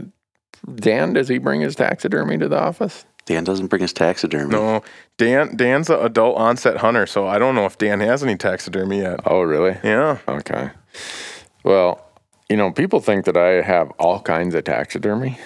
Dan, 0.75 1.13
does 1.15 1.29
he 1.29 1.39
bring 1.39 1.61
his 1.61 1.75
taxidermy 1.75 2.39
to 2.39 2.49
the 2.49 2.61
office? 2.61 3.05
Dan 3.25 3.45
doesn't 3.45 3.69
bring 3.69 3.83
his 3.83 3.93
taxidermy. 3.93 4.51
No, 4.51 4.83
Dan. 5.17 5.57
Dan's 5.57 5.89
an 5.91 6.01
adult 6.01 6.37
onset 6.37 6.79
hunter, 6.79 7.07
so 7.07 7.27
I 7.27 7.39
don't 7.39 7.55
know 7.55 7.67
if 7.67 7.79
Dan 7.79 8.01
has 8.01 8.23
any 8.23 8.37
taxidermy 8.37 9.01
yet. 9.01 9.21
Oh, 9.25 9.43
really? 9.43 9.77
Yeah. 9.85 10.19
Okay. 10.27 10.71
Well, 11.65 12.05
you 12.49 12.57
know, 12.57 12.73
people 12.73 13.01
think 13.01 13.25
that 13.27 13.37
I 13.37 13.63
have 13.63 13.91
all 13.93 14.21
kinds 14.21 14.55
of 14.55 14.65
taxidermy. 14.65 15.39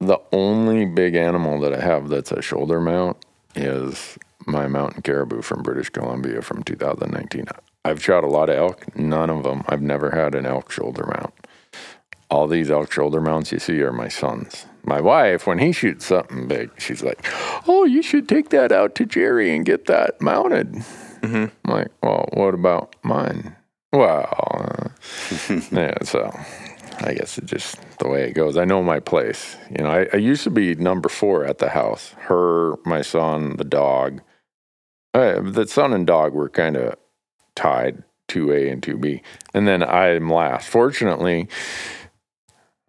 The 0.00 0.18
only 0.32 0.86
big 0.86 1.16
animal 1.16 1.60
that 1.60 1.72
I 1.72 1.80
have 1.80 2.08
that's 2.08 2.30
a 2.30 2.42
shoulder 2.42 2.80
mount 2.80 3.24
is 3.56 4.16
my 4.46 4.68
mountain 4.68 5.02
caribou 5.02 5.42
from 5.42 5.62
British 5.62 5.90
Columbia 5.90 6.42
from 6.42 6.62
2019. 6.62 7.46
I've 7.84 8.02
shot 8.02 8.24
a 8.24 8.28
lot 8.28 8.48
of 8.48 8.56
elk, 8.56 8.96
none 8.96 9.28
of 9.28 9.42
them. 9.42 9.62
I've 9.68 9.82
never 9.82 10.10
had 10.10 10.34
an 10.34 10.46
elk 10.46 10.70
shoulder 10.70 11.04
mount. 11.06 11.34
All 12.30 12.46
these 12.46 12.70
elk 12.70 12.90
shoulder 12.90 13.20
mounts 13.20 13.52
you 13.52 13.58
see 13.58 13.82
are 13.82 13.92
my 13.92 14.08
son's. 14.08 14.66
My 14.84 15.00
wife, 15.00 15.46
when 15.46 15.58
he 15.58 15.72
shoots 15.72 16.06
something 16.06 16.48
big, 16.48 16.70
she's 16.78 17.02
like, 17.02 17.24
"Oh, 17.68 17.84
you 17.84 18.02
should 18.02 18.28
take 18.28 18.48
that 18.50 18.72
out 18.72 18.94
to 18.96 19.06
Jerry 19.06 19.54
and 19.54 19.64
get 19.64 19.86
that 19.86 20.20
mounted." 20.20 20.82
I'm 21.22 21.72
like, 21.72 21.88
"Well, 22.02 22.28
what 22.32 22.54
about 22.54 22.96
mine?" 23.02 23.56
Well, 23.92 24.28
uh, 24.50 24.88
yeah, 25.70 26.02
so 26.02 26.32
I 27.00 27.14
guess 27.14 27.38
it's 27.38 27.50
just 27.50 27.98
the 27.98 28.08
way 28.08 28.24
it 28.28 28.32
goes. 28.32 28.56
I 28.56 28.64
know 28.64 28.82
my 28.82 29.00
place. 29.00 29.56
You 29.70 29.84
know, 29.84 29.90
I, 29.90 30.08
I 30.12 30.16
used 30.16 30.44
to 30.44 30.50
be 30.50 30.74
number 30.74 31.08
four 31.08 31.44
at 31.44 31.58
the 31.58 31.70
house. 31.70 32.14
Her, 32.18 32.74
my 32.84 33.02
son, 33.02 33.56
the 33.56 33.64
dog. 33.64 34.20
Uh, 35.12 35.40
the 35.40 35.66
son 35.66 35.92
and 35.92 36.06
dog 36.06 36.32
were 36.32 36.48
kind 36.48 36.76
of 36.76 36.96
tied, 37.54 38.02
2A 38.28 38.72
and 38.72 38.82
2B. 38.82 39.22
And 39.52 39.66
then 39.66 39.82
I'm 39.82 40.30
last. 40.30 40.68
Fortunately, 40.68 41.48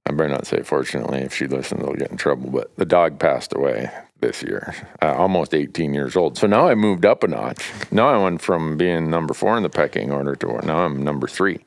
I 0.06 0.12
better 0.12 0.30
not 0.30 0.48
say 0.48 0.62
fortunately. 0.62 1.20
If 1.20 1.34
she 1.36 1.48
listens, 1.48 1.84
I'll 1.84 1.94
get 1.94 2.12
in 2.12 2.18
trouble. 2.18 2.50
But 2.50 2.76
the 2.78 2.86
dog 2.86 3.20
passed 3.20 3.54
away 3.54 3.90
this 4.22 4.42
year, 4.44 4.74
uh, 5.02 5.14
almost 5.14 5.54
18 5.54 5.94
years 5.94 6.16
old. 6.16 6.38
So 6.38 6.48
now 6.48 6.68
I 6.68 6.76
moved 6.76 7.06
up 7.06 7.24
a 7.24 7.28
notch. 7.28 7.72
Now 7.92 8.08
I 8.08 8.18
went 8.22 8.42
from 8.42 8.78
being 8.78 9.10
number 9.10 9.34
four 9.34 9.58
in 9.58 9.64
the 9.64 9.70
pecking 9.70 10.12
order 10.12 10.36
to 10.36 10.66
now 10.66 10.86
I'm 10.86 11.04
number 11.04 11.28
three. 11.28 11.66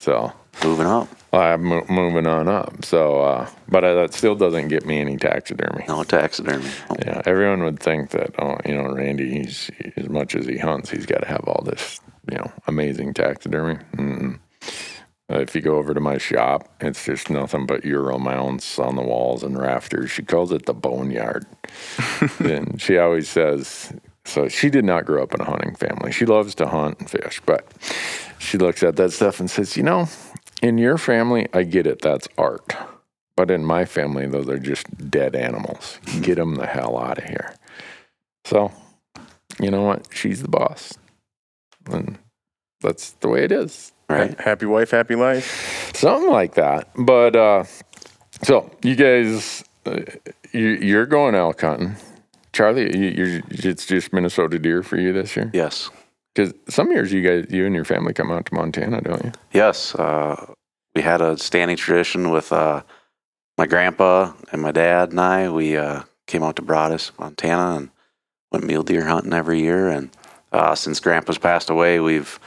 So 0.00 0.32
Moving 0.62 0.86
up. 0.86 1.08
I'm 1.38 1.64
mo- 1.64 1.86
moving 1.88 2.26
on 2.26 2.48
up. 2.48 2.84
So, 2.84 3.20
uh, 3.22 3.48
but 3.68 3.84
uh, 3.84 3.94
that 3.94 4.14
still 4.14 4.34
doesn't 4.34 4.68
get 4.68 4.84
me 4.84 5.00
any 5.00 5.16
taxidermy. 5.16 5.84
No 5.88 6.04
taxidermy. 6.04 6.68
Oh, 6.90 6.96
Yeah, 7.06 7.22
everyone 7.24 7.62
would 7.64 7.80
think 7.80 8.10
that, 8.10 8.34
oh, 8.38 8.58
you 8.66 8.74
know, 8.74 8.92
Randy, 8.94 9.30
he's 9.30 9.70
as 9.96 10.08
much 10.08 10.34
as 10.34 10.46
he 10.46 10.58
hunts, 10.58 10.90
he's 10.90 11.06
got 11.06 11.20
to 11.20 11.28
have 11.28 11.44
all 11.46 11.62
this, 11.64 12.00
you 12.30 12.36
know, 12.36 12.52
amazing 12.66 13.14
taxidermy. 13.14 13.76
Mm-mm. 13.96 14.38
Uh, 15.30 15.38
if 15.38 15.54
you 15.54 15.62
go 15.62 15.76
over 15.76 15.94
to 15.94 16.00
my 16.00 16.18
shop, 16.18 16.68
it's 16.80 17.04
just 17.06 17.30
nothing 17.30 17.64
but 17.64 17.84
Euro 17.84 18.18
mounts 18.18 18.78
on 18.78 18.96
the 18.96 19.02
walls 19.02 19.42
and 19.42 19.58
rafters. 19.58 20.10
She 20.10 20.22
calls 20.22 20.52
it 20.52 20.66
the 20.66 20.74
boneyard. 20.74 21.46
and 22.40 22.80
she 22.80 22.98
always 22.98 23.28
says, 23.30 23.94
so 24.26 24.48
she 24.48 24.68
did 24.68 24.84
not 24.84 25.06
grow 25.06 25.22
up 25.22 25.32
in 25.34 25.40
a 25.40 25.44
hunting 25.44 25.74
family. 25.76 26.12
She 26.12 26.26
loves 26.26 26.54
to 26.56 26.66
hunt 26.66 27.00
and 27.00 27.08
fish, 27.10 27.40
but 27.46 27.66
she 28.38 28.58
looks 28.58 28.82
at 28.82 28.96
that 28.96 29.12
stuff 29.12 29.40
and 29.40 29.50
says, 29.50 29.76
you 29.76 29.82
know, 29.82 30.06
in 30.62 30.78
your 30.78 30.96
family, 30.96 31.48
I 31.52 31.64
get 31.64 31.86
it, 31.86 32.00
that's 32.00 32.28
art. 32.38 32.74
But 33.36 33.50
in 33.50 33.64
my 33.64 33.84
family, 33.84 34.26
those 34.26 34.48
are 34.48 34.58
just 34.58 35.10
dead 35.10 35.34
animals. 35.34 35.98
Get 36.20 36.36
them 36.36 36.54
the 36.54 36.66
hell 36.66 36.96
out 36.98 37.18
of 37.18 37.24
here. 37.24 37.54
So, 38.44 38.70
you 39.60 39.70
know 39.70 39.82
what? 39.82 40.06
She's 40.12 40.42
the 40.42 40.48
boss. 40.48 40.94
And 41.86 42.18
that's 42.80 43.10
the 43.12 43.28
way 43.28 43.44
it 43.44 43.52
is. 43.52 43.92
right. 44.08 44.38
Happy 44.40 44.66
wife, 44.66 44.90
happy 44.90 45.16
life. 45.16 45.92
Something 45.94 46.30
like 46.30 46.54
that. 46.54 46.88
But, 46.96 47.34
uh, 47.34 47.64
so 48.42 48.70
you 48.82 48.94
guys, 48.94 49.64
uh, 49.86 50.00
you, 50.52 50.68
you're 50.68 51.06
going 51.06 51.34
elk 51.34 51.60
hunting. 51.62 51.96
Charlie, 52.52 52.96
you, 52.96 53.08
you're, 53.08 53.42
it's 53.48 53.86
just 53.86 54.12
Minnesota 54.12 54.58
deer 54.58 54.82
for 54.82 54.98
you 54.98 55.12
this 55.12 55.34
year? 55.36 55.50
Yes. 55.54 55.90
Because 56.34 56.54
some 56.68 56.90
years 56.90 57.12
you 57.12 57.22
guys, 57.22 57.46
you 57.50 57.66
and 57.66 57.74
your 57.74 57.84
family 57.84 58.12
come 58.14 58.30
out 58.30 58.46
to 58.46 58.54
Montana, 58.54 59.00
don't 59.00 59.24
you? 59.24 59.32
Yes. 59.52 59.94
Uh, 59.94 60.54
we 60.94 61.02
had 61.02 61.20
a 61.20 61.36
standing 61.38 61.76
tradition 61.76 62.30
with 62.30 62.52
uh, 62.52 62.82
my 63.58 63.66
grandpa 63.66 64.32
and 64.50 64.62
my 64.62 64.72
dad 64.72 65.10
and 65.10 65.20
I. 65.20 65.50
We 65.50 65.76
uh, 65.76 66.02
came 66.26 66.42
out 66.42 66.56
to 66.56 66.62
Broadus, 66.62 67.12
Montana, 67.18 67.76
and 67.76 67.90
went 68.50 68.66
mule 68.66 68.82
deer 68.82 69.04
hunting 69.04 69.32
every 69.32 69.60
year. 69.60 69.88
And 69.88 70.10
uh, 70.52 70.74
since 70.74 71.00
grandpa's 71.00 71.38
passed 71.38 71.68
away, 71.70 72.00
we've 72.00 72.38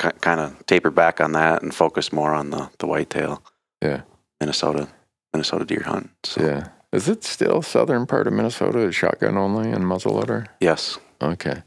ki 0.00 0.10
kind 0.20 0.40
of 0.40 0.64
tapered 0.66 0.94
back 0.94 1.20
on 1.20 1.32
that 1.32 1.62
and 1.62 1.74
focused 1.74 2.12
more 2.12 2.32
on 2.34 2.50
the, 2.50 2.70
the 2.78 2.86
whitetail 2.86 3.42
Yeah. 3.82 4.02
Minnesota 4.40 4.88
Minnesota 5.32 5.64
deer 5.64 5.82
hunt. 5.84 6.10
So, 6.24 6.40
Yeah. 6.42 6.68
Is 6.90 7.06
it 7.08 7.22
still 7.22 7.60
southern 7.60 8.06
part 8.06 8.26
of 8.26 8.32
Minnesota 8.32 8.78
is 8.78 8.94
shotgun 8.94 9.36
only 9.36 9.70
and 9.70 9.84
muzzleloader? 9.84 10.46
Yes. 10.60 10.98
Okay. 11.20 11.62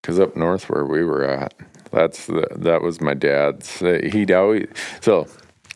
Because 0.00 0.18
up 0.18 0.36
north 0.36 0.70
where 0.70 0.84
we 0.84 1.04
were 1.04 1.24
at, 1.24 1.54
that's 1.90 2.26
the, 2.26 2.46
that 2.56 2.82
was 2.82 3.00
my 3.00 3.14
dad's. 3.14 3.80
He'd 3.80 4.30
always 4.30 4.68
so 5.00 5.26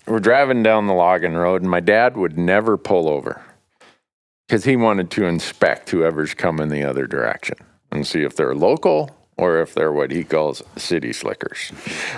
we're 0.06 0.20
driving 0.20 0.62
down 0.62 0.86
the 0.86 0.94
logging 0.94 1.34
road, 1.34 1.62
and 1.62 1.70
my 1.70 1.80
dad 1.80 2.16
would 2.16 2.38
never 2.38 2.76
pull 2.76 3.08
over 3.08 3.42
because 4.46 4.64
he 4.64 4.76
wanted 4.76 5.10
to 5.12 5.24
inspect 5.24 5.90
whoever's 5.90 6.34
coming 6.34 6.68
the 6.68 6.84
other 6.84 7.06
direction 7.06 7.56
and 7.90 8.06
see 8.06 8.22
if 8.22 8.36
they're 8.36 8.54
local 8.54 9.10
or 9.36 9.60
if 9.60 9.74
they're 9.74 9.92
what 9.92 10.12
he 10.12 10.22
calls 10.22 10.62
city 10.76 11.12
slickers, 11.12 11.70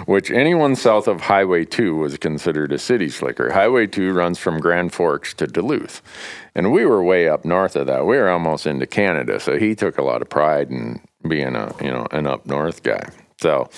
which 0.04 0.30
anyone 0.30 0.76
south 0.76 1.08
of 1.08 1.22
Highway 1.22 1.64
2 1.64 1.96
was 1.96 2.18
considered 2.18 2.72
a 2.72 2.78
city 2.78 3.08
slicker. 3.08 3.52
Highway 3.52 3.86
2 3.86 4.12
runs 4.12 4.38
from 4.38 4.60
Grand 4.60 4.92
Forks 4.92 5.32
to 5.34 5.46
Duluth. 5.46 6.02
And 6.54 6.72
we 6.72 6.84
were 6.84 7.02
way 7.02 7.28
up 7.28 7.44
north 7.44 7.74
of 7.74 7.86
that. 7.86 8.04
We 8.04 8.16
were 8.18 8.28
almost 8.28 8.66
into 8.66 8.86
Canada. 8.86 9.40
So 9.40 9.58
he 9.58 9.74
took 9.74 9.96
a 9.96 10.02
lot 10.02 10.20
of 10.20 10.28
pride 10.28 10.70
in 10.70 11.00
being 11.28 11.56
a, 11.56 11.74
you 11.82 11.90
know, 11.90 12.06
an 12.10 12.26
up 12.26 12.46
north 12.46 12.82
guy. 12.82 13.08
So 13.40 13.68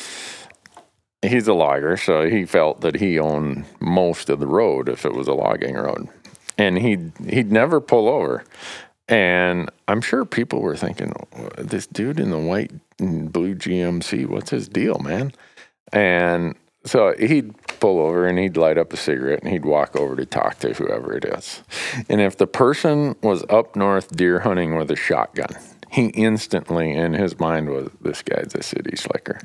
he's 1.22 1.48
a 1.48 1.54
logger, 1.54 1.96
so 1.96 2.28
he 2.28 2.44
felt 2.44 2.80
that 2.82 2.96
he 2.96 3.18
owned 3.18 3.64
most 3.80 4.30
of 4.30 4.40
the 4.40 4.46
road 4.46 4.88
if 4.88 5.04
it 5.04 5.14
was 5.14 5.28
a 5.28 5.34
logging 5.34 5.74
road. 5.74 6.08
And 6.56 6.78
he'd 6.78 7.12
he'd 7.28 7.52
never 7.52 7.80
pull 7.80 8.08
over. 8.08 8.44
And 9.08 9.70
I'm 9.86 10.02
sure 10.02 10.24
people 10.24 10.60
were 10.60 10.76
thinking, 10.76 11.14
this 11.56 11.86
dude 11.86 12.20
in 12.20 12.30
the 12.30 12.38
white 12.38 12.72
and 12.98 13.32
blue 13.32 13.54
GMC, 13.54 14.26
what's 14.26 14.50
his 14.50 14.68
deal, 14.68 14.98
man? 14.98 15.32
And 15.92 16.56
so 16.84 17.14
he'd 17.18 17.54
pull 17.80 18.00
over 18.00 18.26
and 18.26 18.38
he'd 18.38 18.56
light 18.56 18.76
up 18.76 18.92
a 18.92 18.96
cigarette 18.96 19.42
and 19.42 19.50
he'd 19.50 19.64
walk 19.64 19.96
over 19.96 20.14
to 20.16 20.26
talk 20.26 20.58
to 20.58 20.74
whoever 20.74 21.16
it 21.16 21.24
is. 21.24 21.62
And 22.08 22.20
if 22.20 22.36
the 22.36 22.46
person 22.46 23.16
was 23.22 23.44
up 23.48 23.76
north 23.76 24.14
deer 24.14 24.40
hunting 24.40 24.76
with 24.76 24.90
a 24.90 24.96
shotgun, 24.96 25.56
he 25.90 26.06
instantly 26.08 26.92
in 26.92 27.14
his 27.14 27.38
mind 27.38 27.70
was, 27.70 27.90
this 28.00 28.22
guy's 28.22 28.54
a 28.54 28.62
city 28.62 28.96
slicker. 28.96 29.40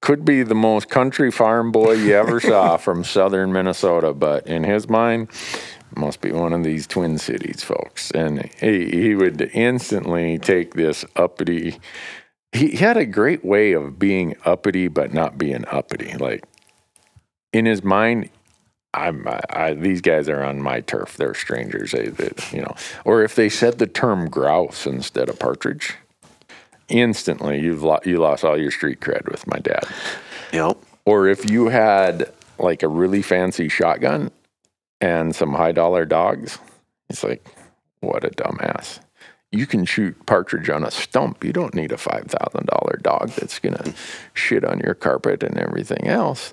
could 0.00 0.24
be 0.24 0.42
the 0.42 0.54
most 0.54 0.88
country 0.88 1.30
farm 1.30 1.72
boy 1.72 1.92
you 1.92 2.14
ever 2.14 2.40
saw 2.40 2.76
from 2.76 3.02
southern 3.04 3.52
Minnesota, 3.52 4.12
but 4.14 4.46
in 4.46 4.64
his 4.64 4.88
mind, 4.88 5.28
must 5.94 6.20
be 6.20 6.32
one 6.32 6.52
of 6.52 6.62
these 6.64 6.86
twin 6.86 7.18
cities 7.18 7.62
folks. 7.62 8.10
And 8.10 8.50
he, 8.60 8.90
he 8.90 9.14
would 9.14 9.40
instantly 9.54 10.38
take 10.38 10.74
this 10.74 11.04
uppity. 11.14 11.78
He, 12.52 12.68
he 12.68 12.76
had 12.76 12.96
a 12.96 13.06
great 13.06 13.44
way 13.44 13.72
of 13.72 13.98
being 13.98 14.36
uppity, 14.44 14.88
but 14.88 15.12
not 15.12 15.38
being 15.38 15.64
uppity. 15.66 16.14
Like 16.16 16.44
in 17.52 17.66
his 17.66 17.82
mind, 17.82 18.30
I'm, 18.96 19.28
I, 19.28 19.40
I, 19.50 19.74
these 19.74 20.00
guys 20.00 20.28
are 20.28 20.42
on 20.42 20.62
my 20.62 20.80
turf. 20.80 21.16
They're 21.16 21.34
strangers. 21.34 21.92
They, 21.92 22.08
they, 22.08 22.30
you 22.50 22.62
know, 22.62 22.74
or 23.04 23.22
if 23.22 23.34
they 23.34 23.48
said 23.48 23.78
the 23.78 23.86
term 23.86 24.28
grouse 24.28 24.86
instead 24.86 25.28
of 25.28 25.38
partridge, 25.38 25.94
instantly 26.88 27.60
you've 27.60 27.82
lo- 27.82 28.00
you 28.04 28.18
lost 28.18 28.44
all 28.44 28.58
your 28.58 28.70
street 28.70 29.00
cred 29.00 29.30
with 29.30 29.46
my 29.46 29.58
dad. 29.58 29.86
Yep. 30.52 30.78
Or 31.04 31.28
if 31.28 31.50
you 31.50 31.68
had 31.68 32.32
like 32.58 32.82
a 32.82 32.88
really 32.88 33.22
fancy 33.22 33.68
shotgun 33.68 34.30
and 35.00 35.36
some 35.36 35.52
high 35.52 35.72
dollar 35.72 36.06
dogs, 36.06 36.58
it's 37.08 37.22
like, 37.22 37.46
what 38.00 38.24
a 38.24 38.30
dumbass. 38.30 39.00
You 39.52 39.66
can 39.66 39.84
shoot 39.84 40.26
partridge 40.26 40.68
on 40.70 40.84
a 40.84 40.90
stump. 40.90 41.44
You 41.44 41.52
don't 41.52 41.74
need 41.74 41.92
a 41.92 41.96
$5,000 41.96 43.02
dog 43.02 43.28
that's 43.30 43.58
going 43.58 43.76
to 43.76 43.94
shit 44.34 44.64
on 44.64 44.80
your 44.80 44.94
carpet 44.94 45.42
and 45.42 45.56
everything 45.56 46.08
else. 46.08 46.52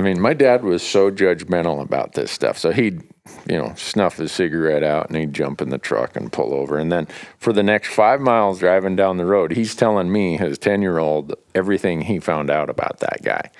I 0.00 0.02
mean, 0.02 0.18
my 0.18 0.32
dad 0.32 0.64
was 0.64 0.82
so 0.82 1.10
judgmental 1.10 1.82
about 1.82 2.14
this 2.14 2.30
stuff. 2.30 2.56
So 2.56 2.70
he'd, 2.70 3.02
you 3.46 3.58
know, 3.58 3.74
snuff 3.76 4.16
his 4.16 4.32
cigarette 4.32 4.82
out 4.82 5.08
and 5.08 5.16
he'd 5.18 5.34
jump 5.34 5.60
in 5.60 5.68
the 5.68 5.76
truck 5.76 6.16
and 6.16 6.32
pull 6.32 6.54
over. 6.54 6.78
And 6.78 6.90
then 6.90 7.06
for 7.36 7.52
the 7.52 7.62
next 7.62 7.88
five 7.88 8.18
miles 8.18 8.60
driving 8.60 8.96
down 8.96 9.18
the 9.18 9.26
road, 9.26 9.52
he's 9.52 9.74
telling 9.74 10.10
me, 10.10 10.38
his 10.38 10.56
10 10.56 10.80
year 10.80 10.96
old, 10.96 11.34
everything 11.54 12.00
he 12.00 12.18
found 12.18 12.48
out 12.48 12.70
about 12.70 13.00
that 13.00 13.18
guy. 13.22 13.50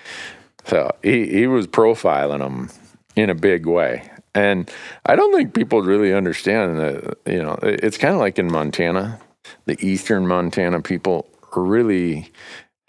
So 0.65 0.91
he, 1.03 1.27
he 1.27 1.47
was 1.47 1.67
profiling 1.67 2.41
him 2.41 2.71
in 3.17 3.29
a 3.29 3.35
big 3.35 3.67
way. 3.67 4.11
And 4.35 4.71
I 5.05 5.17
don't 5.17 5.35
think 5.35 5.53
people 5.53 5.83
really 5.83 6.15
understand 6.15 6.79
that, 6.79 7.19
you 7.27 7.43
know, 7.43 7.59
it's 7.63 7.99
kind 7.99 8.15
of 8.15 8.21
like 8.21 8.39
in 8.39 8.51
Montana, 8.51 9.21
the 9.67 9.77
eastern 9.87 10.27
Montana 10.27 10.81
people 10.81 11.29
really 11.55 12.33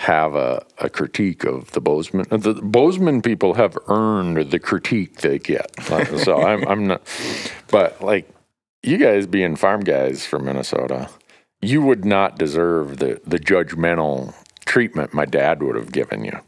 have 0.02 0.34
a, 0.34 0.66
a 0.80 0.90
critique 0.90 1.44
of 1.44 1.72
the 1.74 1.80
Bozeman. 1.80 2.26
The 2.32 2.56
Bozeman 2.56 3.22
people 3.22 3.54
have 3.54 3.78
earned 3.88 4.50
the 4.50 4.58
critique 4.58 5.18
they 5.18 5.38
get. 5.38 5.72
so 6.18 6.42
I'm, 6.42 6.68
I'm 6.68 6.88
not, 6.88 7.04
but 7.70 8.02
like 8.02 8.28
you 8.82 8.98
guys 8.98 9.28
being 9.28 9.56
farm 9.56 9.82
guys 9.82 10.26
from 10.26 10.46
Minnesota, 10.46 11.08
you 11.62 11.84
would 11.84 12.04
not 12.04 12.40
deserve 12.40 12.98
the, 12.98 13.22
the 13.28 13.38
judgmental 13.38 14.34
treatment 14.66 15.14
my 15.14 15.26
dad 15.26 15.62
would 15.62 15.76
have 15.76 15.92
given 15.92 16.26
you. 16.26 16.40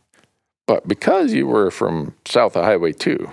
But 0.65 0.87
because 0.87 1.31
you 1.33 1.45
were 1.45 1.69
from 1.69 2.15
south 2.25 2.57
of 2.57 2.65
Highway 2.65 2.93
2, 2.93 3.29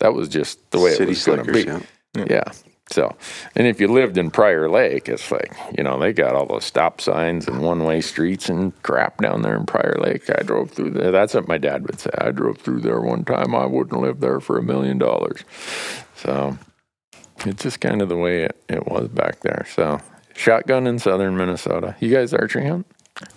that 0.00 0.14
was 0.14 0.28
just 0.28 0.68
the 0.72 0.80
way 0.80 0.90
it 0.94 1.06
was 1.06 1.24
going 1.24 1.44
to 1.44 1.52
be. 1.52 1.62
yeah. 1.62 2.26
Yeah. 2.28 2.52
So, 2.92 3.16
and 3.56 3.66
if 3.66 3.80
you 3.80 3.88
lived 3.88 4.18
in 4.18 4.30
Prior 4.30 4.68
Lake, 4.68 5.08
it's 5.08 5.30
like, 5.30 5.54
you 5.76 5.82
know, 5.82 5.98
they 5.98 6.12
got 6.12 6.34
all 6.34 6.46
those 6.46 6.64
stop 6.64 7.00
signs 7.00 7.48
and 7.48 7.62
one 7.62 7.84
way 7.84 8.02
streets 8.02 8.50
and 8.50 8.80
crap 8.82 9.22
down 9.22 9.40
there 9.42 9.56
in 9.56 9.64
Prior 9.64 9.96
Lake. 9.98 10.28
I 10.28 10.42
drove 10.42 10.70
through 10.70 10.90
there. 10.90 11.10
That's 11.10 11.32
what 11.32 11.48
my 11.48 11.56
dad 11.56 11.86
would 11.86 11.98
say. 11.98 12.10
I 12.18 12.30
drove 12.30 12.58
through 12.58 12.80
there 12.80 13.00
one 13.00 13.24
time. 13.24 13.54
I 13.54 13.64
wouldn't 13.64 14.00
live 14.00 14.20
there 14.20 14.40
for 14.40 14.58
a 14.58 14.62
million 14.62 14.98
dollars. 14.98 15.42
So, 16.16 16.58
it's 17.46 17.62
just 17.62 17.80
kind 17.80 18.02
of 18.02 18.10
the 18.10 18.16
way 18.16 18.44
it, 18.44 18.62
it 18.68 18.86
was 18.86 19.08
back 19.08 19.40
there. 19.40 19.66
So, 19.74 19.98
shotgun 20.34 20.86
in 20.86 20.98
southern 20.98 21.36
Minnesota. 21.36 21.96
You 21.98 22.14
guys 22.14 22.34
archery 22.34 22.68
hunt? 22.68 22.86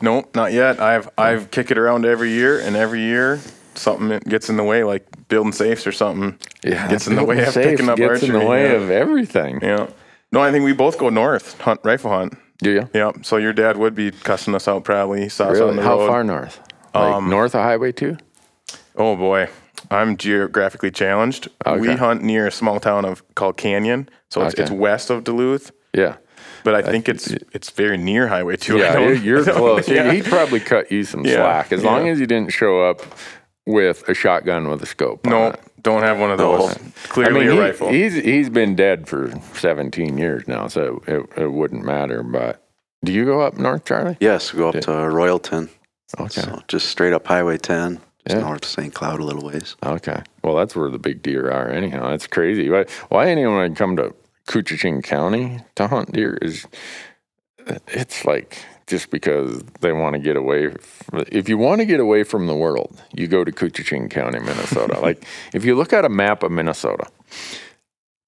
Nope, 0.01 0.35
not 0.35 0.51
yet. 0.51 0.79
I've 0.79 1.09
I've 1.17 1.51
kick 1.51 1.71
it 1.71 1.77
around 1.77 2.05
every 2.05 2.31
year, 2.31 2.59
and 2.59 2.75
every 2.75 3.01
year 3.01 3.39
something 3.75 4.19
gets 4.27 4.49
in 4.49 4.57
the 4.57 4.63
way, 4.63 4.83
like 4.83 5.05
building 5.27 5.51
safes 5.51 5.85
or 5.87 5.91
something. 5.91 6.37
Yeah, 6.63 6.87
gets 6.89 7.07
in 7.07 7.15
the 7.15 7.23
way 7.23 7.43
of 7.45 7.53
picking 7.53 7.89
up 7.89 7.97
gets 7.97 8.23
in 8.23 8.29
the 8.31 8.35
archery, 8.35 8.49
way 8.49 8.63
yeah. 8.69 8.75
of 8.77 8.89
everything. 8.91 9.59
Yeah. 9.61 9.87
No, 10.31 10.41
I 10.41 10.51
think 10.51 10.65
we 10.65 10.73
both 10.73 10.97
go 10.97 11.09
north, 11.09 11.59
hunt 11.61 11.79
rifle 11.83 12.11
hunt. 12.11 12.33
Do 12.59 12.71
you? 12.71 12.89
Yeah. 12.93 13.11
So 13.21 13.37
your 13.37 13.53
dad 13.53 13.77
would 13.77 13.95
be 13.95 14.11
cussing 14.11 14.55
us 14.55 14.67
out 14.67 14.83
probably. 14.83 15.29
Saw 15.29 15.45
us 15.49 15.59
on 15.59 15.65
Really? 15.67 15.75
the 15.77 15.81
How 15.83 15.97
road. 15.99 16.07
far 16.07 16.23
north? 16.23 16.59
Like 16.93 17.13
Um, 17.13 17.29
north 17.29 17.53
of 17.55 17.61
Highway 17.61 17.91
2? 17.91 18.17
Oh 18.95 19.15
boy, 19.17 19.49
I'm 19.91 20.15
geographically 20.17 20.91
challenged. 20.91 21.49
We 21.65 21.89
Okay. 21.89 21.95
hunt 21.97 22.23
near 22.23 22.47
a 22.47 22.51
small 22.51 22.79
town 22.79 23.03
of 23.05 23.23
called 23.35 23.57
Canyon, 23.57 24.07
so 24.29 24.41
it's, 24.43 24.53
Okay. 24.55 24.63
it's 24.63 24.71
west 24.71 25.09
of 25.09 25.23
Duluth. 25.25 25.71
Yeah. 25.93 26.15
But 26.63 26.73
I 26.75 26.81
think 26.81 27.07
it's 27.09 27.27
it's 27.51 27.69
very 27.69 27.97
near 27.97 28.27
Highway 28.27 28.55
Two. 28.55 28.77
I 28.77 28.79
Yeah, 28.79 28.93
don't- 28.93 29.03
you're, 29.03 29.15
you're 29.15 29.41
I 29.41 29.45
don't- 29.45 29.57
close. 29.57 29.87
Yeah. 29.89 30.11
He'd 30.11 30.25
probably 30.25 30.59
cut 30.61 30.91
you 30.91 31.03
some 31.03 31.23
Yeah, 31.25 31.35
slack 31.35 31.71
as 31.73 31.83
long 31.83 32.05
yeah. 32.07 32.13
as 32.13 32.19
you 32.19 32.25
didn't 32.25 32.51
show 32.53 32.81
up 32.81 33.01
with 33.65 34.07
a 34.07 34.13
shotgun 34.13 34.67
with 34.69 34.81
a 34.83 34.85
scope. 34.85 35.25
No, 35.25 35.47
it. 35.47 35.59
don't 35.81 36.03
have 36.03 36.19
one 36.19 36.31
of 36.31 36.37
those. 36.37 36.77
Clearly 37.09 37.41
I 37.41 37.43
mean, 37.43 37.49
a 37.49 37.53
he- 37.53 37.59
rifle. 37.59 37.89
He's 37.89 38.13
he's 38.15 38.49
been 38.49 38.75
dead 38.75 39.07
for 39.07 39.31
17 39.55 40.17
years 40.17 40.47
now, 40.47 40.67
so 40.67 41.01
it, 41.07 41.25
it 41.41 41.51
wouldn't 41.51 41.83
matter. 41.83 42.23
But 42.23 42.63
do 43.03 43.11
you 43.11 43.25
go 43.25 43.41
up 43.41 43.57
north, 43.57 43.85
Charlie? 43.85 44.17
Yes, 44.19 44.53
we 44.53 44.59
go 44.59 44.69
up 44.69 44.75
to 44.81 44.91
Royalton. 44.91 45.69
Okay. 46.19 46.41
So 46.41 46.61
just 46.67 46.87
straight 46.89 47.13
up 47.13 47.25
Highway 47.27 47.57
10, 47.57 47.95
just 47.95 48.37
Yeah. 48.37 48.41
north 48.41 48.63
of 48.63 48.69
St. 48.69 48.93
Cloud 48.93 49.19
a 49.19 49.23
little 49.23 49.43
ways. 49.43 49.75
Okay. 49.83 50.21
Well, 50.43 50.55
that's 50.55 50.75
where 50.75 50.89
the 50.89 50.99
big 50.99 51.21
deer 51.23 51.51
are. 51.51 51.67
Anyhow, 51.69 52.09
that's 52.11 52.27
crazy. 52.27 52.69
Why, 52.69 52.85
why 53.09 53.27
anyone 53.29 53.57
would 53.57 53.75
come 53.75 53.95
to 53.97 54.13
Koochiching 54.47 55.03
County 55.03 55.59
to 55.75 55.87
hunt 55.87 56.11
deer 56.13 56.37
is 56.41 56.67
it's 57.87 58.23
like 58.25 58.59
just 58.87 59.09
because 59.09 59.63
they 59.81 59.91
want 59.91 60.13
to 60.13 60.19
get 60.19 60.35
away. 60.35 60.73
If 61.13 61.49
you 61.49 61.57
want 61.57 61.79
to 61.79 61.85
get 61.85 61.99
away 61.99 62.23
from 62.23 62.47
the 62.47 62.55
world, 62.55 63.01
you 63.13 63.27
go 63.27 63.43
to 63.43 63.51
Koochiching 63.51 64.09
County, 64.09 64.39
Minnesota. 64.39 64.99
like 64.99 65.25
if 65.53 65.65
you 65.65 65.75
look 65.75 65.93
at 65.93 66.05
a 66.05 66.09
map 66.09 66.43
of 66.43 66.51
Minnesota, 66.51 67.07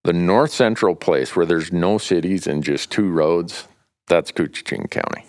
the 0.03 0.13
north 0.13 0.51
central 0.51 0.95
place 0.95 1.35
where 1.35 1.45
there's 1.45 1.71
no 1.71 1.97
cities 1.97 2.47
and 2.47 2.63
just 2.63 2.91
two 2.91 3.09
roads, 3.09 3.67
that's 4.07 4.31
Koochiching 4.31 4.89
County. 4.89 5.25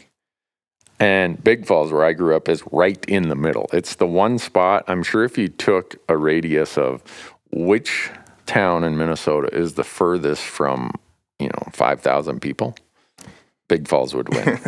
And 1.00 1.42
Big 1.42 1.66
Falls, 1.66 1.92
where 1.92 2.04
I 2.04 2.12
grew 2.12 2.34
up, 2.34 2.48
is 2.48 2.62
right 2.72 3.02
in 3.06 3.28
the 3.28 3.36
middle. 3.36 3.68
It's 3.72 3.94
the 3.96 4.06
one 4.06 4.38
spot. 4.38 4.84
I'm 4.88 5.02
sure 5.02 5.24
if 5.24 5.38
you 5.38 5.48
took 5.48 5.96
a 6.08 6.16
radius 6.16 6.76
of 6.76 7.02
which 7.52 8.10
town 8.46 8.82
in 8.82 8.96
Minnesota 8.96 9.48
is 9.54 9.74
the 9.74 9.84
furthest 9.84 10.42
from, 10.42 10.92
you 11.38 11.48
know, 11.48 11.70
5,000 11.72 12.40
people, 12.40 12.74
Big 13.68 13.86
Falls 13.86 14.14
would 14.14 14.28
win. 14.34 14.58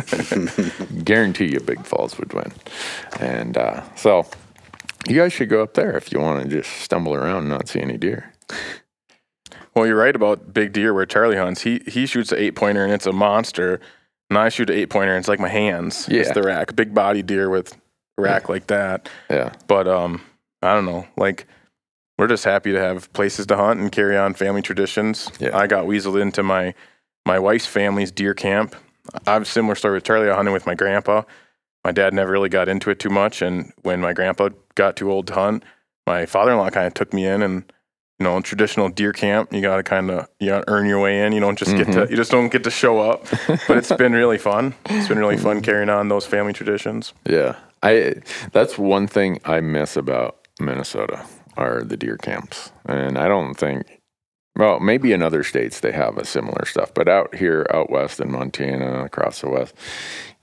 Guarantee 1.03 1.51
you 1.51 1.59
Big 1.59 1.83
Falls 1.85 2.17
would 2.19 2.33
win. 2.33 2.51
And 3.19 3.57
uh, 3.57 3.83
so 3.95 4.25
you 5.07 5.15
guys 5.15 5.33
should 5.33 5.49
go 5.49 5.63
up 5.63 5.73
there 5.73 5.97
if 5.97 6.11
you 6.11 6.19
want 6.19 6.43
to 6.43 6.49
just 6.49 6.69
stumble 6.81 7.13
around 7.15 7.39
and 7.39 7.49
not 7.49 7.67
see 7.67 7.81
any 7.81 7.97
deer. 7.97 8.31
Well, 9.75 9.87
you're 9.87 9.95
right 9.95 10.15
about 10.15 10.53
big 10.53 10.73
deer 10.73 10.93
where 10.93 11.05
Charlie 11.05 11.37
hunts. 11.37 11.61
He 11.61 11.81
he 11.87 12.05
shoots 12.05 12.31
an 12.31 12.39
eight 12.39 12.55
pointer 12.55 12.83
and 12.83 12.93
it's 12.93 13.05
a 13.05 13.13
monster. 13.13 13.79
And 14.29 14.37
I 14.37 14.49
shoot 14.49 14.69
an 14.69 14.75
eight 14.77 14.89
pointer 14.89 15.13
and 15.13 15.19
it's 15.19 15.27
like 15.27 15.39
my 15.39 15.49
hands. 15.49 16.07
It's 16.09 16.27
Yeah. 16.29 16.33
the 16.33 16.43
rack. 16.43 16.75
Big 16.75 16.93
body 16.93 17.21
deer 17.21 17.49
with 17.49 17.75
rack 18.17 18.49
like 18.49 18.67
that. 18.67 19.09
Yeah. 19.29 19.53
But 19.67 19.87
um 19.87 20.21
I 20.61 20.73
don't 20.75 20.85
know. 20.85 21.07
Like 21.17 21.47
we're 22.17 22.27
just 22.27 22.43
happy 22.43 22.71
to 22.73 22.79
have 22.79 23.11
places 23.13 23.47
to 23.47 23.55
hunt 23.57 23.79
and 23.79 23.91
carry 23.91 24.17
on 24.17 24.33
family 24.35 24.61
traditions. 24.61 25.31
Yeah. 25.39 25.57
I 25.57 25.67
got 25.67 25.85
weaseled 25.85 26.21
into 26.21 26.43
my 26.43 26.73
my 27.25 27.39
wife's 27.39 27.65
family's 27.65 28.11
deer 28.11 28.33
camp. 28.33 28.75
I 29.27 29.33
have 29.33 29.41
a 29.43 29.45
similar 29.45 29.75
story 29.75 29.95
with 29.95 30.03
Charlie. 30.03 30.29
I 30.29 30.35
hunted 30.35 30.51
with 30.51 30.65
my 30.65 30.75
grandpa. 30.75 31.23
My 31.83 31.91
dad 31.91 32.13
never 32.13 32.31
really 32.31 32.49
got 32.49 32.69
into 32.69 32.89
it 32.91 32.99
too 32.99 33.09
much, 33.09 33.41
and 33.41 33.73
when 33.81 34.01
my 34.01 34.13
grandpa 34.13 34.49
got 34.75 34.95
too 34.95 35.11
old 35.11 35.27
to 35.27 35.33
hunt, 35.33 35.63
my 36.05 36.25
father-in-law 36.25 36.69
kind 36.69 36.87
of 36.87 36.93
took 36.93 37.13
me 37.13 37.25
in 37.25 37.41
and 37.41 37.71
you 38.21 38.25
know, 38.25 38.39
traditional 38.39 38.87
deer 38.87 39.13
camp, 39.13 39.51
you 39.51 39.61
got 39.61 39.77
to 39.77 39.83
kind 39.83 40.11
of 40.11 40.29
you 40.39 40.49
got 40.49 40.67
to 40.67 40.71
earn 40.71 40.85
your 40.85 40.99
way 40.99 41.25
in. 41.25 41.33
You 41.33 41.39
don't 41.39 41.57
just 41.57 41.75
get 41.75 41.87
to 41.87 42.01
mm-hmm. 42.01 42.11
you 42.11 42.15
just 42.15 42.29
don't 42.29 42.51
get 42.51 42.63
to 42.65 42.69
show 42.69 42.99
up. 42.99 43.25
But 43.67 43.77
it's 43.77 43.91
been 43.91 44.13
really 44.13 44.37
fun. 44.37 44.75
It's 44.85 45.07
been 45.07 45.17
really 45.17 45.37
fun 45.37 45.63
carrying 45.63 45.89
on 45.89 46.07
those 46.07 46.27
family 46.27 46.53
traditions. 46.53 47.13
Yeah. 47.25 47.55
I 47.81 48.21
that's 48.51 48.77
one 48.77 49.07
thing 49.07 49.39
I 49.43 49.59
miss 49.59 49.97
about 49.97 50.37
Minnesota 50.59 51.25
are 51.57 51.81
the 51.81 51.97
deer 51.97 52.17
camps. 52.17 52.71
And 52.85 53.17
I 53.17 53.27
don't 53.27 53.55
think 53.55 54.00
well, 54.61 54.79
maybe 54.79 55.11
in 55.11 55.23
other 55.23 55.43
states 55.43 55.79
they 55.79 55.91
have 55.91 56.19
a 56.19 56.23
similar 56.23 56.65
stuff, 56.67 56.93
but 56.93 57.07
out 57.07 57.33
here 57.33 57.65
out 57.73 57.89
west 57.89 58.19
in 58.19 58.31
Montana, 58.31 59.03
across 59.03 59.41
the 59.41 59.49
west, 59.49 59.73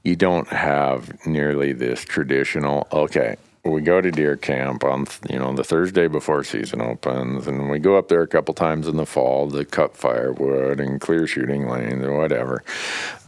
you 0.02 0.16
don't 0.16 0.48
have 0.48 1.24
nearly 1.24 1.72
this 1.72 2.04
traditional 2.04 2.88
okay, 2.92 3.36
we 3.62 3.80
go 3.80 4.00
to 4.00 4.10
deer 4.10 4.36
camp 4.36 4.82
on 4.82 5.06
you 5.30 5.38
know 5.38 5.54
the 5.54 5.62
Thursday 5.62 6.08
before 6.08 6.42
season 6.42 6.80
opens, 6.80 7.46
and 7.46 7.70
we 7.70 7.78
go 7.78 7.96
up 7.96 8.08
there 8.08 8.22
a 8.22 8.26
couple 8.26 8.54
times 8.54 8.88
in 8.88 8.96
the 8.96 9.06
fall 9.06 9.48
to 9.52 9.64
cut 9.64 9.96
firewood 9.96 10.80
and 10.80 11.00
clear 11.00 11.28
shooting 11.28 11.68
lanes 11.68 12.04
or 12.04 12.16
whatever. 12.16 12.64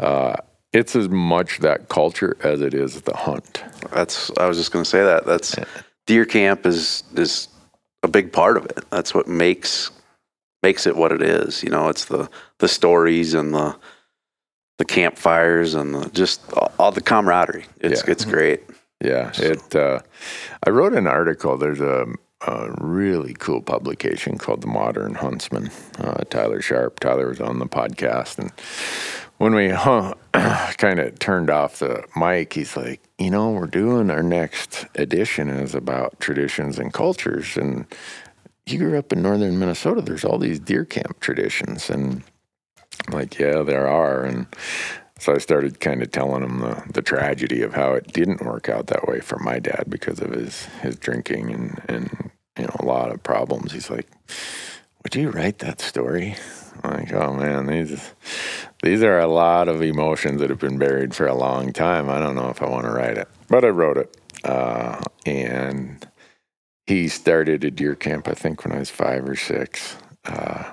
Uh, 0.01 0.35
it's 0.73 0.97
as 0.97 1.09
much 1.09 1.61
that 1.61 1.89
culture 1.89 2.37
as 2.43 2.61
it 2.63 2.75
is 2.75 3.01
the 3.03 3.15
hunt. 3.15 3.63
That's 3.93 4.33
I 4.39 4.49
was 4.49 4.59
just 4.59 4.73
going 4.73 4.83
to 4.83 4.91
say 4.91 5.05
that. 5.05 5.25
That's 5.25 5.55
deer 6.07 6.25
camp 6.25 6.67
is 6.67 7.05
is 7.15 7.47
a 8.03 8.09
big 8.09 8.33
part 8.33 8.57
of 8.57 8.65
it. 8.65 8.81
That's 8.91 9.15
what 9.15 9.29
makes 9.29 9.93
makes 10.63 10.87
it 10.87 10.97
what 10.97 11.13
it 11.13 11.23
is. 11.23 11.63
You 11.63 11.71
know, 11.71 11.89
it's 11.89 12.05
the 12.07 12.29
the 12.59 12.69
stories 12.69 13.35
and 13.35 13.55
the 13.55 13.77
the 14.79 14.85
campfires 14.87 15.75
and 15.75 15.95
the, 15.95 16.09
just 16.11 16.41
all, 16.55 16.73
all 16.79 16.93
the 16.93 17.03
camaraderie. 17.03 17.67
It's 17.81 18.03
Yeah. 18.05 18.11
it's 18.13 18.25
great. 18.25 18.63
Yeah, 19.03 19.31
it. 19.37 19.75
Uh, 19.75 20.01
I 20.67 20.71
wrote 20.71 20.93
an 20.95 21.07
article. 21.07 21.57
There's 21.57 21.81
a, 21.81 22.07
a 22.47 22.71
really 22.81 23.35
cool 23.35 23.63
publication 23.63 24.37
called 24.37 24.61
The 24.61 24.67
Modern 24.67 25.15
Huntsman. 25.15 25.71
Uh, 25.99 26.25
Tyler 26.29 26.61
Sharp. 26.61 27.01
Tyler 27.01 27.29
was 27.29 27.41
on 27.41 27.59
the 27.61 27.67
podcast, 27.67 28.39
and 28.39 28.51
when 29.39 29.55
we 29.55 29.71
huh, 29.71 30.13
kind 30.77 30.99
of 31.01 31.19
turned 31.19 31.49
off 31.49 31.79
the 31.79 32.05
mic, 32.15 32.53
he's 32.53 32.77
like, 32.77 33.01
"You 33.19 33.31
know, 33.31 33.51
we're 33.53 33.67
doing 33.67 34.11
our 34.11 34.23
next 34.23 34.87
edition 34.97 35.49
is 35.49 35.75
about 35.75 36.21
traditions 36.21 36.79
and 36.79 36.93
cultures, 36.93 37.57
and 37.57 37.87
you 38.67 38.79
grew 38.79 38.99
up 38.99 39.13
in 39.13 39.23
northern 39.23 39.59
Minnesota. 39.59 40.01
There's 40.01 40.25
all 40.25 40.39
these 40.39 40.61
deer 40.61 40.85
camp 40.85 41.21
traditions, 41.21 41.91
and." 41.91 42.23
I'm 43.09 43.15
like, 43.15 43.39
yeah, 43.39 43.63
there 43.63 43.89
are, 43.89 44.25
and 44.25 44.47
so 45.19 45.35
I 45.35 45.39
started 45.39 45.81
kind 45.81 46.03
of 46.03 46.11
telling 46.11 46.43
him 46.43 46.61
the, 46.61 46.83
the 46.93 47.03
tragedy 47.03 47.63
of 47.63 47.73
how 47.73 47.95
it 47.95 48.13
didn't 48.13 48.45
work 48.45 48.69
out 48.69 48.89
that 48.89 49.07
way 49.07 49.21
for 49.21 49.39
my 49.39 49.59
dad 49.59 49.85
because 49.89 50.21
of 50.21 50.33
his, 50.33 50.65
his 50.83 50.97
drinking 50.97 51.51
and, 51.51 51.83
and, 51.89 52.31
you 52.59 52.65
know, 52.65 52.77
a 52.79 52.85
lot 52.85 53.11
of 53.11 53.23
problems. 53.23 53.73
He's 53.73 53.89
like, 53.89 54.07
would 55.03 55.15
you 55.15 55.31
write 55.31 55.61
that 55.61 55.81
story? 55.81 56.37
I'm 56.83 56.93
like, 56.93 57.13
oh 57.13 57.33
man, 57.33 57.67
these, 57.67 58.13
these 58.83 59.03
are 59.03 59.19
a 59.19 59.27
lot 59.27 59.69
of 59.69 59.81
emotions 59.81 60.41
that 60.41 60.51
have 60.51 60.59
been 60.61 60.79
buried 60.79 61.15
for 61.15 61.27
a 61.27 61.35
long 61.35 61.73
time. 61.73 62.11
I 62.11 62.19
don't 62.19 62.35
know 62.35 62.51
if 62.51 62.61
I 62.61 62.69
want 62.69 62.85
to 62.85 62.91
write 62.91 63.17
it, 63.17 63.29
but 63.49 63.65
I 63.65 63.69
wrote 63.69 63.97
it. 63.97 64.17
Uh, 64.45 65.01
and 65.25 66.07
he 66.91 67.09
started 67.09 67.63
a 67.63 67.71
deer 67.71 67.95
camp, 67.95 68.27
I 68.27 68.35
think, 68.35 68.65
when 68.65 68.75
I 68.75 68.81
was 68.81 68.91
five 68.91 69.29
or 69.29 69.37
six. 69.37 69.97
Uh, 70.25 70.73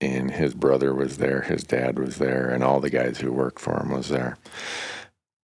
and 0.00 0.30
his 0.30 0.52
brother 0.52 0.94
was 0.94 1.16
there, 1.16 1.40
his 1.40 1.64
dad 1.64 1.98
was 1.98 2.18
there, 2.18 2.50
and 2.50 2.62
all 2.62 2.80
the 2.80 2.90
guys 2.90 3.18
who 3.18 3.32
worked 3.32 3.58
for 3.58 3.80
him 3.80 3.90
was 3.90 4.10
there. 4.10 4.36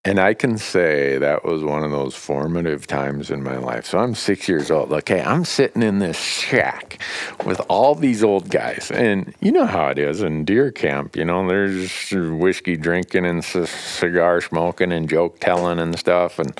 And 0.05 0.19
I 0.19 0.35
can 0.35 0.59
say 0.59 1.17
that 1.17 1.43
was 1.43 1.63
one 1.63 1.83
of 1.83 1.89
those 1.89 2.15
formative 2.15 2.85
times 2.85 3.31
in 3.31 3.41
my 3.41 3.57
life. 3.57 3.85
So 3.85 3.97
I'm 3.97 4.13
six 4.13 4.47
years 4.47 4.69
old. 4.69 4.91
Okay, 4.93 5.21
I'm 5.21 5.43
sitting 5.43 5.81
in 5.81 5.99
this 5.99 6.19
shack 6.19 7.01
with 7.43 7.59
all 7.67 7.95
these 7.95 8.23
old 8.23 8.49
guys. 8.49 8.91
And 8.91 9.33
you 9.41 9.51
know 9.51 9.65
how 9.65 9.87
it 9.89 9.97
is 9.97 10.21
in 10.21 10.45
deer 10.45 10.71
camp. 10.71 11.15
You 11.15 11.25
know, 11.25 11.47
there's 11.47 12.11
whiskey 12.11 12.77
drinking 12.77 13.25
and 13.25 13.43
c- 13.43 13.65
cigar 13.65 14.41
smoking 14.41 14.91
and 14.91 15.09
joke 15.09 15.39
telling 15.39 15.79
and 15.79 15.97
stuff. 15.97 16.37
And 16.39 16.59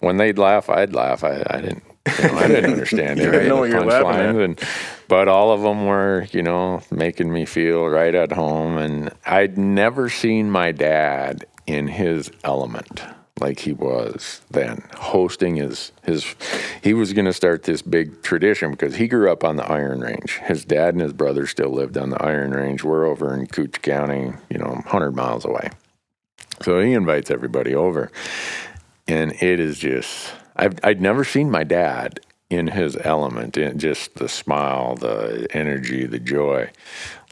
when 0.00 0.18
they'd 0.18 0.38
laugh, 0.38 0.68
I'd 0.70 0.94
laugh. 0.94 1.24
I, 1.24 1.42
I 1.48 1.60
didn't. 1.60 1.84
You 2.06 2.28
know, 2.28 2.38
I 2.38 2.48
didn't 2.48 2.72
understand 2.72 3.18
You 3.18 3.30
didn't 3.30 3.48
know 3.48 3.58
what 3.58 3.70
you're 3.70 3.84
laughing 3.84 4.06
punchlines, 4.06 4.44
and 4.44 4.60
but 5.08 5.28
all 5.28 5.52
of 5.52 5.60
them 5.62 5.86
were, 5.86 6.26
you 6.32 6.42
know, 6.42 6.82
making 6.90 7.32
me 7.32 7.44
feel 7.44 7.86
right 7.86 8.14
at 8.14 8.32
home. 8.32 8.78
And 8.78 9.12
I'd 9.26 9.58
never 9.58 10.08
seen 10.08 10.50
my 10.50 10.72
dad 10.72 11.44
in 11.66 11.88
his 11.88 12.30
element 12.42 13.02
like 13.40 13.60
he 13.60 13.72
was 13.72 14.42
then, 14.50 14.82
hosting 14.96 15.56
his 15.56 15.92
his. 16.02 16.34
He 16.82 16.94
was 16.94 17.12
going 17.12 17.24
to 17.24 17.32
start 17.32 17.64
this 17.64 17.82
big 17.82 18.22
tradition 18.22 18.70
because 18.70 18.96
he 18.96 19.08
grew 19.08 19.30
up 19.30 19.44
on 19.44 19.56
the 19.56 19.70
Iron 19.70 20.00
Range. 20.00 20.38
His 20.44 20.64
dad 20.64 20.94
and 20.94 21.02
his 21.02 21.12
brother 21.12 21.46
still 21.46 21.70
lived 21.70 21.98
on 21.98 22.10
the 22.10 22.22
Iron 22.22 22.52
Range. 22.52 22.82
We're 22.82 23.06
over 23.06 23.34
in 23.34 23.46
Cooch 23.46 23.82
County, 23.82 24.32
you 24.48 24.58
know, 24.58 24.70
100 24.70 25.12
miles 25.12 25.44
away. 25.44 25.70
So 26.62 26.80
he 26.80 26.92
invites 26.92 27.30
everybody 27.30 27.74
over, 27.74 28.10
and 29.08 29.32
it 29.42 29.60
is 29.60 29.78
just 29.78 30.34
I've 30.60 30.78
I'd 30.84 31.00
never 31.00 31.24
seen 31.24 31.50
my 31.50 31.64
dad 31.64 32.20
in 32.50 32.66
his 32.66 32.96
element, 33.02 33.56
in 33.56 33.78
just 33.78 34.16
the 34.16 34.28
smile, 34.28 34.96
the 34.96 35.48
energy, 35.52 36.04
the 36.06 36.18
joy, 36.18 36.70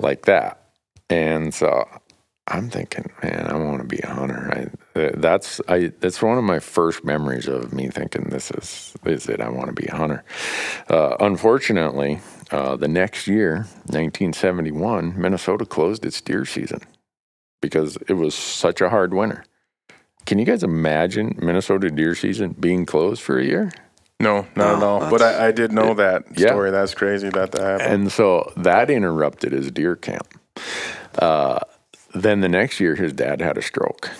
like 0.00 0.24
that. 0.24 0.62
And 1.10 1.52
so 1.52 1.86
I'm 2.46 2.70
thinking, 2.70 3.10
man, 3.22 3.46
I 3.46 3.56
want 3.56 3.80
to 3.80 3.84
be 3.84 3.98
a 3.98 4.08
hunter. 4.08 4.70
I, 4.96 5.10
that's 5.14 5.60
I. 5.68 5.92
That's 6.00 6.22
one 6.22 6.38
of 6.38 6.44
my 6.44 6.58
first 6.58 7.04
memories 7.04 7.46
of 7.46 7.74
me 7.74 7.88
thinking 7.88 8.24
this 8.30 8.50
is 8.52 8.94
is 9.04 9.28
it. 9.28 9.40
I 9.40 9.50
want 9.50 9.66
to 9.66 9.74
be 9.74 9.86
a 9.88 9.94
hunter. 9.96 10.24
Uh, 10.88 11.16
unfortunately, 11.20 12.20
uh, 12.50 12.76
the 12.76 12.88
next 12.88 13.26
year, 13.26 13.56
1971, 13.86 15.20
Minnesota 15.20 15.66
closed 15.66 16.06
its 16.06 16.20
deer 16.22 16.46
season 16.46 16.80
because 17.60 17.98
it 18.08 18.14
was 18.14 18.34
such 18.34 18.80
a 18.80 18.88
hard 18.88 19.12
winter. 19.12 19.44
Can 20.28 20.38
you 20.38 20.44
guys 20.44 20.62
imagine 20.62 21.38
Minnesota 21.40 21.90
deer 21.90 22.14
season 22.14 22.54
being 22.60 22.84
closed 22.84 23.22
for 23.22 23.38
a 23.38 23.44
year? 23.46 23.72
No, 24.20 24.46
not 24.56 24.76
at 24.76 24.82
all. 24.82 25.08
But 25.08 25.22
I, 25.22 25.46
I 25.46 25.52
did 25.52 25.72
know 25.72 25.94
that 25.94 26.24
Yeah. 26.36 26.48
story. 26.48 26.70
That's 26.70 26.92
crazy 26.92 27.30
that 27.30 27.52
that 27.52 27.62
happened. 27.62 27.92
And 27.94 28.12
so 28.12 28.52
that 28.58 28.90
interrupted 28.90 29.52
his 29.52 29.70
deer 29.70 29.96
camp. 29.96 30.28
Uh, 31.18 31.60
then 32.14 32.42
the 32.42 32.48
next 32.50 32.78
year, 32.78 32.94
his 32.94 33.14
dad 33.14 33.40
had 33.40 33.56
a 33.56 33.62
stroke, 33.62 34.10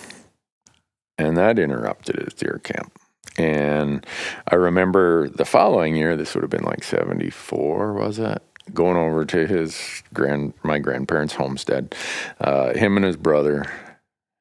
and 1.19 1.37
that 1.37 1.59
interrupted 1.59 2.17
his 2.25 2.33
deer 2.33 2.59
camp. 2.65 2.91
And 3.37 4.07
I 4.51 4.55
remember 4.55 5.29
the 5.29 5.45
following 5.45 5.95
year, 5.95 6.17
this 6.17 6.35
would 6.35 6.41
have 6.43 6.51
been 6.51 6.65
like 6.65 6.85
74, 6.85 7.93
was 7.93 8.19
it? 8.19 8.41
Going 8.73 8.97
over 8.97 9.27
to 9.27 9.47
his 9.47 10.03
grand, 10.15 10.55
my 10.63 10.79
grandparents' 10.79 11.35
homestead, 11.35 11.95
uh, 12.41 12.73
him 12.73 12.97
and 12.97 13.05
his 13.05 13.17
brother 13.19 13.67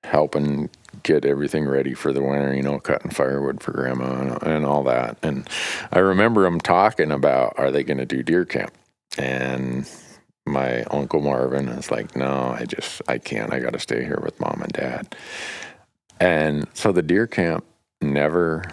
helping 0.05 0.70
get 1.08 1.24
everything 1.24 1.66
ready 1.66 1.93
for 1.93 2.12
the 2.12 2.22
winter, 2.22 2.53
you 2.53 2.62
know, 2.62 2.80
cutting 2.80 3.12
firewood 3.12 3.64
for 3.64 3.72
grandma 3.72 4.20
and, 4.20 4.43
and 4.43 4.66
all 4.66 4.84
that. 4.84 5.18
And 5.24 5.49
I 5.93 5.99
remember 5.99 6.45
him 6.45 6.60
talking 6.60 7.12
about, 7.12 7.53
are 7.58 7.72
they 7.72 7.84
going 7.84 7.97
to 7.97 8.05
do 8.05 8.22
deer 8.22 8.43
camp? 8.43 8.74
And 9.18 9.89
my 10.45 10.84
uncle 10.84 11.22
Marvin 11.22 11.70
is 11.70 11.89
like, 11.89 12.16
no, 12.16 12.53
I 12.60 12.66
just, 12.66 13.01
I 13.08 13.20
can't. 13.20 13.53
I 13.53 13.60
got 13.60 13.72
to 13.74 13.80
stay 13.80 14.03
here 14.03 14.20
with 14.22 14.39
mom 14.41 14.62
and 14.62 14.74
dad. 14.74 15.16
And 16.20 16.68
so 16.74 16.91
the 16.91 17.01
deer 17.01 17.26
camp 17.26 17.64
never 18.01 18.64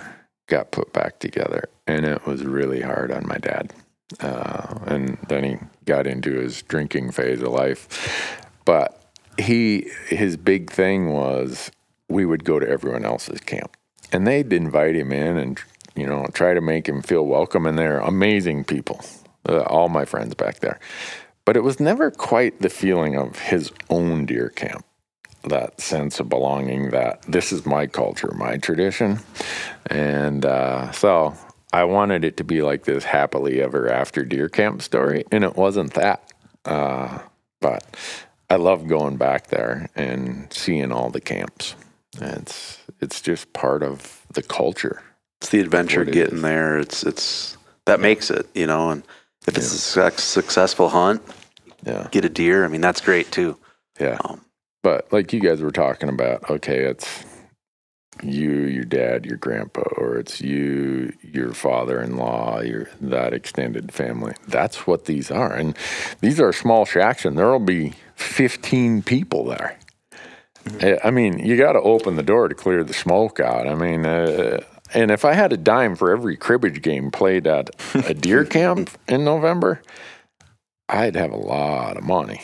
got 0.48 0.72
put 0.72 0.92
back 0.92 1.20
together. 1.20 1.68
And 1.86 2.04
it 2.04 2.26
was 2.26 2.42
really 2.42 2.80
hard 2.80 3.12
on 3.12 3.28
my 3.28 3.38
dad. 3.38 3.72
Uh, 4.20 4.78
and 4.86 5.18
then 5.28 5.44
he 5.44 5.56
got 5.84 6.06
into 6.08 6.32
his 6.32 6.62
drinking 6.62 7.12
phase 7.12 7.40
of 7.40 7.48
life. 7.48 8.36
But 8.64 9.00
he, 9.38 9.88
his 10.08 10.36
big 10.36 10.70
thing 10.70 11.12
was 11.12 11.70
we 12.08 12.24
would 12.24 12.44
go 12.44 12.58
to 12.58 12.68
everyone 12.68 13.04
else's 13.04 13.40
camp. 13.40 13.76
And 14.12 14.26
they'd 14.26 14.52
invite 14.52 14.94
him 14.94 15.12
in 15.12 15.36
and, 15.36 15.60
you 15.96 16.06
know, 16.06 16.26
try 16.32 16.54
to 16.54 16.60
make 16.60 16.88
him 16.88 17.02
feel 17.02 17.26
welcome. 17.26 17.66
And 17.66 17.78
they're 17.78 18.00
amazing 18.00 18.64
people, 18.64 19.00
uh, 19.48 19.62
all 19.62 19.88
my 19.88 20.04
friends 20.04 20.34
back 20.34 20.60
there. 20.60 20.78
But 21.44 21.56
it 21.56 21.62
was 21.62 21.80
never 21.80 22.10
quite 22.10 22.60
the 22.60 22.70
feeling 22.70 23.16
of 23.16 23.38
his 23.38 23.72
own 23.90 24.26
deer 24.26 24.48
camp 24.48 24.84
that 25.44 25.80
sense 25.80 26.20
of 26.20 26.28
belonging 26.28 26.90
that 26.90 27.22
this 27.22 27.52
is 27.52 27.66
my 27.66 27.86
culture, 27.86 28.32
my 28.34 28.56
tradition. 28.56 29.18
And 29.86 30.44
uh, 30.44 30.90
so 30.92 31.34
I 31.72 31.84
wanted 31.84 32.24
it 32.24 32.36
to 32.38 32.44
be 32.44 32.62
like 32.62 32.84
this 32.84 33.04
happily 33.04 33.60
ever 33.60 33.90
after 33.90 34.24
deer 34.24 34.48
camp 34.48 34.82
story, 34.82 35.24
and 35.30 35.44
it 35.44 35.56
wasn't 35.56 35.94
that. 35.94 36.32
Uh, 36.64 37.18
but 37.60 37.84
I 38.48 38.56
love 38.56 38.86
going 38.86 39.16
back 39.16 39.48
there 39.48 39.90
and 39.94 40.52
seeing 40.52 40.92
all 40.92 41.10
the 41.10 41.20
camps. 41.20 41.74
It's 42.20 42.78
it's 43.00 43.20
just 43.20 43.52
part 43.52 43.82
of 43.82 44.22
the 44.32 44.42
culture. 44.42 45.02
It's 45.40 45.50
the 45.50 45.60
adventure 45.60 46.02
it 46.02 46.12
getting 46.12 46.36
is. 46.36 46.42
there. 46.42 46.78
It's 46.78 47.02
it's 47.04 47.56
that 47.86 48.00
makes 48.00 48.30
it, 48.30 48.46
you 48.54 48.66
know. 48.66 48.90
And 48.90 49.02
if 49.46 49.56
it's 49.58 49.96
a 49.96 50.10
successful 50.18 50.88
hunt, 50.88 51.22
Yeah, 51.84 52.08
get 52.10 52.24
a 52.24 52.28
deer. 52.30 52.64
I 52.64 52.68
mean, 52.68 52.80
that's 52.80 53.00
great 53.00 53.30
too. 53.30 53.56
yeah. 54.00 54.18
Um, 54.24 54.40
But 54.82 55.12
like 55.12 55.32
you 55.32 55.40
guys 55.40 55.60
were 55.60 55.70
talking 55.72 56.08
about, 56.08 56.48
okay, 56.50 56.84
it's 56.84 57.24
you, 58.22 58.50
your 58.52 58.84
dad, 58.84 59.26
your 59.26 59.36
grandpa, 59.36 59.82
or 59.96 60.16
it's 60.16 60.40
you, 60.40 61.12
your 61.20 61.52
father-in-law, 61.52 62.60
your 62.60 62.88
that 63.00 63.32
extended 63.34 63.92
family. 63.92 64.34
That's 64.48 64.86
what 64.86 65.04
these 65.06 65.30
are, 65.30 65.52
and 65.52 65.76
these 66.20 66.40
are 66.40 66.52
small 66.52 66.84
shacks, 66.86 67.24
and 67.24 67.36
there'll 67.36 67.58
be 67.58 67.94
fifteen 68.14 69.02
people 69.02 69.44
there. 69.44 69.76
I 71.04 71.10
mean, 71.10 71.38
you 71.38 71.56
got 71.56 71.72
to 71.72 71.80
open 71.80 72.16
the 72.16 72.22
door 72.22 72.48
to 72.48 72.54
clear 72.54 72.84
the 72.84 72.94
smoke 72.94 73.40
out. 73.40 73.66
I 73.66 73.74
mean, 73.74 74.06
uh, 74.06 74.60
and 74.92 75.10
if 75.10 75.24
I 75.24 75.32
had 75.32 75.52
a 75.52 75.56
dime 75.56 75.96
for 75.96 76.10
every 76.10 76.36
cribbage 76.36 76.82
game 76.82 77.10
played 77.10 77.46
at 77.46 77.70
a 77.94 78.14
deer 78.14 78.44
camp 78.44 78.90
in 79.08 79.24
November, 79.24 79.82
I'd 80.88 81.16
have 81.16 81.32
a 81.32 81.36
lot 81.36 81.96
of 81.96 82.04
money 82.04 82.40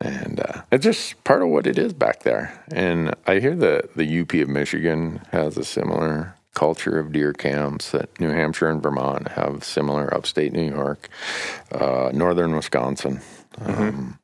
and 0.00 0.40
uh, 0.40 0.62
it's 0.70 0.84
just 0.84 1.22
part 1.24 1.42
of 1.42 1.48
what 1.48 1.66
it 1.66 1.78
is 1.78 1.92
back 1.92 2.22
there. 2.22 2.64
And 2.70 3.14
I 3.26 3.40
hear 3.40 3.56
that 3.56 3.96
the 3.96 4.20
UP 4.20 4.32
of 4.34 4.48
Michigan 4.48 5.20
has 5.32 5.56
a 5.56 5.64
similar 5.64 6.34
culture 6.54 6.98
of 6.98 7.12
deer 7.12 7.32
camps. 7.32 7.90
That 7.90 8.18
New 8.20 8.30
Hampshire 8.30 8.68
and 8.68 8.82
Vermont 8.82 9.28
have 9.28 9.64
similar. 9.64 10.12
Upstate 10.14 10.52
New 10.52 10.68
York, 10.68 11.08
uh, 11.72 12.10
northern 12.12 12.54
Wisconsin. 12.54 13.20
Um, 13.60 14.18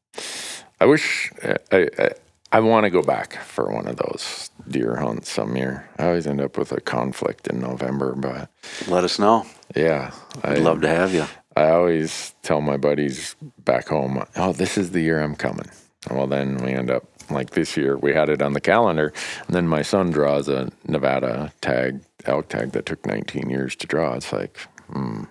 I 0.81 0.87
wish 0.87 1.33
I, 1.43 1.89
I, 1.99 2.11
I 2.55 2.60
want 2.60 2.85
to 2.85 2.90
go 2.90 3.02
back 3.02 3.43
for 3.43 3.72
one 3.72 3.89
of 3.89 3.97
those 3.97 4.48
deer 4.68 4.94
hunts 4.94 5.28
some 5.28 5.56
year. 5.56 5.90
I 5.98 6.06
always 6.06 6.24
end 6.24 6.40
up 6.40 6.56
with 6.56 6.70
a 6.70 6.81
conflict 6.81 7.48
in 7.48 7.60
November, 7.60 8.14
but 8.14 8.48
let 8.86 9.02
us 9.02 9.18
know. 9.18 9.44
yeah, 9.74 10.12
I'd 10.44 10.59
I 10.59 10.60
love 10.60 10.81
to 10.82 10.89
have 10.89 11.12
you. 11.12 11.26
I 11.56 11.70
always 11.70 12.32
tell 12.43 12.60
my 12.60 12.76
buddies 12.76 13.35
back 13.64 13.89
home, 13.89 14.24
oh, 14.36 14.52
this 14.52 14.78
is 14.78 14.93
the 14.93 15.01
year 15.01 15.20
I'm 15.20 15.35
coming. 15.35 15.68
Well, 16.09 16.28
then 16.28 16.59
we 16.59 16.70
end 16.70 16.93
up 16.93 17.02
like 17.28 17.51
this 17.51 17.76
year, 17.76 17.97
we 17.97 18.14
had 18.14 18.28
it 18.28 18.40
on 18.40 18.52
the 18.52 18.60
calendar, 18.60 19.12
and 19.48 19.56
then 19.56 19.66
my 19.66 19.82
son 19.82 20.12
draws 20.12 20.48
a 20.48 20.70
Nevada 20.86 21.52
tag 21.60 22.02
elk 22.24 22.51
tag 22.51 22.70
that 22.70 22.86
took 22.86 23.05
19 23.05 23.51
years 23.51 23.74
to 23.74 23.89
draw. 23.89 24.14
It's 24.14 24.32
like, 24.32 24.59
hmm, 24.93 25.24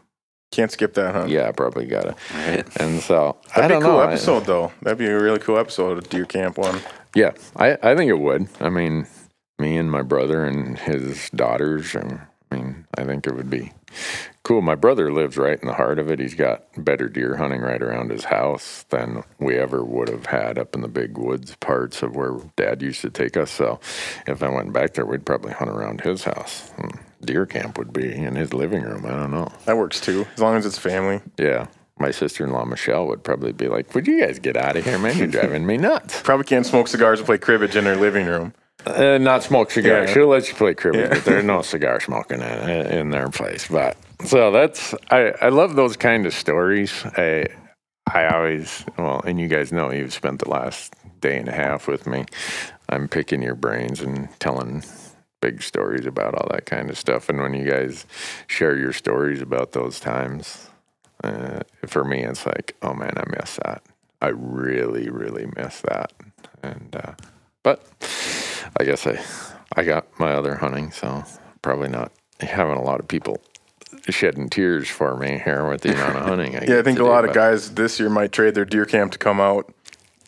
Can't 0.54 0.72
skip 0.72 0.94
that, 0.94 1.16
huh? 1.16 1.26
yeah, 1.28 1.48
I 1.48 1.52
probably 1.52 1.88
got 1.88 2.06
it. 2.06 2.16
Right. 2.32 2.78
And 2.80 3.02
so 3.02 3.38
That'd 3.56 3.70
be 3.70 3.76
a 3.76 3.80
don't 3.80 3.82
cool 3.82 3.92
know. 3.94 4.02
Episode, 4.02 4.46
though. 4.46 4.72
That'd 4.84 5.00
be 5.00 5.08
a 5.08 5.20
really 5.20 5.40
cool 5.40 5.58
episode 5.58 5.98
of 5.98 6.08
Deer 6.10 6.26
Camp 6.26 6.60
one. 6.60 6.80
Yeah, 7.16 7.32
I, 7.56 7.76
I 7.82 7.96
think 7.96 8.10
it 8.10 8.20
would. 8.20 8.48
I 8.60 8.70
mean, 8.70 9.08
me 9.58 9.78
and 9.78 9.90
my 9.92 10.04
brother 10.04 10.46
and 10.46 10.78
his 10.78 11.32
daughters, 11.32 11.96
and 11.96 12.20
I 12.54 12.56
mean, 12.56 12.88
I 12.98 13.04
think 13.04 13.26
it 13.26 13.36
would 13.36 13.50
be 13.50 13.72
cool. 14.44 14.62
My 14.62 14.76
brother 14.76 15.12
lives 15.12 15.38
right 15.38 15.60
in 15.60 15.68
the 15.68 15.74
heart 15.74 15.98
of 15.98 16.12
it. 16.12 16.20
He's 16.20 16.36
got 16.36 16.64
better 16.78 17.10
deer 17.10 17.36
hunting 17.38 17.62
right 17.62 17.82
around 17.82 18.12
his 18.12 18.26
house 18.26 18.86
than 18.90 19.24
we 19.40 19.58
ever 19.58 19.84
would 19.84 20.10
have 20.10 20.28
had 20.28 20.60
up 20.60 20.76
in 20.76 20.82
the 20.82 20.88
big 20.88 21.18
woods 21.18 21.56
parts 21.56 22.04
of 22.04 22.16
where 22.16 22.38
dad 22.56 22.82
used 22.82 23.02
to 23.02 23.10
take 23.10 23.38
us. 23.38 23.52
So 23.52 23.80
if 24.28 24.44
I 24.44 24.50
went 24.50 24.74
back 24.74 24.94
there, 24.94 25.06
we'd 25.06 25.26
probably 25.26 25.54
hunt 25.54 25.72
around 25.72 26.02
his 26.02 26.24
house. 26.24 26.70
Hmm. 26.72 27.00
Deer 27.22 27.46
camp 27.46 27.78
would 27.78 27.94
be 27.94 28.14
in 28.14 28.36
his 28.36 28.54
living 28.54 28.84
room. 28.84 29.06
I 29.06 29.10
don't 29.10 29.32
know. 29.32 29.52
That 29.66 29.78
works 29.78 30.00
too, 30.00 30.28
as 30.34 30.40
long 30.40 30.58
as 30.58 30.66
it's 30.66 30.78
family. 30.78 31.22
Yeah. 31.38 31.68
My 31.98 32.12
sister 32.12 32.44
in 32.44 32.52
law, 32.52 32.66
Michelle, 32.66 33.08
would 33.08 33.24
probably 33.24 33.54
be 33.54 33.68
like, 33.68 33.94
Would 33.96 34.08
you 34.08 34.20
guys 34.20 34.40
get 34.40 34.58
out 34.58 34.76
of 34.76 34.84
here, 34.84 34.98
man? 35.00 35.18
You're 35.18 35.28
driving 35.28 35.66
me 35.66 35.78
nuts. 35.78 36.22
Probably 36.22 36.44
can't 36.44 36.66
smoke 36.66 36.88
cigars 36.88 37.20
and 37.20 37.26
play 37.26 37.38
cribbage 37.38 37.76
in 37.76 37.84
their 37.86 37.96
living 37.96 38.26
room. 38.26 38.54
Uh, 38.86 39.18
not 39.18 39.44
smoke 39.44 39.72
cigars. 39.72 40.10
Yeah. 40.10 40.14
She'll 40.14 40.28
let 40.28 40.48
you 40.48 40.56
play 40.56 40.74
cribbage, 40.74 41.02
Yeah. 41.02 41.10
but 41.16 41.26
there's 41.26 41.44
no 41.46 41.62
cigar 41.62 42.00
smoking 42.00 42.42
in, 42.42 42.70
in 42.88 43.10
their 43.10 43.30
place. 43.30 43.68
But 43.68 43.98
so 44.26 44.52
that's 44.52 44.94
I, 45.10 45.34
I 45.42 45.50
love 45.50 45.76
those 45.76 45.96
kind 45.98 46.26
of 46.26 46.34
stories. 46.34 46.92
I 47.18 47.48
I 48.12 48.28
always 48.28 48.86
well, 48.98 49.22
and 49.26 49.40
you 49.40 49.48
guys 49.48 49.72
know 49.72 49.92
you've 49.92 50.14
spent 50.14 50.40
the 50.40 50.50
last 50.50 50.94
day 51.22 51.38
and 51.38 51.48
a 51.48 51.54
half 51.54 51.88
with 51.88 52.06
me. 52.08 52.26
I'm 52.90 53.08
picking 53.08 53.42
your 53.42 53.56
brains 53.56 54.02
and 54.02 54.28
telling 54.40 54.84
big 55.42 55.62
stories 55.62 56.06
about 56.06 56.36
all 56.36 56.48
that 56.52 56.66
kind 56.66 56.90
of 56.90 56.98
stuff. 56.98 57.30
And 57.30 57.42
when 57.42 57.54
you 57.54 57.70
guys 57.70 58.06
share 58.48 58.78
your 58.78 58.94
stories 58.94 59.42
about 59.42 59.72
those 59.74 60.00
times, 60.00 60.70
uh, 61.24 61.62
for 61.88 62.04
me, 62.04 62.24
it's 62.24 62.46
like, 62.46 62.76
oh 62.82 62.94
man, 62.94 63.14
I 63.18 63.24
miss 63.40 63.58
that. 63.66 63.82
I 64.22 64.28
really, 64.30 65.10
really 65.10 65.48
miss 65.56 65.82
that. 65.82 66.14
And 66.62 66.96
uh, 66.96 67.14
but 67.64 67.84
I 68.80 68.84
guess 68.84 69.06
I 69.08 69.20
I 69.76 69.84
got 69.84 70.08
my 70.20 70.34
other 70.34 70.56
hunting, 70.56 70.92
so 70.92 71.24
probably 71.62 71.90
not 71.90 72.12
having 72.40 72.78
a 72.78 72.84
lot 72.84 73.00
of 73.00 73.08
people 73.08 73.42
shedding 74.10 74.50
tears 74.50 74.90
for 74.90 75.16
me 75.16 75.40
here 75.44 75.68
with 75.68 75.82
the 75.82 75.94
amount 75.94 76.18
of 76.18 76.24
hunting. 76.28 76.56
I 76.56 76.66
Yeah, 76.66 76.80
I 76.80 76.82
think 76.84 77.00
a 77.00 77.04
do, 77.04 77.08
lot 77.08 77.26
of 77.26 77.34
guys 77.34 77.74
this 77.76 78.00
year 78.00 78.10
might 78.10 78.32
trade 78.32 78.56
their 78.56 78.66
deer 78.66 78.86
camp 78.86 79.14
to 79.14 79.18
come 79.18 79.40
out 79.40 79.74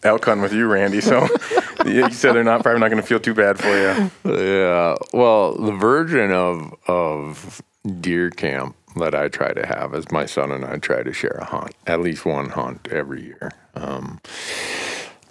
elk 0.04 0.26
hunting 0.26 0.44
with 0.44 0.54
you, 0.54 0.68
Randy. 0.68 1.02
So 1.02 1.28
you 1.86 2.10
said 2.12 2.34
they're 2.34 2.44
not 2.44 2.64
probably 2.64 2.80
not 2.80 2.90
going 2.90 3.02
to 3.02 3.08
feel 3.08 3.20
too 3.20 3.34
bad 3.34 3.60
for 3.60 3.68
you. 3.68 4.12
Yeah. 4.24 4.96
Well, 5.14 5.56
the 5.56 5.74
version 5.74 6.32
of 6.32 6.74
of 6.88 7.62
deer 8.00 8.30
camp 8.30 8.76
that 8.96 9.14
I 9.14 9.28
try 9.28 9.54
to 9.54 9.66
have 9.66 9.94
is 9.94 10.10
my 10.12 10.26
son 10.26 10.52
and 10.52 10.64
I 10.64 10.78
try 10.78 11.04
to 11.04 11.12
share 11.12 11.38
a 11.42 11.46
hunt, 11.46 11.76
at 11.86 12.00
least 12.00 12.26
one 12.26 12.50
hunt 12.50 12.88
every 12.92 13.24
year. 13.24 13.52
Um, 13.76 14.22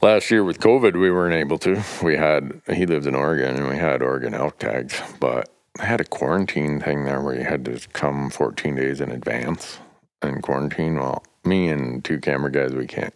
last 0.05 0.31
year 0.31 0.44
with 0.44 0.60
COVID, 0.60 1.01
we 1.01 1.10
weren't 1.10 1.35
able 1.35 1.56
to. 1.59 1.82
We 2.02 2.16
had 2.16 2.60
he 2.70 2.85
lived 2.85 3.06
in 3.06 3.14
Oregon 3.14 3.56
and 3.56 3.68
we 3.68 3.76
had 3.76 4.02
Oregon 4.02 4.35
elk 4.35 4.59
tags, 4.59 5.01
but 5.18 5.48
I 5.81 5.86
had 5.86 6.01
a 6.01 6.05
quarantine 6.05 6.78
thing 6.78 7.06
there 7.06 7.22
where 7.22 7.35
you 7.35 7.44
had 7.44 7.64
to 7.64 7.81
come 7.94 8.28
14 8.28 8.74
days 8.74 9.01
in 9.01 9.10
advance 9.10 9.78
and 10.20 10.43
quarantine. 10.43 10.97
Well, 10.97 11.24
me 11.44 11.68
and 11.68 12.05
two 12.05 12.20
camera 12.20 12.52
guys, 12.52 12.72
we 12.72 12.86
can't 12.86 13.14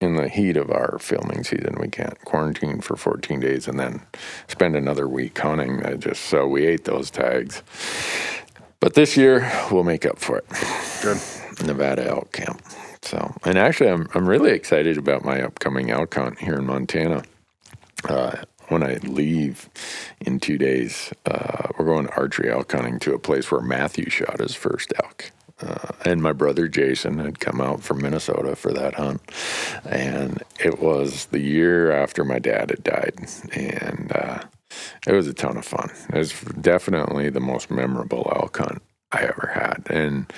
in 0.00 0.16
the 0.16 0.30
heat 0.30 0.56
of 0.56 0.70
our 0.70 0.98
filming 0.98 1.44
season, 1.44 1.76
we 1.78 1.88
can't 1.88 2.18
quarantine 2.24 2.80
for 2.80 2.96
14 2.96 3.38
days 3.38 3.68
and 3.68 3.78
then 3.78 4.00
spend 4.48 4.74
another 4.74 5.06
week 5.06 5.38
hunting. 5.38 5.84
I 5.84 5.92
just 5.94 6.22
so 6.22 6.46
we 6.46 6.64
ate 6.64 6.84
those 6.84 7.10
tags. 7.10 7.62
But 8.80 8.94
this 8.94 9.14
year 9.14 9.52
we'll 9.70 9.84
make 9.84 10.06
up 10.06 10.18
for 10.18 10.38
it. 10.38 10.46
Good. 11.02 11.18
Nevada 11.66 12.08
elk 12.08 12.32
camp. 12.32 12.62
So, 13.02 13.34
and 13.44 13.58
actually, 13.58 13.90
I'm 13.90 14.08
I'm 14.14 14.28
really 14.28 14.52
excited 14.52 14.98
about 14.98 15.24
my 15.24 15.42
upcoming 15.42 15.90
elk 15.90 16.14
hunt 16.14 16.38
here 16.38 16.54
in 16.54 16.66
Montana. 16.66 17.22
Uh, 18.08 18.36
when 18.68 18.82
I 18.82 18.94
leave 19.02 19.68
in 20.20 20.38
two 20.38 20.56
days, 20.56 21.12
uh, 21.26 21.68
we're 21.76 21.86
going 21.86 22.06
archery 22.08 22.50
elk 22.50 22.70
hunting 22.72 22.98
to 23.00 23.14
a 23.14 23.18
place 23.18 23.50
where 23.50 23.60
Matthew 23.60 24.08
shot 24.10 24.38
his 24.38 24.54
first 24.54 24.92
elk. 25.02 25.32
Uh, 25.60 25.92
and 26.04 26.22
my 26.22 26.32
brother 26.32 26.68
Jason 26.68 27.18
had 27.18 27.38
come 27.40 27.60
out 27.60 27.82
from 27.82 28.00
Minnesota 28.00 28.56
for 28.56 28.72
that 28.72 28.94
hunt. 28.94 29.20
And 29.84 30.42
it 30.58 30.80
was 30.80 31.26
the 31.26 31.40
year 31.40 31.92
after 31.92 32.24
my 32.24 32.38
dad 32.38 32.70
had 32.70 32.82
died. 32.82 33.14
And 33.52 34.12
uh, 34.14 34.38
it 35.06 35.12
was 35.12 35.26
a 35.26 35.34
ton 35.34 35.58
of 35.58 35.64
fun. 35.64 35.90
It 36.12 36.16
was 36.16 36.32
definitely 36.60 37.28
the 37.28 37.40
most 37.40 37.70
memorable 37.70 38.30
elk 38.34 38.56
hunt 38.56 38.82
I 39.12 39.22
ever 39.24 39.50
had. 39.52 39.86
And 39.90 40.32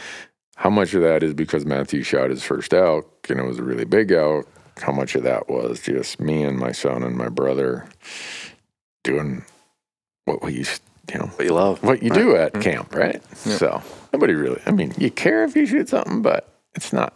how 0.62 0.70
much 0.70 0.94
of 0.94 1.02
that 1.02 1.24
is 1.24 1.34
because 1.34 1.66
Matthew 1.66 2.04
shot 2.04 2.30
his 2.30 2.44
first 2.44 2.72
elk 2.72 3.26
and 3.28 3.40
it 3.40 3.42
was 3.42 3.58
a 3.58 3.64
really 3.64 3.84
big 3.84 4.12
elk? 4.12 4.46
How 4.80 4.92
much 4.92 5.16
of 5.16 5.24
that 5.24 5.48
was 5.48 5.80
just 5.80 6.20
me 6.20 6.44
and 6.44 6.56
my 6.56 6.70
son 6.70 7.02
and 7.02 7.16
my 7.16 7.28
brother 7.28 7.88
doing 9.02 9.44
what 10.24 10.40
we 10.44 10.52
used, 10.54 10.80
you 11.12 11.18
know, 11.18 11.26
What 11.26 11.44
you 11.44 11.52
love. 11.52 11.82
what 11.82 12.00
you 12.04 12.10
do 12.10 12.36
at 12.36 12.52
mm-hmm. 12.52 12.62
camp, 12.62 12.94
right? 12.94 13.20
So 13.36 13.82
nobody 14.12 14.34
really, 14.34 14.60
I 14.64 14.70
mean, 14.70 14.94
you 14.96 15.10
care 15.10 15.42
if 15.42 15.56
you 15.56 15.66
shoot 15.66 15.88
something, 15.88 16.22
but 16.22 16.48
it's 16.76 16.92
not 16.92 17.12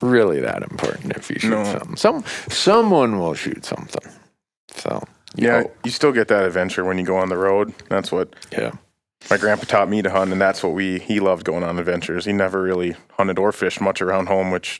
really 0.00 0.40
that 0.40 0.62
important 0.62 1.14
if 1.14 1.28
you 1.28 1.38
shoot 1.38 1.50
No. 1.50 1.62
something. 1.64 1.96
Some 1.96 2.24
someone 2.48 3.18
will 3.18 3.34
shoot 3.34 3.66
something. 3.66 4.10
So 4.70 5.02
you 5.36 5.48
Yeah, 5.48 5.60
know, 5.60 5.70
you 5.84 5.90
still 5.90 6.12
get 6.12 6.28
that 6.28 6.46
adventure 6.46 6.86
when 6.86 6.96
you 6.96 7.04
go 7.04 7.18
on 7.18 7.28
the 7.28 7.36
road. 7.36 7.74
That's 7.90 8.10
what 8.10 8.34
yeah, 8.50 8.72
my 9.30 9.36
grandpa 9.36 9.64
taught 9.64 9.88
me 9.88 10.02
to 10.02 10.10
hunt, 10.10 10.32
and 10.32 10.40
that's 10.40 10.62
what 10.62 10.72
we 10.72 10.98
he 10.98 11.20
loved 11.20 11.44
going 11.44 11.64
on 11.64 11.78
adventures. 11.78 12.24
He 12.24 12.32
never 12.32 12.62
really 12.62 12.94
hunted 13.12 13.38
or 13.38 13.52
fished 13.52 13.80
much 13.80 14.00
around 14.02 14.26
home, 14.26 14.50
which 14.50 14.78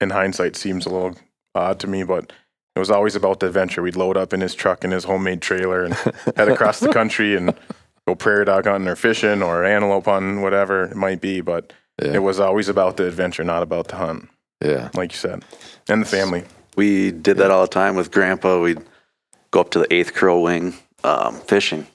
in 0.00 0.10
hindsight 0.10 0.56
seems 0.56 0.86
a 0.86 0.90
little 0.90 1.16
odd 1.54 1.78
to 1.80 1.86
me, 1.86 2.02
but 2.02 2.32
it 2.74 2.78
was 2.78 2.90
always 2.90 3.14
about 3.14 3.40
the 3.40 3.46
adventure. 3.46 3.82
We'd 3.82 3.96
load 3.96 4.16
up 4.16 4.32
in 4.32 4.40
his 4.40 4.54
truck 4.54 4.84
in 4.84 4.90
his 4.90 5.04
homemade 5.04 5.42
trailer 5.42 5.84
and 5.84 5.94
head 6.36 6.48
across 6.48 6.80
the 6.80 6.92
country 6.92 7.36
and 7.36 7.54
go 8.08 8.14
prairie 8.14 8.46
dog 8.46 8.64
hunting 8.64 8.88
or 8.88 8.96
fishing 8.96 9.42
or 9.42 9.64
antelope 9.64 10.06
hunting, 10.06 10.40
whatever 10.42 10.84
it 10.84 10.96
might 10.96 11.20
be. 11.20 11.40
But 11.42 11.72
Yeah. 12.02 12.14
it 12.14 12.22
was 12.22 12.40
always 12.40 12.68
about 12.68 12.96
the 12.96 13.06
adventure, 13.06 13.44
not 13.44 13.62
about 13.62 13.88
the 13.88 13.96
hunt, 13.96 14.28
yeah, 14.64 14.88
like 14.94 15.12
you 15.12 15.18
said, 15.18 15.44
and 15.88 16.00
the 16.00 16.06
family. 16.06 16.44
We 16.74 17.10
did 17.10 17.36
that 17.36 17.50
all 17.50 17.62
the 17.62 17.68
time 17.68 17.94
with 17.96 18.10
Grandpa. 18.10 18.58
We'd 18.62 18.80
go 19.50 19.60
up 19.60 19.70
to 19.72 19.80
the 19.80 19.92
Eighth 19.92 20.14
Crow 20.14 20.40
Wing 20.40 20.72
um, 21.04 21.34
fishing 21.40 21.86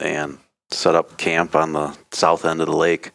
and 0.00 0.38
set 0.74 0.94
up 0.94 1.16
camp 1.18 1.54
on 1.54 1.72
the 1.72 1.96
south 2.12 2.44
end 2.44 2.60
of 2.60 2.66
the 2.66 2.76
lake. 2.76 3.12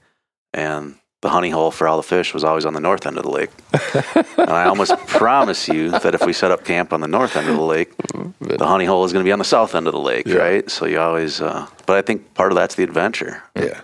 And 0.54 0.96
the 1.22 1.30
honey 1.30 1.50
hole 1.50 1.70
for 1.70 1.88
all 1.88 1.98
the 1.98 2.04
fish 2.04 2.34
was 2.34 2.44
always 2.44 2.66
on 2.66 2.74
the 2.74 2.80
north 2.80 3.06
end 3.06 3.18
of 3.18 3.24
the 3.24 3.30
lake. 3.30 3.50
and 4.38 4.50
I 4.50 4.66
almost 4.66 4.96
promise 5.08 5.68
you 5.68 5.90
that 5.92 6.16
if 6.16 6.26
we 6.26 6.34
set 6.34 6.50
up 6.52 6.64
camp 6.64 6.94
on 6.94 7.02
the 7.02 7.08
north 7.08 7.36
end 7.36 7.50
of 7.50 7.56
the 7.56 7.62
lake, 7.62 7.92
the 8.40 8.66
honey 8.66 8.86
hole 8.86 9.04
is 9.04 9.12
going 9.14 9.24
to 9.24 9.28
be 9.28 9.32
on 9.34 9.40
the 9.40 9.46
south 9.46 9.76
end 9.76 9.86
of 9.88 9.94
the 9.94 10.00
lake, 10.00 10.26
Yeah. 10.26 10.36
right? 10.38 10.70
So 10.72 10.86
you 10.86 11.00
always, 11.00 11.42
uh, 11.42 11.68
but 11.86 11.98
I 11.98 12.02
think 12.02 12.34
part 12.36 12.52
of 12.52 12.56
that's 12.56 12.76
the 12.76 12.84
adventure, 12.84 13.44
yeah. 13.56 13.82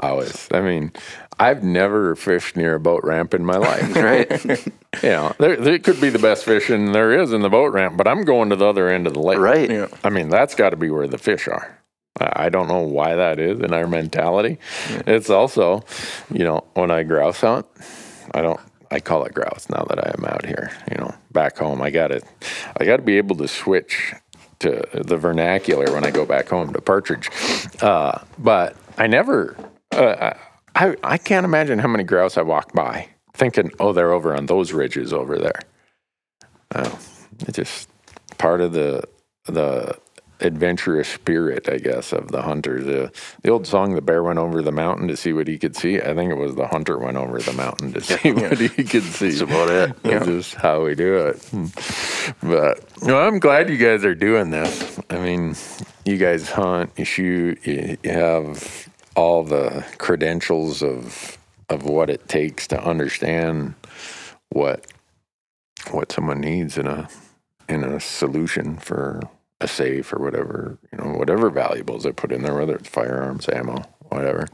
Always. 0.00 0.48
I 0.52 0.60
mean, 0.60 0.92
I've 1.38 1.62
never 1.62 2.16
fished 2.16 2.56
near 2.56 2.74
a 2.74 2.80
boat 2.80 3.02
ramp 3.04 3.32
in 3.32 3.44
my 3.46 3.56
life. 3.56 3.94
right? 3.96 4.66
you 5.02 5.08
know, 5.08 5.32
there, 5.38 5.56
there 5.56 5.78
could 5.78 6.00
be 6.00 6.10
the 6.10 6.18
best 6.18 6.44
fishing 6.44 6.92
there 6.92 7.12
is 7.18 7.32
in 7.32 7.42
the 7.42 7.48
boat 7.48 7.72
ramp, 7.72 7.96
but 7.96 8.08
I'm 8.08 8.24
going 8.24 8.50
to 8.50 8.56
the 8.56 8.66
other 8.66 8.88
end 8.88 9.06
of 9.06 9.14
the 9.14 9.20
lake. 9.20 9.38
right. 9.38 9.70
Yeah. 9.70 9.86
I 10.02 10.10
mean, 10.10 10.28
that's 10.30 10.54
got 10.56 10.70
to 10.70 10.76
be 10.76 10.90
where 10.90 11.06
the 11.06 11.16
fish 11.18 11.46
are. 11.48 11.78
I 12.20 12.48
don't 12.48 12.68
know 12.68 12.80
why 12.80 13.16
that 13.16 13.40
is 13.40 13.60
in 13.60 13.72
our 13.72 13.88
mentality. 13.88 14.58
It's 15.06 15.30
also, 15.30 15.82
you 16.32 16.44
know, 16.44 16.64
when 16.74 16.90
I 16.90 17.02
grouse 17.02 17.40
hunt, 17.40 17.66
I 18.32 18.42
don't. 18.42 18.60
I 18.90 19.00
call 19.00 19.24
it 19.24 19.34
grouse 19.34 19.68
now 19.68 19.84
that 19.88 19.98
I 19.98 20.14
am 20.16 20.24
out 20.24 20.46
here. 20.46 20.70
You 20.88 20.98
know, 20.98 21.14
back 21.32 21.58
home, 21.58 21.82
I 21.82 21.90
got 21.90 22.08
to, 22.08 22.22
I 22.76 22.84
got 22.84 22.98
to 22.98 23.02
be 23.02 23.16
able 23.16 23.34
to 23.36 23.48
switch 23.48 24.14
to 24.60 24.86
the 24.92 25.16
vernacular 25.16 25.92
when 25.92 26.04
I 26.04 26.10
go 26.12 26.24
back 26.24 26.48
home 26.48 26.72
to 26.72 26.80
partridge. 26.80 27.28
Uh, 27.82 28.20
but 28.38 28.76
I 28.96 29.08
never. 29.08 29.56
Uh, 29.90 30.34
I 30.76 30.96
I 31.02 31.18
can't 31.18 31.44
imagine 31.44 31.80
how 31.80 31.88
many 31.88 32.04
grouse 32.04 32.36
I 32.36 32.42
walk 32.42 32.72
by 32.72 33.08
thinking, 33.32 33.72
oh, 33.80 33.92
they're 33.92 34.12
over 34.12 34.34
on 34.36 34.46
those 34.46 34.72
ridges 34.72 35.12
over 35.12 35.38
there. 35.38 35.60
Oh, 36.74 36.98
it's 37.40 37.56
just 37.56 37.88
part 38.38 38.60
of 38.60 38.72
the 38.72 39.02
the 39.46 39.98
adventurous 40.44 41.08
spirit, 41.08 41.68
I 41.68 41.78
guess, 41.78 42.12
of 42.12 42.28
the 42.28 42.42
hunters. 42.42 42.86
Uh, 42.86 43.08
the 43.42 43.50
old 43.50 43.66
song, 43.66 43.94
"The 43.94 44.00
bear 44.02 44.22
went 44.22 44.38
over 44.38 44.62
the 44.62 44.72
mountain 44.72 45.08
to 45.08 45.16
see 45.16 45.32
what 45.32 45.48
he 45.48 45.58
could 45.58 45.76
see." 45.76 46.00
I 46.00 46.14
think 46.14 46.30
it 46.30 46.36
was 46.36 46.54
the 46.54 46.66
hunter 46.68 46.98
went 46.98 47.16
over 47.16 47.38
the 47.38 47.52
mountain 47.52 47.92
to 47.94 48.00
see 48.00 48.32
what 48.32 48.58
he 48.58 48.68
could 48.68 49.02
see. 49.02 49.30
That's 49.30 49.40
about 49.40 49.70
it. 49.70 50.02
That's 50.02 50.26
just 50.26 50.54
how 50.54 50.84
we 50.84 50.94
do 50.94 51.16
it. 51.26 51.50
But 52.42 52.84
well, 53.02 53.26
I'm 53.26 53.38
glad 53.38 53.70
you 53.70 53.76
guys 53.76 54.04
are 54.04 54.14
doing 54.14 54.50
this. 54.50 55.00
I 55.10 55.18
mean, 55.18 55.56
you 56.04 56.18
guys 56.18 56.50
hunt, 56.50 56.92
you 56.96 57.04
shoot, 57.04 57.66
you, 57.66 57.96
you 58.02 58.10
have 58.10 58.88
all 59.16 59.42
the 59.44 59.84
credentials 59.98 60.82
of 60.82 61.38
of 61.68 61.84
what 61.84 62.10
it 62.10 62.28
takes 62.28 62.66
to 62.68 62.82
understand 62.82 63.74
what 64.50 64.86
what 65.90 66.12
someone 66.12 66.40
needs 66.40 66.78
in 66.78 66.86
a 66.86 67.08
in 67.68 67.84
a 67.84 68.00
solution 68.00 68.76
for 68.76 69.20
a 69.60 69.68
safe 69.68 70.12
or 70.12 70.18
whatever, 70.22 70.78
you 70.92 70.98
know, 70.98 71.16
whatever 71.16 71.50
valuables 71.50 72.06
I 72.06 72.12
put 72.12 72.32
in 72.32 72.42
there, 72.42 72.54
whether 72.54 72.76
it's 72.76 72.88
firearms, 72.88 73.48
ammo, 73.48 73.82
whatever. 74.08 74.46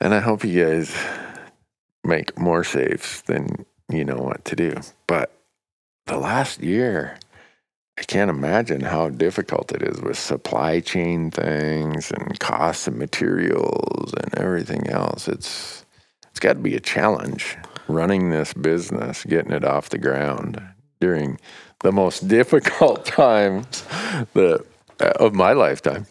And 0.00 0.14
I 0.14 0.20
hope 0.20 0.44
you 0.44 0.64
guys 0.64 0.94
make 2.04 2.38
more 2.38 2.64
safes 2.64 3.22
than 3.22 3.64
you 3.90 4.04
know 4.04 4.16
what 4.16 4.44
to 4.46 4.56
do. 4.56 4.74
But 5.06 5.32
the 6.06 6.16
last 6.16 6.62
year, 6.62 7.18
I 7.98 8.02
can't 8.02 8.30
imagine 8.30 8.80
how 8.80 9.08
difficult 9.08 9.72
it 9.72 9.82
is 9.82 10.00
with 10.00 10.18
supply 10.18 10.80
chain 10.80 11.30
things 11.30 12.10
and 12.10 12.38
costs 12.38 12.86
of 12.86 12.94
materials 12.94 14.14
and 14.14 14.34
everything 14.38 14.88
else. 14.88 15.28
It's 15.28 15.84
it's 16.30 16.40
got 16.40 16.52
to 16.52 16.60
be 16.60 16.76
a 16.76 16.80
challenge 16.80 17.56
running 17.88 18.30
this 18.30 18.54
business, 18.54 19.24
getting 19.24 19.52
it 19.52 19.64
off 19.64 19.88
the 19.88 19.98
ground 19.98 20.62
during 21.00 21.40
the 21.80 21.92
most 21.92 22.28
difficult 22.28 23.04
times 23.22 23.82
that, 24.34 24.64
of 24.98 25.34
my 25.34 25.52
lifetime. 25.52 26.06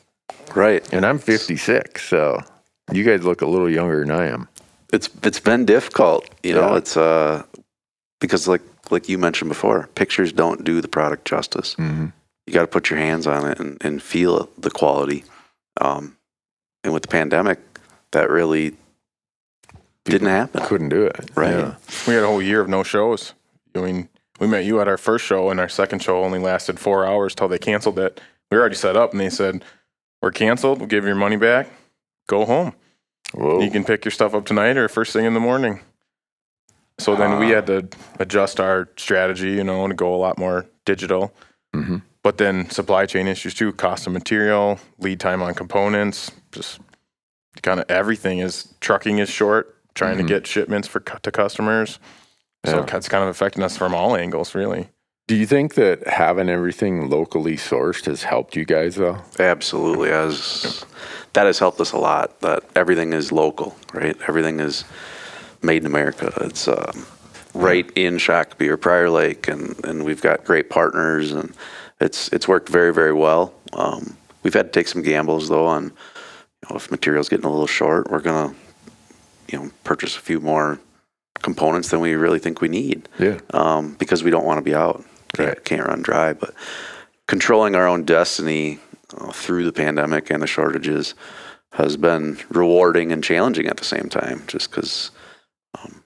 Right. 0.55 0.87
And 0.93 1.05
I'm 1.05 1.19
56, 1.19 2.01
so 2.07 2.39
you 2.91 3.03
guys 3.03 3.23
look 3.23 3.41
a 3.41 3.45
little 3.47 3.69
younger 3.69 3.99
than 3.99 4.11
I 4.11 4.27
am. 4.27 4.47
It's 4.93 5.09
it's 5.23 5.39
been 5.41 5.65
difficult. 5.65 6.29
You 6.43 6.53
know, 6.53 6.71
Yeah. 6.71 6.77
it's 6.77 6.95
uh 6.95 7.43
because 8.21 8.47
like 8.47 8.61
like 8.89 9.09
you 9.09 9.17
mentioned 9.17 9.49
before, 9.49 9.89
pictures 9.95 10.31
don't 10.31 10.63
do 10.63 10.79
the 10.79 10.87
product 10.87 11.25
justice. 11.25 11.75
Mhm. 11.75 12.13
You 12.45 12.53
got 12.53 12.61
to 12.61 12.67
put 12.67 12.89
your 12.89 12.97
hands 12.99 13.27
on 13.27 13.45
it 13.45 13.59
and, 13.59 13.77
and 13.83 14.01
feel 14.01 14.49
the 14.57 14.71
quality. 14.71 15.25
Um, 15.81 16.15
and 16.85 16.93
with 16.93 17.01
the 17.01 17.09
pandemic, 17.09 17.59
that 18.11 18.29
really 18.29 18.77
didn't 20.05 20.29
happen. 20.29 20.63
Couldn't 20.65 20.87
do 20.87 21.03
it. 21.07 21.29
Right. 21.35 21.51
Yeah. 21.51 21.75
We 22.07 22.13
had 22.13 22.23
a 22.23 22.27
whole 22.27 22.41
year 22.41 22.61
of 22.61 22.69
no 22.69 22.83
shows. 22.83 23.33
I 23.75 23.79
mean, 23.81 24.07
we 24.39 24.47
met 24.47 24.65
you 24.65 24.79
at 24.81 24.87
our 24.87 24.97
first 24.97 25.25
show, 25.25 25.49
and 25.49 25.59
our 25.59 25.69
second 25.69 26.01
show 26.01 26.23
only 26.23 26.39
lasted 26.39 26.79
four 26.79 27.05
hours 27.05 27.33
till 27.35 27.47
they 27.47 27.57
canceled 27.59 27.99
it. 27.99 28.21
We 28.51 28.57
were 28.57 28.61
already 28.61 28.75
set 28.75 28.95
up, 28.95 29.11
and 29.11 29.19
they 29.19 29.29
said, 29.29 29.63
"We're 30.21 30.31
canceled. 30.31 30.79
We'll 30.79 30.87
give 30.87 31.03
you 31.03 31.09
your 31.09 31.15
money 31.17 31.35
back. 31.37 31.69
Go 32.27 32.45
home. 32.45 32.73
Whoa. 33.33 33.59
You 33.61 33.69
can 33.71 33.83
pick 33.83 34.05
your 34.05 34.11
stuff 34.11 34.33
up 34.33 34.45
tonight 34.45 34.77
or 34.77 34.87
first 34.87 35.13
thing 35.13 35.25
in 35.25 35.33
the 35.33 35.39
morning." 35.39 35.81
So 36.99 37.15
then 37.15 37.37
we 37.39 37.51
Ah. 37.51 37.55
had 37.55 37.67
to 37.67 37.87
adjust 38.19 38.59
our 38.59 38.89
strategy, 38.97 39.51
you 39.51 39.63
know, 39.63 39.87
to 39.87 39.93
go 39.93 40.13
a 40.13 40.17
lot 40.17 40.37
more 40.39 40.65
digital. 40.85 41.31
Mhm. 41.75 42.01
But 42.23 42.37
then 42.39 42.69
supply 42.71 43.05
chain 43.05 43.27
issues 43.27 43.53
too, 43.53 43.71
cost 43.71 44.07
of 44.07 44.13
material, 44.13 44.79
lead 44.97 45.19
time 45.19 45.41
on 45.43 45.53
components, 45.53 46.31
just 46.51 46.79
kind 47.61 47.79
of 47.79 47.85
everything 47.89 48.39
is 48.39 48.73
trucking 48.81 49.19
is 49.19 49.29
short, 49.29 49.75
trying 49.93 50.15
Mhm. 50.17 50.21
to 50.21 50.27
get 50.27 50.47
shipments 50.47 50.87
for 50.87 50.99
to 50.99 51.31
customers. 51.31 51.99
So 52.65 52.77
Yeah. 52.77 52.97
it's 52.97 53.07
kind 53.09 53.23
of 53.23 53.29
affecting 53.29 53.63
us 53.63 53.77
from 53.77 53.93
all 53.93 54.15
angles, 54.15 54.53
really. 54.55 54.89
Do 55.27 55.35
you 55.35 55.45
think 55.45 55.73
that 55.75 56.07
having 56.07 56.49
everything 56.49 57.09
locally 57.09 57.57
sourced 57.57 58.05
has 58.05 58.23
helped 58.23 58.55
you 58.55 58.63
guys 58.65 58.95
though? 58.95 59.17
Absolutely, 59.39 60.09
as 60.09 60.85
that 61.33 61.45
has 61.45 61.59
helped 61.59 61.81
us 61.81 61.91
a 61.91 61.97
lot. 61.97 62.39
That 62.41 62.63
everything 62.75 63.11
is 63.13 63.31
local, 63.31 63.75
right? 63.93 64.15
Everything 64.27 64.59
is 64.61 64.85
made 65.61 65.81
in 65.83 65.85
America. 65.85 66.31
It's 66.41 66.67
um, 66.69 67.05
right 67.53 67.89
in 67.95 68.15
Shakopee 68.17 68.69
or 68.69 68.77
Prior 68.77 69.09
Lake, 69.09 69.49
and, 69.49 69.75
and 69.85 70.05
we've 70.05 70.21
got 70.21 70.45
great 70.45 70.69
partners, 70.69 71.33
and 71.33 71.53
it's 71.99 72.29
it's 72.29 72.47
worked 72.47 72.69
very 72.69 72.93
very 72.93 73.13
well. 73.13 73.53
Um, 73.73 74.15
we've 74.43 74.53
had 74.53 74.71
to 74.71 74.79
take 74.79 74.87
some 74.87 75.01
gambles 75.01 75.49
though 75.49 75.65
on 75.67 75.83
you 75.83 76.69
know, 76.69 76.77
if 76.77 76.89
material's 76.89 77.27
getting 77.27 77.45
a 77.45 77.51
little 77.51 77.67
short, 77.67 78.09
we're 78.09 78.21
gonna 78.21 78.55
you 79.51 79.59
know 79.59 79.71
purchase 79.83 80.15
a 80.15 80.21
few 80.21 80.39
more 80.39 80.79
components 81.41 81.89
than 81.89 81.99
we 81.99 82.13
really 82.15 82.39
think 82.39 82.61
we 82.61 82.67
need 82.67 83.07
Yeah. 83.19 83.37
um, 83.53 83.95
because 83.99 84.23
we 84.23 84.31
don't 84.31 84.45
want 84.45 84.57
to 84.57 84.61
be 84.61 84.75
out. 84.75 85.03
Can't, 85.33 85.49
Right. 85.49 85.65
can't 85.65 85.85
run 85.87 86.01
dry. 86.01 86.33
But 86.33 86.53
controlling 87.27 87.75
our 87.75 87.87
own 87.87 88.03
destiny 88.03 88.79
uh, 89.17 89.31
through 89.31 89.65
the 89.65 89.73
pandemic 89.73 90.29
and 90.31 90.41
the 90.41 90.47
shortages 90.47 91.13
has 91.73 91.97
been 91.97 92.37
rewarding 92.49 93.11
and 93.11 93.23
challenging 93.23 93.67
at 93.67 93.77
the 93.77 93.83
same 93.85 94.09
time. 94.09 94.43
Just 94.47 94.71
because 94.71 95.11
um, 95.83 96.01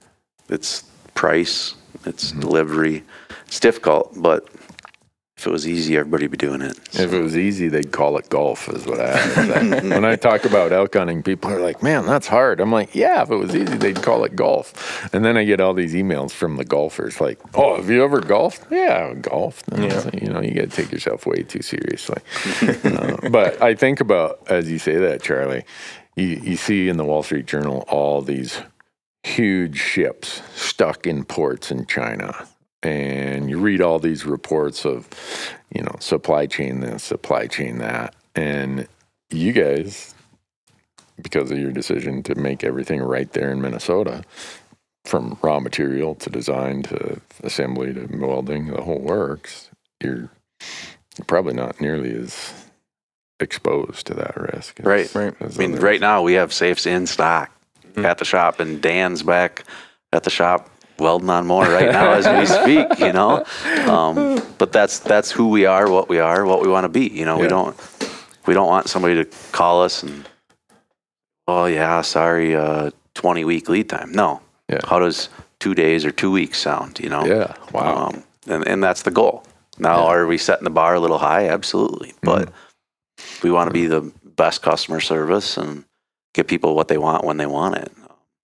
it's 0.50 0.84
price, 1.14 1.76
it's 2.06 2.32
delivery, 2.32 3.04
it's 3.48 3.60
difficult. 3.60 4.12
But 4.16 4.48
if 5.42 5.48
it 5.48 5.50
was 5.50 5.68
easy, 5.68 5.98
everybody'd 5.98 6.30
be 6.30 6.38
doing 6.38 6.62
it. 6.62 6.78
If 6.94 7.12
it 7.12 7.20
was 7.20 7.36
easy, 7.36 7.68
they'd 7.68 7.92
call 7.92 8.16
it 8.20 8.30
golf, 8.30 8.70
is 8.70 8.86
what 8.86 9.00
I 9.00 9.18
have 9.18 9.84
when 9.90 10.06
I 10.06 10.16
talk 10.16 10.46
about 10.46 10.72
elk 10.72 10.94
hunting, 10.94 11.24
people 11.24 11.50
are 11.50 11.60
like, 11.60 11.82
man, 11.82 12.06
that's 12.06 12.28
hard. 12.28 12.62
I'm 12.62 12.72
like, 12.72 12.94
yeah, 12.94 13.24
if 13.24 13.32
it 13.32 13.38
was 13.38 13.56
easy, 13.56 13.76
they'd 13.76 14.04
call 14.04 14.24
it 14.24 14.36
golf. 14.36 15.12
And 15.12 15.26
then 15.26 15.38
I 15.38 15.44
get 15.44 15.60
all 15.60 15.74
these 15.74 15.96
emails 15.96 16.30
from 16.30 16.58
the 16.58 16.64
golfers 16.64 17.20
like, 17.20 17.40
oh, 17.56 17.78
have 17.78 17.90
you 17.90 18.04
ever 18.04 18.22
golfed? 18.22 18.68
Yeah, 18.70 19.10
I 19.12 19.16
golfed. 19.16 19.66
Yeah. 19.76 20.00
so, 20.02 20.12
you 20.14 20.30
know, 20.30 20.42
you 20.42 20.54
got 20.54 20.70
to 20.70 20.76
take 20.76 20.92
yourself 20.92 21.26
way 21.26 21.42
too 21.42 21.64
seriously. 21.64 22.22
Uh, 22.62 23.18
but 23.32 23.60
I 23.64 23.74
think 23.74 24.00
about, 24.00 24.42
as 24.48 24.70
you 24.70 24.78
say 24.78 24.98
that, 24.98 25.24
Charlie, 25.24 25.64
you, 26.16 26.40
you 26.44 26.56
see 26.56 26.88
in 26.88 26.98
the 26.98 27.06
Wall 27.06 27.24
Street 27.24 27.48
Journal 27.48 27.84
all 27.88 28.22
these 28.22 28.62
huge 29.24 29.80
ships 29.80 30.44
stuck 30.54 31.08
in 31.08 31.24
ports 31.24 31.72
in 31.72 31.88
China. 31.88 32.48
And 32.84 33.50
you 33.50 33.60
read 33.60 33.82
all 33.82 34.00
these 34.00 34.26
reports 34.26 34.86
of, 34.86 35.08
you 35.74 35.84
know, 35.84 35.96
supply 36.00 36.48
chain 36.48 36.80
this, 36.80 37.04
supply 37.04 37.48
chain 37.48 37.78
that. 37.78 38.16
And 38.36 38.88
you 39.30 39.54
guys, 39.54 40.16
because 41.22 41.52
of 41.52 41.60
your 41.60 41.72
decision 41.72 42.24
to 42.24 42.36
make 42.36 42.64
everything 42.64 43.02
right 43.02 43.32
there 43.34 43.52
in 43.52 43.62
Minnesota, 43.62 44.24
from 45.06 45.38
raw 45.42 45.60
material 45.60 46.16
to 46.16 46.30
design 46.30 46.84
to 46.84 47.20
assembly 47.44 47.94
to 47.94 48.08
welding, 48.18 48.68
the 48.68 48.82
whole 48.82 49.00
works, 49.00 49.70
you're 50.02 50.30
probably 51.28 51.54
not 51.54 51.80
nearly 51.82 52.14
as 52.16 52.54
exposed 53.40 54.08
to 54.08 54.14
that 54.14 54.36
risk. 54.38 54.80
as- 54.80 54.86
Right. 54.86 55.16
Right. 55.16 55.34
as 55.40 55.58
I 55.58 55.62
mean, 55.62 55.72
others. 55.74 55.84
right 55.84 56.00
now 56.02 56.22
we 56.22 56.34
have 56.34 56.54
safes 56.54 56.86
in 56.86 57.08
stock 57.08 57.52
mm-hmm. 57.90 58.06
at 58.06 58.18
the 58.20 58.26
shop, 58.26 58.60
and 58.60 58.82
Dan's 58.82 59.24
back 59.24 59.64
at 60.14 60.24
the 60.24 60.30
shop 60.30 60.70
welding 61.02 61.30
on 61.30 61.46
more 61.48 61.64
right 61.66 61.92
now 61.92 62.12
as 62.14 62.26
we 62.28 62.46
speak. 62.62 63.00
You 63.00 63.12
know, 63.14 63.44
um, 63.88 64.42
but 64.58 64.72
that's 64.72 65.00
that's 65.00 65.32
who 65.32 65.50
we 65.50 65.66
are, 65.66 65.90
what 65.90 66.08
we 66.10 66.20
are, 66.20 66.46
what 66.46 66.62
we 66.62 66.68
want 66.70 66.86
to 66.86 66.90
be. 66.90 67.08
You 67.10 67.26
know, 67.26 67.38
Yeah. 67.38 67.42
we 67.44 67.48
don't 67.48 67.76
we 68.48 68.54
don't 68.54 68.68
want 68.68 68.88
somebody 68.90 69.16
to 69.24 69.26
call 69.52 69.84
us 69.84 70.04
and, 70.04 70.28
oh 71.48 71.66
yeah, 71.66 72.02
sorry, 72.02 72.56
uh, 72.56 72.92
twenty 73.14 73.44
week 73.44 73.70
lead 73.70 73.90
time. 73.90 74.12
No, 74.12 74.42
Yeah. 74.70 74.80
how 74.86 75.00
does 75.00 75.30
two 75.60 75.74
days 75.76 76.06
or 76.06 76.12
two 76.12 76.32
weeks 76.32 76.60
sound? 76.60 77.00
You 77.00 77.10
know, 77.10 77.26
Yeah. 77.26 77.54
Wow. 77.72 78.08
um, 78.08 78.24
and 78.48 78.68
and 78.68 78.84
that's 78.84 79.02
the 79.04 79.12
goal. 79.12 79.44
Now, 79.80 79.90
Yeah. 79.90 79.98
Mm-hmm. 80.02 80.12
are 80.12 80.28
we 80.28 80.38
setting 80.38 80.64
the 80.64 80.70
bar 80.70 80.96
a 80.96 81.00
little 81.00 81.18
high? 81.20 81.48
Absolutely, 81.50 82.14
but 82.22 82.50
we 83.44 83.52
want 83.52 83.68
to 83.70 83.74
be 83.74 83.88
the 83.88 84.12
best 84.36 84.62
customer 84.62 85.00
service 85.00 85.58
and 85.58 85.86
get 86.34 86.48
people 86.48 86.76
what 86.76 86.88
they 86.88 86.98
want 86.98 87.24
when 87.24 87.38
they 87.38 87.46
want 87.46 87.76
it, 87.78 87.92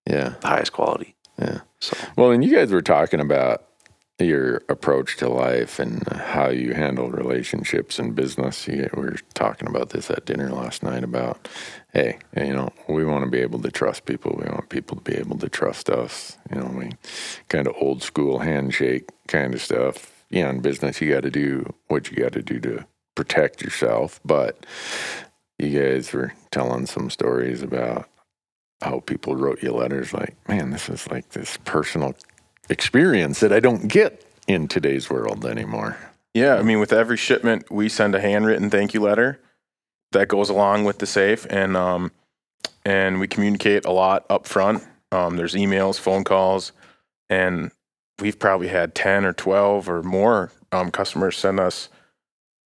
yeah. 0.06 0.34
the 0.40 0.46
highest 0.48 0.72
quality. 0.72 1.14
Yeah. 1.38 1.60
So 1.80 1.96
Well, 2.16 2.30
and 2.32 2.44
you 2.44 2.54
guys 2.54 2.72
were 2.72 2.82
talking 2.82 3.20
about 3.20 3.64
your 4.18 4.62
approach 4.68 5.16
to 5.16 5.28
life 5.28 5.78
and 5.78 6.06
how 6.12 6.48
you 6.48 6.74
handle 6.74 7.08
relationships 7.08 7.98
and 8.00 8.14
business. 8.16 8.66
You, 8.66 8.90
we 8.94 9.02
were 9.02 9.16
talking 9.34 9.68
about 9.68 9.90
this 9.90 10.10
at 10.10 10.24
dinner 10.24 10.50
last 10.50 10.82
night 10.82 11.04
about, 11.04 11.46
hey, 11.92 12.18
you 12.36 12.52
know, 12.52 12.70
we 12.88 13.04
want 13.04 13.24
to 13.24 13.30
be 13.30 13.38
able 13.38 13.60
to 13.60 13.70
trust 13.70 14.06
people. 14.06 14.36
We 14.36 14.50
want 14.50 14.70
people 14.70 14.96
to 14.96 15.02
be 15.02 15.16
able 15.16 15.38
to 15.38 15.48
trust 15.48 15.88
us. 15.88 16.36
You 16.52 16.60
know, 16.60 16.66
we 16.66 16.90
kind 17.48 17.68
of 17.68 17.76
old 17.80 18.02
school 18.02 18.40
handshake 18.40 19.10
kind 19.28 19.54
of 19.54 19.62
stuff. 19.62 20.12
Yeah, 20.30 20.50
in 20.50 20.60
business, 20.60 21.00
you 21.00 21.12
got 21.12 21.22
to 21.22 21.30
do 21.30 21.72
what 21.86 22.10
you 22.10 22.16
got 22.16 22.32
to 22.32 22.42
do 22.42 22.58
to 22.60 22.86
protect 23.14 23.62
yourself. 23.62 24.20
But 24.24 24.66
you 25.58 25.78
guys 25.80 26.12
were 26.12 26.32
telling 26.50 26.86
some 26.86 27.08
stories 27.08 27.62
about 27.62 28.08
how 28.80 29.00
people 29.00 29.36
wrote 29.36 29.62
you 29.62 29.72
letters 29.72 30.12
like, 30.12 30.36
man, 30.48 30.70
this 30.70 30.88
is 30.88 31.08
like 31.10 31.30
this 31.30 31.58
personal 31.64 32.14
experience 32.68 33.40
that 33.40 33.52
I 33.52 33.60
don't 33.60 33.88
get 33.88 34.24
in 34.46 34.68
today's 34.68 35.10
world 35.10 35.44
anymore. 35.44 35.96
Yeah, 36.34 36.56
I 36.56 36.62
mean, 36.62 36.78
with 36.78 36.92
every 36.92 37.16
shipment, 37.16 37.70
we 37.70 37.88
send 37.88 38.14
a 38.14 38.20
handwritten 38.20 38.70
thank 38.70 38.94
you 38.94 39.00
letter 39.00 39.40
that 40.12 40.28
goes 40.28 40.48
along 40.50 40.84
with 40.84 40.98
the 40.98 41.06
safe, 41.06 41.46
and 41.50 41.76
um, 41.76 42.12
and 42.84 43.18
we 43.18 43.26
communicate 43.26 43.84
a 43.84 43.90
lot 43.90 44.24
up 44.30 44.46
front. 44.46 44.84
Um, 45.10 45.36
there's 45.36 45.54
emails, 45.54 45.98
phone 45.98 46.24
calls, 46.24 46.72
and 47.28 47.72
we've 48.20 48.38
probably 48.38 48.68
had 48.68 48.94
ten 48.94 49.24
or 49.24 49.32
twelve 49.32 49.88
or 49.88 50.02
more 50.02 50.52
um, 50.70 50.90
customers 50.90 51.36
send 51.36 51.58
us 51.58 51.88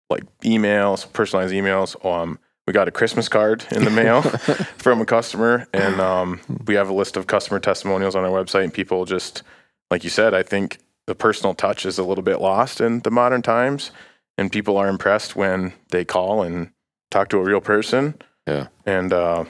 like 0.10 0.24
emails, 0.42 1.12
personalized 1.14 1.54
emails. 1.54 2.04
Um, 2.06 2.40
we 2.68 2.74
got 2.74 2.88
a 2.88 2.92
Christmas 2.92 3.28
card 3.28 3.66
in 3.72 3.84
the 3.84 3.90
mail 3.90 4.22
from 4.78 5.02
a 5.02 5.06
customer, 5.06 5.68
and 5.74 6.00
um, 6.00 6.40
we 6.66 6.76
have 6.76 6.90
a 6.90 6.94
list 6.94 7.18
of 7.18 7.28
customer 7.28 7.60
testimonials 7.60 8.16
on 8.16 8.24
our 8.24 8.30
website. 8.30 8.64
And 8.64 8.74
people 8.74 9.06
just, 9.06 9.44
like 9.90 10.04
you 10.04 10.10
said, 10.10 10.34
I 10.34 10.44
think 10.44 10.78
the 11.08 11.16
personal 11.16 11.54
touch 11.54 11.86
is 11.86 11.98
a 11.98 12.04
little 12.04 12.24
bit 12.24 12.40
lost 12.40 12.80
in 12.80 13.00
the 13.00 13.12
modern 13.12 13.42
times, 13.42 13.92
and 14.38 14.52
people 14.52 14.78
are 14.78 14.88
impressed 14.88 15.36
when 15.36 15.74
they 15.90 16.06
call 16.06 16.44
and 16.44 16.72
talk 17.10 17.30
to 17.30 17.38
a 17.38 17.44
real 17.44 17.62
person. 17.62 18.16
Yeah. 18.48 18.68
and 18.86 19.14
uh, 19.14 19.46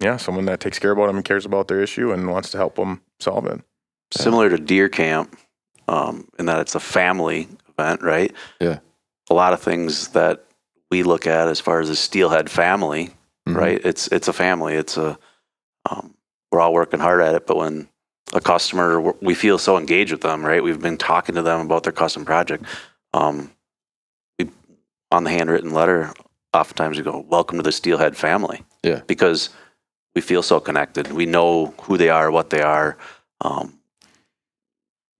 yeah, 0.00 0.16
someone 0.16 0.46
that 0.46 0.60
takes 0.60 0.78
care 0.78 0.92
about 0.92 1.06
them 1.06 1.16
and 1.16 1.24
cares 1.24 1.44
about 1.44 1.68
their 1.68 1.80
issue 1.80 2.10
and 2.12 2.28
wants 2.30 2.50
to 2.50 2.56
help 2.56 2.76
them 2.76 3.02
solve 3.20 3.46
it. 3.46 3.60
similar 4.12 4.48
to 4.48 4.56
deer 4.56 4.88
camp, 4.88 5.36
um, 5.88 6.28
in 6.38 6.46
that 6.46 6.60
it's 6.60 6.74
a 6.74 6.80
family 6.80 7.48
event, 7.68 8.02
right? 8.02 8.32
Yeah. 8.60 8.78
A 9.30 9.34
lot 9.34 9.52
of 9.52 9.60
things 9.60 10.08
that 10.08 10.47
we 10.90 11.02
look 11.02 11.26
at 11.26 11.48
as 11.48 11.60
far 11.60 11.80
as 11.80 11.88
the 11.88 11.96
steelhead 11.96 12.50
family, 12.50 13.10
Mhm. 13.48 13.56
right? 13.56 13.80
It's 13.84 14.08
it's 14.08 14.28
a 14.28 14.32
family. 14.32 14.74
It's 14.74 14.96
a 14.96 15.18
um, 15.88 16.14
we're 16.50 16.60
all 16.60 16.72
working 16.72 17.00
hard 17.00 17.20
at 17.20 17.34
it. 17.34 17.46
But 17.46 17.56
when 17.56 17.88
a 18.32 18.40
customer, 18.40 19.00
we 19.22 19.34
feel 19.34 19.58
so 19.58 19.76
engaged 19.78 20.12
with 20.12 20.20
them, 20.22 20.44
right? 20.44 20.62
We've 20.62 20.80
been 20.80 20.98
talking 20.98 21.34
to 21.34 21.42
them 21.42 21.60
about 21.60 21.82
their 21.82 21.92
custom 21.92 22.24
project. 22.24 22.64
Um, 23.14 23.52
we 24.38 24.50
on 25.10 25.24
the 25.24 25.30
handwritten 25.30 25.72
letter, 25.72 26.12
oftentimes 26.54 26.96
we 26.96 27.02
go, 27.02 27.18
"Welcome 27.28 27.58
to 27.58 27.62
the 27.62 27.72
steelhead 27.72 28.16
family." 28.16 28.64
Yeah. 28.84 29.00
because 29.08 29.50
we 30.14 30.20
feel 30.20 30.42
so 30.42 30.60
connected. 30.60 31.12
We 31.12 31.26
know 31.26 31.74
who 31.82 31.96
they 31.98 32.08
are, 32.10 32.30
what 32.30 32.50
they 32.50 32.62
are. 32.62 32.96
Um, 33.40 33.78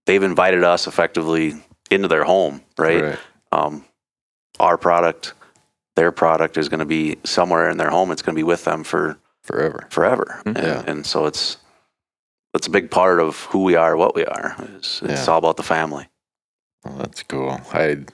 they've 0.05 0.23
invited 0.23 0.63
us 0.63 0.87
effectively 0.87 1.61
into 1.91 2.07
their 2.07 2.23
home, 2.23 2.61
right? 2.77 3.03
Right. 3.03 3.19
um, 3.51 3.85
our 4.59 4.77
product, 4.77 5.33
their 5.99 6.11
product 6.13 6.57
is 6.57 6.69
going 6.69 6.79
to 6.79 6.85
be 6.99 7.17
somewhere 7.25 7.69
in 7.69 7.77
their 7.77 7.89
home. 7.89 8.09
It's 8.11 8.21
going 8.21 8.33
to 8.35 8.39
be 8.39 8.43
with 8.53 8.63
them 8.63 8.83
for 8.85 9.17
Forever. 9.43 9.87
forever, 9.89 10.39
hmm. 10.43 10.49
and, 10.55 10.57
Yeah. 10.67 10.83
and 10.91 11.05
so 11.05 11.25
it's 11.25 11.57
it's 12.55 12.67
a 12.67 12.71
big 12.71 12.89
part 12.89 13.19
of 13.19 13.31
who 13.51 13.63
we 13.69 13.75
are, 13.75 13.95
what 13.97 14.15
we 14.15 14.25
are. 14.25 14.55
It's, 14.75 15.01
it's 15.03 15.25
Yeah. 15.27 15.31
all 15.33 15.37
about 15.37 15.57
the 15.57 15.63
family. 15.75 16.05
Well, 16.83 16.95
that's 16.97 17.21
cool. 17.23 17.59
I, 17.73 18.05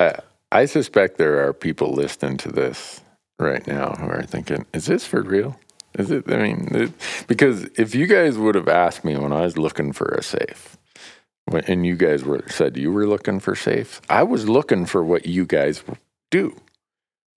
I, 0.00 0.06
I 0.50 0.66
suspect 0.66 1.16
there 1.18 1.46
are 1.46 1.52
people 1.52 1.92
listening 1.92 2.38
to 2.38 2.48
this 2.50 3.00
right 3.38 3.64
now 3.66 3.88
who 3.98 4.06
are 4.08 4.22
thinking, 4.22 4.64
"Is 4.72 4.86
this 4.86 5.04
for 5.06 5.20
real? 5.22 5.50
Is 5.98 6.10
it? 6.10 6.24
I 6.28 6.36
mean, 6.46 6.68
it, 6.74 6.92
because 7.28 7.64
if 7.84 7.94
you 7.94 8.06
guys 8.06 8.36
would 8.38 8.54
have 8.56 8.68
asked 8.68 9.04
me 9.04 9.16
when 9.16 9.32
I 9.32 9.42
was 9.42 9.56
looking 9.58 9.92
for 9.92 10.06
a 10.18 10.22
safe, 10.22 10.76
when- 11.50 11.64
and 11.70 11.84
you 11.86 11.96
guys 11.96 12.24
were 12.24 12.42
said 12.48 12.76
you 12.76 12.90
were 12.92 13.06
looking 13.06 13.40
for 13.40 13.54
safes, 13.54 14.00
I 14.08 14.22
was 14.22 14.48
looking 14.48 14.86
for 14.86 15.02
what 15.04 15.26
you 15.26 15.44
guys 15.46 15.82
do, 16.30 16.44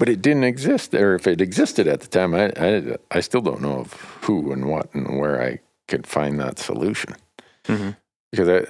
but 0.02 0.10
it 0.10 0.20
didn't 0.24 0.46
exist. 0.46 0.96
Or 0.96 1.14
if 1.14 1.28
it 1.28 1.42
existed 1.42 1.88
at 1.88 2.02
the 2.02 2.08
time, 2.08 2.34
I, 2.34 2.52
I, 2.58 2.98
I 3.12 3.20
still 3.20 3.40
don't 3.42 3.62
know 3.62 3.82
of 3.82 3.94
who 4.22 4.52
and 4.52 4.68
what 4.68 4.92
and 4.96 5.20
where 5.20 5.40
I 5.40 5.60
could 5.88 6.08
find 6.08 6.40
that 6.40 6.58
solution 6.58 7.14
Mhm. 7.66 7.96
because 8.32 8.50
I, 8.50 8.66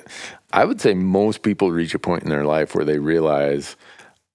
I 0.52 0.66
would 0.66 0.82
say 0.82 0.94
most 0.94 1.41
people 1.41 1.72
reach 1.72 1.95
a 1.95 1.99
point 1.99 2.24
in 2.24 2.30
their 2.30 2.44
life 2.44 2.76
where 2.76 2.84
they 2.84 2.99
realize 2.99 3.78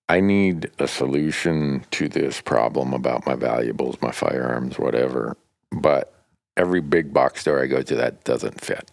I 0.09 0.21
need 0.21 0.71
a 0.79 0.89
solution 0.89 1.85
to 1.91 2.09
this 2.09 2.41
problem 2.41 2.95
about 2.95 3.27
my 3.27 3.35
valuables, 3.35 4.01
my 4.01 4.11
firearms, 4.13 4.79
whatever. 4.79 5.37
But 5.71 6.15
every 6.57 6.81
big 6.81 7.13
box 7.13 7.43
store 7.43 7.63
I 7.63 7.67
go 7.67 7.83
to, 7.83 7.97
that 7.97 8.25
doesn't 8.25 8.63
fit. 8.63 8.91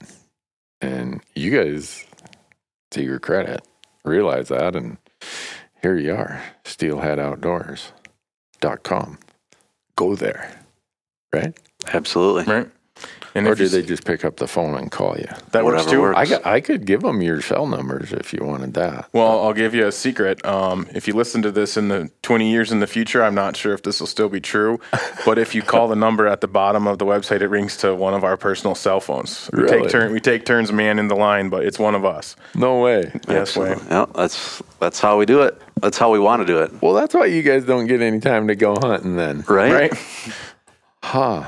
And 0.81 1.21
you 1.35 1.51
guys, 1.51 2.05
to 2.91 3.01
your 3.01 3.19
credit, 3.19 3.61
realize 4.03 4.49
that. 4.49 4.75
And 4.75 4.97
here 5.83 5.97
you 5.97 6.15
are, 6.15 6.41
steelheadoutdoors.com. 6.63 9.19
Go 9.95 10.15
there, 10.15 10.59
right? 11.31 11.55
Absolutely. 11.93 12.51
Right. 12.51 12.67
And 13.35 13.47
or 13.47 13.53
if 13.53 13.57
do 13.57 13.67
they 13.67 13.81
just 13.81 14.05
pick 14.05 14.23
up 14.23 14.37
the 14.37 14.47
phone 14.47 14.75
and 14.75 14.91
call 14.91 15.17
you? 15.17 15.27
that 15.51 15.65
works 15.65 15.85
too. 15.85 16.01
works. 16.01 16.17
I, 16.19 16.25
got, 16.25 16.45
I 16.45 16.61
could 16.61 16.85
give 16.85 17.01
them 17.01 17.21
your 17.21 17.41
cell 17.41 17.65
numbers 17.65 18.13
if 18.13 18.31
you 18.33 18.43
wanted 18.43 18.75
that. 18.75 19.09
Well, 19.11 19.43
I'll 19.43 19.53
give 19.53 19.73
you 19.73 19.87
a 19.87 19.91
secret. 19.91 20.45
Um, 20.45 20.87
if 20.93 21.07
you 21.07 21.13
listen 21.15 21.41
to 21.41 21.51
this 21.51 21.75
in 21.75 21.87
the 21.87 22.11
20 22.21 22.51
years 22.51 22.71
in 22.71 22.79
the 22.79 22.85
future, 22.87 23.23
I'm 23.23 23.33
not 23.35 23.55
sure 23.57 23.73
if 23.73 23.81
this 23.83 23.99
will 23.99 24.07
still 24.07 24.29
be 24.29 24.39
true, 24.39 24.79
but 25.25 25.37
if 25.39 25.55
you 25.55 25.61
call 25.63 25.87
the 25.87 25.95
number 25.95 26.27
at 26.27 26.41
the 26.41 26.47
bottom 26.47 26.85
of 26.87 26.99
the 26.99 27.05
website, 27.05 27.41
it 27.41 27.47
rings 27.47 27.75
to 27.77 27.95
one 27.95 28.13
of 28.13 28.23
our 28.23 28.37
personal 28.37 28.75
cell 28.75 28.99
phones. 28.99 29.49
We 29.51 29.63
Really? 29.63 29.81
take 29.81 29.89
turn 29.89 30.11
we 30.11 30.19
take 30.19 30.45
turns 30.45 30.71
manning 30.71 31.07
the 31.07 31.15
line, 31.15 31.49
but 31.49 31.65
it's 31.65 31.79
one 31.79 31.95
of 31.95 32.05
us. 32.05 32.35
No 32.53 32.81
way. 32.81 33.11
Yes, 33.27 33.57
way. 33.57 33.75
Yeah, 33.89 34.05
that's 34.13 34.61
that's 34.79 34.99
how 34.99 35.17
we 35.17 35.25
do 35.25 35.41
it. 35.41 35.59
That's 35.81 35.97
how 35.97 36.11
we 36.11 36.19
want 36.19 36.41
to 36.41 36.45
do 36.45 36.59
it, 36.59 36.71
Well, 36.81 36.93
that's 36.93 37.13
why 37.13 37.25
you 37.25 37.41
guys 37.41 37.65
don't 37.65 37.87
get 37.87 37.99
any 38.01 38.19
time 38.19 38.47
to 38.47 38.55
go 38.55 38.75
hunting 38.79 39.15
then. 39.17 39.43
right? 39.49 39.73
Right? 39.91 39.93
Huh. 41.01 41.43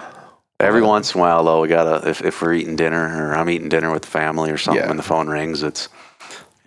Every 0.59 0.81
once 0.81 1.13
in 1.13 1.19
a 1.19 1.21
while, 1.21 1.43
though, 1.43 1.61
we 1.61 1.67
gotta 1.67 2.07
if, 2.09 2.21
if 2.23 2.41
we're 2.41 2.53
eating 2.53 2.75
dinner 2.75 3.29
or 3.29 3.35
I'm 3.35 3.49
eating 3.49 3.69
dinner 3.69 3.91
with 3.91 4.03
the 4.03 4.07
family 4.09 4.51
or 4.51 4.57
something, 4.57 4.83
Yeah. 4.83 4.89
and 4.89 4.97
the 4.97 5.03
phone 5.03 5.27
rings, 5.27 5.63
it's 5.63 5.89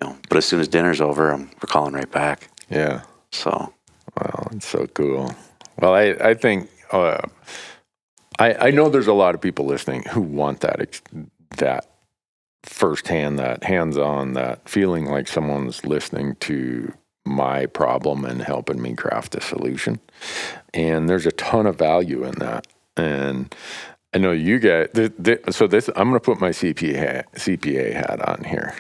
you 0.01 0.09
know. 0.09 0.17
But 0.29 0.39
as 0.39 0.45
soon 0.45 0.61
as 0.61 0.69
dinner's 0.69 1.01
over, 1.01 1.31
I'm 1.31 1.47
we're 1.63 1.67
calling 1.69 1.95
right 1.95 2.11
back. 2.11 2.51
Yeah. 2.71 3.03
So 3.33 3.73
Wow, 4.21 4.49
it's 4.53 4.67
so 4.67 4.87
cool. 4.89 5.35
Well, 5.81 5.95
I, 5.95 6.09
I 6.21 6.35
think 6.35 6.69
uh, 6.93 7.21
I 8.39 8.69
I 8.69 8.71
know 8.73 8.89
there's 8.91 9.07
a 9.07 9.13
lot 9.15 9.35
of 9.35 9.41
people 9.41 9.65
listening 9.65 10.03
who 10.05 10.21
want 10.21 10.61
that 10.61 10.81
ex- 10.81 11.03
that 11.57 11.87
firsthand, 12.65 13.39
that 13.39 13.65
hands-on, 13.65 14.35
that 14.35 14.69
feeling 14.69 15.07
like 15.07 15.29
someone's 15.29 15.87
listening 15.87 16.35
to 16.41 16.93
my 17.25 17.65
problem 17.67 18.25
and 18.25 18.43
helping 18.43 18.83
me 18.83 18.95
craft 18.95 19.35
a 19.35 19.41
solution. 19.41 20.01
And 20.75 21.09
there's 21.09 21.25
a 21.27 21.31
ton 21.33 21.67
of 21.67 21.77
value 21.77 22.25
in 22.25 22.33
that. 22.41 22.67
And 22.99 23.55
I 24.13 24.19
know 24.19 24.33
you 24.33 24.59
guys. 24.59 24.89
So 25.51 25.67
this, 25.67 25.89
I'm 25.97 26.11
going 26.11 26.15
to 26.15 26.21
put 26.21 26.41
my 26.41 26.51
CPA 26.51 26.97
hat, 26.97 27.33
CPA 27.33 27.95
hat 27.95 28.29
on 28.29 28.45
here 28.45 28.75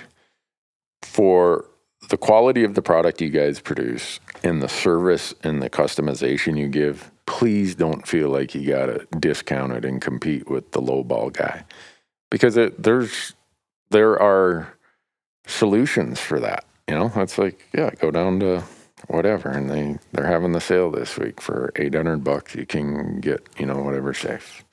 for 1.02 1.66
the 2.08 2.16
quality 2.16 2.64
of 2.64 2.74
the 2.74 2.82
product 2.82 3.20
you 3.20 3.30
guys 3.30 3.60
produce 3.60 4.20
and 4.42 4.62
the 4.62 4.68
service 4.68 5.34
and 5.42 5.62
the 5.62 5.68
customization 5.68 6.58
you 6.58 6.68
give, 6.68 7.10
please 7.26 7.74
don't 7.74 8.06
feel 8.06 8.30
like 8.30 8.54
you 8.54 8.66
got 8.66 8.86
to 8.86 9.06
discount 9.18 9.72
it 9.72 9.84
and 9.84 10.00
compete 10.00 10.48
with 10.48 10.70
the 10.72 10.80
low 10.80 11.02
ball 11.02 11.30
guy 11.30 11.64
because 12.30 12.56
it, 12.56 12.82
there's 12.82 13.34
there 13.90 14.20
are 14.20 14.74
solutions 15.46 16.20
for 16.20 16.40
that. 16.40 16.64
You 16.88 16.94
know, 16.94 17.12
it's 17.16 17.38
like 17.38 17.68
yeah, 17.74 17.90
go 17.98 18.10
down 18.10 18.40
to 18.40 18.62
whatever, 19.08 19.50
and 19.50 19.70
they 19.70 19.98
they're 20.12 20.26
having 20.26 20.52
the 20.52 20.60
sale 20.60 20.90
this 20.90 21.18
week 21.18 21.40
for 21.40 21.72
eight 21.76 21.94
hundred 21.94 22.24
bucks. 22.24 22.54
You 22.54 22.66
can 22.66 23.20
get 23.20 23.46
you 23.58 23.66
know 23.66 23.82
whatever 23.82 24.14
safe, 24.14 24.64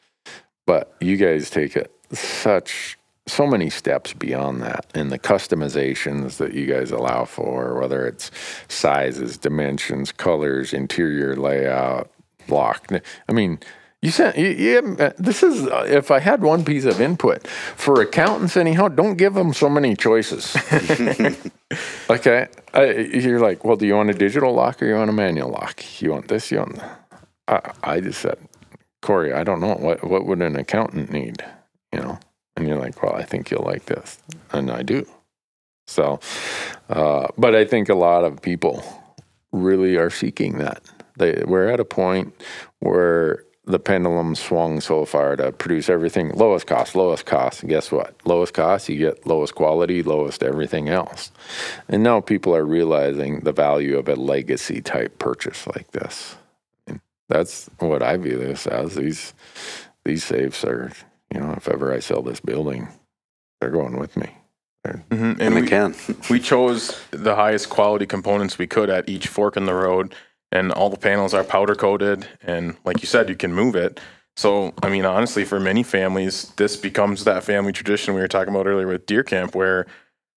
but 0.65 0.95
you 1.01 1.17
guys 1.17 1.49
take 1.49 1.75
it 1.75 1.91
such 2.11 2.97
so 3.27 3.47
many 3.47 3.69
steps 3.69 4.13
beyond 4.13 4.61
that 4.61 4.85
and 4.93 5.11
the 5.11 5.17
customizations 5.17 6.37
that 6.37 6.53
you 6.53 6.67
guys 6.67 6.91
allow 6.91 7.25
for 7.25 7.79
whether 7.79 8.05
it's 8.05 8.29
sizes 8.67 9.37
dimensions 9.37 10.11
colors 10.11 10.73
interior 10.73 11.35
layout 11.35 12.11
lock 12.47 12.87
i 13.27 13.33
mean 13.33 13.59
you 14.05 14.11
sent 14.11 14.37
you, 14.37 14.49
you 14.49 14.95
this 15.17 15.41
is 15.41 15.65
uh, 15.65 15.83
if 15.87 16.11
i 16.11 16.19
had 16.19 16.43
one 16.43 16.63
piece 16.63 16.85
of 16.85 17.01
input 17.01 17.47
for 17.47 18.01
accountants 18.01 18.55
anyhow 18.55 18.87
don't 18.87 19.15
give 19.15 19.33
them 19.33 19.53
so 19.53 19.67
many 19.67 19.95
choices. 19.95 20.55
Okay? 22.07 22.47
I, 22.75 22.91
you're 22.91 23.39
like 23.39 23.65
well 23.65 23.75
do 23.75 23.87
you 23.87 23.95
want 23.95 24.11
a 24.11 24.13
digital 24.13 24.53
lock 24.53 24.81
or 24.81 24.85
you 24.85 24.93
want 24.93 25.09
a 25.09 25.13
manual 25.13 25.49
lock? 25.49 26.01
You 26.01 26.11
want 26.11 26.27
this 26.27 26.51
you 26.51 26.59
want 26.59 26.79
I, 27.47 27.71
I 27.83 27.99
just 27.99 28.21
said 28.21 28.37
corey 29.01 29.33
i 29.33 29.43
don't 29.43 29.59
know. 29.59 29.73
What 29.73 30.03
what 30.03 30.25
would 30.27 30.41
an 30.41 30.55
accountant 30.55 31.11
need? 31.11 31.43
You 31.91 31.99
know? 32.01 32.19
And 32.55 32.67
you're 32.67 32.77
like 32.77 33.01
well 33.01 33.15
i 33.15 33.23
think 33.23 33.49
you'll 33.49 33.63
like 33.63 33.85
this. 33.85 34.19
And 34.51 34.69
i 34.69 34.83
do. 34.83 35.07
So 35.87 36.19
uh, 36.89 37.27
but 37.37 37.55
i 37.55 37.65
think 37.65 37.89
a 37.89 37.95
lot 37.95 38.23
of 38.23 38.41
people 38.43 38.83
really 39.51 39.95
are 39.95 40.11
seeking 40.11 40.59
that. 40.59 40.83
They 41.17 41.43
we're 41.45 41.69
at 41.69 41.79
a 41.79 41.85
point 41.85 42.33
where 42.79 43.44
the 43.65 43.79
pendulum 43.79 44.35
swung 44.35 44.79
so 44.81 45.05
far 45.05 45.35
to 45.35 45.51
produce 45.51 45.89
everything 45.89 46.29
lowest 46.35 46.67
cost 46.67 46.95
lowest 46.95 47.25
cost. 47.25 47.61
And 47.61 47.69
guess 47.69 47.91
what? 47.91 48.15
Lowest 48.25 48.53
cost 48.53 48.89
you 48.89 48.97
get 48.97 49.25
lowest 49.25 49.55
quality 49.55 50.03
lowest 50.03 50.43
everything 50.43 50.89
else. 50.89 51.31
And 51.89 52.03
now 52.03 52.21
people 52.21 52.55
are 52.55 52.65
realizing 52.65 53.41
the 53.41 53.51
value 53.53 53.97
of 53.97 54.07
a 54.07 54.15
legacy 54.15 54.81
type 54.81 55.17
purchase 55.19 55.65
like 55.67 55.91
this. 55.91 56.35
And 56.87 56.99
that's 57.29 57.69
what 57.79 58.03
i 58.03 58.17
view 58.17 58.37
this 58.37 58.67
as. 58.67 58.95
These 58.95 59.33
these 60.03 60.23
safes 60.23 60.63
are 60.63 60.91
you 61.33 61.39
know 61.39 61.53
if 61.53 61.67
ever 61.67 61.93
i 61.93 61.99
sell 61.99 62.21
this 62.21 62.39
building 62.39 62.87
they're 63.61 63.71
going 63.71 63.97
with 63.97 64.15
me. 64.17 64.29
Mhm. 64.85 65.01
and, 65.11 65.41
And 65.41 65.55
they 65.57 65.61
we, 65.61 65.67
can. 65.67 65.95
we 66.29 66.39
chose 66.39 66.99
the 67.11 67.35
highest 67.35 67.69
quality 67.69 68.05
components 68.05 68.57
we 68.59 68.67
could 68.67 68.89
at 68.89 69.09
each 69.09 69.27
fork 69.27 69.57
in 69.57 69.65
the 69.65 69.73
road, 69.73 70.13
and 70.51 70.71
all 70.71 70.89
the 70.89 70.97
panels 70.97 71.33
are 71.33 71.43
powder 71.43 71.75
coated. 71.75 72.27
And 72.41 72.77
like 72.85 73.01
you 73.01 73.07
said, 73.07 73.29
you 73.29 73.35
can 73.35 73.53
move 73.53 73.75
it. 73.75 73.99
So, 74.37 74.73
I 74.83 74.89
mean, 74.89 75.05
honestly, 75.05 75.45
for 75.45 75.59
many 75.59 75.83
families, 75.83 76.51
this 76.57 76.75
becomes 76.75 77.23
that 77.23 77.43
family 77.43 77.71
tradition 77.71 78.13
we 78.13 78.21
were 78.21 78.27
talking 78.27 78.53
about 78.53 78.67
earlier 78.67 78.87
with 78.87 79.05
deer 79.05 79.23
camp, 79.23 79.55
where 79.55 79.85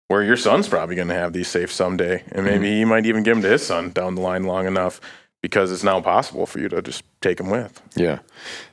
where 0.07 0.23
your 0.23 0.37
son's 0.37 0.69
probably 0.69 0.97
going 0.97 1.09
to 1.09 1.15
have 1.15 1.35
these 1.35 1.49
safe 1.49 1.71
someday, 1.71 2.23
and 2.33 2.37
mm-hmm. 2.37 2.45
maybe 2.45 2.77
he 2.79 2.85
might 2.85 3.07
even 3.07 3.23
give 3.23 3.37
them 3.37 3.43
to 3.43 3.49
his 3.49 3.67
son 3.67 3.91
down 3.91 4.15
the 4.15 4.23
line 4.23 4.45
long 4.45 4.67
enough 4.67 5.01
because 5.43 5.71
it's 5.71 5.83
now 5.83 6.01
possible 6.01 6.47
for 6.47 6.61
you 6.61 6.69
to 6.69 6.81
just 6.81 7.03
take 7.21 7.39
them 7.39 7.51
with. 7.51 7.83
Yeah. 7.95 8.21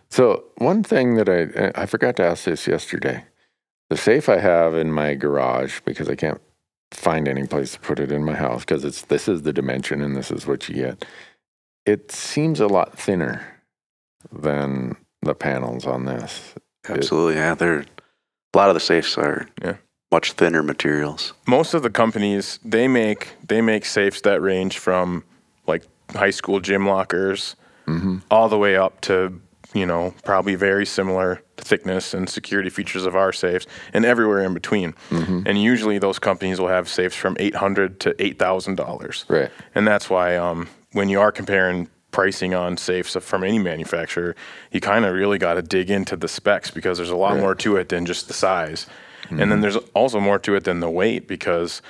So 0.10 0.46
one 0.58 0.84
thing 0.84 1.16
that 1.16 1.28
I 1.28 1.72
I 1.82 1.86
forgot 1.88 2.16
to 2.18 2.24
ask 2.24 2.46
this 2.46 2.68
yesterday. 2.68 3.26
The 3.90 3.98
safe 3.98 4.30
I 4.30 4.40
have 4.40 4.74
in 4.74 4.92
my 4.92 5.14
garage 5.14 5.82
because 5.86 6.10
I 6.10 6.16
can't 6.16 6.42
find 6.96 7.28
any 7.28 7.46
place 7.46 7.74
to 7.74 7.80
put 7.80 8.00
it 8.00 8.12
in 8.12 8.24
my 8.24 8.36
house 8.36 8.62
because 8.62 8.84
it's 8.86 9.04
this 9.04 9.28
is 9.28 9.42
the 9.44 9.54
dimension 9.54 10.02
and 10.02 10.16
this 10.16 10.32
is 10.32 10.46
what 10.48 10.68
you 10.70 10.76
get. 10.76 11.06
It 11.86 12.12
seems 12.12 12.60
a 12.60 12.68
lot 12.68 12.98
thinner 12.98 13.62
than 14.32 14.96
the 15.22 15.36
panels 15.36 15.86
on 15.86 16.06
this. 16.06 16.56
Absolutely, 16.88 17.36
yeah. 17.36 17.56
They're 17.56 17.80
a 18.54 18.58
lot 18.58 18.70
of 18.70 18.74
the 18.76 18.80
safes 18.80 19.18
are 19.18 19.48
Yeah. 19.62 19.76
much 20.12 20.34
thinner 20.34 20.64
materials. 20.64 21.34
most 21.48 21.74
of 21.74 21.84
the 21.84 21.90
companies 21.90 22.60
they 22.64 22.88
make 22.88 23.30
they 23.48 23.62
make 23.62 23.86
safes 23.86 24.22
that 24.22 24.42
range 24.42 24.78
from 24.78 25.24
like 25.68 25.84
high 26.14 26.30
school 26.32 26.60
gym 26.60 26.86
lockers, 26.88 27.56
Mm-hmm. 27.88 28.18
all 28.32 28.50
the 28.50 28.58
way 28.58 28.76
up 28.76 29.00
to 29.02 29.40
you 29.76 29.86
know 29.86 30.14
probably 30.24 30.56
very 30.56 30.86
similar 30.86 31.42
thickness 31.58 32.14
and 32.14 32.30
security 32.30 32.70
features 32.70 33.06
of 33.06 33.16
our 33.16 33.32
safes, 33.32 33.68
and 33.94 34.06
everywhere 34.06 34.40
in 34.40 34.54
between. 34.54 34.94
Mm-hmm. 35.10 35.42
And 35.46 35.62
usually 35.62 36.00
those 36.00 36.18
companies 36.18 36.60
will 36.60 36.70
have 36.70 36.88
safes 36.88 37.16
from 37.16 37.36
eight 37.40 37.56
hundred 37.56 38.00
to 38.00 38.16
eight 38.24 38.40
thousand 38.40 38.76
dollars. 38.76 39.26
Right. 39.28 39.52
And 39.76 39.88
that's 39.88 40.10
why 40.10 40.38
um, 40.38 40.70
when 40.94 41.10
you 41.10 41.20
are 41.20 41.32
comparing 41.32 41.90
pricing 42.12 42.54
on 42.54 42.78
safes 42.78 43.18
from 43.20 43.44
any 43.44 43.60
manufacturer, 43.60 44.36
you 44.72 44.80
kind 44.80 45.04
of 45.04 45.14
really 45.14 45.38
got 45.38 45.56
to 45.56 45.62
dig 45.62 45.92
into 45.92 46.16
the 46.16 46.30
specs 46.30 46.72
because 46.72 46.98
there's 46.98 47.10
a 47.10 47.16
lot 47.16 47.38
more 47.38 47.54
to 47.54 47.76
it 47.76 47.90
than 47.90 48.06
just 48.06 48.30
the 48.30 48.34
size. 48.34 48.88
And 49.30 49.52
then 49.52 49.62
there's 49.62 49.76
also 49.96 50.20
more 50.20 50.40
to 50.40 50.56
it 50.56 50.64
than 50.64 50.80
the 50.80 50.90
weight 50.90 51.28
because 51.28 51.82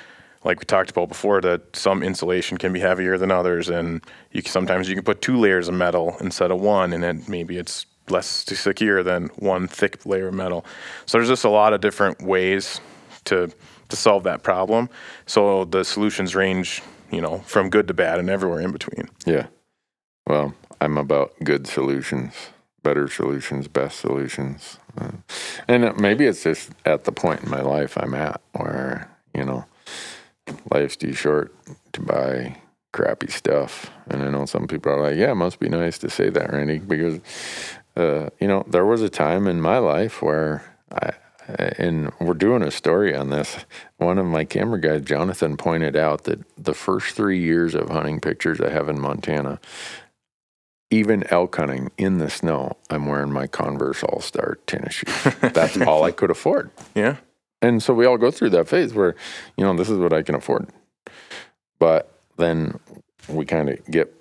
like 0.46 0.60
we 0.60 0.64
talked 0.64 0.90
about 0.90 1.08
before 1.08 1.40
that 1.40 1.74
some 1.74 2.04
insulation 2.04 2.56
can 2.56 2.72
be 2.72 2.78
heavier 2.78 3.18
than 3.18 3.32
others 3.32 3.68
and 3.68 4.00
you 4.30 4.42
can, 4.42 4.52
sometimes 4.52 4.88
you 4.88 4.94
can 4.94 5.02
put 5.02 5.20
two 5.20 5.36
layers 5.36 5.66
of 5.66 5.74
metal 5.74 6.16
instead 6.20 6.52
of 6.52 6.60
one 6.60 6.92
and 6.92 7.02
then 7.02 7.24
maybe 7.26 7.58
it's 7.58 7.84
less 8.08 8.26
secure 8.26 9.02
than 9.02 9.26
one 9.36 9.66
thick 9.66 10.06
layer 10.06 10.28
of 10.28 10.34
metal. 10.34 10.64
So 11.04 11.18
there's 11.18 11.28
just 11.28 11.44
a 11.44 11.50
lot 11.50 11.72
of 11.72 11.80
different 11.80 12.22
ways 12.22 12.80
to 13.24 13.50
to 13.88 13.96
solve 13.96 14.22
that 14.24 14.42
problem. 14.42 14.88
So 15.26 15.64
the 15.64 15.84
solutions 15.84 16.34
range, 16.34 16.82
you 17.10 17.20
know, 17.20 17.38
from 17.38 17.68
good 17.68 17.88
to 17.88 17.94
bad 17.94 18.18
and 18.18 18.30
everywhere 18.30 18.60
in 18.60 18.72
between. 18.72 19.08
Yeah. 19.24 19.46
Well, 20.28 20.54
I'm 20.80 20.96
about 20.96 21.34
good 21.42 21.66
solutions, 21.66 22.34
better 22.82 23.08
solutions, 23.08 23.68
best 23.68 23.98
solutions. 24.00 24.78
And 25.68 25.96
maybe 26.00 26.26
it's 26.26 26.42
just 26.42 26.70
at 26.84 27.04
the 27.04 27.12
point 27.12 27.42
in 27.42 27.50
my 27.50 27.60
life 27.60 27.96
I'm 27.96 28.14
at 28.14 28.40
where, 28.52 29.08
you 29.34 29.44
know, 29.44 29.64
life's 30.70 30.96
too 30.96 31.12
short 31.12 31.54
to 31.92 32.00
buy 32.00 32.56
crappy 32.92 33.28
stuff. 33.28 33.90
And 34.08 34.22
I 34.22 34.30
know 34.30 34.46
some 34.46 34.66
people 34.66 34.92
are 34.92 35.00
like, 35.00 35.16
yeah, 35.16 35.32
it 35.32 35.36
must 35.36 35.60
be 35.60 35.68
nice 35.68 35.98
to 35.98 36.10
say 36.10 36.30
that, 36.30 36.52
Randy, 36.52 36.78
because, 36.78 37.20
uh, 37.96 38.30
you 38.40 38.48
know, 38.48 38.64
there 38.68 38.86
was 38.86 39.02
a 39.02 39.10
time 39.10 39.46
in 39.46 39.60
my 39.60 39.78
life 39.78 40.22
where 40.22 40.64
I, 40.90 41.12
and 41.78 42.12
we're 42.20 42.34
doing 42.34 42.62
a 42.62 42.70
story 42.70 43.14
on 43.14 43.30
this. 43.30 43.56
One 43.98 44.18
of 44.18 44.26
my 44.26 44.44
camera 44.44 44.80
guys, 44.80 45.02
Jonathan, 45.02 45.56
pointed 45.56 45.96
out 45.96 46.24
that 46.24 46.40
the 46.56 46.74
first 46.74 47.14
three 47.14 47.40
years 47.40 47.74
of 47.74 47.88
hunting 47.88 48.20
pictures 48.20 48.60
I 48.60 48.70
have 48.70 48.88
in 48.88 49.00
Montana, 49.00 49.60
even 50.90 51.24
elk 51.30 51.56
hunting 51.56 51.90
in 51.98 52.18
the 52.18 52.30
snow, 52.30 52.76
I'm 52.90 53.06
wearing 53.06 53.32
my 53.32 53.46
Converse 53.46 54.02
All 54.02 54.20
Star 54.20 54.58
tennis 54.66 54.94
shoes. 54.94 55.34
That's 55.40 55.80
all 55.80 56.04
I 56.04 56.12
could 56.12 56.30
afford. 56.30 56.70
Yeah. 56.94 57.16
And 57.62 57.82
so 57.82 57.94
we 57.94 58.06
all 58.06 58.18
go 58.18 58.30
through 58.30 58.50
that 58.50 58.68
phase 58.68 58.94
where, 58.94 59.14
you 59.56 59.64
know, 59.64 59.74
this 59.74 59.88
is 59.88 59.98
what 59.98 60.12
I 60.12 60.22
can 60.22 60.34
afford. 60.34 60.68
But 61.78 62.12
then 62.36 62.78
we 63.28 63.44
kind 63.44 63.70
of 63.70 63.84
get 63.86 64.14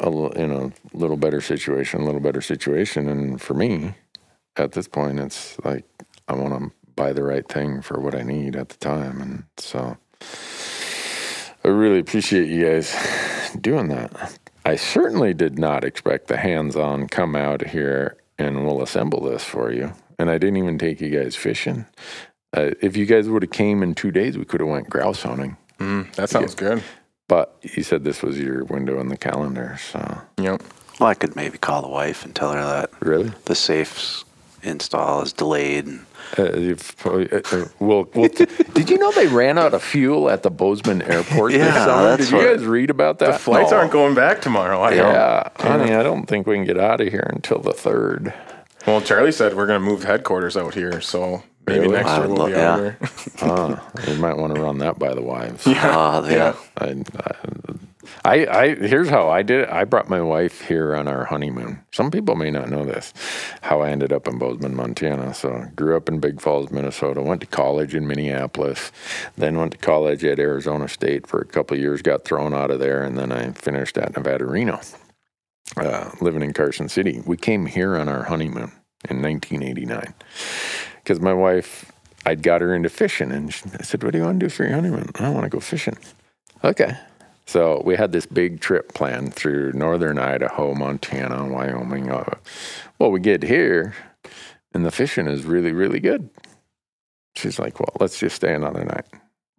a 0.00 0.08
little, 0.08 0.32
in 0.32 0.50
a 0.52 0.72
little 0.96 1.16
better 1.16 1.40
situation, 1.40 2.02
a 2.02 2.04
little 2.04 2.20
better 2.20 2.40
situation. 2.40 3.08
And 3.08 3.40
for 3.40 3.54
me, 3.54 3.94
at 4.56 4.72
this 4.72 4.88
point, 4.88 5.18
it's 5.18 5.58
like 5.64 5.84
I 6.28 6.34
want 6.34 6.58
to 6.58 6.70
buy 6.94 7.12
the 7.12 7.22
right 7.22 7.46
thing 7.46 7.82
for 7.82 8.00
what 8.00 8.14
I 8.14 8.22
need 8.22 8.56
at 8.56 8.68
the 8.68 8.76
time. 8.76 9.20
And 9.20 9.44
so 9.58 9.96
I 11.64 11.68
really 11.68 11.98
appreciate 11.98 12.48
you 12.48 12.64
guys 12.64 12.94
doing 13.60 13.88
that. 13.88 14.38
I 14.64 14.76
certainly 14.76 15.34
did 15.34 15.58
not 15.58 15.84
expect 15.84 16.28
the 16.28 16.36
hands 16.36 16.74
on 16.74 17.08
come 17.08 17.36
out 17.36 17.68
here 17.68 18.16
and 18.38 18.66
we'll 18.66 18.82
assemble 18.82 19.22
this 19.22 19.44
for 19.44 19.70
you. 19.70 19.92
And 20.18 20.30
I 20.30 20.38
didn't 20.38 20.56
even 20.56 20.78
take 20.78 21.00
you 21.00 21.10
guys 21.10 21.36
fishing. 21.36 21.86
Uh, 22.56 22.70
if 22.80 22.96
you 22.96 23.06
guys 23.06 23.28
would 23.28 23.42
have 23.42 23.50
came 23.52 23.82
in 23.82 23.94
two 23.94 24.10
days, 24.10 24.36
we 24.38 24.44
could 24.44 24.60
have 24.60 24.68
went 24.68 24.88
grouse 24.88 25.22
hunting. 25.22 25.56
Mm, 25.78 26.12
that 26.14 26.30
sounds 26.30 26.54
good. 26.54 26.82
But 27.28 27.56
you 27.62 27.82
said 27.82 28.04
this 28.04 28.22
was 28.22 28.38
your 28.38 28.64
window 28.64 29.00
in 29.00 29.08
the 29.08 29.16
calendar, 29.16 29.76
so 29.90 30.20
Yep. 30.38 30.62
Well, 31.00 31.08
I 31.10 31.14
could 31.14 31.36
maybe 31.36 31.58
call 31.58 31.82
the 31.82 31.88
wife 31.88 32.24
and 32.24 32.34
tell 32.34 32.52
her 32.52 32.62
that 32.62 32.90
really, 33.00 33.32
the 33.46 33.54
safe's 33.54 34.24
install 34.62 35.22
is 35.22 35.32
delayed. 35.32 35.86
Uh, 36.38 36.52
you've, 36.54 36.94
uh, 37.04 37.18
uh, 37.32 37.66
we'll, 37.78 38.08
we'll 38.14 38.28
did 38.74 38.88
you 38.90 38.96
know 38.98 39.12
they 39.12 39.26
ran 39.26 39.58
out 39.58 39.74
of 39.74 39.82
fuel 39.82 40.30
at 40.30 40.42
the 40.42 40.50
Bozeman 40.50 41.02
Airport 41.02 41.52
this 41.52 41.60
Yeah, 41.60 41.84
summer? 41.84 42.16
that's 42.16 42.30
Did 42.30 42.40
you 42.40 42.46
guys 42.56 42.64
read 42.64 42.90
about 42.90 43.18
that? 43.18 43.32
The 43.34 43.38
flights 43.38 43.70
No. 43.72 43.76
aren't 43.78 43.92
going 43.92 44.14
back 44.14 44.40
tomorrow. 44.40 44.80
I 44.82 44.90
know. 44.90 45.10
Yeah, 45.10 45.48
honey, 45.56 45.94
I 45.94 46.02
don't 46.02 46.26
think 46.26 46.46
we 46.46 46.54
can 46.56 46.64
get 46.64 46.78
out 46.78 47.00
of 47.00 47.08
here 47.08 47.28
until 47.32 47.58
the 47.58 47.72
third. 47.72 48.32
Well, 48.86 49.00
Charlie 49.02 49.32
said 49.32 49.54
we're 49.54 49.66
going 49.66 49.80
to 49.80 49.86
move 49.86 50.04
headquarters 50.04 50.56
out 50.56 50.74
here, 50.74 51.00
so 51.00 51.42
maybe 51.66 51.80
Really? 51.80 51.94
next 51.94 52.16
year 52.16 52.28
we'll 52.28 52.46
be 52.46 52.52
lo- 52.54 52.60
out 52.60 52.80
yeah. 52.80 52.80
here. 52.80 52.98
Uh, 53.42 53.80
you 54.08 54.16
might 54.16 54.36
want 54.36 54.54
to 54.54 54.60
run 54.60 54.78
that 54.78 54.98
by 54.98 55.14
the 55.14 55.22
wives. 55.22 55.64
oh, 55.66 55.72
yeah. 56.28 56.54
I, 56.78 57.02
I, 58.24 58.46
I, 58.46 58.74
here's 58.74 59.08
how 59.08 59.28
I 59.28 59.42
did 59.42 59.62
it. 59.62 59.68
I 59.68 59.84
brought 59.84 60.08
my 60.08 60.20
wife 60.20 60.60
here 60.62 60.94
on 60.96 61.06
our 61.08 61.24
honeymoon. 61.24 61.80
Some 61.92 62.10
people 62.10 62.34
may 62.36 62.50
not 62.50 62.68
know 62.70 62.84
this, 62.84 63.12
how 63.62 63.80
I 63.82 63.90
ended 63.90 64.12
up 64.12 64.26
in 64.28 64.38
Bozeman, 64.38 64.74
Montana. 64.76 65.34
So 65.34 65.66
grew 65.76 65.96
up 65.96 66.08
in 66.08 66.20
Big 66.20 66.40
Falls, 66.40 66.70
Minnesota. 66.70 67.20
Went 67.22 67.40
to 67.42 67.46
college 67.46 67.94
in 67.94 68.06
Minneapolis, 68.06 68.90
then 69.36 69.58
went 69.58 69.72
to 69.72 69.78
college 69.78 70.24
at 70.24 70.38
Arizona 70.38 70.88
State 70.88 71.26
for 71.26 71.40
a 71.40 71.44
couple 71.46 71.76
of 71.76 71.80
years. 71.80 72.02
Got 72.02 72.24
thrown 72.24 72.54
out 72.54 72.70
of 72.70 72.78
there, 72.80 73.02
and 73.02 73.18
then 73.18 73.32
I 73.32 73.50
finished 73.52 73.98
at 73.98 74.16
Nevada 74.16 74.44
Reno, 74.46 74.80
uh, 75.76 76.10
living 76.20 76.42
in 76.42 76.52
Carson 76.52 76.88
City. 76.88 77.22
We 77.26 77.36
came 77.36 77.66
here 77.66 77.96
on 77.96 78.08
our 78.08 78.24
honeymoon 78.24 78.72
in 79.08 79.20
1989 79.22 80.14
because 81.06 81.20
my 81.20 81.32
wife. 81.32 81.92
I'd 82.24 82.42
got 82.42 82.60
her 82.60 82.74
into 82.74 82.88
fishing, 82.88 83.30
and 83.30 83.54
she, 83.54 83.62
I 83.78 83.84
said, 83.84 84.02
"What 84.02 84.10
do 84.10 84.18
you 84.18 84.24
want 84.24 84.40
to 84.40 84.46
do 84.46 84.50
for 84.50 84.64
your 84.64 84.74
honeymoon?" 84.74 85.10
I 85.14 85.30
want 85.30 85.44
to 85.44 85.48
go 85.48 85.60
fishing. 85.60 85.96
Okay. 86.64 86.96
So 87.46 87.80
we 87.84 87.94
had 87.94 88.10
this 88.10 88.26
big 88.26 88.58
trip 88.60 88.92
planned 88.94 89.32
through 89.32 89.72
northern 89.74 90.18
Idaho, 90.18 90.74
Montana, 90.74 91.46
Wyoming. 91.46 92.10
Uh, 92.10 92.34
well, 92.98 93.12
we 93.12 93.20
get 93.20 93.44
here, 93.44 93.94
and 94.74 94.84
the 94.84 94.90
fishing 94.90 95.28
is 95.28 95.44
really, 95.44 95.70
really 95.70 96.00
good. 96.00 96.28
She's 97.36 97.60
like, 97.60 97.78
"Well, 97.78 97.94
let's 98.00 98.18
just 98.18 98.34
stay 98.34 98.52
another 98.52 98.84
night. 98.84 99.06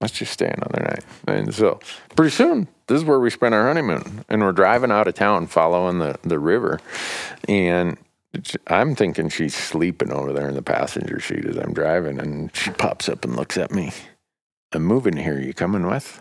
Let's 0.01 0.13
just 0.13 0.33
stay 0.33 0.53
another 0.53 0.83
night." 0.83 1.05
And 1.25 1.55
so, 1.55 1.79
pretty 2.17 2.31
soon, 2.31 2.67
this 2.87 2.97
is 2.97 3.05
where 3.05 3.21
we 3.21 3.29
spent 3.29 3.55
our 3.55 3.67
honeymoon, 3.67 4.25
and 4.27 4.41
we're 4.41 4.51
driving 4.51 4.91
out 4.91 5.07
of 5.07 5.13
town, 5.15 5.47
following 5.47 5.99
the 5.99 6.19
the 6.23 6.39
river, 6.39 6.81
and. 7.47 7.97
I'm 8.67 8.95
thinking 8.95 9.29
she's 9.29 9.55
sleeping 9.55 10.11
over 10.11 10.33
there 10.33 10.49
in 10.49 10.55
the 10.55 10.61
passenger 10.61 11.19
seat 11.19 11.45
as 11.45 11.57
I'm 11.57 11.73
driving, 11.73 12.19
and 12.19 12.55
she 12.55 12.71
pops 12.71 13.09
up 13.09 13.23
and 13.25 13.35
looks 13.35 13.57
at 13.57 13.71
me. 13.71 13.91
I'm 14.73 14.83
moving 14.83 15.15
here. 15.15 15.39
You 15.39 15.53
coming 15.53 15.87
with? 15.87 16.19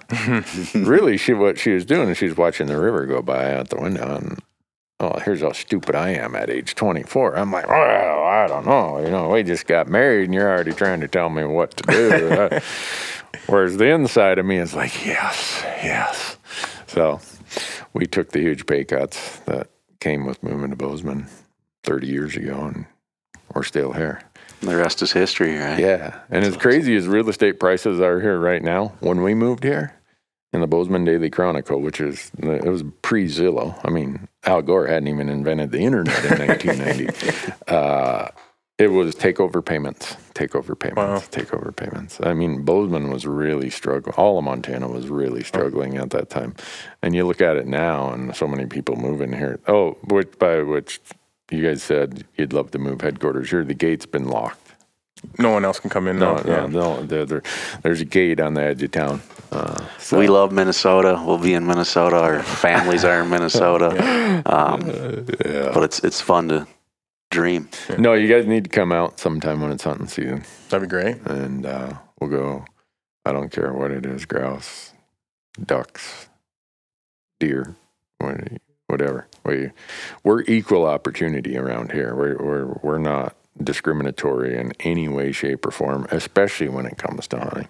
really, 0.74 1.16
she 1.16 1.32
what 1.32 1.58
she 1.58 1.70
was 1.70 1.84
doing 1.84 2.08
is 2.08 2.18
she's 2.18 2.36
watching 2.36 2.68
the 2.68 2.78
river 2.78 3.06
go 3.06 3.22
by 3.22 3.54
out 3.54 3.70
the 3.70 3.80
window, 3.80 4.16
and 4.16 4.38
oh, 5.00 5.18
here's 5.24 5.42
how 5.42 5.52
stupid 5.52 5.94
I 5.94 6.10
am 6.10 6.36
at 6.36 6.48
age 6.48 6.74
24. 6.74 7.36
I'm 7.36 7.50
like, 7.50 7.68
well, 7.68 8.24
I 8.24 8.46
don't 8.46 8.66
know. 8.66 8.98
You 9.00 9.10
know, 9.10 9.30
we 9.30 9.42
just 9.42 9.66
got 9.66 9.88
married, 9.88 10.26
and 10.26 10.34
you're 10.34 10.48
already 10.48 10.72
trying 10.72 11.00
to 11.00 11.08
tell 11.08 11.28
me 11.28 11.44
what 11.44 11.76
to 11.76 11.82
do. 11.84 12.60
Whereas 13.46 13.76
the 13.76 13.86
inside 13.86 14.38
of 14.38 14.46
me 14.46 14.58
is 14.58 14.74
like, 14.74 15.04
yes, 15.04 15.62
yes. 15.82 16.36
So 16.86 17.20
we 17.92 18.06
took 18.06 18.30
the 18.30 18.40
huge 18.40 18.66
pay 18.66 18.84
cuts 18.84 19.38
that 19.40 19.68
came 20.00 20.24
with 20.24 20.42
moving 20.42 20.70
to 20.70 20.76
Bozeman 20.76 21.26
30 21.86 22.06
years 22.06 22.36
ago, 22.36 22.70
and 22.74 22.86
we're 23.54 23.62
still 23.62 23.92
here. 23.92 24.20
The 24.60 24.76
rest 24.76 25.00
is 25.02 25.12
history, 25.12 25.56
right? 25.56 25.78
Yeah. 25.78 26.18
And 26.30 26.44
as 26.44 26.56
crazy 26.56 26.96
as 26.96 27.06
real 27.06 27.28
estate 27.28 27.60
prices 27.60 28.00
are 28.00 28.20
here 28.20 28.38
right 28.38 28.62
now, 28.62 28.92
when 29.00 29.22
we 29.22 29.34
moved 29.34 29.62
here 29.64 29.94
in 30.52 30.60
the 30.60 30.66
Bozeman 30.66 31.04
Daily 31.04 31.30
Chronicle, 31.30 31.80
which 31.80 32.00
is, 32.00 32.30
it 32.38 32.64
was 32.64 32.82
pre 33.02 33.26
Zillow. 33.28 33.78
I 33.84 33.90
mean, 33.90 34.28
Al 34.44 34.62
Gore 34.62 34.86
hadn't 34.86 35.08
even 35.08 35.28
invented 35.28 35.70
the 35.70 35.80
internet 35.80 36.24
in 36.24 36.46
1990. 36.48 37.52
uh, 37.68 38.28
it 38.78 38.88
was 38.88 39.14
takeover 39.14 39.64
payments, 39.64 40.16
takeover 40.34 40.78
payments, 40.78 40.96
Wow. 40.96 41.18
takeover 41.42 41.74
payments. 41.74 42.18
I 42.22 42.34
mean, 42.34 42.62
Bozeman 42.62 43.10
was 43.10 43.26
really 43.26 43.70
struggling. 43.70 44.14
All 44.16 44.38
of 44.38 44.44
Montana 44.44 44.88
was 44.88 45.08
really 45.08 45.42
struggling 45.44 45.96
at 45.96 46.10
that 46.10 46.28
time. 46.28 46.54
And 47.02 47.14
you 47.14 47.26
look 47.26 47.40
at 47.40 47.56
it 47.56 47.66
now, 47.66 48.10
and 48.10 48.36
so 48.36 48.46
many 48.46 48.66
people 48.66 48.96
moving 48.96 49.32
here. 49.32 49.60
Oh, 49.66 49.92
which 50.08 50.38
by 50.38 50.62
which 50.62 51.00
you 51.50 51.62
guys 51.62 51.82
said 51.82 52.24
you'd 52.36 52.52
love 52.52 52.70
to 52.72 52.78
move 52.78 53.00
headquarters 53.00 53.50
here. 53.50 53.64
The 53.64 53.74
gate's 53.74 54.06
been 54.06 54.28
locked. 54.28 54.62
No 55.38 55.50
one 55.50 55.64
else 55.64 55.80
can 55.80 55.90
come 55.90 56.06
in 56.08 56.18
No, 56.18 56.36
now. 56.36 56.42
no, 56.42 56.50
Yeah. 56.52 56.66
no. 56.66 57.02
There, 57.02 57.24
there, 57.24 57.42
there's 57.82 58.00
a 58.00 58.04
gate 58.04 58.38
on 58.40 58.54
the 58.54 58.62
edge 58.62 58.82
of 58.82 58.90
town. 58.90 59.22
Uh, 59.50 59.82
so, 59.98 60.18
We 60.18 60.26
love 60.28 60.52
Minnesota. 60.52 61.20
We'll 61.24 61.38
be 61.38 61.54
in 61.54 61.66
Minnesota. 61.66 62.16
Our 62.16 62.42
families 62.42 63.04
are 63.04 63.22
in 63.22 63.30
Minnesota. 63.30 63.88
Um, 64.46 64.80
But 65.72 65.82
it's 65.82 66.00
it's 66.00 66.20
fun 66.20 66.48
to 66.48 66.66
dream. 67.30 67.68
no, 67.98 68.12
you 68.12 68.28
guys 68.28 68.46
need 68.46 68.64
to 68.64 68.70
come 68.70 68.92
out 68.92 69.18
sometime 69.18 69.60
when 69.62 69.72
it's 69.72 69.84
hunting 69.84 70.08
season, 70.08 70.44
That'd 70.68 70.88
be 70.88 70.90
great. 70.90 71.16
and 71.26 71.64
uh, 71.64 71.94
we'll 72.20 72.30
go. 72.30 72.64
I 73.24 73.32
don't 73.32 73.50
care 73.50 73.72
what 73.72 73.90
it 73.90 74.04
is: 74.04 74.26
grouse, 74.26 74.92
ducks, 75.64 76.28
deer, 77.40 77.74
what- 78.18 78.36
whatever. 78.88 79.26
We 79.44 79.70
we're 80.24 80.42
equal 80.42 80.86
opportunity 80.86 81.56
around 81.56 81.92
here. 81.92 82.14
We're 82.14 82.36
we're 82.36 82.78
we're 82.82 82.98
not 82.98 83.36
discriminatory 83.62 84.56
in 84.58 84.72
any 84.80 85.08
way, 85.08 85.32
shape, 85.32 85.66
or 85.66 85.70
form, 85.70 86.06
especially 86.10 86.68
when 86.68 86.86
it 86.86 86.98
comes 86.98 87.26
to 87.28 87.38
hunting. 87.38 87.68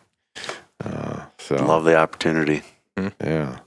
Uh, 0.85 1.25
so 1.39 1.57
Love 1.57 1.85
the 1.85 1.97
opportunity. 1.97 2.63
Yeah. 3.23 3.59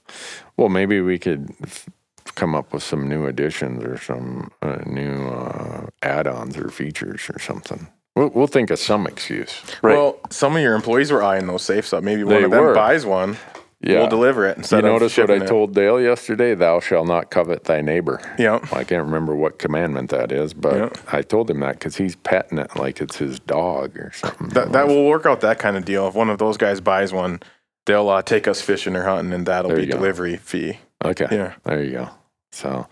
Well, 0.57 0.69
maybe 0.69 1.01
we 1.01 1.17
could 1.19 1.49
f- 1.63 1.87
come 2.35 2.55
up 2.55 2.73
with 2.73 2.83
some 2.83 3.07
new 3.07 3.25
additions 3.25 3.83
or 3.83 3.97
some 3.97 4.51
uh, 4.61 4.79
new 4.85 5.27
uh, 5.29 5.87
add-ons 6.03 6.57
or 6.57 6.69
features 6.69 7.29
or 7.33 7.39
something. 7.39 7.87
We'll, 8.15 8.29
we'll 8.29 8.47
think 8.47 8.69
of 8.69 8.79
some 8.79 9.07
excuse. 9.07 9.61
Right. 9.81 9.95
Well, 9.95 10.17
some 10.29 10.55
of 10.55 10.61
your 10.61 10.75
employees 10.75 11.11
were 11.11 11.23
eyeing 11.23 11.47
those 11.47 11.61
safes 11.63 11.93
up. 11.93 12.03
Maybe 12.03 12.23
They 12.23 12.33
one 12.35 12.43
of 12.43 12.51
them 12.51 12.63
were. 12.63 12.73
buys 12.75 13.05
one. 13.05 13.37
Yeah. 13.81 13.99
We'll 13.99 14.07
deliver 14.09 14.45
it 14.45 14.57
You 14.57 14.61
instead 14.61 14.83
notice 14.83 15.17
what 15.17 15.31
I 15.31 15.35
it. 15.35 15.47
told 15.47 15.73
Dale 15.73 16.01
yesterday? 16.01 16.53
Thou 16.53 16.79
shall 16.81 17.05
not 17.05 17.31
covet 17.31 17.63
thy 17.63 17.79
neighbor. 17.81 18.19
Yeah. 18.37 18.59
I 18.73 18.83
can't 18.83 19.05
remember 19.05 19.35
what 19.35 19.57
commandment 19.57 20.09
that 20.09 20.31
is, 20.33 20.53
but 20.53 20.75
Yeah. 20.75 20.89
I 21.13 21.21
told 21.21 21.49
him 21.49 21.61
that 21.61 21.73
because 21.79 21.95
he's 21.95 22.17
petting 22.17 22.57
it 22.59 22.75
like 22.75 22.99
it's 22.99 23.15
his 23.17 23.39
dog 23.39 23.97
or 23.97 24.11
something. 24.13 24.49
That, 24.49 24.73
that 24.73 24.87
will 24.89 25.05
work 25.07 25.25
out 25.25 25.39
that 25.41 25.59
kind 25.59 25.77
of 25.77 25.85
deal. 25.85 26.07
If 26.09 26.13
one 26.15 26.29
of 26.29 26.39
those 26.39 26.57
guys 26.57 26.81
buys 26.81 27.13
one, 27.13 27.39
they'll 27.85 28.09
uh, 28.09 28.21
take 28.21 28.47
us 28.49 28.61
fishing 28.61 28.97
or 28.97 29.03
hunting, 29.05 29.31
and 29.33 29.45
that'll 29.45 29.69
There 29.69 29.77
be 29.77 29.85
you 29.85 29.91
go. 29.91 29.97
delivery 29.97 30.35
fee. 30.35 30.79
Okay. 31.05 31.27
Yeah. 31.31 31.53
There 31.63 31.81
you 31.81 31.91
go. 31.91 32.09
So, 32.51 32.87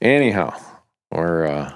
anyhow, 0.00 0.58
we're 1.12 1.46
uh, 1.46 1.72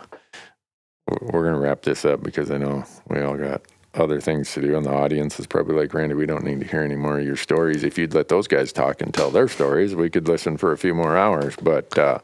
we're 1.23 1.45
gonna 1.45 1.61
wrap 1.61 1.83
this 1.83 2.05
up 2.05 2.23
because 2.23 2.51
I 2.51 2.59
know 2.59 2.85
we 3.09 3.21
all 3.21 3.37
got 3.37 3.63
other 3.99 4.21
things 4.21 4.53
to 4.55 4.61
do, 4.61 4.77
and 4.77 4.85
the 4.85 4.93
audience 4.93 5.41
is 5.41 5.47
probably 5.47 5.75
like, 5.75 5.95
Randy, 5.95 6.15
we 6.15 6.27
don't 6.27 6.45
need 6.45 6.61
to 6.61 6.67
hear 6.67 6.83
any 6.83 6.97
more 6.97 7.19
of 7.19 7.27
your 7.27 7.37
stories. 7.37 7.85
If 7.85 7.99
you'd 7.99 8.15
let 8.15 8.29
those 8.29 8.49
guys 8.49 8.73
talk 8.73 9.01
and 9.01 9.13
tell 9.13 9.31
their 9.31 9.49
stories, 9.49 9.95
we 9.95 10.11
could 10.11 10.29
listen 10.29 10.57
for 10.57 10.73
a 10.73 10.79
few 10.79 10.95
more 10.95 11.17
hours. 11.17 11.57
But 11.57 11.97
uh, 11.99 12.19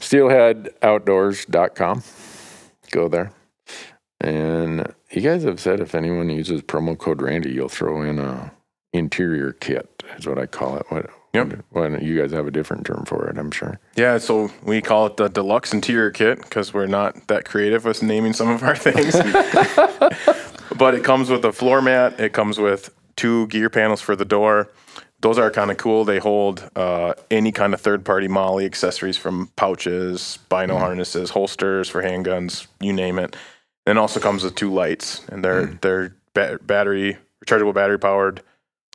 SteelheadOutdoors.com, 0.00 2.02
go 2.90 3.08
there. 3.08 3.32
And 4.20 4.92
you 5.10 5.20
guys 5.20 5.44
have 5.44 5.60
said 5.60 5.80
if 5.80 5.94
anyone 5.94 6.28
uses 6.28 6.62
promo 6.62 6.98
code 6.98 7.22
Randy, 7.22 7.52
you'll 7.52 7.68
throw 7.68 8.02
in 8.02 8.18
a 8.18 8.52
interior 8.92 9.52
kit, 9.52 10.02
is 10.16 10.26
what 10.26 10.38
I 10.38 10.46
call 10.46 10.76
it. 10.76 10.86
What? 10.88 11.10
Yep. 11.34 11.64
Well, 11.72 12.02
you 12.02 12.18
guys 12.18 12.32
have 12.32 12.46
a 12.46 12.50
different 12.50 12.86
term 12.86 13.04
for 13.06 13.28
it, 13.28 13.36
I'm 13.36 13.50
sure. 13.50 13.78
Yeah, 13.96 14.16
so 14.18 14.50
we 14.64 14.80
call 14.80 15.06
it 15.06 15.18
the 15.18 15.28
deluxe 15.28 15.74
interior 15.74 16.10
kit 16.10 16.40
because 16.40 16.72
we're 16.72 16.86
not 16.86 17.28
that 17.28 17.44
creative 17.44 17.84
with 17.84 18.02
naming 18.02 18.32
some 18.32 18.48
of 18.48 18.62
our 18.62 18.74
things. 18.74 19.14
but 20.78 20.94
it 20.94 21.04
comes 21.04 21.30
with 21.30 21.44
a 21.44 21.52
floor 21.52 21.82
mat. 21.82 22.18
It 22.20 22.32
comes 22.32 22.58
with 22.58 22.94
two 23.16 23.46
gear 23.48 23.68
panels 23.68 24.00
for 24.00 24.16
the 24.16 24.24
door. 24.24 24.70
Those 25.20 25.36
are 25.38 25.50
kind 25.50 25.70
of 25.70 25.76
cool. 25.76 26.04
They 26.04 26.18
hold 26.18 26.70
uh, 26.76 27.14
any 27.30 27.50
kind 27.50 27.74
of 27.74 27.80
third-party 27.80 28.28
MOLLE 28.28 28.60
accessories 28.60 29.16
from 29.16 29.48
pouches, 29.56 30.38
bino 30.48 30.78
harnesses, 30.78 31.30
holsters 31.30 31.88
for 31.88 32.02
handguns, 32.02 32.68
you 32.80 32.92
name 32.92 33.18
it. 33.18 33.34
Then 33.84 33.98
also 33.98 34.20
comes 34.20 34.44
with 34.44 34.54
two 34.54 34.72
lights, 34.72 35.26
and 35.28 35.44
they're 35.44 35.66
they're 35.66 36.14
ba- 36.34 36.60
battery 36.62 37.16
rechargeable 37.44 37.74
battery 37.74 37.98
powered 37.98 38.42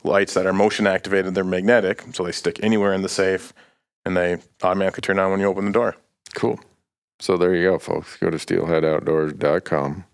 lights 0.03 0.33
that 0.35 0.45
are 0.45 0.53
motion 0.53 0.87
activated. 0.87 1.35
They're 1.35 1.43
magnetic, 1.43 2.03
so 2.13 2.23
they 2.23 2.31
stick 2.31 2.59
anywhere 2.63 2.93
in 2.93 3.01
the 3.01 3.09
safe, 3.09 3.53
and 4.05 4.15
they 4.15 4.37
automatically 4.61 5.01
turn 5.01 5.19
on 5.19 5.31
when 5.31 5.39
you 5.39 5.47
open 5.47 5.65
the 5.65 5.71
door. 5.71 5.95
Cool. 6.35 6.59
So 7.19 7.37
there 7.37 7.55
you 7.55 7.69
go, 7.69 7.79
folks. 7.79 8.17
Go 8.17 8.29
to 8.29 8.37
steelheadoutdoors.com. 8.37 10.05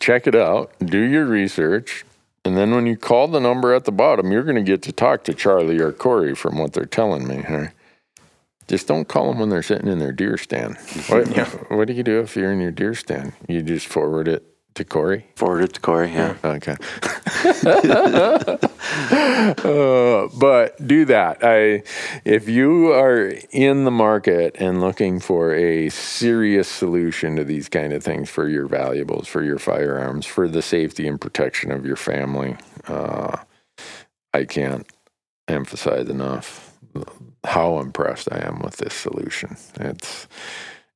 Check 0.00 0.26
it 0.26 0.34
out. 0.34 0.72
Do 0.84 0.98
your 0.98 1.24
research. 1.26 2.04
And 2.44 2.56
then 2.56 2.70
when 2.74 2.86
you 2.86 2.96
call 2.96 3.28
the 3.28 3.40
number 3.40 3.74
at 3.74 3.84
the 3.84 3.92
bottom, 3.92 4.30
you're 4.32 4.44
going 4.44 4.56
to 4.56 4.62
get 4.62 4.82
to 4.82 4.92
talk 4.92 5.24
to 5.24 5.34
Charlie 5.34 5.78
or 5.80 5.92
Corey 5.92 6.34
from 6.34 6.56
what 6.58 6.72
they're 6.72 6.84
telling 6.86 7.26
me 7.26 7.42
here. 7.46 7.74
Just 8.68 8.86
don't 8.86 9.08
call 9.08 9.28
them 9.30 9.38
when 9.38 9.48
they're 9.48 9.62
sitting 9.62 9.88
in 9.88 9.98
their 9.98 10.12
deer 10.12 10.36
stand. 10.38 10.76
What, 11.08 11.28
Yeah. 11.36 11.46
what 11.68 11.88
do 11.88 11.94
you 11.94 12.02
do 12.02 12.20
if 12.20 12.36
you're 12.36 12.52
in 12.52 12.60
your 12.60 12.70
deer 12.70 12.94
stand? 12.94 13.32
You 13.48 13.62
just 13.62 13.86
forward 13.86 14.28
it 14.28 14.44
to 14.78 14.84
Corey? 14.84 15.26
Forward 15.36 15.64
it 15.64 15.74
to 15.74 15.80
Corey. 15.80 16.10
Yeah. 16.10 16.36
Okay. 16.44 16.76
Uh, 18.98 20.28
but 20.38 20.86
do 20.86 21.04
that. 21.04 21.38
I, 21.42 21.82
if 22.24 22.48
you 22.48 22.92
are 22.92 23.32
in 23.50 23.84
the 23.84 23.90
market 23.90 24.56
and 24.58 24.80
looking 24.80 25.20
for 25.20 25.54
a 25.54 25.88
serious 25.90 26.68
solution 26.68 27.36
to 27.36 27.44
these 27.44 27.68
kind 27.68 27.92
of 27.92 28.02
things 28.02 28.28
for 28.28 28.48
your 28.48 28.66
valuables, 28.66 29.28
for 29.28 29.42
your 29.42 29.58
firearms, 29.58 30.26
for 30.26 30.48
the 30.48 30.62
safety 30.62 31.06
and 31.06 31.20
protection 31.20 31.70
of 31.70 31.86
your 31.86 31.96
family, 31.96 32.56
uh, 32.88 33.36
I 34.34 34.44
can't 34.44 34.86
emphasize 35.46 36.08
enough 36.08 36.76
how 37.44 37.78
impressed 37.78 38.28
I 38.32 38.46
am 38.46 38.60
with 38.60 38.76
this 38.76 38.94
solution. 38.94 39.56
It's 39.76 40.26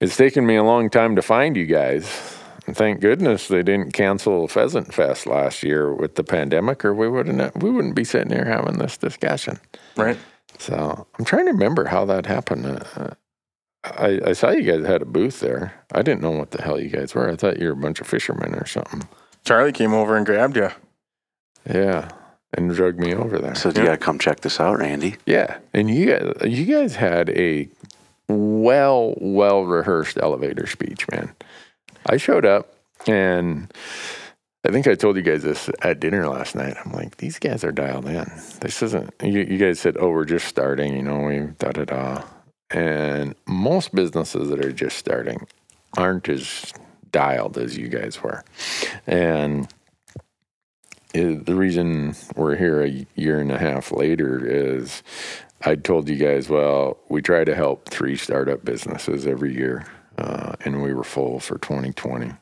it's 0.01 0.17
taken 0.17 0.45
me 0.45 0.57
a 0.57 0.65
long 0.65 0.91
time 0.91 1.17
to 1.17 1.23
find 1.23 1.57
you 1.57 1.67
guys. 1.67 2.37
And 2.67 2.77
thank 2.77 3.01
goodness 3.01 3.49
they 3.49 3.63
didn't 3.63 3.93
cancel 3.93 4.47
Pheasant 4.47 4.95
Fest 4.95 5.27
last 5.27 5.63
year 5.63 5.93
with 5.93 6.15
the 6.15 6.25
pandemic, 6.25 6.85
or 6.85 6.95
we 6.95 7.09
wouldn't 7.09 7.57
we 7.61 7.71
wouldn't 7.71 7.97
be 7.97 8.05
sitting 8.05 8.33
here 8.33 8.45
having 8.45 8.79
this 8.79 8.97
discussion. 8.97 9.59
Right? 9.97 10.19
So 10.59 11.07
I'm 11.19 11.25
trying 11.25 11.47
to 11.47 11.53
remember 11.53 11.87
how 11.87 12.05
that 12.05 12.27
happened. 12.27 12.67
Uh, 12.67 13.11
I, 13.85 14.21
I 14.27 14.33
saw 14.33 14.51
you 14.51 14.63
guys 14.63 14.87
had 14.87 15.03
a 15.03 15.07
booth 15.07 15.41
there. 15.41 15.75
I 15.91 16.03
didn't 16.03 16.23
know 16.23 16.31
what 16.31 16.53
the 16.53 16.63
hell 16.63 16.81
you 16.81 16.89
guys 16.89 17.15
were. 17.15 17.29
I 17.29 17.35
thought 17.35 17.59
you 17.59 17.67
were 17.67 17.73
a 17.73 17.77
bunch 17.77 18.01
of 18.01 18.07
fishermen 18.07 18.55
or 18.55 18.67
something. 18.67 19.09
Charlie 19.45 19.73
came 19.73 19.93
over 19.93 20.17
and 20.17 20.25
grabbed 20.25 20.57
you. 20.57 20.71
Yeah, 21.69 22.11
and 22.55 22.73
drug 22.73 22.99
me 22.99 23.13
over 23.15 23.39
there. 23.39 23.57
So 23.57 23.71
you 23.71 23.75
got 23.75 23.91
to 23.91 23.97
come 23.97 24.19
check 24.19 24.41
this 24.41 24.61
out, 24.61 24.79
Randy. 24.79 25.17
Yeah, 25.27 25.59
and 25.75 25.91
you 25.91 26.07
guys, 26.07 26.33
you 26.45 26.65
guys 26.65 26.95
had 26.95 27.31
a 27.31 27.69
well, 28.29 29.15
well 29.21 29.65
rehearsed 29.65 30.17
elevator 30.19 30.67
speech, 30.67 31.09
man. 31.11 31.35
I 32.07 32.17
showed 32.17 32.45
up, 32.45 32.75
and 33.07 33.73
I 34.65 34.71
think 34.71 34.87
I 34.87 34.95
told 34.95 35.17
you 35.17 35.23
guys 35.23 35.43
this 35.43 35.71
at 35.83 36.01
dinner 36.01 36.29
last 36.29 36.55
night. 36.55 36.77
I'm 36.85 36.93
like, 36.93 37.17
these 37.17 37.39
guys 37.39 37.65
are 37.65 37.73
dialed 37.73 38.07
in. 38.07 38.31
This 38.61 38.83
isn't. 38.83 39.13
You, 39.23 39.41
you 39.41 39.59
guys 39.59 39.81
said, 39.81 39.97
oh, 39.99 40.11
we're 40.11 40.25
just 40.25 40.47
starting. 40.47 40.95
You 40.95 41.03
know, 41.03 41.21
we 41.21 41.39
da 41.59 41.73
da 41.73 41.85
da. 41.85 42.25
And 42.71 43.35
most 43.47 43.95
businesses 43.95 44.49
that 44.49 44.65
are 44.65 44.73
just 44.73 44.97
starting 44.97 45.47
aren't 45.97 46.29
as 46.29 46.73
dialed 47.11 47.59
as 47.59 47.77
you 47.77 47.89
guys 47.89 48.23
were, 48.23 48.43
and 49.07 49.69
the 51.13 51.55
reason 51.55 52.15
we're 52.37 52.57
here 52.57 52.83
a 52.83 53.07
year 53.15 53.39
and 53.39 53.53
a 53.53 53.59
half 53.59 53.93
later 53.93 54.41
is 54.45 55.03
I 55.65 55.75
told 55.77 56.09
you 56.09 56.17
guys, 56.17 56.49
well, 56.49 56.99
we 57.09 57.23
try 57.23 57.45
to 57.45 57.55
help 57.55 57.89
three 57.89 58.17
startup 58.17 58.65
businesses 58.65 59.27
every 59.27 59.55
year, 59.55 59.87
uh, 60.23 60.55
and 60.65 60.83
we 60.83 60.95
were 60.95 61.05
full 61.05 61.41
for 61.41 61.59
2020. 61.59 62.33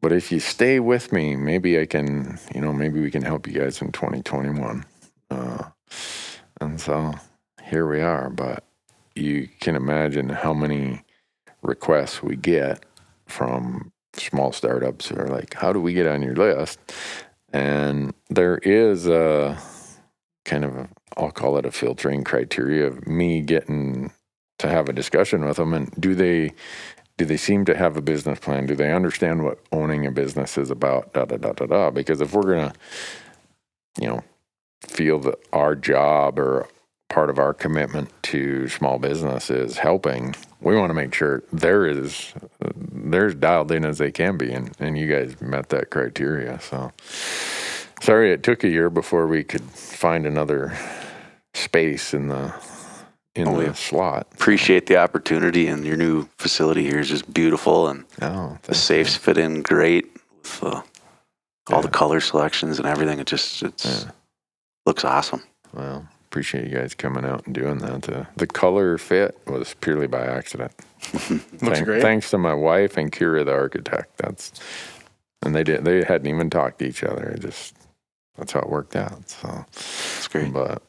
But 0.00 0.12
if 0.12 0.32
you 0.32 0.40
stay 0.40 0.80
with 0.80 1.12
me, 1.12 1.36
maybe 1.36 1.78
I 1.78 1.86
can, 1.86 2.38
you 2.54 2.60
know, 2.60 2.72
maybe 2.72 3.00
we 3.00 3.10
can 3.10 3.22
help 3.22 3.46
you 3.46 3.52
guys 3.52 3.80
in 3.82 3.92
2021. 3.92 4.84
Uh, 5.30 5.64
and 6.60 6.80
so 6.80 7.12
here 7.62 7.86
we 7.86 8.00
are. 8.00 8.30
But 8.30 8.64
you 9.14 9.48
can 9.60 9.76
imagine 9.76 10.30
how 10.30 10.54
many 10.54 11.02
requests 11.62 12.22
we 12.22 12.36
get 12.36 12.84
from 13.26 13.92
small 14.14 14.52
startups 14.52 15.08
who 15.08 15.16
are 15.16 15.28
like, 15.28 15.54
how 15.54 15.72
do 15.72 15.80
we 15.80 15.92
get 15.92 16.06
on 16.06 16.22
your 16.22 16.36
list? 16.36 16.78
And 17.52 18.14
there 18.30 18.58
is 18.58 19.06
a 19.06 19.58
kind 20.44 20.64
of, 20.64 20.88
I'll 21.16 21.30
call 21.30 21.58
it 21.58 21.66
a 21.66 21.70
filtering 21.70 22.24
criteria 22.24 22.86
of 22.86 23.06
me 23.06 23.40
getting 23.42 24.10
to 24.58 24.68
have 24.68 24.88
a 24.88 24.92
discussion 24.92 25.44
with 25.44 25.56
them. 25.56 25.74
And 25.74 25.90
do 25.98 26.14
they, 26.14 26.52
do 27.16 27.24
they 27.24 27.36
seem 27.36 27.64
to 27.66 27.76
have 27.76 27.96
a 27.96 28.02
business 28.02 28.38
plan? 28.40 28.66
Do 28.66 28.76
they 28.76 28.92
understand 28.92 29.44
what 29.44 29.60
owning 29.72 30.06
a 30.06 30.10
business 30.10 30.58
is 30.58 30.70
about? 30.70 31.12
Da 31.12 31.24
da 31.24 31.36
da 31.36 31.52
da 31.52 31.66
da. 31.66 31.90
Because 31.90 32.20
if 32.20 32.32
we're 32.34 32.42
gonna, 32.42 32.74
you 34.00 34.08
know, 34.08 34.24
feel 34.88 35.18
that 35.20 35.36
our 35.52 35.74
job 35.76 36.38
or 36.38 36.68
part 37.08 37.30
of 37.30 37.38
our 37.38 37.54
commitment 37.54 38.10
to 38.24 38.68
small 38.68 38.98
business 38.98 39.50
is 39.50 39.78
helping, 39.78 40.34
we 40.60 40.76
want 40.76 40.90
to 40.90 40.94
make 40.94 41.14
sure 41.14 41.44
there 41.52 41.86
is 41.86 42.34
they're 42.76 43.26
as 43.26 43.34
dialed 43.36 43.70
in 43.70 43.84
as 43.84 43.98
they 43.98 44.10
can 44.10 44.36
be, 44.36 44.52
and 44.52 44.72
and 44.80 44.98
you 44.98 45.06
guys 45.06 45.40
met 45.40 45.68
that 45.70 45.90
criteria. 45.90 46.60
So 46.60 46.92
sorry 48.02 48.32
it 48.32 48.42
took 48.42 48.64
a 48.64 48.68
year 48.68 48.90
before 48.90 49.28
we 49.28 49.44
could 49.44 49.62
find 49.62 50.26
another 50.26 50.76
space 51.54 52.12
in 52.14 52.28
the 52.28 52.52
in 53.34 53.48
Oh, 53.48 53.56
the 53.58 53.66
yeah. 53.66 53.72
slot. 53.72 54.26
Appreciate 54.32 54.86
the 54.86 54.96
opportunity, 54.96 55.66
and 55.66 55.84
your 55.84 55.96
new 55.96 56.28
facility 56.38 56.84
here 56.84 57.00
is 57.00 57.08
just 57.08 57.32
beautiful, 57.32 57.88
and 57.88 58.04
Oh, 58.22 58.58
the 58.62 58.68
thank- 58.74 58.76
safes 58.76 59.16
fit 59.16 59.38
in 59.38 59.62
great 59.62 60.06
with 60.42 60.62
uh, 60.62 60.82
all 61.70 61.82
the 61.82 61.88
color 61.88 62.20
selections 62.20 62.78
and 62.78 62.86
everything. 62.86 63.18
It 63.18 63.26
just 63.26 63.62
it's 63.62 63.84
Yeah. 64.04 64.10
looks 64.86 65.04
awesome. 65.04 65.42
Well, 65.72 66.06
appreciate 66.30 66.68
you 66.70 66.76
guys 66.78 66.94
coming 66.94 67.24
out 67.24 67.44
and 67.46 67.54
doing 67.54 67.78
that. 67.78 68.02
The, 68.02 68.26
the 68.36 68.46
color 68.46 68.98
fit 68.98 69.36
was 69.46 69.74
purely 69.80 70.06
by 70.06 70.24
accident. 70.24 70.72
Looks 71.12 71.44
Thank- 71.58 71.84
great. 71.84 72.02
Thanks 72.02 72.30
to 72.30 72.38
my 72.38 72.54
wife 72.54 72.96
and 72.96 73.10
Kira, 73.12 73.44
the 73.44 73.52
architect. 73.52 74.16
That's 74.18 74.52
and 75.42 75.54
they 75.54 75.62
did. 75.64 75.84
They 75.84 76.02
hadn't 76.04 76.26
even 76.28 76.48
talked 76.50 76.78
to 76.78 76.86
each 76.86 77.02
other. 77.04 77.24
It 77.30 77.40
just 77.40 77.74
that's 78.38 78.52
how 78.52 78.60
it 78.60 78.68
worked 78.70 78.96
out. 78.96 79.28
So 79.28 79.64
It's 79.72 80.28
great. 80.28 80.52
But 80.52 80.82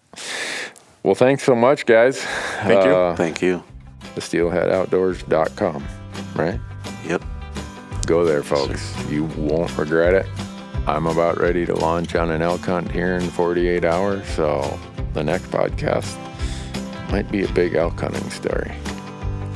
well, 1.05 1.13
thanks 1.13 1.43
so 1.43 1.53
much, 1.53 1.85
guys. 1.85 2.19
Thank 2.63 2.83
you. 2.83 2.95
Uh, 2.95 3.15
Thank 3.15 3.39
you. 3.39 3.63
The 4.15 4.21
steelheadoutdoors.com, 4.21 5.85
right? 6.35 6.59
Yep. 7.05 7.23
Go 8.07 8.25
there, 8.25 8.41
folks. 8.41 8.99
Sure. 9.03 9.11
You 9.11 9.25
won't 9.37 9.77
regret 9.77 10.15
it. 10.15 10.25
I'm 10.87 11.05
about 11.05 11.39
ready 11.39 11.63
to 11.67 11.75
launch 11.75 12.15
on 12.15 12.31
an 12.31 12.41
elk 12.41 12.61
hunt 12.61 12.91
here 12.91 13.17
in 13.17 13.29
48 13.29 13.85
hours, 13.85 14.27
so 14.29 14.79
the 15.13 15.23
next 15.23 15.51
podcast 15.51 16.17
might 17.11 17.29
be 17.31 17.43
a 17.43 17.51
big 17.51 17.75
elk 17.75 17.99
hunting 17.99 18.27
story, 18.31 18.71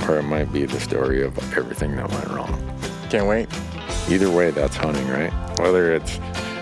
or 0.07 0.19
it 0.19 0.23
might 0.25 0.53
be 0.53 0.65
the 0.65 0.79
story 0.79 1.23
of 1.23 1.35
everything 1.57 1.95
that 1.95 2.11
went 2.11 2.27
wrong. 2.27 2.79
Can't 3.09 3.25
wait. 3.25 3.49
Either 4.07 4.29
way, 4.29 4.51
that's 4.51 4.75
hunting, 4.75 5.07
right? 5.07 5.33
Whether 5.57 5.95
it's 5.95 6.19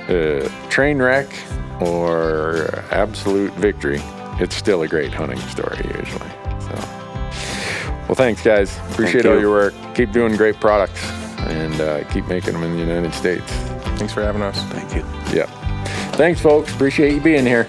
a 0.07 0.49
train 0.69 0.99
wreck 0.99 1.27
or 1.81 2.85
absolute 2.91 3.51
victory, 3.55 4.01
it's 4.39 4.55
still 4.55 4.83
a 4.83 4.87
great 4.87 5.13
hunting 5.13 5.39
story 5.39 5.77
usually. 5.77 6.29
So, 6.59 6.75
well, 8.07 8.15
thanks 8.15 8.41
guys. 8.41 8.77
Appreciate 8.91 9.23
Thank 9.23 9.25
all 9.25 9.35
you. 9.35 9.41
your 9.41 9.51
work. 9.51 9.73
Keep 9.95 10.11
doing 10.11 10.35
great 10.35 10.59
products 10.59 11.03
and 11.39 11.79
uh, 11.81 12.03
keep 12.11 12.27
making 12.27 12.53
them 12.53 12.63
in 12.63 12.73
the 12.73 12.79
United 12.79 13.13
States. 13.13 13.51
Thanks 13.97 14.13
for 14.13 14.21
having 14.21 14.41
us. 14.41 14.61
Thank 14.65 14.93
you. 14.95 15.01
Yeah. 15.35 15.45
Thanks, 16.13 16.41
folks. 16.41 16.73
Appreciate 16.73 17.13
you 17.13 17.21
being 17.21 17.45
here. 17.45 17.67